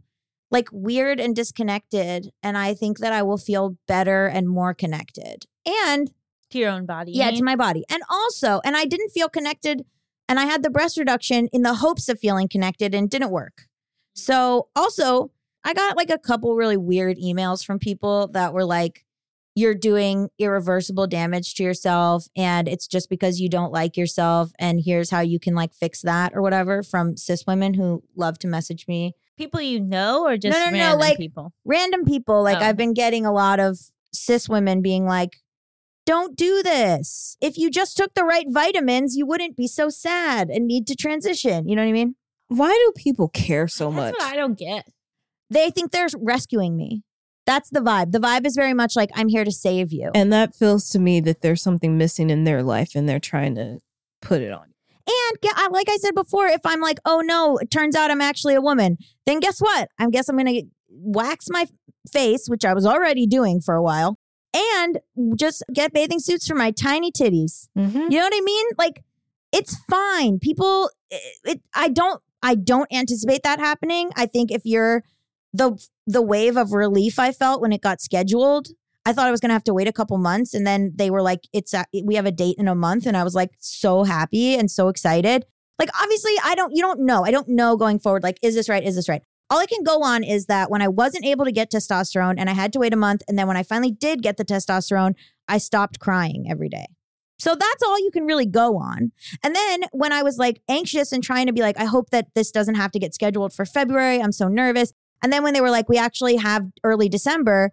like 0.51 0.67
weird 0.71 1.19
and 1.19 1.35
disconnected 1.35 2.31
and 2.43 2.57
I 2.57 2.73
think 2.73 2.99
that 2.99 3.13
I 3.13 3.23
will 3.23 3.37
feel 3.37 3.77
better 3.87 4.25
and 4.27 4.49
more 4.49 4.73
connected. 4.73 5.45
And 5.65 6.11
to 6.49 6.59
your 6.59 6.71
own 6.71 6.85
body. 6.85 7.13
yeah, 7.13 7.31
to 7.31 7.43
my 7.43 7.55
body. 7.55 7.85
And 7.89 8.03
also, 8.09 8.59
and 8.65 8.75
I 8.75 8.85
didn't 8.85 9.09
feel 9.09 9.29
connected 9.29 9.85
and 10.27 10.39
I 10.39 10.45
had 10.45 10.61
the 10.61 10.69
breast 10.69 10.97
reduction 10.97 11.47
in 11.53 11.61
the 11.61 11.75
hopes 11.75 12.09
of 12.09 12.19
feeling 12.19 12.49
connected 12.49 12.93
and 12.93 13.09
didn't 13.09 13.31
work. 13.31 13.63
So, 14.15 14.69
also, 14.75 15.31
I 15.63 15.73
got 15.73 15.97
like 15.97 16.09
a 16.09 16.17
couple 16.17 16.55
really 16.55 16.77
weird 16.77 17.17
emails 17.17 17.65
from 17.65 17.79
people 17.79 18.27
that 18.29 18.53
were 18.53 18.65
like 18.65 19.03
you're 19.57 19.73
doing 19.73 20.27
irreversible 20.37 21.07
damage 21.07 21.53
to 21.55 21.63
yourself 21.63 22.27
and 22.35 22.67
it's 22.67 22.87
just 22.87 23.09
because 23.09 23.39
you 23.39 23.47
don't 23.47 23.71
like 23.71 23.95
yourself 23.95 24.51
and 24.59 24.81
here's 24.83 25.09
how 25.09 25.21
you 25.21 25.39
can 25.39 25.55
like 25.55 25.73
fix 25.73 26.01
that 26.01 26.33
or 26.35 26.41
whatever 26.41 26.83
from 26.83 27.15
cis 27.15 27.45
women 27.47 27.73
who 27.73 28.03
love 28.17 28.37
to 28.37 28.47
message 28.47 28.85
me. 28.87 29.13
People 29.37 29.61
you 29.61 29.79
know 29.79 30.25
or 30.25 30.35
just 30.37 30.57
no, 30.57 30.65
no, 30.65 30.71
random 30.77 30.99
like- 30.99 31.17
people? 31.17 31.53
random 31.63 32.03
people. 32.05 32.43
Like 32.43 32.57
Oh. 32.61 32.65
i've 32.65 32.77
been 32.77 32.93
getting 32.93 33.25
a 33.25 33.31
lot 33.31 33.59
of 33.61 33.79
cis 34.13 34.49
women 34.49 34.81
being 34.81 35.05
like 35.05 35.37
don't 36.05 36.35
do 36.35 36.61
this. 36.61 37.35
If 37.41 37.57
you 37.57 37.71
just 37.71 37.97
took 37.97 38.13
the 38.13 38.25
right 38.25 38.45
vitamins 38.49 39.15
you 39.15 39.25
wouldn't 39.25 39.55
be 39.57 39.67
so 39.67 39.87
sad 39.89 40.49
and 40.49 40.67
need 40.67 40.85
to 40.87 40.95
transition. 40.95 41.67
You 41.69 41.75
know 41.77 41.81
what 41.81 41.89
i 41.89 41.93
mean 41.93 42.15
Why 42.47 42.69
do 42.69 43.01
people 43.01 43.27
care 43.29 43.67
so 43.67 43.85
That's 43.91 43.95
much? 43.95 44.13
what 44.13 44.33
I 44.33 44.35
don't 44.35 44.57
get. 44.57 44.85
they 45.49 45.69
think 45.69 45.91
they're 45.91 46.07
rescuing 46.17 46.75
me 46.75 47.03
that's 47.45 47.69
the 47.69 47.79
vibe 47.79 48.11
the 48.11 48.17
vibe 48.19 48.43
is 48.47 48.55
very 48.55 48.73
much 48.73 48.95
like 48.95 49.11
i'm 49.13 49.27
here 49.27 49.43
to 49.45 49.51
save 49.51 49.93
you 49.93 50.09
and 50.15 50.33
that 50.33 50.55
feels 50.55 50.89
to 50.89 50.97
me 50.97 51.19
that 51.19 51.41
there's 51.41 51.61
something 51.61 51.95
missing 51.95 52.31
in 52.31 52.43
their 52.43 52.63
life 52.63 52.95
and 52.95 53.07
they're 53.07 53.19
trying 53.19 53.53
to 53.53 53.77
put 54.21 54.41
it 54.41 54.51
on. 54.51 54.65
And 55.07 55.39
get, 55.41 55.55
like 55.71 55.87
I 55.87 55.97
said 55.97 56.15
before, 56.15 56.47
if 56.47 56.61
I'm 56.65 56.81
like, 56.81 56.97
oh 57.05 57.21
no, 57.23 57.57
it 57.57 57.69
turns 57.69 57.95
out 57.95 58.09
I'm 58.09 58.21
actually 58.21 58.55
a 58.55 58.61
woman, 58.61 58.97
then 59.27 59.39
guess 59.39 59.59
what? 59.59 59.89
I 59.99 60.09
guess 60.09 60.27
I'm 60.27 60.35
gonna 60.37 60.61
wax 60.89 61.45
my 61.51 61.67
face, 62.11 62.47
which 62.47 62.65
I 62.65 62.73
was 62.73 62.87
already 62.87 63.27
doing 63.27 63.61
for 63.61 63.75
a 63.75 63.83
while, 63.83 64.17
and 64.55 64.97
just 65.35 65.61
get 65.71 65.93
bathing 65.93 66.17
suits 66.19 66.47
for 66.47 66.55
my 66.55 66.71
tiny 66.71 67.11
titties. 67.11 67.67
Mm-hmm. 67.77 68.09
You 68.09 68.17
know 68.17 68.23
what 68.25 68.33
I 68.35 68.41
mean? 68.41 68.65
Like, 68.79 69.03
it's 69.51 69.77
fine. 69.87 70.39
People, 70.39 70.89
it, 71.11 71.21
it, 71.43 71.61
I 71.75 71.89
don't, 71.89 72.19
I 72.45 72.53
don't 72.53 72.87
anticipate 72.93 73.41
that 73.43 73.57
happening. 73.57 74.11
I 74.15 74.27
think 74.27 74.51
if 74.51 74.61
you're 74.65 75.03
the 75.51 75.83
the 76.05 76.21
wave 76.21 76.57
of 76.57 76.73
relief 76.73 77.17
I 77.17 77.31
felt 77.31 77.59
when 77.59 77.73
it 77.73 77.81
got 77.81 78.01
scheduled, 78.01 78.67
I 79.03 79.13
thought 79.13 79.27
I 79.27 79.31
was 79.31 79.39
gonna 79.39 79.53
have 79.53 79.63
to 79.63 79.73
wait 79.73 79.87
a 79.87 79.91
couple 79.91 80.19
months, 80.19 80.53
and 80.53 80.65
then 80.65 80.93
they 80.95 81.09
were 81.09 81.23
like, 81.23 81.47
"It's 81.51 81.73
a, 81.73 81.85
we 82.03 82.13
have 82.13 82.27
a 82.27 82.31
date 82.31 82.57
in 82.59 82.67
a 82.67 82.75
month," 82.75 83.07
and 83.07 83.17
I 83.17 83.23
was 83.23 83.33
like 83.33 83.49
so 83.59 84.03
happy 84.03 84.53
and 84.53 84.69
so 84.69 84.89
excited. 84.89 85.45
Like, 85.79 85.89
obviously, 85.99 86.33
I 86.43 86.53
don't, 86.55 86.73
you 86.73 86.81
don't 86.81 87.01
know. 87.01 87.25
I 87.25 87.31
don't 87.31 87.49
know 87.49 87.75
going 87.75 87.99
forward. 87.99 88.23
Like, 88.23 88.37
is 88.41 88.55
this 88.55 88.69
right? 88.69 88.83
Is 88.83 88.95
this 88.95 89.09
right? 89.09 89.23
All 89.49 89.59
I 89.59 89.65
can 89.65 89.83
go 89.83 90.03
on 90.03 90.23
is 90.23 90.45
that 90.45 90.69
when 90.69 90.81
I 90.81 90.87
wasn't 90.87 91.25
able 91.25 91.45
to 91.45 91.51
get 91.51 91.71
testosterone 91.71 92.35
and 92.37 92.49
I 92.49 92.53
had 92.53 92.71
to 92.73 92.79
wait 92.79 92.93
a 92.93 92.97
month, 92.97 93.23
and 93.27 93.37
then 93.37 93.47
when 93.47 93.57
I 93.57 93.63
finally 93.63 93.91
did 93.91 94.21
get 94.21 94.37
the 94.37 94.45
testosterone, 94.45 95.15
I 95.47 95.57
stopped 95.57 95.99
crying 95.99 96.45
every 96.49 96.69
day. 96.69 96.94
So 97.37 97.53
that's 97.55 97.83
all 97.83 97.99
you 97.99 98.11
can 98.11 98.25
really 98.25 98.45
go 98.45 98.77
on. 98.77 99.11
And 99.43 99.55
then 99.55 99.81
when 99.91 100.11
I 100.13 100.23
was 100.23 100.37
like 100.37 100.61
anxious 100.69 101.11
and 101.11 101.23
trying 101.23 101.47
to 101.47 101.53
be 101.53 101.61
like, 101.61 101.77
I 101.79 101.85
hope 101.85 102.09
that 102.11 102.27
this 102.33 102.49
doesn't 102.51 102.75
have 102.75 102.91
to 102.91 102.99
get 102.99 103.13
scheduled 103.13 103.53
for 103.53 103.65
February. 103.65 104.21
I'm 104.21 104.31
so 104.31 104.47
nervous. 104.47 104.93
And 105.21 105.33
then 105.33 105.43
when 105.43 105.53
they 105.53 105.61
were 105.61 105.71
like, 105.71 105.89
we 105.89 105.97
actually 105.97 106.37
have 106.37 106.67
early 106.83 107.09
December, 107.09 107.71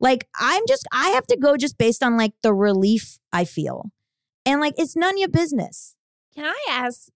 like 0.00 0.26
I'm 0.38 0.62
just, 0.66 0.86
I 0.92 1.10
have 1.10 1.26
to 1.28 1.36
go 1.36 1.56
just 1.56 1.78
based 1.78 2.02
on 2.02 2.16
like 2.16 2.32
the 2.42 2.52
relief 2.52 3.18
I 3.32 3.44
feel. 3.44 3.90
And 4.44 4.60
like, 4.60 4.74
it's 4.76 4.96
none 4.96 5.14
of 5.14 5.18
your 5.18 5.28
business. 5.28 5.94
Can 6.34 6.44
I 6.44 6.66
ask 6.70 7.08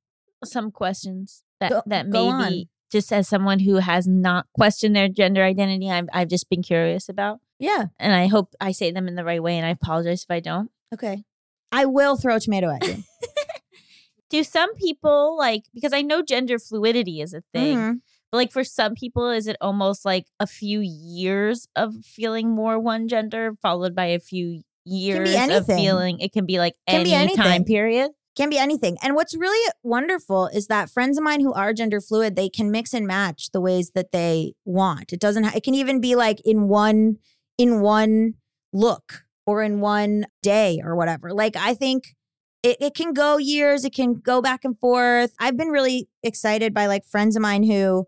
some 0.45 0.71
questions 0.71 1.43
that 1.61 1.71
Go- 1.71 1.83
that 1.87 2.09
maybe 2.09 2.69
just 2.91 3.13
as 3.13 3.29
someone 3.29 3.61
who 3.61 3.77
has 3.77 4.07
not 4.09 4.47
questioned 4.55 4.97
their 4.97 5.09
gender 5.09 5.45
identity, 5.45 5.91
I've 5.91 6.09
I've 6.13 6.29
just 6.29 6.49
been 6.49 6.63
curious 6.63 7.09
about, 7.09 7.39
Yeah. 7.59 7.87
and 7.99 8.15
I 8.15 8.27
hope 8.27 8.55
I 8.61 8.73
say 8.73 8.91
them 8.91 9.07
in 9.07 9.15
the 9.15 9.25
right 9.25 9.43
way. 9.43 9.57
And 9.57 9.67
I 9.67 9.71
apologize 9.71 10.25
if 10.25 10.31
I 10.31 10.41
don't. 10.41 10.71
Okay. 10.93 11.23
I 11.73 11.87
will 11.87 12.17
throw 12.17 12.37
a 12.37 12.41
tomato 12.41 12.71
at 12.71 12.87
you. 12.87 13.03
Do 14.31 14.45
some 14.45 14.75
people 14.77 15.37
like 15.37 15.65
because 15.75 15.93
I 15.93 16.03
know 16.03 16.23
gender 16.23 16.59
fluidity 16.59 17.21
is 17.21 17.35
a 17.35 17.43
thing, 17.53 17.77
Mhm. 17.79 18.01
but 18.31 18.39
like 18.39 18.53
for 18.53 18.63
some 18.63 18.95
people, 18.95 19.29
is 19.31 19.49
it 19.49 19.57
almost 19.61 20.05
like 20.05 20.27
a 20.39 20.47
few 20.47 20.81
years 20.81 21.67
of 21.75 21.95
feeling 22.05 22.49
more 22.51 22.79
one 22.79 23.09
gender 23.09 23.55
followed 23.61 23.95
by 23.95 24.07
a 24.07 24.21
few 24.21 24.63
years 24.85 25.29
of 25.31 25.35
anything. 25.35 25.77
feeling? 25.79 26.21
It 26.21 26.33
can 26.33 26.47
be 26.47 26.59
like 26.59 26.75
Can 26.89 27.03
be 27.03 27.13
any 27.13 27.35
time 27.35 27.65
period. 27.65 28.13
Can 28.37 28.51
be 28.51 28.59
anything. 28.59 28.97
And 29.03 29.17
what's 29.17 29.37
really 29.37 29.73
wonderful 29.83 30.47
is 30.47 30.69
that 30.69 30.89
friends 30.91 31.19
of 31.19 31.25
mine 31.25 31.41
who 31.41 31.53
are 31.53 31.73
gender 31.73 32.01
fluid, 32.01 32.37
they 32.37 32.49
can 32.49 32.71
mix 32.71 32.95
and 32.95 33.05
match 33.09 33.51
the 33.53 33.61
ways 33.61 33.91
that 33.97 34.13
they 34.13 34.55
want. 34.65 35.13
It 35.13 35.19
doesn't 35.19 35.43
ha- 35.43 35.53
it 35.57 35.65
can 35.65 35.75
even 35.75 36.01
be 36.01 36.15
like 36.15 36.41
in 36.45 36.69
one 36.69 37.17
in 37.59 37.81
one 37.81 38.35
look 38.73 39.25
or 39.51 39.63
in 39.63 39.81
one 39.81 40.27
day 40.43 40.81
or 40.85 40.95
whatever. 40.97 41.33
Like 41.33 41.57
I 41.57 41.75
think 41.75 42.15
it, 42.63 42.77
it 42.81 42.95
can 42.95 43.13
go 43.13 43.37
years, 43.39 43.85
it 43.85 43.95
can 43.95 44.15
go 44.15 44.41
back 44.41 44.65
and 44.65 44.79
forth. 44.79 45.33
I've 45.41 45.57
been 45.57 45.69
really 45.69 46.09
excited 46.23 46.73
by 46.73 46.87
like 46.87 47.05
friends 47.05 47.35
of 47.37 47.43
mine 47.43 47.65
who 47.65 48.07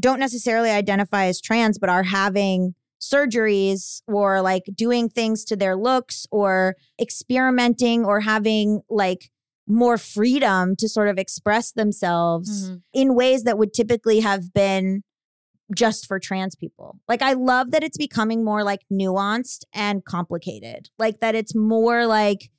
don't 0.00 0.20
necessarily 0.20 0.70
identify 0.70 1.24
as 1.26 1.40
trans, 1.40 1.78
but 1.78 1.90
are 1.90 2.04
having 2.04 2.74
surgeries 3.00 4.00
or 4.06 4.40
like 4.42 4.64
doing 4.74 5.08
things 5.08 5.44
to 5.44 5.56
their 5.56 5.76
looks 5.76 6.26
or 6.30 6.74
experimenting 7.00 8.04
or 8.04 8.20
having 8.20 8.80
like 8.88 9.30
more 9.66 9.98
freedom 9.98 10.74
to 10.76 10.88
sort 10.88 11.08
of 11.08 11.18
express 11.18 11.72
themselves 11.72 12.70
Mhm. 12.70 12.82
in 12.94 13.14
ways 13.14 13.42
that 13.42 13.58
would 13.58 13.72
typically 13.74 14.20
have 14.20 14.52
been 14.52 15.02
just 15.74 16.06
for 16.06 16.18
trans 16.18 16.54
people. 16.54 17.00
Like 17.08 17.22
I 17.22 17.34
love 17.34 17.70
that 17.72 17.84
it's 17.84 17.98
becoming 17.98 18.44
more 18.44 18.62
like 18.62 18.80
nuanced 18.92 19.64
and 19.72 20.04
complicated. 20.04 20.90
Like 20.98 21.20
that 21.20 21.34
it's 21.34 21.54
more 21.54 22.06
like 22.06 22.50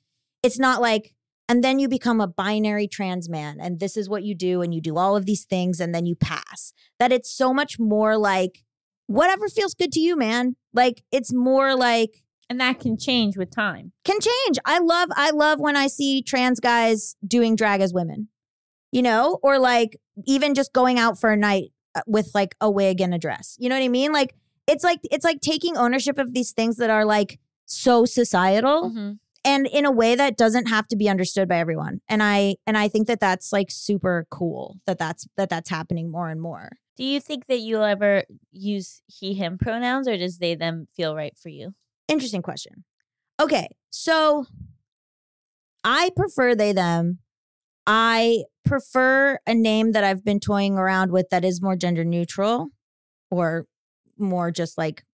it's 0.42 0.58
not 0.58 0.80
like 0.80 1.14
and 1.48 1.64
then 1.64 1.80
you 1.80 1.88
become 1.88 2.20
a 2.20 2.28
binary 2.28 2.86
trans 2.86 3.28
man 3.28 3.58
and 3.60 3.80
this 3.80 3.96
is 3.96 4.08
what 4.08 4.22
you 4.22 4.36
do 4.36 4.62
and 4.62 4.72
you 4.72 4.80
do 4.80 4.96
all 4.96 5.16
of 5.16 5.26
these 5.26 5.44
things 5.44 5.80
and 5.80 5.94
then 5.94 6.06
you 6.06 6.14
pass. 6.14 6.72
That 6.98 7.12
it's 7.12 7.30
so 7.30 7.52
much 7.52 7.78
more 7.78 8.16
like 8.16 8.62
whatever 9.06 9.48
feels 9.48 9.74
good 9.74 9.90
to 9.92 10.00
you, 10.00 10.16
man. 10.16 10.54
Like 10.72 11.02
it's 11.10 11.32
more 11.32 11.74
like 11.74 12.22
And 12.48 12.60
that 12.60 12.78
can 12.78 12.96
change 12.96 13.36
with 13.36 13.54
time. 13.54 13.92
can 14.04 14.20
change. 14.20 14.58
I 14.64 14.78
love 14.78 15.08
I 15.16 15.30
love 15.30 15.58
when 15.58 15.76
I 15.76 15.88
see 15.88 16.22
trans 16.22 16.60
guys 16.60 17.16
doing 17.26 17.56
drag 17.56 17.80
as 17.80 17.92
women. 17.92 18.28
You 18.92 19.02
know, 19.02 19.38
or 19.42 19.60
like 19.60 19.96
even 20.26 20.54
just 20.54 20.72
going 20.72 20.98
out 20.98 21.18
for 21.18 21.30
a 21.30 21.36
night 21.36 21.70
with 22.06 22.30
like 22.34 22.54
a 22.60 22.70
wig 22.70 23.00
and 23.00 23.12
a 23.14 23.18
dress. 23.18 23.56
You 23.58 23.68
know 23.68 23.76
what 23.76 23.84
I 23.84 23.88
mean? 23.88 24.12
Like 24.12 24.34
it's 24.66 24.84
like 24.84 25.00
it's 25.10 25.24
like 25.24 25.40
taking 25.40 25.76
ownership 25.76 26.18
of 26.18 26.32
these 26.34 26.52
things 26.52 26.76
that 26.76 26.90
are 26.90 27.04
like 27.04 27.38
so 27.66 28.04
societal 28.04 28.90
Mhm. 28.90 29.18
and 29.44 29.66
in 29.66 29.84
a 29.84 29.90
way 29.90 30.14
that 30.14 30.36
doesn't 30.36 30.66
have 30.68 30.86
to 30.88 30.96
be 30.96 31.08
understood 31.08 31.48
by 31.48 31.58
everyone. 31.58 32.00
And 32.08 32.22
I 32.22 32.56
and 32.66 32.76
I 32.78 32.88
think 32.88 33.06
that 33.08 33.20
that's 33.20 33.52
like 33.52 33.70
super 33.70 34.26
cool 34.30 34.76
that 34.86 34.98
that's 34.98 35.26
that 35.36 35.48
that's 35.50 35.70
happening 35.70 36.10
more 36.10 36.28
and 36.28 36.40
more. 36.40 36.70
Do 36.96 37.04
you 37.04 37.20
think 37.20 37.46
that 37.46 37.60
you'll 37.60 37.82
ever 37.84 38.24
use 38.52 39.00
he 39.06 39.34
him 39.34 39.56
pronouns 39.58 40.06
or 40.06 40.16
does 40.16 40.38
they 40.38 40.54
them 40.54 40.86
feel 40.94 41.14
right 41.16 41.36
for 41.38 41.48
you? 41.48 41.74
Interesting 42.08 42.42
question. 42.42 42.84
Okay, 43.40 43.68
so 43.88 44.44
I 45.84 46.10
prefer 46.14 46.54
they 46.54 46.72
them. 46.72 47.20
I 47.86 48.44
prefer 48.64 49.38
a 49.46 49.54
name 49.54 49.92
that 49.92 50.04
I've 50.04 50.24
been 50.24 50.40
toying 50.40 50.76
around 50.76 51.12
with 51.12 51.30
that 51.30 51.44
is 51.44 51.62
more 51.62 51.76
gender 51.76 52.04
neutral 52.04 52.68
or 53.30 53.66
more 54.18 54.50
just 54.50 54.76
like 54.76 55.04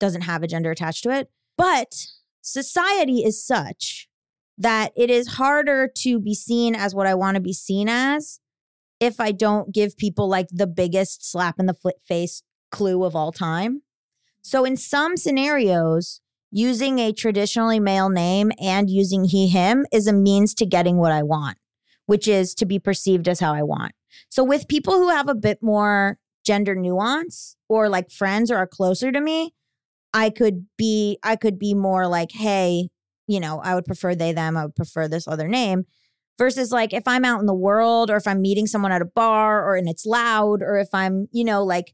doesn't 0.00 0.22
have 0.22 0.42
a 0.42 0.48
gender 0.48 0.70
attached 0.70 1.02
to 1.04 1.10
it. 1.10 1.30
But 1.56 2.06
society 2.40 3.24
is 3.24 3.44
such 3.44 4.08
that 4.56 4.92
it 4.96 5.10
is 5.10 5.34
harder 5.34 5.88
to 5.98 6.20
be 6.20 6.34
seen 6.34 6.74
as 6.74 6.94
what 6.94 7.06
I 7.06 7.14
want 7.14 7.36
to 7.36 7.40
be 7.40 7.52
seen 7.52 7.88
as 7.88 8.40
if 9.00 9.20
I 9.20 9.32
don't 9.32 9.72
give 9.72 9.96
people 9.96 10.28
like 10.28 10.48
the 10.50 10.66
biggest 10.66 11.30
slap 11.30 11.60
in 11.60 11.66
the 11.66 11.76
face 12.06 12.42
clue 12.70 13.04
of 13.04 13.14
all 13.14 13.32
time. 13.32 13.82
So 14.42 14.64
in 14.64 14.76
some 14.76 15.16
scenarios, 15.16 16.20
using 16.50 16.98
a 16.98 17.12
traditionally 17.12 17.80
male 17.80 18.08
name 18.08 18.50
and 18.60 18.88
using 18.88 19.24
he, 19.24 19.48
him 19.48 19.86
is 19.92 20.06
a 20.06 20.12
means 20.12 20.54
to 20.54 20.66
getting 20.66 20.96
what 20.96 21.12
I 21.12 21.22
want, 21.22 21.58
which 22.08 22.26
is 22.26 22.54
to 22.54 22.64
be 22.64 22.78
perceived 22.78 23.28
as 23.28 23.38
how 23.38 23.52
I 23.52 23.62
want. 23.62 23.92
So 24.30 24.42
with 24.42 24.66
people 24.66 24.94
who 24.94 25.10
have 25.10 25.28
a 25.28 25.34
bit 25.34 25.58
more 25.62 26.18
gender 26.42 26.74
nuance 26.74 27.54
or 27.68 27.90
like 27.90 28.10
friends 28.10 28.50
or 28.50 28.56
are 28.56 28.66
closer 28.66 29.12
to 29.12 29.20
me, 29.20 29.52
I 30.14 30.30
could 30.30 30.64
be, 30.78 31.18
I 31.22 31.36
could 31.36 31.58
be 31.58 31.74
more 31.74 32.08
like, 32.08 32.32
hey, 32.32 32.88
you 33.26 33.40
know, 33.40 33.60
I 33.62 33.74
would 33.74 33.84
prefer 33.84 34.14
they, 34.14 34.32
them, 34.32 34.56
I 34.56 34.64
would 34.64 34.74
prefer 34.74 35.06
this 35.06 35.28
other 35.28 35.48
name. 35.48 35.84
Versus 36.38 36.72
like 36.72 36.94
if 36.94 37.06
I'm 37.06 37.26
out 37.26 37.40
in 37.40 37.46
the 37.46 37.52
world 37.52 38.10
or 38.10 38.16
if 38.16 38.26
I'm 38.26 38.40
meeting 38.40 38.66
someone 38.66 38.90
at 38.92 39.02
a 39.02 39.10
bar 39.14 39.62
or 39.62 39.76
and 39.76 39.86
it's 39.86 40.06
loud 40.06 40.62
or 40.62 40.78
if 40.78 40.88
I'm, 40.94 41.28
you 41.30 41.44
know, 41.44 41.62
like 41.62 41.92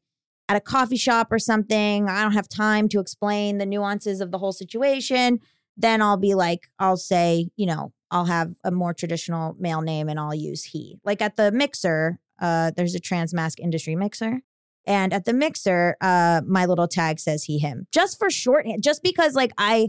at 0.48 0.56
a 0.56 0.60
coffee 0.60 0.96
shop 0.96 1.32
or 1.32 1.40
something, 1.40 2.08
I 2.08 2.22
don't 2.22 2.34
have 2.34 2.48
time 2.48 2.88
to 2.90 3.00
explain 3.00 3.58
the 3.58 3.66
nuances 3.66 4.20
of 4.20 4.30
the 4.30 4.38
whole 4.38 4.52
situation, 4.52 5.40
then 5.76 6.00
I'll 6.00 6.18
be 6.18 6.34
like, 6.34 6.68
I'll 6.78 6.96
say, 6.96 7.48
you 7.56 7.66
know, 7.66 7.92
I'll 8.14 8.26
have 8.26 8.54
a 8.62 8.70
more 8.70 8.94
traditional 8.94 9.56
male 9.58 9.80
name 9.82 10.08
and 10.08 10.20
I'll 10.20 10.34
use 10.34 10.62
he. 10.62 11.00
Like 11.04 11.20
at 11.20 11.34
the 11.34 11.50
mixer, 11.50 12.20
uh, 12.40 12.70
there's 12.76 12.94
a 12.94 13.00
trans 13.00 13.34
masc 13.34 13.58
industry 13.58 13.96
mixer. 13.96 14.40
And 14.86 15.12
at 15.12 15.24
the 15.24 15.32
mixer, 15.32 15.96
uh, 16.00 16.42
my 16.46 16.64
little 16.64 16.86
tag 16.86 17.18
says 17.18 17.44
he, 17.44 17.58
him, 17.58 17.88
just 17.90 18.18
for 18.18 18.30
shorthand, 18.30 18.84
just 18.84 19.02
because 19.02 19.34
like 19.34 19.50
I, 19.58 19.88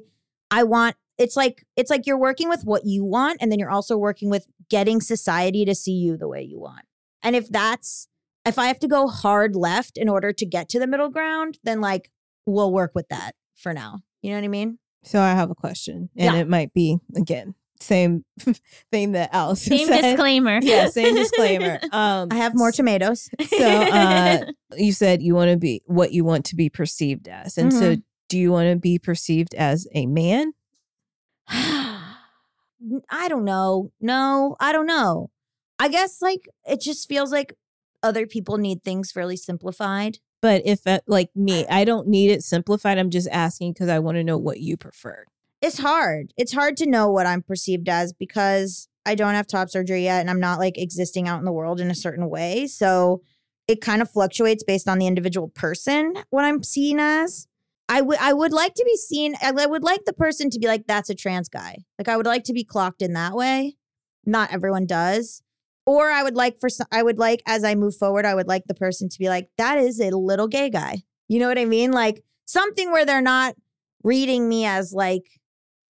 I 0.50 0.64
want, 0.64 0.96
it's 1.20 1.38
like, 1.38 1.66
it's 1.76 1.92
like 1.92 2.08
you're 2.08 2.18
working 2.18 2.50
with 2.50 2.64
what 2.64 2.82
you 2.84 3.06
want. 3.06 3.38
And 3.42 3.52
then 3.52 3.60
you're 3.60 3.70
also 3.70 3.96
working 3.96 4.32
with 4.32 4.48
getting 4.70 5.02
society 5.02 5.64
to 5.64 5.76
see 5.76 5.92
you 5.94 6.18
the 6.18 6.28
way 6.28 6.42
you 6.42 6.60
want. 6.60 6.86
And 7.22 7.36
if 7.36 7.48
that's, 7.48 8.08
if 8.44 8.58
I 8.58 8.66
have 8.68 8.80
to 8.80 8.88
go 8.88 9.08
hard 9.08 9.56
left 9.56 9.98
in 9.98 10.10
order 10.10 10.34
to 10.34 10.46
get 10.48 10.68
to 10.70 10.80
the 10.80 10.88
middle 10.88 11.10
ground, 11.10 11.60
then 11.64 11.80
like 11.80 12.10
we'll 12.48 12.72
work 12.74 12.94
with 12.96 13.10
that 13.10 13.36
for 13.54 13.72
now. 13.72 14.00
You 14.24 14.32
know 14.32 14.38
what 14.38 14.46
I 14.46 14.50
mean? 14.50 14.80
So 15.04 15.22
I 15.22 15.34
have 15.34 15.52
a 15.52 15.56
question, 15.56 16.10
and 16.18 16.36
Yeah. 16.36 16.42
it 16.42 16.48
might 16.50 16.74
be 16.74 16.98
again 17.16 17.54
same 17.80 18.24
thing 18.92 19.14
that 19.14 19.30
Alice 19.34 19.62
Same 19.62 19.88
said. 19.88 20.02
disclaimer. 20.02 20.60
Yeah, 20.62 20.88
same 20.90 21.16
disclaimer. 21.16 21.80
Um, 21.92 22.30
I 22.32 22.36
have 22.36 22.56
more 22.56 22.72
tomatoes. 22.72 23.30
So 23.48 23.66
uh, 23.66 24.46
you 24.78 24.92
said 24.92 25.22
you 25.22 25.36
want 25.36 25.52
to 25.52 25.58
be 25.58 25.82
what 25.86 26.12
you 26.12 26.24
want 26.26 26.46
to 26.46 26.56
be 26.56 26.70
perceived 26.70 27.28
as, 27.28 27.58
and 27.58 27.74
so 27.74 27.96
do 28.30 28.38
you 28.38 28.52
want 28.52 28.70
to 28.70 28.76
be 28.76 28.98
perceived 29.00 29.54
as 29.54 29.88
a 29.94 30.06
man? 30.08 30.54
I 33.10 33.28
don't 33.28 33.46
know. 33.46 33.92
No, 34.02 34.56
I 34.60 34.72
don't 34.72 34.88
know. 34.88 35.30
I 35.80 35.90
guess 35.90 36.22
like 36.22 36.48
it 36.66 36.82
just 36.82 37.08
feels 37.08 37.32
like 37.32 37.54
other 38.04 38.28
people 38.28 38.58
need 38.58 38.84
things 38.84 39.16
really 39.16 39.38
simplified. 39.38 40.20
But 40.42 40.62
if 40.66 40.86
uh, 40.86 41.00
like 41.08 41.30
me, 41.36 41.66
I 41.68 41.86
don't 41.86 42.08
need 42.08 42.32
it 42.32 42.44
simplified. 42.44 42.98
I'm 42.98 43.10
just 43.10 43.28
asking 43.32 43.74
because 43.74 43.90
I 43.90 44.00
want 44.00 44.16
to 44.16 44.24
know 44.24 44.38
what 44.38 44.60
you 44.60 44.78
prefer. 44.78 45.26
It's 45.62 45.80
hard. 45.80 46.34
It's 46.38 46.54
hard 46.54 46.78
to 46.78 46.86
know 46.86 47.10
what 47.10 47.26
I'm 47.26 47.42
perceived 47.42 47.90
as 47.90 48.14
because 48.14 48.88
I 49.06 49.16
don't 49.16 49.36
have 49.36 49.48
top 49.48 49.70
surgery 49.70 50.04
yet 50.04 50.22
and 50.22 50.30
I'm 50.30 50.40
not 50.40 50.60
like 50.60 50.78
existing 50.78 51.28
out 51.28 51.40
in 51.40 51.46
the 51.46 51.52
world 51.52 51.80
in 51.80 51.92
a 51.92 51.96
certain 51.96 52.30
way. 52.30 52.68
So 52.68 53.22
it 53.68 53.82
kind 53.82 54.02
of 54.02 54.10
fluctuates 54.10 54.64
based 54.64 54.88
on 54.88 55.00
the 55.00 55.08
individual 55.08 55.50
person 55.50 56.14
what 56.30 56.46
I'm 56.46 56.64
seen 56.64 57.00
as. 57.00 57.48
I 57.88 58.02
would 58.02 58.18
I 58.18 58.34
would 58.34 58.52
like 58.52 58.74
to 58.74 58.84
be 58.84 58.96
seen 58.96 59.36
I 59.42 59.66
would 59.66 59.84
like 59.84 60.06
the 60.06 60.14
person 60.14 60.50
to 60.50 60.60
be 60.60 60.68
like 60.68 60.88
that's 60.88 61.10
a 61.10 61.16
trans 61.16 61.50
guy. 61.50 61.78
Like 62.00 62.08
I 62.08 62.18
would 62.18 62.26
like 62.26 62.44
to 62.46 62.54
be 62.54 62.64
clocked 62.64 63.02
in 63.02 63.14
that 63.14 63.34
way. 63.34 63.76
Not 64.26 64.52
everyone 64.52 64.88
does. 64.88 65.44
Or 65.86 66.10
I 66.10 66.24
would 66.24 66.36
like 66.36 66.60
for 66.60 66.70
I 66.92 67.04
would 67.04 67.20
like 67.20 67.44
as 67.48 67.64
I 67.64 67.76
move 67.76 67.96
forward 67.96 68.26
I 68.26 68.34
would 68.34 68.48
like 68.48 68.64
the 68.66 68.74
person 68.74 69.08
to 69.10 69.20
be 69.20 69.30
like 69.30 69.50
that 69.58 69.78
is 69.78 70.00
a 70.00 70.10
little 70.10 70.48
gay 70.48 70.70
guy. 70.70 71.04
You 71.28 71.40
know 71.40 71.48
what 71.48 71.60
I 71.60 71.66
mean? 71.66 71.92
Like 71.92 72.24
something 72.46 72.92
where 72.92 73.06
they're 73.06 73.22
not 73.22 73.56
reading 74.04 74.50
me 74.50 74.66
as 74.66 74.92
like 74.92 75.24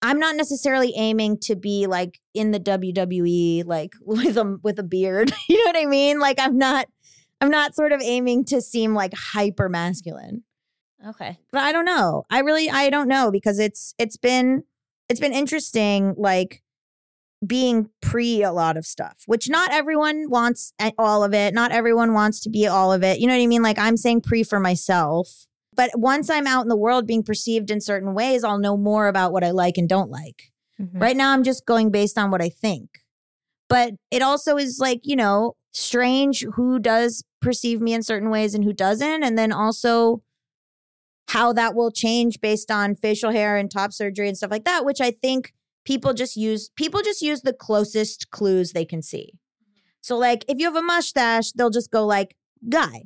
I'm 0.02 0.20
not 0.20 0.36
necessarily 0.36 0.94
aiming 0.96 1.40
to 1.42 1.56
be 1.56 1.88
like 1.88 2.20
in 2.34 2.52
the 2.52 2.60
WWE 2.60 3.66
like 3.66 3.94
with 4.02 4.38
a 4.38 4.58
with 4.64 4.80
a 4.80 4.84
beard. 4.84 5.34
you 5.50 5.58
know 5.58 5.70
what 5.70 5.82
I 5.82 5.86
mean? 5.86 6.20
Like 6.20 6.40
I'm 6.40 6.58
not 6.58 6.88
I'm 7.42 7.50
not 7.50 7.76
sort 7.76 7.92
of 7.92 8.02
aiming 8.02 8.46
to 8.46 8.62
seem 8.62 8.94
like 8.94 9.14
hyper 9.14 9.70
masculine. 9.70 10.44
okay. 11.06 11.38
But 11.52 11.62
I 11.62 11.72
don't 11.72 11.86
know. 11.86 12.26
I 12.30 12.40
really 12.40 12.70
I 12.70 12.90
don't 12.90 13.08
know 13.08 13.32
because 13.32 13.60
it's 13.60 13.94
it's 13.98 14.18
been 14.18 14.64
it's 15.10 15.20
been 15.20 15.34
interesting 15.34 16.16
like 16.18 16.62
being 17.46 17.90
pre 18.02 18.44
a 18.44 18.52
lot 18.52 18.78
of 18.78 18.86
stuff, 18.86 19.24
which 19.26 19.50
not 19.50 19.72
everyone 19.72 20.30
wants 20.30 20.74
all 20.98 21.24
of 21.24 21.34
it. 21.34 21.54
Not 21.54 21.72
everyone 21.72 22.14
wants 22.14 22.40
to 22.42 22.50
be 22.50 22.68
all 22.68 22.92
of 22.92 23.04
it. 23.04 23.20
You 23.20 23.28
know 23.28 23.36
what 23.36 23.44
I 23.44 23.48
mean? 23.48 23.62
Like 23.62 23.78
I'm 23.78 23.98
saying 23.98 24.22
pre 24.22 24.44
for 24.44 24.60
myself. 24.60 25.46
But 25.76 25.92
once 25.96 26.30
I'm 26.30 26.48
out 26.48 26.62
in 26.64 26.70
the 26.70 26.76
world 26.78 27.06
being 27.06 27.24
perceived 27.24 27.70
in 27.70 27.82
certain 27.82 28.14
ways, 28.14 28.44
I'll 28.44 28.60
know 28.60 28.78
more 28.78 29.08
about 29.08 29.32
what 29.34 29.44
I 29.44 29.52
like 29.52 29.78
and 29.78 29.90
don't 29.90 30.10
like. 30.10 30.52
Mhm. 30.80 31.02
Right 31.02 31.16
now, 31.18 31.32
I'm 31.34 31.44
just 31.44 31.66
going 31.66 31.90
based 31.92 32.18
on 32.18 32.32
what 32.32 32.42
I 32.42 32.50
think. 32.50 32.90
but 33.68 33.94
it 34.12 34.22
also 34.22 34.58
is 34.58 34.78
like, 34.80 35.00
you 35.04 35.16
know, 35.16 35.56
strange 35.74 36.46
who 36.54 36.78
does 36.78 37.24
perceive 37.42 37.82
me 37.82 37.94
in 37.94 38.04
certain 38.04 38.30
ways 38.30 38.54
and 38.54 38.64
who 38.64 38.72
doesn't. 38.74 39.24
And 39.24 39.38
then 39.40 39.52
also 39.52 40.22
how 41.30 41.52
that 41.54 41.74
will 41.74 41.90
change 41.90 42.40
based 42.42 42.70
on 42.70 42.94
facial 42.94 43.32
hair 43.32 43.58
and 43.58 43.72
top 43.72 43.92
surgery 43.92 44.28
and 44.28 44.38
stuff 44.38 44.52
like 44.52 44.66
that, 44.66 44.86
which 44.86 45.02
I 45.02 45.10
think 45.10 45.52
people 45.84 46.14
just 46.14 46.36
use 46.38 46.70
people 46.76 47.02
just 47.02 47.24
use 47.24 47.42
the 47.42 47.54
closest 47.54 48.30
clues 48.30 48.72
they 48.74 48.86
can 48.86 49.02
see. 49.02 49.32
So 50.02 50.16
like 50.16 50.46
if 50.48 50.60
you 50.60 50.66
have 50.66 50.76
a 50.76 50.84
mustache, 50.84 51.52
they'll 51.54 51.72
just 51.72 51.90
go 51.90 52.06
like 52.06 52.36
guy. 52.70 53.06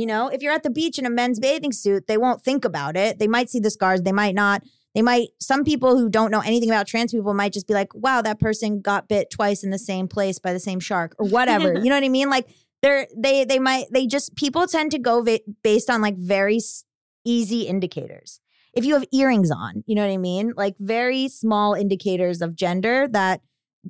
You 0.00 0.06
know, 0.06 0.28
if 0.28 0.40
you're 0.40 0.54
at 0.54 0.62
the 0.62 0.70
beach 0.70 0.98
in 0.98 1.04
a 1.04 1.10
men's 1.10 1.38
bathing 1.38 1.72
suit, 1.72 2.06
they 2.06 2.16
won't 2.16 2.42
think 2.42 2.64
about 2.64 2.96
it. 2.96 3.18
They 3.18 3.28
might 3.28 3.50
see 3.50 3.60
the 3.60 3.70
scars, 3.70 4.00
they 4.00 4.12
might 4.12 4.34
not. 4.34 4.62
They 4.94 5.02
might 5.02 5.28
some 5.40 5.62
people 5.62 5.98
who 5.98 6.08
don't 6.08 6.30
know 6.30 6.40
anything 6.40 6.70
about 6.70 6.86
trans 6.86 7.12
people 7.12 7.34
might 7.34 7.52
just 7.52 7.68
be 7.68 7.74
like, 7.74 7.94
"Wow, 7.94 8.22
that 8.22 8.40
person 8.40 8.80
got 8.80 9.08
bit 9.10 9.30
twice 9.30 9.62
in 9.62 9.68
the 9.68 9.78
same 9.78 10.08
place 10.08 10.38
by 10.38 10.54
the 10.54 10.58
same 10.58 10.80
shark 10.80 11.14
or 11.18 11.28
whatever." 11.28 11.74
you 11.82 11.90
know 11.90 11.96
what 11.96 12.02
I 12.02 12.08
mean? 12.08 12.30
Like 12.30 12.48
they're 12.80 13.08
they 13.14 13.44
they 13.44 13.58
might 13.58 13.88
they 13.92 14.06
just 14.06 14.34
people 14.36 14.66
tend 14.66 14.90
to 14.92 14.98
go 14.98 15.20
va- 15.20 15.40
based 15.62 15.90
on 15.90 16.00
like 16.00 16.16
very 16.16 16.56
s- 16.56 16.84
easy 17.26 17.64
indicators. 17.64 18.40
If 18.72 18.86
you 18.86 18.94
have 18.94 19.04
earrings 19.12 19.50
on, 19.50 19.84
you 19.86 19.94
know 19.94 20.06
what 20.06 20.14
I 20.14 20.16
mean? 20.16 20.54
Like 20.56 20.76
very 20.80 21.28
small 21.28 21.74
indicators 21.74 22.40
of 22.40 22.56
gender 22.56 23.06
that 23.08 23.42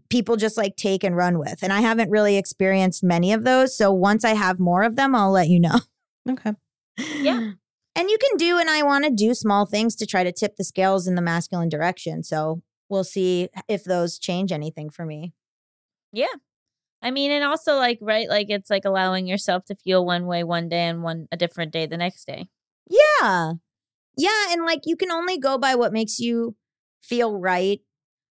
people 0.08 0.36
just 0.36 0.56
like 0.56 0.74
take 0.74 1.04
and 1.04 1.16
run 1.16 1.38
with. 1.38 1.62
And 1.62 1.72
I 1.72 1.82
haven't 1.82 2.10
really 2.10 2.36
experienced 2.36 3.04
many 3.04 3.32
of 3.32 3.44
those. 3.44 3.76
So 3.76 3.92
once 3.92 4.24
I 4.24 4.34
have 4.34 4.58
more 4.58 4.82
of 4.82 4.96
them, 4.96 5.14
I'll 5.14 5.30
let 5.30 5.48
you 5.48 5.60
know. 5.60 5.80
Okay. 6.28 6.52
Yeah. 6.98 7.52
And 7.96 8.08
you 8.08 8.18
can 8.18 8.36
do, 8.36 8.56
and 8.56 8.70
I 8.70 8.84
want 8.84 9.04
to 9.04 9.10
do 9.10 9.34
small 9.34 9.66
things 9.66 9.96
to 9.96 10.06
try 10.06 10.22
to 10.22 10.30
tip 10.30 10.54
the 10.56 10.62
scales 10.62 11.08
in 11.08 11.16
the 11.16 11.20
masculine 11.20 11.68
direction. 11.68 12.22
So 12.22 12.62
we'll 12.88 13.04
see 13.04 13.48
if 13.68 13.82
those 13.82 14.16
change 14.16 14.52
anything 14.52 14.90
for 14.90 15.04
me. 15.04 15.32
Yeah. 16.12 16.34
I 17.02 17.10
mean, 17.10 17.32
and 17.32 17.44
also 17.44 17.76
like, 17.76 17.98
right, 18.00 18.28
like 18.28 18.46
it's 18.48 18.70
like 18.70 18.84
allowing 18.84 19.26
yourself 19.26 19.64
to 19.66 19.74
feel 19.74 20.06
one 20.06 20.26
way 20.26 20.44
one 20.44 20.68
day 20.68 20.86
and 20.86 21.02
one 21.02 21.26
a 21.32 21.36
different 21.36 21.72
day 21.72 21.86
the 21.86 21.96
next 21.96 22.26
day. 22.26 22.46
Yeah. 22.88 23.54
Yeah. 24.16 24.52
And 24.52 24.64
like 24.64 24.82
you 24.84 24.96
can 24.96 25.10
only 25.10 25.36
go 25.36 25.58
by 25.58 25.74
what 25.74 25.92
makes 25.92 26.20
you 26.20 26.56
feel 27.02 27.38
right. 27.38 27.80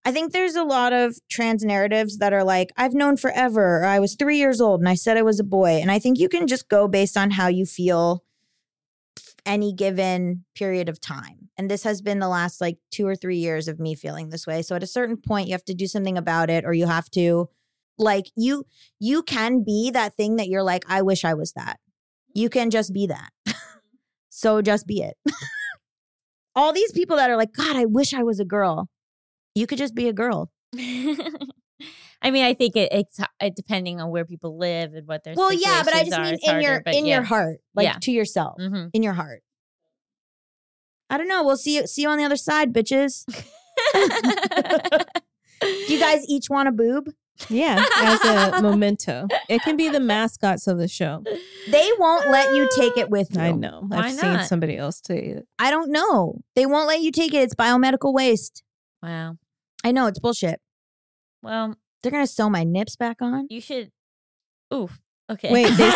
I 0.06 0.12
think 0.12 0.32
there's 0.32 0.56
a 0.56 0.64
lot 0.64 0.94
of 0.94 1.18
trans 1.30 1.64
narratives 1.64 2.18
that 2.20 2.34
are 2.34 2.44
like, 2.44 2.72
I've 2.78 2.94
known 2.94 3.18
forever, 3.18 3.82
or 3.82 3.86
I 3.86 4.00
was 4.00 4.16
three 4.16 4.38
years 4.38 4.62
old 4.62 4.80
and 4.80 4.90
I 4.90 4.96
said 4.96 5.18
I 5.18 5.22
was 5.22 5.40
a 5.40 5.44
boy. 5.44 5.80
And 5.82 5.92
I 5.92 6.00
think 6.00 6.18
you 6.18 6.30
can 6.30 6.48
just 6.48 6.70
go 6.70 6.88
based 6.88 7.18
on 7.18 7.32
how 7.32 7.48
you 7.48 7.66
feel 7.66 8.24
any 9.46 9.74
given 9.74 10.46
period 10.56 10.90
of 10.90 11.02
time. 11.02 11.50
And 11.58 11.70
this 11.70 11.84
has 11.84 12.02
been 12.02 12.20
the 12.20 12.30
last 12.30 12.62
like 12.62 12.78
two 12.92 13.06
or 13.06 13.16
three 13.16 13.38
years 13.38 13.68
of 13.68 13.80
me 13.80 13.96
feeling 13.96 14.30
this 14.30 14.48
way. 14.48 14.62
So 14.62 14.76
at 14.76 14.84
a 14.84 14.88
certain 14.88 15.18
point, 15.18 15.48
you 15.48 15.54
have 15.54 15.66
to 15.66 15.74
do 15.74 15.88
something 15.88 16.18
about 16.18 16.50
it, 16.50 16.66
or 16.66 16.74
you 16.74 16.88
have 16.88 17.10
to 17.12 17.50
like 17.98 18.28
you 18.36 18.66
you 19.00 19.22
can 19.24 19.64
be 19.64 19.92
that 19.92 20.14
thing 20.14 20.38
that 20.38 20.48
you're 20.48 20.64
like, 20.64 20.84
I 20.88 21.02
wish 21.02 21.26
I 21.26 21.34
was 21.34 21.52
that. 21.54 21.80
You 22.34 22.50
can 22.50 22.70
just 22.70 22.94
be 22.94 23.08
that. 23.08 23.32
so 24.30 24.62
just 24.62 24.88
be 24.88 25.02
it. 25.02 25.18
All 26.56 26.72
these 26.72 26.92
people 26.92 27.18
that 27.18 27.30
are 27.30 27.38
like, 27.38 27.54
God, 27.54 27.76
I 27.76 27.86
wish 27.86 28.14
I 28.14 28.24
was 28.24 28.40
a 28.40 28.46
girl. 28.46 28.90
You 29.56 29.68
could 29.68 29.78
just 29.78 29.96
be 29.96 30.08
a 30.08 30.14
girl. 30.14 30.52
I 32.22 32.32
mean, 32.32 32.44
I 32.44 32.54
think 32.54 32.76
it, 32.76 32.92
it's 32.92 33.20
it, 33.40 33.56
depending 33.56 34.02
on 34.02 34.10
where 34.12 34.26
people 34.26 34.58
live 34.58 34.94
and 34.94 35.08
what 35.08 35.24
their 35.24 35.36
Well, 35.36 35.54
yeah, 35.54 35.84
but 35.84 35.94
I 35.94 36.04
just 36.04 36.18
are, 36.18 36.24
mean 36.24 36.38
in 36.44 36.62
your 36.62 36.72
harder, 36.72 36.82
but 36.86 36.94
in 36.96 37.06
yeah. 37.06 37.16
your 37.16 37.24
heart, 37.24 37.60
like 37.74 37.86
Yeah. 37.86 37.98
to 38.02 38.12
yourself, 38.12 38.56
hmm 38.60 38.88
in 38.94 39.04
your 39.04 39.14
heart. 39.14 39.42
I 41.10 41.18
don't 41.18 41.28
know. 41.28 41.44
We'll 41.44 41.58
see 41.58 41.76
you 41.78 41.88
see 41.88 42.04
you 42.04 42.10
on 42.10 42.18
the 42.18 42.26
other 42.26 42.36
side, 42.36 42.74
bitches. 42.74 43.26
Do 45.62 45.94
you 45.94 46.00
guys 46.00 46.24
each 46.28 46.50
want 46.50 46.68
a 46.68 46.72
boob? 46.72 47.10
Yeah, 47.50 47.84
as 47.98 48.20
a 48.26 48.62
memento. 48.62 49.28
It 49.48 49.62
can 49.62 49.78
be 49.78 49.88
the 49.88 50.02
mascots 50.02 50.68
of 50.68 50.78
the 50.78 50.90
show. 50.90 51.24
They 51.70 51.90
won't 51.98 52.30
let 52.30 52.54
you 52.54 52.70
take 52.76 52.98
it 52.98 53.10
with 53.10 53.34
you. 53.34 53.40
I 53.40 53.52
know. 53.54 53.86
Why 53.88 54.00
I've 54.00 54.14
seen 54.14 54.44
somebody 54.44 54.76
else 54.78 55.00
take 55.00 55.24
it. 55.24 55.48
I 55.58 55.72
don't 55.72 55.90
know. 55.90 56.42
They 56.56 56.66
won't 56.66 56.88
let 56.90 57.02
you 57.02 57.12
take 57.12 57.34
it. 57.34 57.38
It's 57.38 57.56
biomedical 57.56 58.14
waste. 58.14 58.64
Wow. 59.02 59.38
I 59.84 59.92
know 59.92 60.08
it's 60.08 60.20
bullshit. 60.20 60.60
Well, 61.42 61.76
They're 62.04 62.12
gonna 62.12 62.28
sew 62.28 62.50
my 62.50 62.64
nips 62.64 62.96
back 62.96 63.18
on. 63.22 63.48
you 63.50 63.62
should. 63.62 63.92
Oof. 64.74 65.00
Okay. 65.30 65.52
Wait, 65.52 65.70
they 65.78 65.92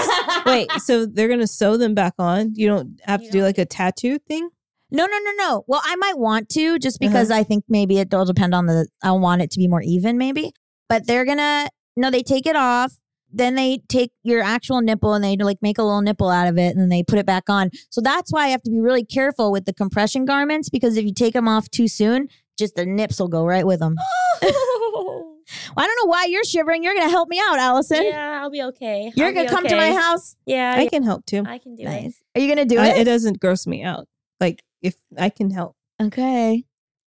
Wait, 0.46 0.72
so 0.78 1.06
they're 1.06 1.28
gonna 1.28 1.48
sew 1.48 1.76
them 1.78 1.96
back 1.96 2.14
on? 2.20 2.54
You 2.56 2.68
don't 2.68 3.00
have 3.04 3.22
You 3.22 3.28
to 3.28 3.32
do 3.32 3.38
don't- 3.40 3.48
like 3.48 3.58
a 3.58 3.66
tattoo 3.66 4.20
thing? 4.20 4.50
No, 4.92 5.08
no, 5.08 5.18
no, 5.18 5.32
no. 5.38 5.64
Well, 5.68 5.82
I 5.84 5.96
might 5.96 6.20
want 6.20 6.50
to 6.50 6.78
just 6.78 7.00
because 7.00 7.32
uh-huh. 7.32 7.40
I 7.40 7.44
think 7.44 7.64
maybe 7.68 7.98
it 7.98 8.10
will 8.12 8.26
depend 8.26 8.54
on 8.54 8.68
the. 8.68 8.88
I 9.02 9.12
want 9.14 9.42
it 9.42 9.50
to 9.52 9.58
be 9.58 9.68
more 9.68 9.82
even, 9.82 10.20
maybe. 10.20 10.52
But 10.88 11.08
they're 11.08 11.26
gonna 11.26 11.68
no. 11.98 12.12
They 12.12 12.22
take 12.22 12.46
it 12.46 12.56
off. 12.56 12.94
Then 13.36 13.56
they 13.56 13.80
take 13.90 14.12
your 14.22 14.44
actual 14.44 14.82
nipple 14.82 15.16
and 15.16 15.24
they 15.24 15.36
like 15.38 15.58
make 15.64 15.80
a 15.80 15.84
little 15.84 16.04
nipple 16.04 16.30
out 16.30 16.48
of 16.48 16.60
it 16.60 16.74
and 16.74 16.80
then 16.80 16.90
they 16.90 17.02
put 17.02 17.18
it 17.18 17.26
back 17.26 17.50
on. 17.50 17.72
So 17.90 18.00
that's 18.00 18.32
why 18.32 18.44
I 18.46 18.48
have 18.50 18.62
to 18.62 18.70
be 18.70 18.80
really 18.80 19.04
careful 19.04 19.52
with 19.52 19.66
the 19.66 19.74
compression 19.74 20.26
garments 20.26 20.70
because 20.70 20.96
if 20.98 21.04
you 21.06 21.14
take 21.16 21.34
them 21.34 21.48
off 21.48 21.68
too 21.72 21.88
soon, 21.88 22.28
just 22.64 22.76
the 22.76 22.86
nips 22.86 23.20
will 23.20 23.28
go 23.28 23.46
right 23.46 23.66
with 23.66 23.80
them. 23.80 23.96
Oh. 24.44 25.38
I 25.76 25.86
don't 25.88 25.98
know 26.06 26.10
why 26.10 26.26
you're 26.26 26.44
shivering. 26.44 26.84
You're 26.84 26.94
gonna 26.96 27.10
help 27.10 27.28
me 27.30 27.40
out, 27.44 27.58
Allison. 27.60 28.04
yeah, 28.06 28.40
I'll 28.42 28.50
be 28.52 28.62
okay. 28.64 29.12
You're 29.16 29.28
I'll 29.28 29.34
gonna 29.34 29.46
be 29.48 29.54
come 29.54 29.68
to 29.68 29.76
my 29.76 29.92
house. 29.94 30.36
Yeah, 30.46 30.76
I 30.78 30.88
can 30.88 31.04
help 31.04 31.26
too. 31.26 31.44
I 31.46 31.58
can 31.58 31.76
do 31.76 31.84
it. 31.84 31.88
Nice. 31.88 32.22
Are 32.36 32.42
you 32.42 32.48
gonna 32.48 32.66
do 32.66 32.78
I- 32.80 32.90
it? 32.90 33.00
it 33.00 33.04
doesn't 33.06 33.40
gross 33.40 33.68
me 33.68 33.84
out. 33.84 34.08
Like 34.40 34.64
if 34.82 34.96
I 35.18 35.30
can 35.30 35.50
help. 35.52 35.76
okay. 36.02 36.64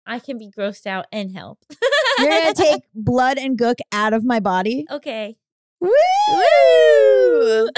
I 0.06 0.18
can 0.20 0.38
be 0.38 0.50
grossed 0.56 0.86
out 0.86 1.06
and 1.10 1.32
help. 1.34 1.58
You're 2.18 2.28
gonna 2.28 2.54
take 2.54 2.82
blood 2.94 3.38
and 3.38 3.58
gook 3.58 3.76
out 3.92 4.12
of 4.12 4.24
my 4.24 4.40
body. 4.40 4.84
okay. 4.90 5.36
Woo! 5.80 5.90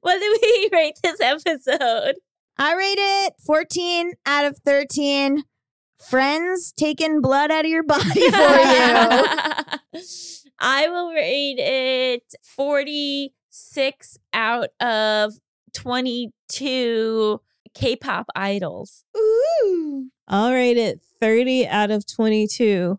what 0.00 0.20
do 0.20 0.38
we 0.42 0.68
rate 0.72 0.98
this 1.02 1.20
episode? 1.20 2.14
I 2.58 2.74
rate 2.74 2.98
it 2.98 3.34
14 3.44 4.12
out 4.26 4.44
of 4.44 4.58
13. 4.64 5.42
Friends 5.98 6.72
taking 6.72 7.20
blood 7.20 7.50
out 7.50 7.64
of 7.64 7.70
your 7.70 7.82
body 7.82 8.04
for 8.30 8.58
you. 8.60 10.00
I 10.60 10.88
will 10.88 11.12
rate 11.12 11.58
it 11.58 12.34
46 12.42 14.18
out 14.32 14.68
of 14.80 15.34
22 15.74 17.40
K-pop 17.74 18.26
idols. 18.34 19.04
Ooh. 19.16 20.10
I'll 20.26 20.52
rate 20.52 20.76
it 20.76 21.00
30 21.20 21.66
out 21.66 21.90
of 21.90 22.06
22. 22.06 22.98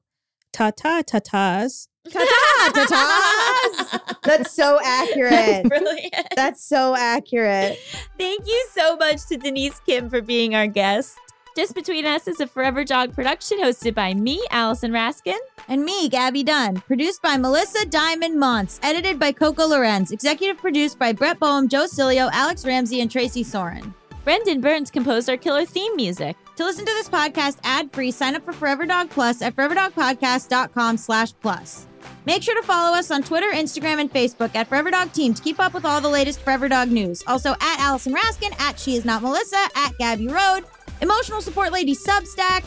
Ta 0.52 0.72
ta 0.72 1.02
ta 1.06 1.20
tas. 1.20 1.88
Ta 2.12 2.20
ta 2.20 2.50
Ta-tas. 2.74 4.00
That's 4.24 4.54
so 4.54 4.80
accurate. 4.84 5.68
Brilliant. 5.68 6.28
That's 6.36 6.64
so 6.64 6.96
accurate. 6.96 7.78
Thank 8.18 8.48
you 8.48 8.68
so 8.74 8.96
much 8.98 9.26
to 9.28 9.38
Denise 9.38 9.80
Kim 9.82 10.10
for 10.10 10.22
being 10.22 10.56
our 10.56 10.68
guest. 10.68 11.18
Just 11.56 11.76
Between 11.76 12.06
Us 12.06 12.28
is 12.28 12.40
a 12.40 12.48
Forever 12.48 12.84
Dog 12.84 13.14
production 13.14 13.60
hosted 13.60 13.94
by 13.94 14.14
me, 14.14 14.46
Allison 14.52 14.92
Raskin. 14.92 15.38
And 15.68 15.84
me, 15.84 16.08
Gaby 16.08 16.44
Dunn. 16.44 16.78
Produced 16.82 17.22
by 17.22 17.36
Melisa 17.38 17.90
Diamond 17.90 18.40
Monts. 18.40 18.80
Edited 18.84 19.20
by 19.20 19.32
Coco 19.32 19.66
Lorenz. 19.68 20.12
Executive 20.12 20.58
produced 20.58 20.98
by 20.98 21.12
Brett 21.12 21.40
Boham, 21.40 21.68
Joe 21.68 21.86
Cilio, 21.86 22.30
Alex 22.32 22.66
Ramsey, 22.66 23.02
and 23.02 23.12
Tracy 23.12 23.44
Soren. 23.44 23.94
Brendan 24.24 24.62
Burns 24.62 24.92
composed 24.92 25.30
our 25.30 25.38
killer 25.38 25.66
theme 25.66 25.96
music. 25.96 26.38
To 26.56 26.64
listen 26.64 26.86
to 26.86 26.92
this 26.94 27.10
podcast 27.10 27.58
ad-free, 27.64 28.12
sign 28.12 28.36
up 28.36 28.44
for 28.46 28.54
Forever 28.54 28.86
Dog 28.86 29.10
Plus 29.10 29.42
at 29.42 29.56
foreverdogpodcast.com 29.56 30.98
slash 30.98 31.34
plus. 31.42 31.88
Make 32.26 32.44
sure 32.44 32.60
to 32.60 32.68
follow 32.68 32.96
us 32.96 33.12
on 33.12 33.24
Twitter, 33.24 33.48
Instagram, 33.52 34.00
and 34.00 34.12
Facebook 34.12 34.56
at 34.56 34.68
Forever 34.68 34.92
Dog 34.92 35.12
Team 35.14 35.34
to 35.34 35.42
keep 35.42 35.60
up 35.60 35.74
with 35.74 35.86
all 35.86 36.00
the 36.00 36.10
latest 36.10 36.42
Forever 36.42 36.70
Dog 36.70 36.90
news. 36.90 37.24
Also 37.28 37.52
at 37.52 37.80
Allison 37.80 38.14
Raskin, 38.14 38.58
at 38.60 38.80
She 38.80 38.96
Is 38.96 39.06
Not 39.06 39.24
Melisa, 39.24 39.66
at 39.76 39.98
Gaby 39.98 40.28
Road, 40.28 40.64
Emotional 41.02 41.42
Support 41.42 41.72
Lady 41.72 41.96
Substack, 41.96 42.64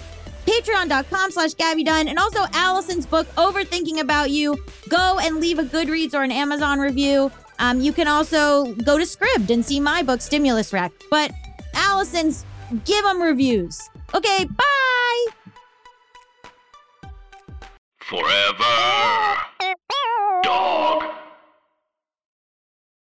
patreon.com 0.46 1.30
slash 1.30 1.54
Gaby 1.54 1.84
Dunn, 1.84 2.08
and 2.08 2.18
also 2.18 2.44
Allison's 2.52 3.06
book, 3.06 3.26
Overthinking 3.36 4.00
About 4.00 4.30
You. 4.30 4.56
Go 4.88 5.18
and 5.20 5.36
leave 5.36 5.58
a 5.58 5.64
Goodreads 5.64 6.14
or 6.14 6.22
an 6.22 6.32
Amazon 6.32 6.78
review. 6.78 7.30
Um, 7.58 7.80
you 7.80 7.92
can 7.92 8.08
also 8.08 8.72
go 8.74 8.98
to 8.98 9.04
Scribd 9.04 9.50
and 9.50 9.64
see 9.64 9.78
my 9.78 10.02
book, 10.02 10.20
Stimulus 10.20 10.72
Rack. 10.72 10.92
But 11.10 11.32
Allison's, 11.74 12.44
give 12.84 13.04
them 13.04 13.22
reviews. 13.22 13.80
Okay, 14.14 14.44
bye! 14.44 15.26
Forever. 18.00 19.02